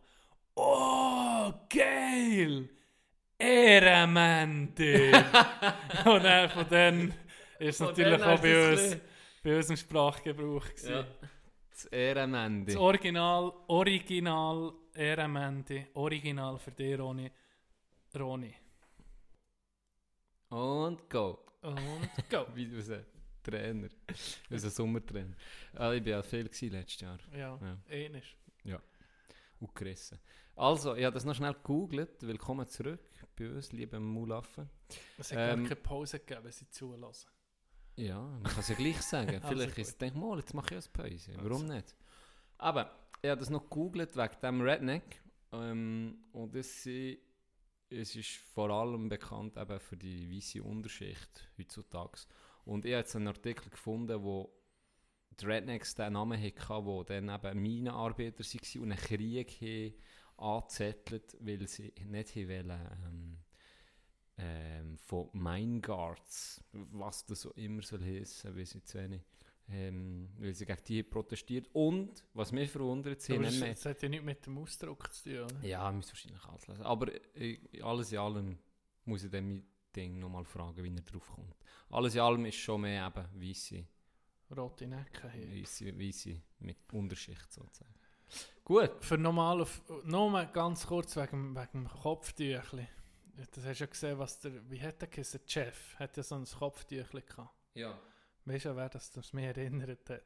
oh, 0.55 1.53
geil! 1.69 2.69
Ehrenmänner! 3.41 4.67
Und 6.05 6.23
dann 6.23 6.49
von 6.49 6.65
dann 6.69 7.13
ist 7.59 7.75
es 7.75 7.79
natürlich 7.79 8.21
auch 8.23 8.39
bei 8.39 8.71
uns, 8.71 8.97
bei 9.43 9.57
uns 9.57 9.69
im 9.69 9.77
Sprachgebrauch 9.77 10.65
gewesen. 10.69 10.91
Ja. 10.91 11.05
Das 11.69 11.85
Ehrenmende. 11.85 12.73
Das 12.73 12.81
Original, 12.81 13.51
Original 13.67 14.73
Ehrenmänner, 14.93 15.85
Original 15.93 16.57
für 16.59 16.71
dich, 16.71 16.99
Roni. 16.99 17.31
Roni. 18.17 18.53
Und 20.49 21.09
go. 21.09 21.39
Und 21.61 22.09
go. 22.29 22.45
Wie 22.53 22.67
du 22.67 22.81
sagst. 22.81 23.07
Trainer. 23.43 23.87
Unser 24.51 24.69
Sommertrainer. 24.69 25.35
Ah, 25.73 25.91
ich 25.93 26.03
war 26.05 26.11
ja 26.11 26.21
viel 26.21 26.41
letztes 26.43 26.99
Jahr. 27.01 27.17
Ja, 27.35 27.57
Ja. 27.59 27.77
ähnlich. 27.89 28.35
Und 29.59 29.75
gerissen. 29.75 30.19
Also, 30.61 30.93
ich 30.93 31.03
habe 31.05 31.15
das 31.15 31.25
noch 31.25 31.33
schnell 31.33 31.55
gegoogelt. 31.55 32.21
Willkommen 32.21 32.67
zurück 32.67 32.99
bei 33.35 33.49
uns, 33.49 33.71
liebe 33.71 33.99
Mulaffen. 33.99 34.69
Es 35.17 35.31
hat 35.31 35.39
Ähm, 35.39 35.61
gar 35.61 35.69
keine 35.69 35.81
Pause 35.81 36.19
gegeben, 36.19 36.43
wenn 36.43 36.51
sie 36.51 36.69
zulassen. 36.69 37.31
Ja, 37.95 38.21
man 38.21 38.43
kann 38.43 38.59
es 38.59 38.69
ja 38.69 38.75
gleich 38.75 39.01
sagen. 39.01 39.31
Also 39.41 39.47
Vielleicht 39.47 39.71
gut. 39.71 39.79
ist 39.79 39.87
es, 39.87 39.97
denk 39.97 40.15
mal, 40.15 40.37
jetzt 40.37 40.53
mache 40.53 40.75
ich 40.75 40.97
eine 40.99 41.09
Pause. 41.09 41.33
Warum 41.37 41.65
nicht? 41.65 41.95
Aber 42.59 42.91
ich 43.23 43.29
habe 43.31 43.39
das 43.39 43.49
noch 43.49 43.63
gegoogelt 43.63 44.15
wegen 44.15 44.35
dem 44.43 44.61
Redneck. 44.61 45.23
Ähm, 45.51 46.25
und 46.31 46.55
es 46.55 46.85
ist 46.85 48.29
vor 48.53 48.69
allem 48.69 49.09
bekannt 49.09 49.57
eben 49.57 49.79
für 49.79 49.97
die 49.97 50.29
weiße 50.31 50.61
Unterschicht 50.61 51.49
heutzutage. 51.57 52.19
Und 52.65 52.85
ich 52.85 52.91
habe 52.91 52.99
jetzt 52.99 53.15
einen 53.15 53.29
Artikel 53.29 53.67
gefunden, 53.71 54.21
wo 54.21 54.53
die 55.39 55.43
Rednecks 55.43 55.95
den 55.95 56.13
Namen 56.13 56.39
hatten, 56.39 56.85
wo 56.85 57.03
dann 57.03 57.29
eben 57.29 57.61
Minenarbeiter 57.63 58.43
waren 58.43 58.81
und 58.83 58.91
einen 58.91 59.01
Krieg 59.01 59.59
haben 59.59 59.93
angezettelt, 60.37 61.37
weil 61.39 61.67
sie 61.67 61.93
nicht 62.07 62.35
wollen, 62.35 62.71
ähm, 63.05 63.37
ähm, 64.37 64.97
von 64.97 65.29
Mineguards, 65.33 66.63
was 66.71 67.25
das 67.25 67.41
so 67.41 67.51
immer 67.51 67.81
soll 67.81 68.03
heissen, 68.03 68.55
weiß 68.55 68.69
ich 68.69 68.75
jetzt 68.75 68.95
wenig, 68.95 69.21
ähm, 69.69 70.29
weil 70.37 70.53
sie 70.53 70.65
gegen 70.65 70.83
die 70.87 71.03
protestiert. 71.03 71.69
Und, 71.73 72.25
was 72.33 72.51
mich 72.51 72.71
verwundert, 72.71 73.21
sie 73.21 73.33
haben 73.33 73.43
das, 73.43 73.59
nicht 73.59 73.85
hat 73.85 74.01
ja 74.01 74.09
nichts 74.09 74.25
mit 74.25 74.45
dem 74.45 74.57
Ausdruck 74.57 75.13
zu 75.13 75.23
tun, 75.23 75.43
oder? 75.43 75.63
Ja, 75.63 75.91
müsste 75.91 76.13
wahrscheinlich 76.13 76.43
alles 76.45 76.67
lesen. 76.67 76.83
Aber 76.83 77.35
äh, 77.35 77.59
alles 77.81 78.11
in 78.11 78.17
allem 78.17 78.57
muss 79.05 79.23
ich 79.23 79.31
dann 79.31 79.47
mein 79.47 79.63
Ding 79.95 80.19
nochmal 80.19 80.45
fragen, 80.45 80.83
wie 80.83 80.95
er 80.95 81.01
drauf 81.01 81.29
kommt. 81.29 81.55
Alles 81.89 82.15
in 82.15 82.21
allem 82.21 82.45
ist 82.45 82.55
schon 82.55 82.81
mehr 82.81 83.07
eben 83.07 83.49
weisse, 83.49 83.85
Rote 84.55 84.87
Necke 84.87 85.29
hier. 85.31 85.61
weisse, 85.61 85.97
weisse 85.99 86.41
mit 86.59 86.77
Unterschicht 86.93 87.51
sozusagen. 87.51 87.93
Gut. 88.63 88.91
Für 89.03 89.17
normal 89.17 89.61
auf, 89.61 89.81
nur 90.03 90.29
mal 90.29 90.47
ganz 90.47 90.85
kurz 90.87 91.15
wegen, 91.15 91.55
wegen 91.55 91.71
dem 91.85 91.87
Kopftüchli. 91.87 92.87
Das 93.53 93.65
hast 93.65 93.79
du 93.79 93.83
ja 93.83 93.89
gesehen, 93.89 94.19
was 94.19 94.39
der, 94.39 94.69
wie 94.69 94.81
hat 94.81 95.01
der 95.01 95.07
geheißen? 95.07 95.39
Der 95.43 95.49
Chef 95.49 95.95
hat 95.97 96.15
ja 96.17 96.23
so 96.23 96.35
ein 96.35 96.45
Kopftüchli 96.45 97.21
gehabt. 97.21 97.49
Ja. 97.73 97.97
Weißt 98.45 98.65
du, 98.65 98.75
wer 98.75 98.89
das, 98.89 99.11
das 99.11 99.33
mich 99.33 99.45
erinnert 99.45 100.09
hat? 100.09 100.21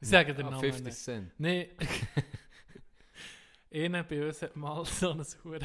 Ich 0.00 0.08
sage 0.08 0.34
den 0.34 0.46
Ah, 0.46 0.50
Namen 0.50 0.60
50 0.60 0.84
nicht. 0.84 0.98
Cent. 0.98 1.32
Nee. 1.38 1.70
Einer 3.72 4.04
bei 4.04 4.26
uns 4.26 4.42
hat 4.42 4.54
mal 4.56 4.84
so 4.84 5.10
ein 5.10 5.24
Hure, 5.44 5.60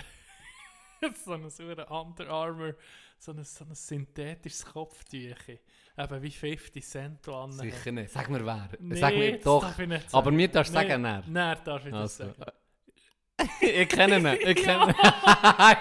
so 1.26 1.34
ein 1.34 1.44
Hure 1.44 1.86
Under 1.88 2.30
Armour, 2.30 2.76
so 3.18 3.32
ein, 3.32 3.44
so 3.44 3.66
ein 3.66 3.76
synthetisches 3.76 4.66
Kopftüchli. 4.66 5.60
Eben 5.98 6.22
wie 6.22 6.32
50 6.32 6.86
Cent 6.86 7.28
an. 7.28 7.52
Sicher 7.52 7.92
nicht. 7.92 8.12
Sag 8.12 8.30
mir 8.30 8.46
wer. 8.46 8.70
Nee, 8.80 8.96
Sag 8.96 9.14
mir 9.16 9.34
das 9.34 9.44
doch. 9.44 9.66
Aber 10.14 10.32
mir 10.32 10.48
darfst 10.48 10.74
du 10.74 10.80
Nee, 10.80 10.88
sagen, 10.88 11.06
er. 11.06 11.24
Nein, 11.28 11.58
darf 11.64 11.86
ich 11.86 11.92
das 11.92 12.22
Also. 12.22 12.34
sagen. 12.34 12.52
ich 13.62 13.90
kenne 13.90 14.18
ihn. 14.18 14.26
Ich 14.48 14.56
kenne 14.64 14.96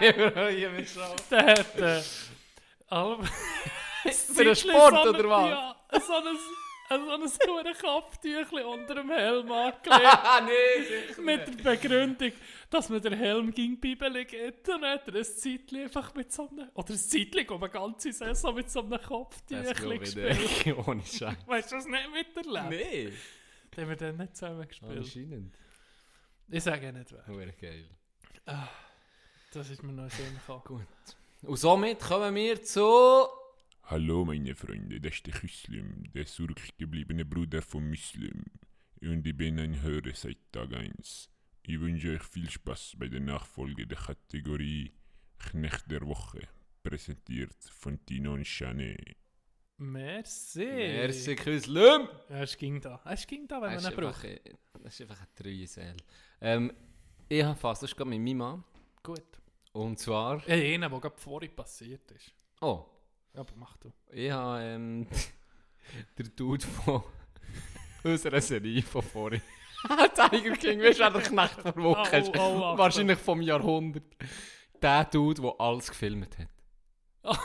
ihn. 0.00 0.86
Der 1.30 1.46
hat 1.46 1.76
äh, 1.78 2.02
Für 4.12 4.44
den 4.44 4.56
Sport 4.56 5.06
oder 5.06 5.28
was? 5.28 5.50
Ja, 5.50 5.76
so 6.00 6.12
ein, 6.14 6.38
so 6.88 6.94
ein 6.94 7.20
hohes 7.20 7.78
Kopftüchli 7.78 8.62
unter 8.62 8.94
dem 8.94 9.10
Helm 9.10 9.50
angelegt. 9.52 9.86
Ah, 9.90 10.40
nee, 10.40 11.22
mit 11.22 11.46
der 11.64 11.70
Begründung, 11.72 12.32
dass 12.70 12.88
man 12.88 13.00
den 13.00 13.14
Helm 13.14 13.52
gegen 13.52 13.74
die 13.74 13.94
Bibel 13.94 14.24
geht. 14.24 14.66
Dann 14.68 14.82
hat 14.84 15.08
er 15.08 15.14
ein 15.16 15.24
Zeitchen 15.24 15.82
einfach 15.82 16.14
mit 16.14 16.32
so 16.32 16.48
einem, 16.48 16.68
oder 16.74 16.90
ein 16.90 16.98
Zeitchen, 16.98 17.48
um 17.48 17.62
eine 17.62 17.72
ganze 17.72 18.12
Saison 18.12 18.54
mit 18.54 18.70
so 18.70 18.80
einem 18.80 19.00
Kopftüchli 19.02 19.98
gespielt. 19.98 20.38
nicht. 20.38 20.76
Ohne 20.88 21.02
Scheiß. 21.02 21.36
Weißt 21.46 21.72
du 21.72 21.76
das 21.76 21.86
nicht 21.86 22.10
miterlebt? 22.12 22.70
Nee. 22.70 23.12
Den 23.76 23.82
haben 23.82 23.88
wir 23.90 23.96
dann 23.96 24.16
nicht 24.16 24.36
zusammen 24.36 24.66
gespielt. 24.66 24.96
Anscheinend. 24.96 25.54
Ich 26.50 26.62
sage 26.62 26.92
nicht 26.92 27.12
wer. 27.12 27.26
Hure 27.26 27.52
geil. 27.60 27.88
Das 29.52 29.70
ist 29.70 29.82
mir 29.82 29.92
noch 29.92 30.10
Sinn 30.10 30.38
gekommen. 30.46 30.86
Gut. 31.42 31.48
Und 31.48 31.56
somit 31.56 32.00
kommen 32.00 32.34
wir 32.34 32.62
zu 32.62 33.26
Hallo 33.90 34.26
meine 34.26 34.54
Freunde, 34.54 35.00
das 35.00 35.14
ist 35.14 35.26
der 35.26 35.32
Küslim, 35.32 36.04
der 36.12 36.26
zurückgebliebene 36.26 37.24
Bruder 37.24 37.62
von 37.62 37.88
Muslim. 37.88 38.44
Und 39.00 39.26
ich 39.26 39.34
bin 39.34 39.58
ein 39.58 39.80
Hörer 39.80 40.14
seit 40.14 40.36
Tag 40.52 40.74
1. 40.74 41.30
Ich 41.62 41.80
wünsche 41.80 42.10
euch 42.10 42.22
viel 42.22 42.50
Spaß 42.50 42.96
bei 42.98 43.08
der 43.08 43.20
Nachfolge 43.20 43.86
der 43.86 43.96
Kategorie 43.96 44.92
Knecht 45.38 45.90
der 45.90 46.06
Woche, 46.06 46.40
präsentiert 46.82 47.56
von 47.64 48.04
Tino 48.04 48.34
und 48.34 48.44
Chanet. 48.44 49.16
Merci. 49.78 50.66
Merci, 50.66 51.34
Küslüm! 51.34 52.08
Ja, 52.28 52.42
es 52.42 52.58
ging 52.58 52.82
da. 52.82 53.00
Es 53.06 53.26
ging 53.26 53.48
da, 53.48 53.62
wenn 53.62 53.72
Das 53.72 53.84
man 53.84 53.92
ist, 53.92 53.98
ihn 53.98 54.04
einfach, 54.04 54.22
braucht. 54.22 54.84
das 54.84 54.92
ist 54.92 55.00
einfach 55.00 55.18
eine 55.18 55.34
treue 55.34 55.66
Seele. 55.66 55.96
Ähm, 56.42 56.72
ich 57.26 57.42
habe 57.42 57.58
fast, 57.58 57.82
das 57.82 57.92
ist 57.92 57.96
gerade 57.96 58.10
mit 58.10 58.20
meinem 58.20 58.36
Mann. 58.36 58.64
Gut. 59.02 59.40
Und 59.72 59.98
zwar... 59.98 60.42
Hey, 60.42 60.74
einer, 60.74 60.90
der 60.90 61.00
gerade 61.00 61.16
vorhin 61.16 61.56
passiert 61.56 62.10
ist. 62.10 62.34
Oh, 62.60 62.84
Ja, 63.34 63.40
aber 63.40 63.52
mach 63.56 63.76
du. 63.76 63.92
ich 64.10 64.30
habe 64.30 64.62
ähm, 64.62 65.06
der 66.18 66.26
Dude 66.26 66.66
von 66.66 67.02
unserer 68.04 68.40
Serie 68.40 68.82
von 68.82 69.02
vorhin. 69.02 69.42
Tiger 70.30 70.56
King, 70.56 70.80
weißt 70.80 71.00
du, 71.00 71.10
der 71.10 71.22
Knecht 71.22 71.64
der 71.64 71.76
Woche 71.76 72.16
ist? 72.16 72.30
Oh, 72.36 72.40
oh, 72.40 72.72
oh. 72.74 72.78
Wahrscheinlich 72.78 73.18
vom 73.18 73.40
Jahrhundert. 73.40 74.02
Der 74.82 75.04
Dude, 75.04 75.42
der 75.42 75.54
alles 75.58 75.88
gefilmt 75.88 76.36
hat. 76.38 77.38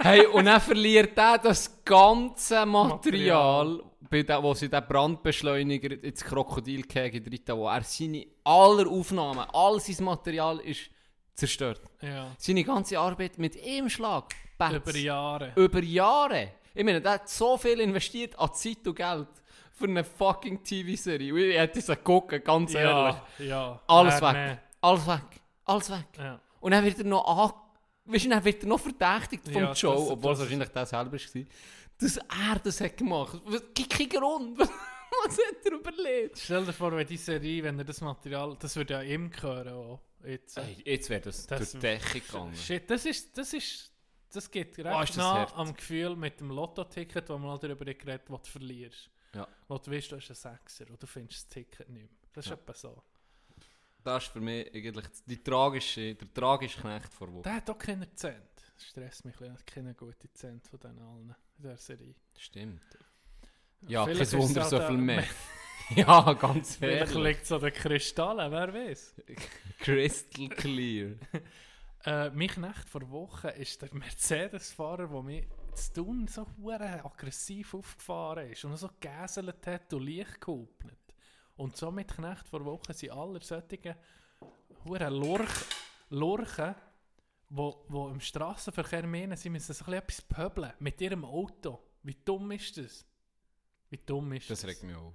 hey, 0.00 0.26
und 0.26 0.46
dann 0.46 0.60
verliert 0.60 1.16
er 1.16 1.38
das 1.38 1.84
ganze 1.84 2.66
Material, 2.66 3.82
bei 4.10 4.22
der, 4.22 4.42
wo 4.42 4.54
sie 4.54 4.68
den 4.68 4.86
Brandbeschleuniger 4.86 6.02
ins 6.02 6.24
Krokodilkäge 6.24 7.20
drin 7.20 7.40
wo 7.58 7.68
er 7.68 7.82
seine 7.82 8.26
aller 8.44 8.88
Aufnahmen, 8.88 9.46
all 9.52 9.80
sein 9.80 10.04
Material 10.04 10.60
ist 10.60 10.90
zerstört. 11.34 11.82
Ja. 12.00 12.34
Seine 12.38 12.64
ganze 12.64 12.98
Arbeit 12.98 13.38
mit 13.38 13.56
einem 13.62 13.88
Schlag. 13.88 14.34
Batz. 14.58 14.74
Über 14.74 14.96
Jahre. 14.96 15.52
Über 15.56 15.82
Jahre. 15.82 16.52
Ich 16.74 16.84
meine, 16.84 17.00
der 17.00 17.12
hat 17.12 17.28
so 17.28 17.56
viel 17.56 17.80
investiert 17.80 18.38
an 18.38 18.52
Zeit 18.52 18.86
und 18.86 18.94
Geld 18.96 19.28
für 19.72 19.84
eine 19.84 20.04
fucking 20.04 20.62
TV-Serie. 20.62 21.34
Ich 21.50 21.58
hätte 21.58 21.78
es 21.78 22.04
gucken, 22.04 22.42
ganz 22.42 22.74
ehrlich. 22.74 23.16
Ja, 23.38 23.44
ja. 23.44 23.82
Alles 23.86 24.20
weg. 24.20 24.58
Alles 24.80 25.06
weg. 25.06 25.20
Alles 25.64 25.90
weg. 25.90 26.06
Ja. 26.18 26.40
Und 26.60 26.70
dann 26.72 26.84
wird 26.84 26.98
er 26.98 27.04
noch 27.04 27.24
an... 27.26 27.52
Weißt 28.12 28.24
du, 28.24 28.28
dann 28.30 28.44
wird 28.44 28.62
er 28.62 28.68
noch 28.68 28.78
verdächtigt 28.80 29.44
vom 29.44 29.62
Ja, 29.62 29.72
Joe, 29.72 29.94
das- 29.96 30.10
obwohl 30.10 30.32
es 30.32 30.38
das- 30.38 30.46
wahrscheinlich 30.46 30.68
der 30.68 30.86
selber 30.86 31.12
war, 31.12 31.44
dass 31.98 32.16
er 32.16 32.58
das 32.62 32.80
hat 32.80 32.96
gemacht. 32.96 33.40
Gibt 33.74 33.90
keinen 33.90 34.08
Grund. 34.08 34.58
Was 35.24 35.38
hat 35.38 35.64
er 35.64 35.72
überlegt? 35.72 36.38
Stell 36.38 36.64
dir 36.64 36.72
vor, 36.72 36.92
wenn 36.94 37.06
die 37.06 37.16
Serie, 37.16 37.62
wenn 37.64 37.78
er 37.78 37.84
das 37.84 38.00
Material, 38.00 38.56
das 38.60 38.76
würde 38.76 38.94
ja 38.94 39.02
ihm 39.02 39.30
gehören. 39.30 39.68
Auch. 39.74 40.00
Jetzt, 40.24 40.56
Hey, 40.56 40.76
jetzt 40.84 41.08
wäre 41.10 41.20
das, 41.22 41.46
Das- 41.46 41.58
durch 41.58 41.70
die 41.72 41.78
Decke 41.78 42.20
gegangen. 42.20 42.54
Shit, 42.54 42.90
das 42.90 43.06
ist, 43.06 43.36
das 43.36 43.52
ist, 43.54 43.90
das 44.32 44.50
geht 44.50 44.76
recht 44.78 44.86
Ah, 44.86 45.02
ist 45.02 45.10
das 45.10 45.16
nah 45.18 45.34
hart. 45.40 45.54
am 45.56 45.74
Gefühl 45.74 46.16
mit 46.16 46.40
dem 46.40 46.50
Lotto-Ticket, 46.50 47.28
wo 47.28 47.34
man 47.38 47.48
mal 47.48 47.58
darüber 47.58 47.84
geredet 47.84 48.24
was 48.28 48.42
du 48.42 48.50
verlierst. 48.50 49.10
Ja. 49.34 49.46
Wo 49.68 49.78
du 49.78 49.90
weißt, 49.90 50.12
du 50.12 50.16
hast 50.16 50.28
einen 50.30 50.56
Sechser 50.58 50.90
und 50.90 51.02
du 51.02 51.06
findest 51.06 51.44
das 51.44 51.48
Ticket 51.48 51.88
nicht 51.88 52.02
mehr. 52.02 52.08
Das 52.32 52.46
ist 52.46 52.50
Ja. 52.50 52.56
etwa 52.56 52.74
so. 52.74 53.02
Das 54.02 54.22
ist 54.24 54.32
für 54.32 54.40
mich 54.40 54.72
eigentlich 54.72 55.06
die 55.26 55.42
tragische, 55.42 56.14
der 56.14 56.32
tragische 56.32 56.80
Knecht 56.80 57.12
vor 57.12 57.32
Woche. 57.32 57.42
Der 57.42 57.54
hat 57.56 57.68
auch 57.70 57.78
keine 57.78 58.12
Cent. 58.14 58.36
Das 58.76 58.86
stresst 58.86 59.24
mich 59.24 59.34
ein 59.40 59.50
bisschen. 59.52 59.66
Keine 59.66 59.94
gute 59.94 60.32
Cent 60.32 60.66
von 60.68 60.78
den 60.78 60.98
allen 61.00 61.34
in 61.58 61.62
der 61.64 61.76
Serie. 61.76 62.14
Stimmt. 62.38 62.82
Ja, 63.88 64.04
Vielleicht 64.04 64.30
kein 64.30 64.40
Wunder, 64.40 64.64
so 64.64 64.80
viel 64.80 64.96
mehr. 64.96 65.24
ja, 65.96 66.32
ganz 66.34 66.76
Vielleicht 66.76 67.12
ehrlich. 67.14 67.24
liegt 67.34 67.42
es 67.44 67.52
an 67.52 67.60
den 67.60 67.72
Kristallen, 67.72 68.50
wer 68.52 68.72
weiß. 68.74 69.14
Crystal 69.80 70.48
clear. 70.50 71.14
Äh, 72.06 72.30
mich 72.30 72.56
Nacht 72.56 72.88
vor 72.88 73.10
Wochen 73.10 73.48
ist 73.48 73.82
der 73.82 73.92
Mercedes-Fahrer, 73.92 75.08
der 75.08 75.22
mich 75.22 75.44
zu 75.74 75.92
tun 75.94 76.28
so 76.28 76.46
aggressiv 76.68 77.74
aufgefahren 77.74 78.52
ist 78.52 78.64
und 78.64 78.76
so 78.76 78.88
gegäselt 79.00 79.66
hat 79.66 79.92
und 79.92 80.04
Licht 80.04 80.40
gehupnet. 80.40 80.96
Und 81.56 81.76
so 81.76 81.90
mit 81.90 82.14
Knecht 82.14 82.46
vor 82.46 82.64
Wochen 82.64 82.92
sind 82.92 83.10
alle 83.10 83.42
solche 83.42 83.96
hure 84.84 85.08
Lurch, 85.10 85.64
Lurchen, 86.10 86.76
wo, 87.48 87.84
wo 87.88 88.08
im 88.08 88.20
Straßenverkehr 88.20 89.04
meinen, 89.04 89.36
sie 89.36 89.50
müssen 89.50 89.74
so 89.74 89.84
ein 89.86 89.86
bisschen 89.86 89.94
etwas 89.94 90.22
pöbeln 90.22 90.72
mit 90.78 91.00
ihrem 91.00 91.24
Auto. 91.24 91.82
Wie 92.04 92.16
dumm 92.24 92.52
ist 92.52 92.76
das? 92.76 93.04
Wie 93.90 93.98
dumm 93.98 94.32
ist 94.32 94.48
das? 94.48 94.60
Das 94.60 94.70
regt 94.70 94.84
mich 94.84 94.94
auf. 94.94 95.14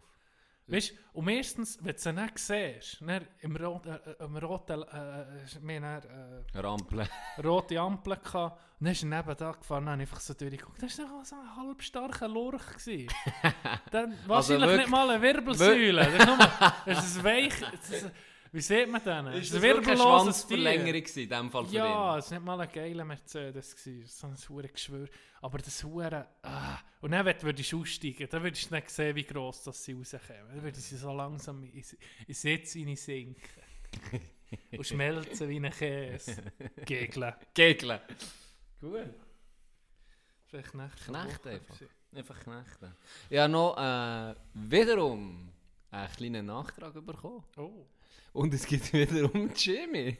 Weißt 0.72 0.91
du, 0.91 0.95
und 1.19 1.26
meistens, 1.26 1.78
wenn 1.82 1.93
du 1.93 1.99
sie 2.01 2.13
nicht 2.13 2.39
siehst, 2.39 3.01
dann 3.01 3.28
im 3.41 3.55
roten, 3.57 3.89
äh, 3.89 4.24
im 4.24 4.38
roten, 4.38 4.82
äh, 4.84 4.86
äh, 4.86 5.26
haben 5.55 5.82
dann, 5.82 6.43
äh, 6.53 6.59
Rampel. 6.59 7.05
rote 7.43 7.78
Ampel 7.80 8.15
gehabt. 8.15 8.59
Und 8.80 8.86
dann 8.86 8.93
ist 8.93 9.03
er 9.03 9.09
neben 9.09 9.36
da 9.38 9.51
gefahren 9.51 9.84
und 9.89 9.99
einfach 9.99 10.19
so 10.22 10.34
durchgeguckt. 10.34 10.82
Das 10.82 10.97
war 10.99 11.05
doch 11.07 11.26
so 11.26 11.36
ein 11.36 11.55
halb 11.57 11.84
starker 11.84 12.28
Lurch. 12.30 12.65
gewesen. 12.78 13.07
dann 13.91 14.17
wahrscheinlich 14.26 14.61
wirklich- 14.69 14.86
nicht 14.88 14.89
mal 14.91 15.09
eine 15.09 15.22
Wirbelsäule. 15.22 16.05
Das 16.05 16.13
ist, 16.13 16.26
nur, 16.26 16.38
das 16.86 17.05
ist 17.05 17.17
ein 17.17 17.24
weich. 17.26 17.53
Das 17.59 17.89
ist, 17.89 18.11
wie 18.52 18.62
sieht 18.62 18.89
man? 18.89 19.02
Das 19.04 19.36
Ist 19.36 19.54
das 19.54 19.62
wirklich 19.62 19.88
eine. 19.88 19.97
Schwanzverlängerung 19.97 21.04
in 21.16 21.30
dem 21.30 21.52
Fall 21.52 21.66
für 21.66 21.74
Ja, 21.76 22.14
ihn? 22.14 22.20
es 22.20 22.32
war 22.32 22.38
nicht 22.38 22.45
mal 22.45 22.62
ein 22.62 22.72
geiler 22.72 23.06
Mercedes. 23.06 23.76
gewesen. 23.76 24.06
So 24.08 24.28
ein 24.28 24.38
hure 24.49 24.68
Geschwür. 24.68 25.08
Aber 25.41 25.58
das 25.58 25.84
hure. 25.84 26.28
Ah. 26.43 26.78
Und 26.99 27.12
dann, 27.12 27.26
du 27.26 27.43
würdest 27.43 27.74
aussteigen 27.74 28.28
dann 28.30 28.43
würdest 28.43 28.70
du 28.70 28.76
nicht 28.76 28.89
sehen, 28.89 29.16
wie 29.16 29.24
gross 29.24 29.64
das 29.64 29.84
sie 29.84 29.93
rauskommen. 29.93 30.47
Dann 30.54 30.64
würden 30.64 30.76
sie 30.82 30.97
so 30.97 31.14
langsam 31.14 31.64
in, 31.64 31.84
in 32.28 32.34
Sitz 32.34 32.74
sinken. 32.74 33.36
und 34.72 34.86
schmelzen 34.86 35.47
wie 35.49 35.58
ein 35.58 35.72
Käse. 35.72 36.43
Gegeln. 36.86 37.34
Gegeln. 37.54 37.99
Gut. 38.80 39.14
Vielleicht 40.47 40.72
Knecht. 40.72 40.99
vor 40.99 41.14
Knecht 41.16 41.45
Woche 41.45 41.49
einfach. 41.49 41.78
Einfach 42.14 42.39
knechten. 42.41 42.93
Ja, 43.30 43.47
noch 43.47 43.78
äh, 43.78 44.36
wiederum 44.54 45.49
einen 45.91 46.12
kleinen 46.12 46.45
Nachtrag 46.45 46.93
bekommen. 47.06 47.43
Oh. 47.56 47.88
Und 48.34 48.53
es 48.53 48.65
geht 48.65 48.91
wiederum 48.93 49.51
Jimmy. 49.55 50.17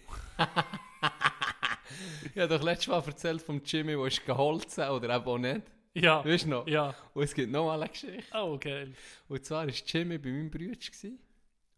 ich 2.34 2.42
habe 2.42 2.48
doch 2.58 2.64
letztes 2.64 2.88
Mal 2.88 3.04
erzählt 3.06 3.42
vom 3.42 3.62
Jimmy, 3.64 3.94
der 3.94 4.06
ist 4.06 4.26
geholzen 4.26 4.90
oder 4.90 5.16
eben 5.16 5.26
auch 5.26 5.38
nicht. 5.38 5.62
Ja. 5.94 6.24
Weißt 6.24 6.46
du 6.46 6.50
noch? 6.50 6.68
Ja. 6.68 6.96
Und 7.14 7.24
es 7.24 7.34
gibt 7.34 7.52
noch 7.52 7.66
mal 7.66 7.82
eine 7.82 7.90
Geschichte. 7.92 8.24
Oh, 8.34 8.58
geil. 8.58 8.94
Und 9.28 9.46
zwar 9.46 9.68
war 9.68 9.74
Jimmy 9.74 10.18
bei 10.18 10.30
meinem 10.30 10.50
Bruder. 10.50 10.76
gewesen. 10.76 11.20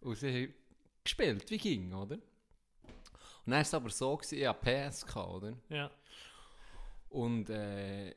Und 0.01 0.15
sie 0.17 0.27
haben 0.43 0.53
gespielt, 1.03 1.49
wie 1.49 1.57
ging, 1.57 1.93
oder? 1.93 2.15
Und 2.15 3.51
dann 3.51 3.53
war 3.55 3.61
es 3.61 3.73
aber 3.73 3.89
so, 3.89 4.15
gewesen, 4.15 4.37
ich 4.37 4.47
hatte 4.47 4.89
PS, 4.89 5.05
gehabt, 5.05 5.29
oder? 5.29 5.53
Ja. 5.69 5.91
Und 7.09 7.49
äh, 7.49 8.13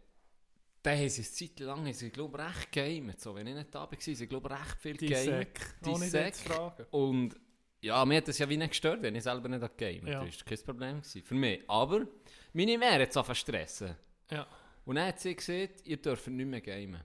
dann 0.82 0.98
haben 0.98 1.08
sie 1.08 1.22
eine 1.22 1.30
Zeit 1.30 1.60
lang, 1.60 1.92
sie, 1.92 2.10
glaube 2.10 2.38
ich, 2.38 2.44
recht 2.46 2.72
gamet. 2.72 3.20
So, 3.20 3.34
wenn 3.34 3.46
ich 3.46 3.54
nicht 3.54 3.74
da 3.74 3.80
war, 3.90 3.98
sie, 3.98 4.26
glaube 4.26 4.48
ich, 4.48 4.60
recht 4.60 4.78
viel 4.80 4.96
Die 4.96 5.06
gamet. 5.06 5.24
Säck. 5.24 5.74
Die 5.84 5.94
Säck. 5.96 6.34
zu 6.34 6.42
fragen. 6.44 6.86
Und 6.90 7.36
ja, 7.82 8.04
mir 8.04 8.16
hat 8.18 8.28
das 8.28 8.38
ja 8.38 8.48
wie 8.48 8.56
nicht 8.56 8.70
gestört, 8.70 9.02
wenn 9.02 9.14
ich 9.14 9.22
selber 9.22 9.48
nicht 9.48 9.60
gamet 9.76 10.04
Ja. 10.08 10.24
Das 10.24 10.36
war 10.40 10.44
kein 10.46 10.64
Problem 10.64 10.96
gewesen, 11.00 11.22
für 11.22 11.34
mich. 11.34 11.62
Aber 11.68 12.06
meine 12.52 12.78
Mär 12.78 12.94
hat 13.02 13.10
es 13.10 13.16
angefangen 13.16 13.36
stressen. 13.36 13.96
Ja. 14.30 14.46
Und 14.84 14.96
dann 14.96 15.08
hat 15.08 15.20
sie 15.20 15.34
gesagt, 15.34 15.86
ihr 15.86 15.96
dürft 15.96 16.26
nicht 16.28 16.46
mehr 16.46 16.60
gamen. 16.60 17.00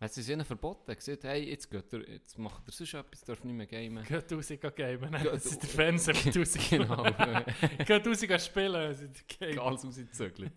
Hat 0.00 0.12
sie 0.14 0.22
es 0.22 0.28
ihnen 0.30 0.44
verboten. 0.46 0.94
gesagt, 0.94 1.24
hey, 1.24 1.50
jetzt, 1.50 1.70
geht 1.70 1.92
ihr, 1.92 2.08
jetzt 2.08 2.38
macht 2.38 2.66
ihr 2.66 2.72
sonst 2.72 2.94
etwas, 2.94 3.22
dürft 3.22 3.44
nicht 3.44 3.54
mehr 3.54 3.66
gamen. 3.66 4.02
Geht 4.04 4.32
raus 4.32 4.48
gehen 4.48 4.58
gamen. 4.74 5.12
Geht- 5.12 5.26
Das 5.26 5.44
ist 5.46 5.62
der 5.62 5.68
Fernseher 5.68 6.14
mit 6.24 6.36
raus. 6.38 6.54
genau. 6.70 7.02
Geht 7.86 8.06
raus 8.06 8.20
gehen 8.22 8.40
spielen. 8.40 8.72
Das 8.72 9.00
ist 9.02 9.30
der 9.40 9.48
Game. 9.48 9.58
Alles 9.60 9.84
rausgezögert. 9.84 10.52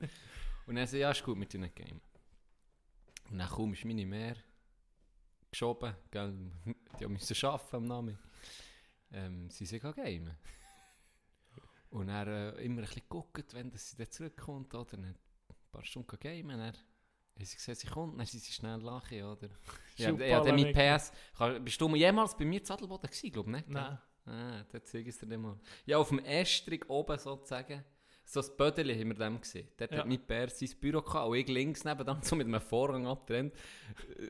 Und 0.66 0.76
dann 0.76 0.88
sagt 0.88 1.02
ja, 1.02 1.12
ist 1.12 1.24
gut 1.26 1.38
mit 1.38 1.54
deinen 1.54 1.74
Game. 1.76 2.00
Und 3.30 3.38
dann 3.38 3.50
kaum 3.50 3.74
ist 3.74 3.84
meine 3.84 4.06
Mehr 4.06 4.36
geschoben, 5.52 5.94
gell, 6.10 6.34
die 7.00 7.08
müssen 7.08 7.46
arbeiten 7.46 7.76
am 7.76 7.86
Namen. 7.86 8.20
Ähm, 9.14 9.50
sie 9.50 9.66
sind 9.66 9.82
gamen. 9.84 10.36
Und 11.90 12.10
er 12.10 12.28
äh, 12.58 12.66
immer 12.66 12.82
ein 12.82 12.86
bisschen 12.88 13.04
geguckt, 13.04 13.54
wenn 13.54 13.70
das 13.70 13.92
sie 13.92 13.98
dann 13.98 14.10
zurückkommt, 14.10 14.74
oder? 14.74 14.92
Dann 14.92 15.06
ein 15.06 15.16
paar 15.72 15.84
Stunden 15.86 16.18
gamen, 16.20 16.58
dann 16.58 16.74
haben 16.74 17.46
sie 17.46 17.56
gesehen, 17.56 17.76
sie 17.76 17.88
kommt, 17.88 18.20
dann 18.20 18.26
sind 18.26 18.44
sie 18.44 18.52
schnell 18.52 18.80
lachen, 18.82 19.24
oder? 19.24 19.50
Ja, 19.98 20.10
ja, 20.10 20.42
dann 20.42 20.56
mit 20.56 20.76
weg. 20.76 20.96
PS. 21.00 21.12
Kann- 21.38 21.64
Bist 21.64 21.80
du 21.80 21.96
jemals 21.96 22.36
bei 22.36 22.46
mir 22.46 22.64
zu 22.64 22.74
Adelboden 22.74 23.08
gewesen, 23.10 23.32
glaube 23.32 23.50
ich 23.52 23.56
nicht? 23.58 23.70
Nein. 23.70 24.00
Ah, 24.26 24.64
dann 24.72 24.82
zeige 24.86 25.10
ich 25.10 25.16
es 25.16 25.20
dir 25.22 25.38
mal. 25.38 25.60
Ja, 25.86 25.98
auf 26.00 26.10
dem 26.10 26.20
Estrig 26.20 26.90
oben 26.90 27.20
sozusagen, 27.20 27.84
so 28.26 28.40
das 28.40 28.56
Bödeli 28.56 28.98
haben 28.98 29.10
wir 29.10 29.16
dem 29.16 29.40
gesehen. 29.40 29.68
Dort 29.78 29.92
Ja. 29.92 29.98
hat 30.00 30.08
mein 30.08 30.20
Bär 30.26 30.50
sein 30.50 30.70
Büro 30.80 31.02
gehabt 31.02 31.28
und 31.30 31.36
ich 31.36 31.48
links 31.48 31.84
nebenan 31.84 32.22
so 32.24 32.36
mit 32.36 32.48
einem 32.48 32.62
Vorhang 32.62 33.06
abgetrennt. 33.06 33.54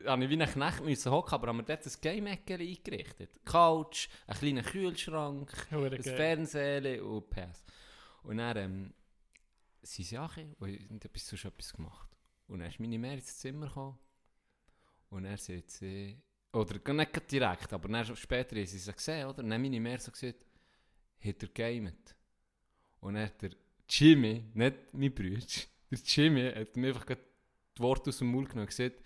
Äh, 0.04 0.06
habe 0.08 0.24
ich 0.24 0.30
wie 0.30 0.40
ein 0.42 0.48
Knecht 0.48 0.84
müssen 0.84 1.12
hocken, 1.12 1.34
aber 1.34 1.48
haben 1.48 1.58
wir 1.58 1.62
dort 1.64 1.86
ein 1.86 1.92
Game-Ecker 2.00 2.54
eingerichtet. 2.58 3.44
Couch, 3.44 4.08
einen 4.26 4.38
kleinen 4.38 4.64
Kühlschrank, 4.64 5.52
ein 5.70 5.90
geil. 5.90 6.02
Fernsehen 6.02 7.00
und 7.02 7.30
PS. 7.30 7.64
Und 8.24 8.38
dann 8.38 8.56
ähm, 8.56 8.94
sind 9.82 10.04
sie 10.06 10.18
angekommen 10.18 10.54
und 10.90 11.04
etwas, 11.04 11.28
sonst 11.28 11.44
etwas 11.44 11.72
gemacht. 11.72 12.08
Und 12.48 12.58
dann 12.60 12.68
ist 12.68 12.80
meine 12.80 12.98
Mär 12.98 13.14
ins 13.14 13.38
Zimmer 13.38 13.66
gekommen 13.66 13.98
und 15.10 15.24
er 15.24 15.38
sagt 15.38 15.70
sie, 15.70 16.20
oder 16.52 16.92
nicht 16.92 17.30
direkt, 17.32 17.72
aber 17.72 17.88
dann 17.88 18.16
später 18.16 18.56
haben 18.56 18.66
sie 18.66 18.76
es 18.76 18.94
gesehen, 18.96 19.28
oder? 19.28 19.42
Und 19.42 19.50
dann 19.50 19.60
meine 19.62 19.80
Mär 19.80 19.98
so 19.98 20.10
gesagt, 20.10 20.44
hat 21.24 21.42
er 21.42 21.48
gamet. 21.48 22.14
Und 23.00 23.14
dann 23.14 23.24
hat 23.24 23.42
Jimmy, 23.88 24.44
nicht 24.54 24.76
mein 24.92 25.14
Bruder, 25.14 25.40
Der 25.90 25.98
Jimmy 26.04 26.50
hat 26.50 26.76
mir 26.76 26.88
einfach 26.88 27.04
die 27.06 27.82
Worte 27.82 28.10
aus 28.10 28.18
dem 28.18 28.28
Mund 28.28 28.48
genommen 28.48 28.62
und 28.62 28.76
gesagt, 28.76 29.00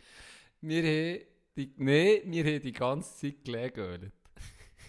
wir 0.60 0.82
haben 0.82 1.20
die, 1.56 1.72
nee, 1.76 2.22
wir 2.24 2.44
haben 2.44 2.62
die 2.62 2.72
ganze 2.72 3.16
Zeit 3.16 3.44
gelegen. 3.44 4.12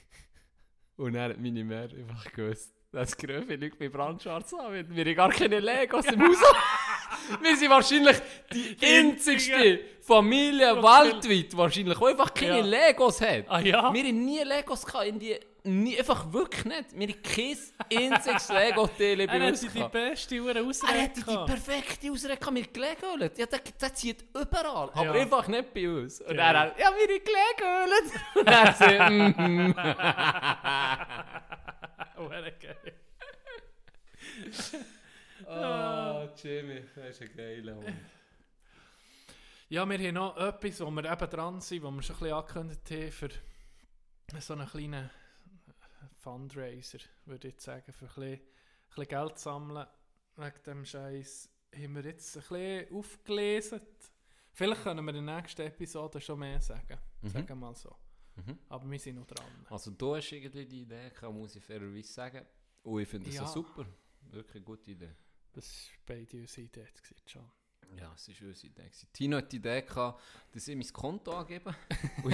Und 0.97 1.15
er 1.15 1.29
hat 1.29 1.39
meine 1.39 1.63
Mär 1.63 1.89
einfach 1.89 2.31
gewusst, 2.31 2.73
dass 2.91 3.15
Gröfe 3.17 3.57
nicht 3.57 3.79
bei 3.79 3.89
Brandscharz 3.89 4.53
haben. 4.53 4.95
Wir 4.95 5.05
haben 5.05 5.15
gar 5.15 5.29
keine 5.29 5.59
Legos 5.59 6.05
im 6.05 6.21
Haus. 6.27 6.37
Wir 7.41 7.55
sind 7.57 7.69
wahrscheinlich 7.69 8.17
die 8.53 8.75
einzigste 8.85 9.79
Familie 10.01 10.75
weltweit, 10.75 11.55
wahrscheinlich, 11.55 11.97
die 11.97 12.05
einfach 12.05 12.33
keine 12.33 12.57
Ja. 12.59 12.65
Legos 12.65 13.21
hat. 13.21 13.45
Ah 13.47 13.59
ja? 13.59 13.93
Wir 13.93 14.03
haben 14.03 14.25
nie 14.25 14.41
Legos 14.43 14.83
gehabt, 14.85 15.05
in 15.05 15.19
die, 15.19 15.37
nie, 15.63 15.97
einfach 15.99 16.31
wirklich 16.33 16.65
nicht. 16.65 16.85
Wir 16.93 17.07
haben 17.09 17.21
kein 17.21 17.57
einziges 18.13 18.49
Lego-Teil 18.49 19.17
bei 19.27 19.37
Er 19.37 19.47
uns 19.47 19.63
hat 19.63 19.73
die 19.73 19.77
gehabt. 19.77 19.91
beste 19.93 20.39
Uhr 20.39 20.55
Er 20.55 20.63
hätte 21.01 21.21
die 21.21 21.37
perfekte 21.45 22.11
Ausrede 22.11 22.37
gehabt 22.37 22.53
mit 22.53 22.73
Glegölet. 22.73 23.37
Ja, 23.37 23.45
der, 23.45 23.59
der 23.79 23.93
zieht 23.93 24.23
überall, 24.33 24.89
aber 24.93 25.05
Ja. 25.05 25.11
einfach 25.11 25.47
nicht 25.47 25.73
bei 25.73 25.87
uns. 25.87 26.21
Und 26.21 26.35
Ja. 26.35 26.51
er 26.51 26.59
hat, 26.59 26.79
ja, 26.79 26.91
wir 26.95 27.07
haben 27.07 27.23
Glegölet. 27.23 28.11
Und 28.35 28.47
er 28.47 28.73
sagt, 28.73 29.11
mhm. 29.11 29.75
Geil. 35.45 36.29
Oh, 36.29 36.35
Jimmy, 36.35 36.83
das 36.95 37.09
ist 37.09 37.21
ein 37.21 37.35
geiler 37.35 37.75
Mann. 37.75 37.99
Ja, 39.69 39.87
wir 39.87 39.97
haben 39.99 40.13
noch 40.15 40.35
etwas, 40.37 40.79
wo 40.81 40.89
wir 40.89 41.11
eben 41.11 41.29
dran 41.29 41.61
sind, 41.61 41.83
wo 41.83 41.91
wir 41.91 42.01
schon 42.01 42.15
ein 42.15 42.19
bisschen 42.19 42.35
angekündigt 42.35 42.91
haben 42.91 43.11
für 43.11 44.41
so 44.41 44.53
einen 44.53 44.67
kleinen 44.67 45.09
Fundraiser, 46.17 46.99
würde 47.25 47.49
ich 47.49 47.59
sagen, 47.61 47.93
für 47.93 48.05
ein 48.05 48.07
bisschen, 48.07 48.33
ein 48.33 48.41
bisschen 48.89 49.07
Geld 49.07 49.37
sammeln 49.37 49.87
wegen 50.35 50.63
dem 50.65 50.85
Scheiß. 50.85 51.49
Haben 51.75 51.95
wir 51.95 52.03
jetzt 52.03 52.35
ein 52.35 52.41
bisschen 52.41 52.95
aufgelesen. 52.95 53.81
Vielleicht 54.53 54.83
können 54.83 55.05
wir 55.05 55.13
in 55.13 55.25
der 55.25 55.35
nächsten 55.35 55.61
Episode 55.61 56.19
schon 56.19 56.39
mehr 56.39 56.59
sagen. 56.59 56.97
Sagen 57.21 57.47
wir 57.47 57.55
mal 57.55 57.75
so. 57.75 57.95
Mhm. 58.35 58.57
Aber 58.69 58.89
wir 58.89 58.99
sind 58.99 59.15
noch 59.15 59.27
dran. 59.27 59.65
Also 59.69 59.91
du 59.91 60.15
hast 60.15 60.31
irgendwie 60.31 60.65
die 60.65 60.81
Idee 60.81 61.09
gehabt, 61.09 61.33
muss 61.33 61.55
ich 61.55 61.63
fairerweise 61.63 62.11
sagen. 62.11 62.45
Und 62.83 63.01
ich 63.01 63.07
finde 63.07 63.27
das 63.27 63.35
ja 63.35 63.45
super. 63.45 63.85
Wirklich 64.31 64.55
eine 64.55 64.65
gute 64.65 64.91
Idee. 64.91 65.15
Das 65.59 65.89
war 66.07 66.15
beide 66.15 66.37
unsere 66.37 66.61
Idee, 66.61 66.85
schon. 67.25 67.43
Ja, 67.97 68.13
es 68.15 68.29
war 68.29 68.47
unsere 68.47 68.67
Idee. 68.67 68.83
Tino 69.11 69.37
hat 69.37 69.51
die 69.51 69.57
Idee 69.57 69.81
gehabt, 69.81 70.21
dass 70.53 70.67
ich 70.67 70.75
mein 70.75 70.93
Konto 70.93 71.33
angebe. 71.33 71.75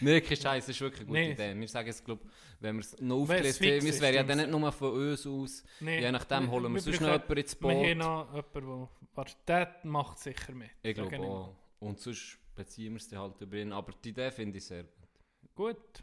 Nein, 0.00 0.24
kein 0.24 0.36
Scheiß, 0.36 0.66
das 0.66 0.68
ist 0.74 0.80
wirklich 0.80 1.02
eine 1.02 1.06
gute 1.06 1.20
Nee. 1.20 1.32
Idee. 1.32 1.60
Wir 1.60 1.68
sagen 1.68 1.88
es, 1.88 2.02
glaube 2.02 2.22
wenn 2.58 2.76
wir 2.76 2.80
es 2.80 3.00
noch 3.00 3.28
Wenn 3.28 3.44
es 3.44 3.60
haben, 3.60 3.68
es 3.68 3.84
ist, 3.84 4.00
wäre 4.00 4.14
ja 4.16 4.22
dann 4.24 4.38
nicht 4.38 4.50
nur 4.50 4.72
von 4.72 4.92
uns 5.10 5.26
aus. 5.26 5.64
Nee, 5.80 6.00
Je 6.00 6.10
nachdem 6.10 6.50
holen 6.50 6.72
wir 6.72 6.80
sonst 6.80 7.00
noch 7.00 7.08
jemanden 7.12 7.36
ins 7.36 7.60
Wir 7.60 7.70
haben 7.70 7.82
Boot. 7.82 7.96
noch 7.98 8.34
jemanden, 8.34 8.52
der... 8.54 8.88
Warte, 9.14 9.36
der 9.46 9.80
macht 9.84 10.18
sicher 10.18 10.52
mit. 10.54 10.70
Ich 10.82 10.94
glaube 10.94 11.10
sage 11.10 11.22
auch. 11.22 11.56
Und 11.80 12.00
sonst 12.00 12.38
beziehen 12.56 12.94
wir 12.94 12.96
es 12.98 13.08
dann 13.08 13.20
halt 13.20 13.40
über 13.40 13.56
ihn. 13.58 13.72
Aber 13.72 13.92
die 14.02 14.08
Idee 14.08 14.30
finde 14.32 14.58
ich 14.58 14.64
sehr 14.64 14.82
gut. 14.84 15.08
Gut. 15.54 16.02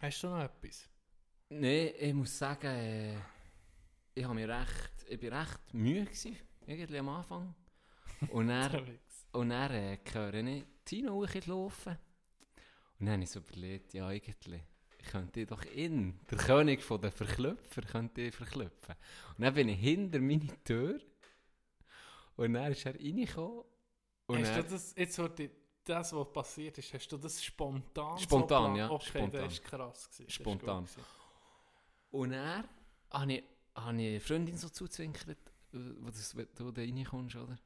Hast 0.00 0.22
du 0.22 0.28
noch 0.28 0.42
etwas? 0.44 0.88
Nein, 1.48 1.90
ich 1.98 2.12
muss 2.14 2.36
sagen, 2.38 2.66
äh, 2.66 3.16
ich, 4.16 4.24
habe 4.24 4.34
mich 4.34 4.48
recht, 4.48 5.06
ich 5.08 5.20
bin 5.20 5.32
recht 5.32 5.74
müde 5.74 6.04
gewesen, 6.06 6.36
irgendwie 6.66 6.98
am 6.98 7.08
Anfang. 7.10 7.54
Und 8.30 8.48
dann, 8.48 8.98
und 9.32 9.50
dann 9.50 9.70
äh, 9.72 9.98
höre 10.12 10.34
ich 10.34 10.64
Tino 10.84 11.24
laufen. 11.46 11.98
Und 12.98 13.06
dann 13.06 13.14
habe 13.14 13.22
ich 13.24 13.30
so 13.30 13.40
überlegt, 13.40 13.92
ja 13.92 14.06
eigentlich, 14.08 14.62
ich 14.98 15.06
könnte 15.06 15.44
doch 15.46 15.64
ihn, 15.66 16.18
der 16.30 16.38
König 16.38 16.82
von 16.82 17.00
den 17.00 17.12
Verklöpfer, 17.12 17.82
könnte 17.82 18.22
ich 18.22 18.34
verklöpfen. 18.34 18.94
Und 19.36 19.44
dann 19.44 19.54
bin 19.54 19.68
ich 19.68 19.78
hinter 19.78 20.18
meine 20.18 20.48
Tür 20.64 20.98
und 22.36 22.54
dann 22.54 22.72
ist 22.72 22.86
er 22.86 22.94
reingekommen. 22.94 23.64
Und 24.26 24.38
Hast 24.40 24.56
du 24.56 24.62
dann, 24.62 24.70
das, 24.70 24.94
jetzt 24.96 25.18
wurde 25.18 25.50
das, 25.84 26.12
was 26.12 26.32
passiert 26.32 26.78
ist, 26.78 26.92
hast 26.94 27.08
du 27.08 27.18
das 27.18 27.44
spontan 27.44 28.18
Spontan, 28.18 28.72
so 28.72 28.78
ja, 28.78 28.90
Okay, 28.90 29.06
spontan. 29.18 29.42
das 29.42 29.52
ist 29.52 29.62
krass. 29.62 30.10
Gewesen. 30.10 30.30
Spontan. 30.30 30.88
und 32.10 32.30
dann 32.30 32.64
habe 33.10 33.32
ich, 33.34 33.44
habe 33.76 34.00
ich 34.02 34.08
eine 34.08 34.20
Freundin 34.20 34.56
so 34.56 34.68
zuzwinkert, 34.68 35.38
äh, 35.72 35.78
wo, 36.00 36.08
das, 36.10 36.36
wo 36.36 36.42
du 36.64 36.72
da 36.72 36.82
reinkommst, 36.82 37.36
oder? 37.36 37.56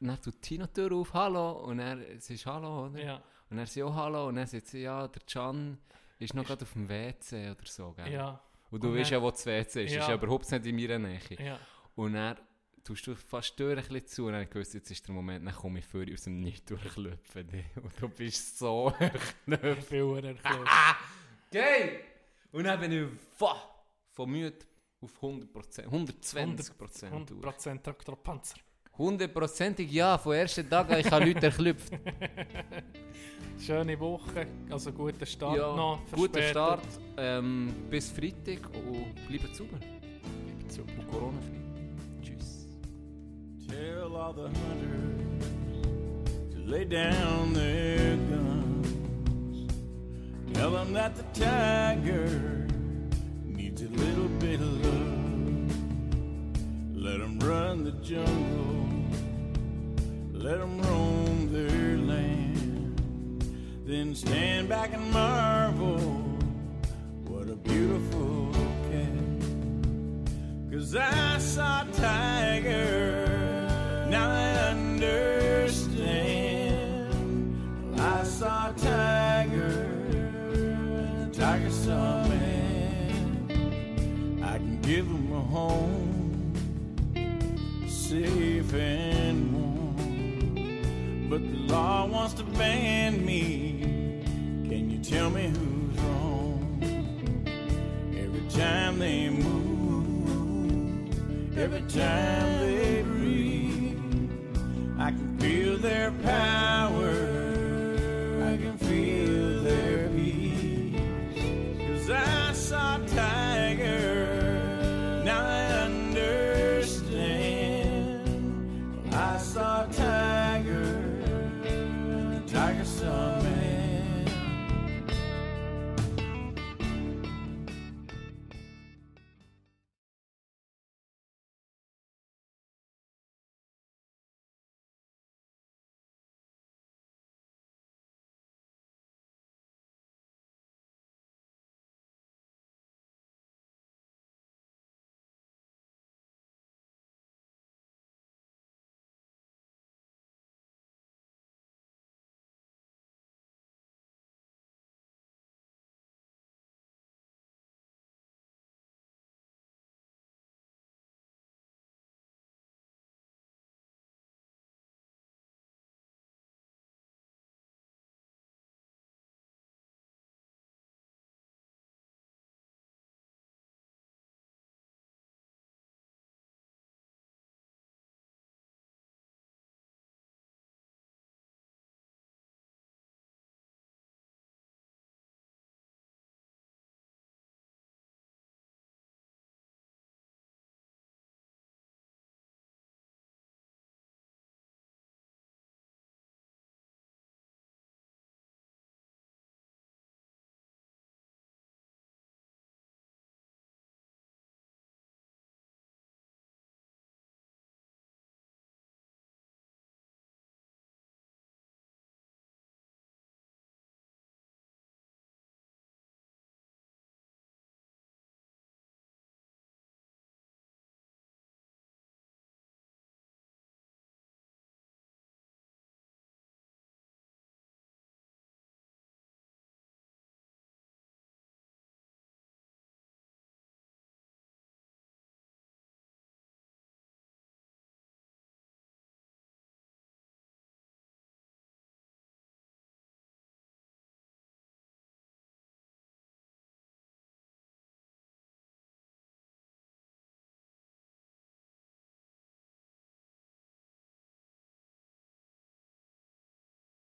Und 0.00 0.06
dann 0.08 0.20
tut 0.20 0.40
Tino 0.42 0.66
die 0.66 0.72
Tür 0.74 0.92
auf, 0.92 1.12
hallo, 1.14 1.52
und 1.64 1.78
er, 1.78 1.98
sie 2.20 2.34
ist 2.34 2.46
hallo, 2.46 2.86
oder? 2.86 3.02
Ja, 3.02 3.22
Und 3.50 3.58
er 3.58 3.66
sagt 3.66 3.86
auch 3.86 3.94
hallo, 3.94 4.28
und 4.28 4.36
dann 4.36 4.46
sagt 4.46 4.66
sie, 4.66 4.80
ja, 4.82 5.08
der 5.08 5.22
Can 5.22 5.78
ist 6.18 6.34
noch 6.34 6.44
gerade 6.44 6.62
auf 6.62 6.72
dem 6.72 6.88
WC 6.88 7.50
oder 7.50 7.64
so, 7.66 7.92
gell? 7.92 8.12
ja, 8.12 8.40
Und 8.70 8.82
du 8.84 8.88
Und 8.88 8.96
weißt 8.98 9.10
dann- 9.12 9.18
ja, 9.20 9.22
wo 9.22 9.30
das 9.30 9.46
WC 9.46 9.84
ist, 9.84 9.92
Ja. 9.92 10.00
ist 10.02 10.08
ja 10.08 10.14
überhaupt 10.14 10.50
nicht 10.50 10.66
in 10.66 10.76
meiner 10.76 10.98
Nähe. 10.98 11.20
ja. 11.38 11.58
Und 11.94 12.12
dann 12.14 12.36
tust 12.84 13.06
du 13.06 13.14
fast 13.16 13.52
die 13.52 13.56
Tür 13.62 13.70
ein 13.70 13.76
bisschen 13.78 14.06
zu 14.06 14.26
und 14.26 14.32
dann 14.34 14.48
gewusst, 14.48 14.74
jetzt 14.74 14.90
ist 14.90 15.06
der 15.08 15.14
Moment, 15.14 15.46
dann 15.46 15.54
komme 15.54 15.78
ich 15.80 15.86
vor 15.86 16.04
aus 16.12 16.22
dem 16.22 16.40
Nichts 16.40 16.66
durchklopfen. 16.66 17.48
Und 17.82 17.92
du 18.00 18.08
bist 18.10 18.58
so 18.58 18.92
knöpf. 19.44 19.86
Viel 19.88 20.24
erklärt. 20.24 20.68
Geil! 21.50 22.00
Und 22.52 22.64
dann 22.64 22.78
bin 22.80 22.92
ich 22.92 23.20
fa, 23.36 23.56
von 24.12 24.30
müde 24.30 24.56
auf 25.00 25.22
100%, 25.22 25.88
120% 25.88 26.72
100% 27.10 27.26
durch. 27.26 27.42
100% 27.42 27.82
Traktorpanzer. 27.82 28.56
100%ig 28.98 29.90
ja, 29.92 30.16
vom 30.16 30.32
ersten 30.32 30.68
Tag 30.68 30.90
an, 30.90 31.00
ich 31.00 31.10
habe 31.10 31.26
Leute 31.26 31.46
erklüpft. 31.46 31.92
Schöne 33.58 33.98
Woche, 34.00 34.46
also 34.70 34.92
guter 34.92 35.26
Start 35.26 35.58
ja, 35.58 35.76
noch. 35.76 36.00
später. 36.08 36.42
Start. 36.48 36.86
Ähm, 37.16 37.74
bis 37.90 38.10
Freitag 38.10 38.60
und 38.74 39.14
bleibt 39.28 39.54
sauber. 39.54 39.78
Bleibt 39.78 40.72
super. 40.72 40.92
Und 40.98 41.10
Corona-frei. 41.10 42.22
Tschüss. 42.22 42.66
Tell 43.68 44.16
all 44.16 44.34
the 44.34 44.42
hunters 44.42 45.46
to 46.54 46.58
lay 46.64 46.84
down 46.84 47.52
their 47.52 48.16
guns. 48.30 49.72
Tell 50.54 50.70
them 50.70 50.94
that 50.94 51.12
the 51.16 51.24
tiger 51.38 52.65
a 53.86 53.98
little 53.98 54.28
bit 54.40 54.60
of 54.60 54.84
love. 54.84 55.76
Let 56.96 57.18
them 57.20 57.38
run 57.38 57.84
the 57.84 57.92
jungle. 58.02 58.88
Let 60.32 60.58
them 60.58 60.80
roam 60.82 61.52
their 61.52 61.96
land. 61.98 63.00
Then 63.84 64.14
stand 64.14 64.68
back 64.68 64.92
and 64.92 65.10
marvel. 65.12 65.98
What 67.28 67.48
a 67.48 67.56
beautiful 67.56 68.52
cat. 68.90 69.42
Cause 70.72 70.96
I 70.96 71.38
saw 71.38 71.82
a 71.82 71.92
tiger, 71.92 73.25
give 84.96 85.08
them 85.08 85.30
a 85.30 85.40
home, 85.42 86.54
safe 87.86 88.72
and 88.72 89.52
warm. 89.52 91.28
But 91.28 91.42
the 91.42 91.58
law 91.74 92.06
wants 92.06 92.32
to 92.34 92.44
ban 92.44 93.22
me. 93.22 93.82
Can 94.70 94.88
you 94.90 94.98
tell 95.00 95.28
me 95.28 95.48
who's 95.48 95.98
wrong? 96.00 96.80
Every 98.16 98.48
time 98.48 98.98
they 98.98 99.28
move, 99.28 100.78
every 101.58 101.82
time 101.82 102.60
they 102.60 103.02
breathe, 103.02 104.00
I 104.98 105.10
can 105.10 105.36
feel 105.38 105.76
their 105.76 106.10
power, 106.22 107.25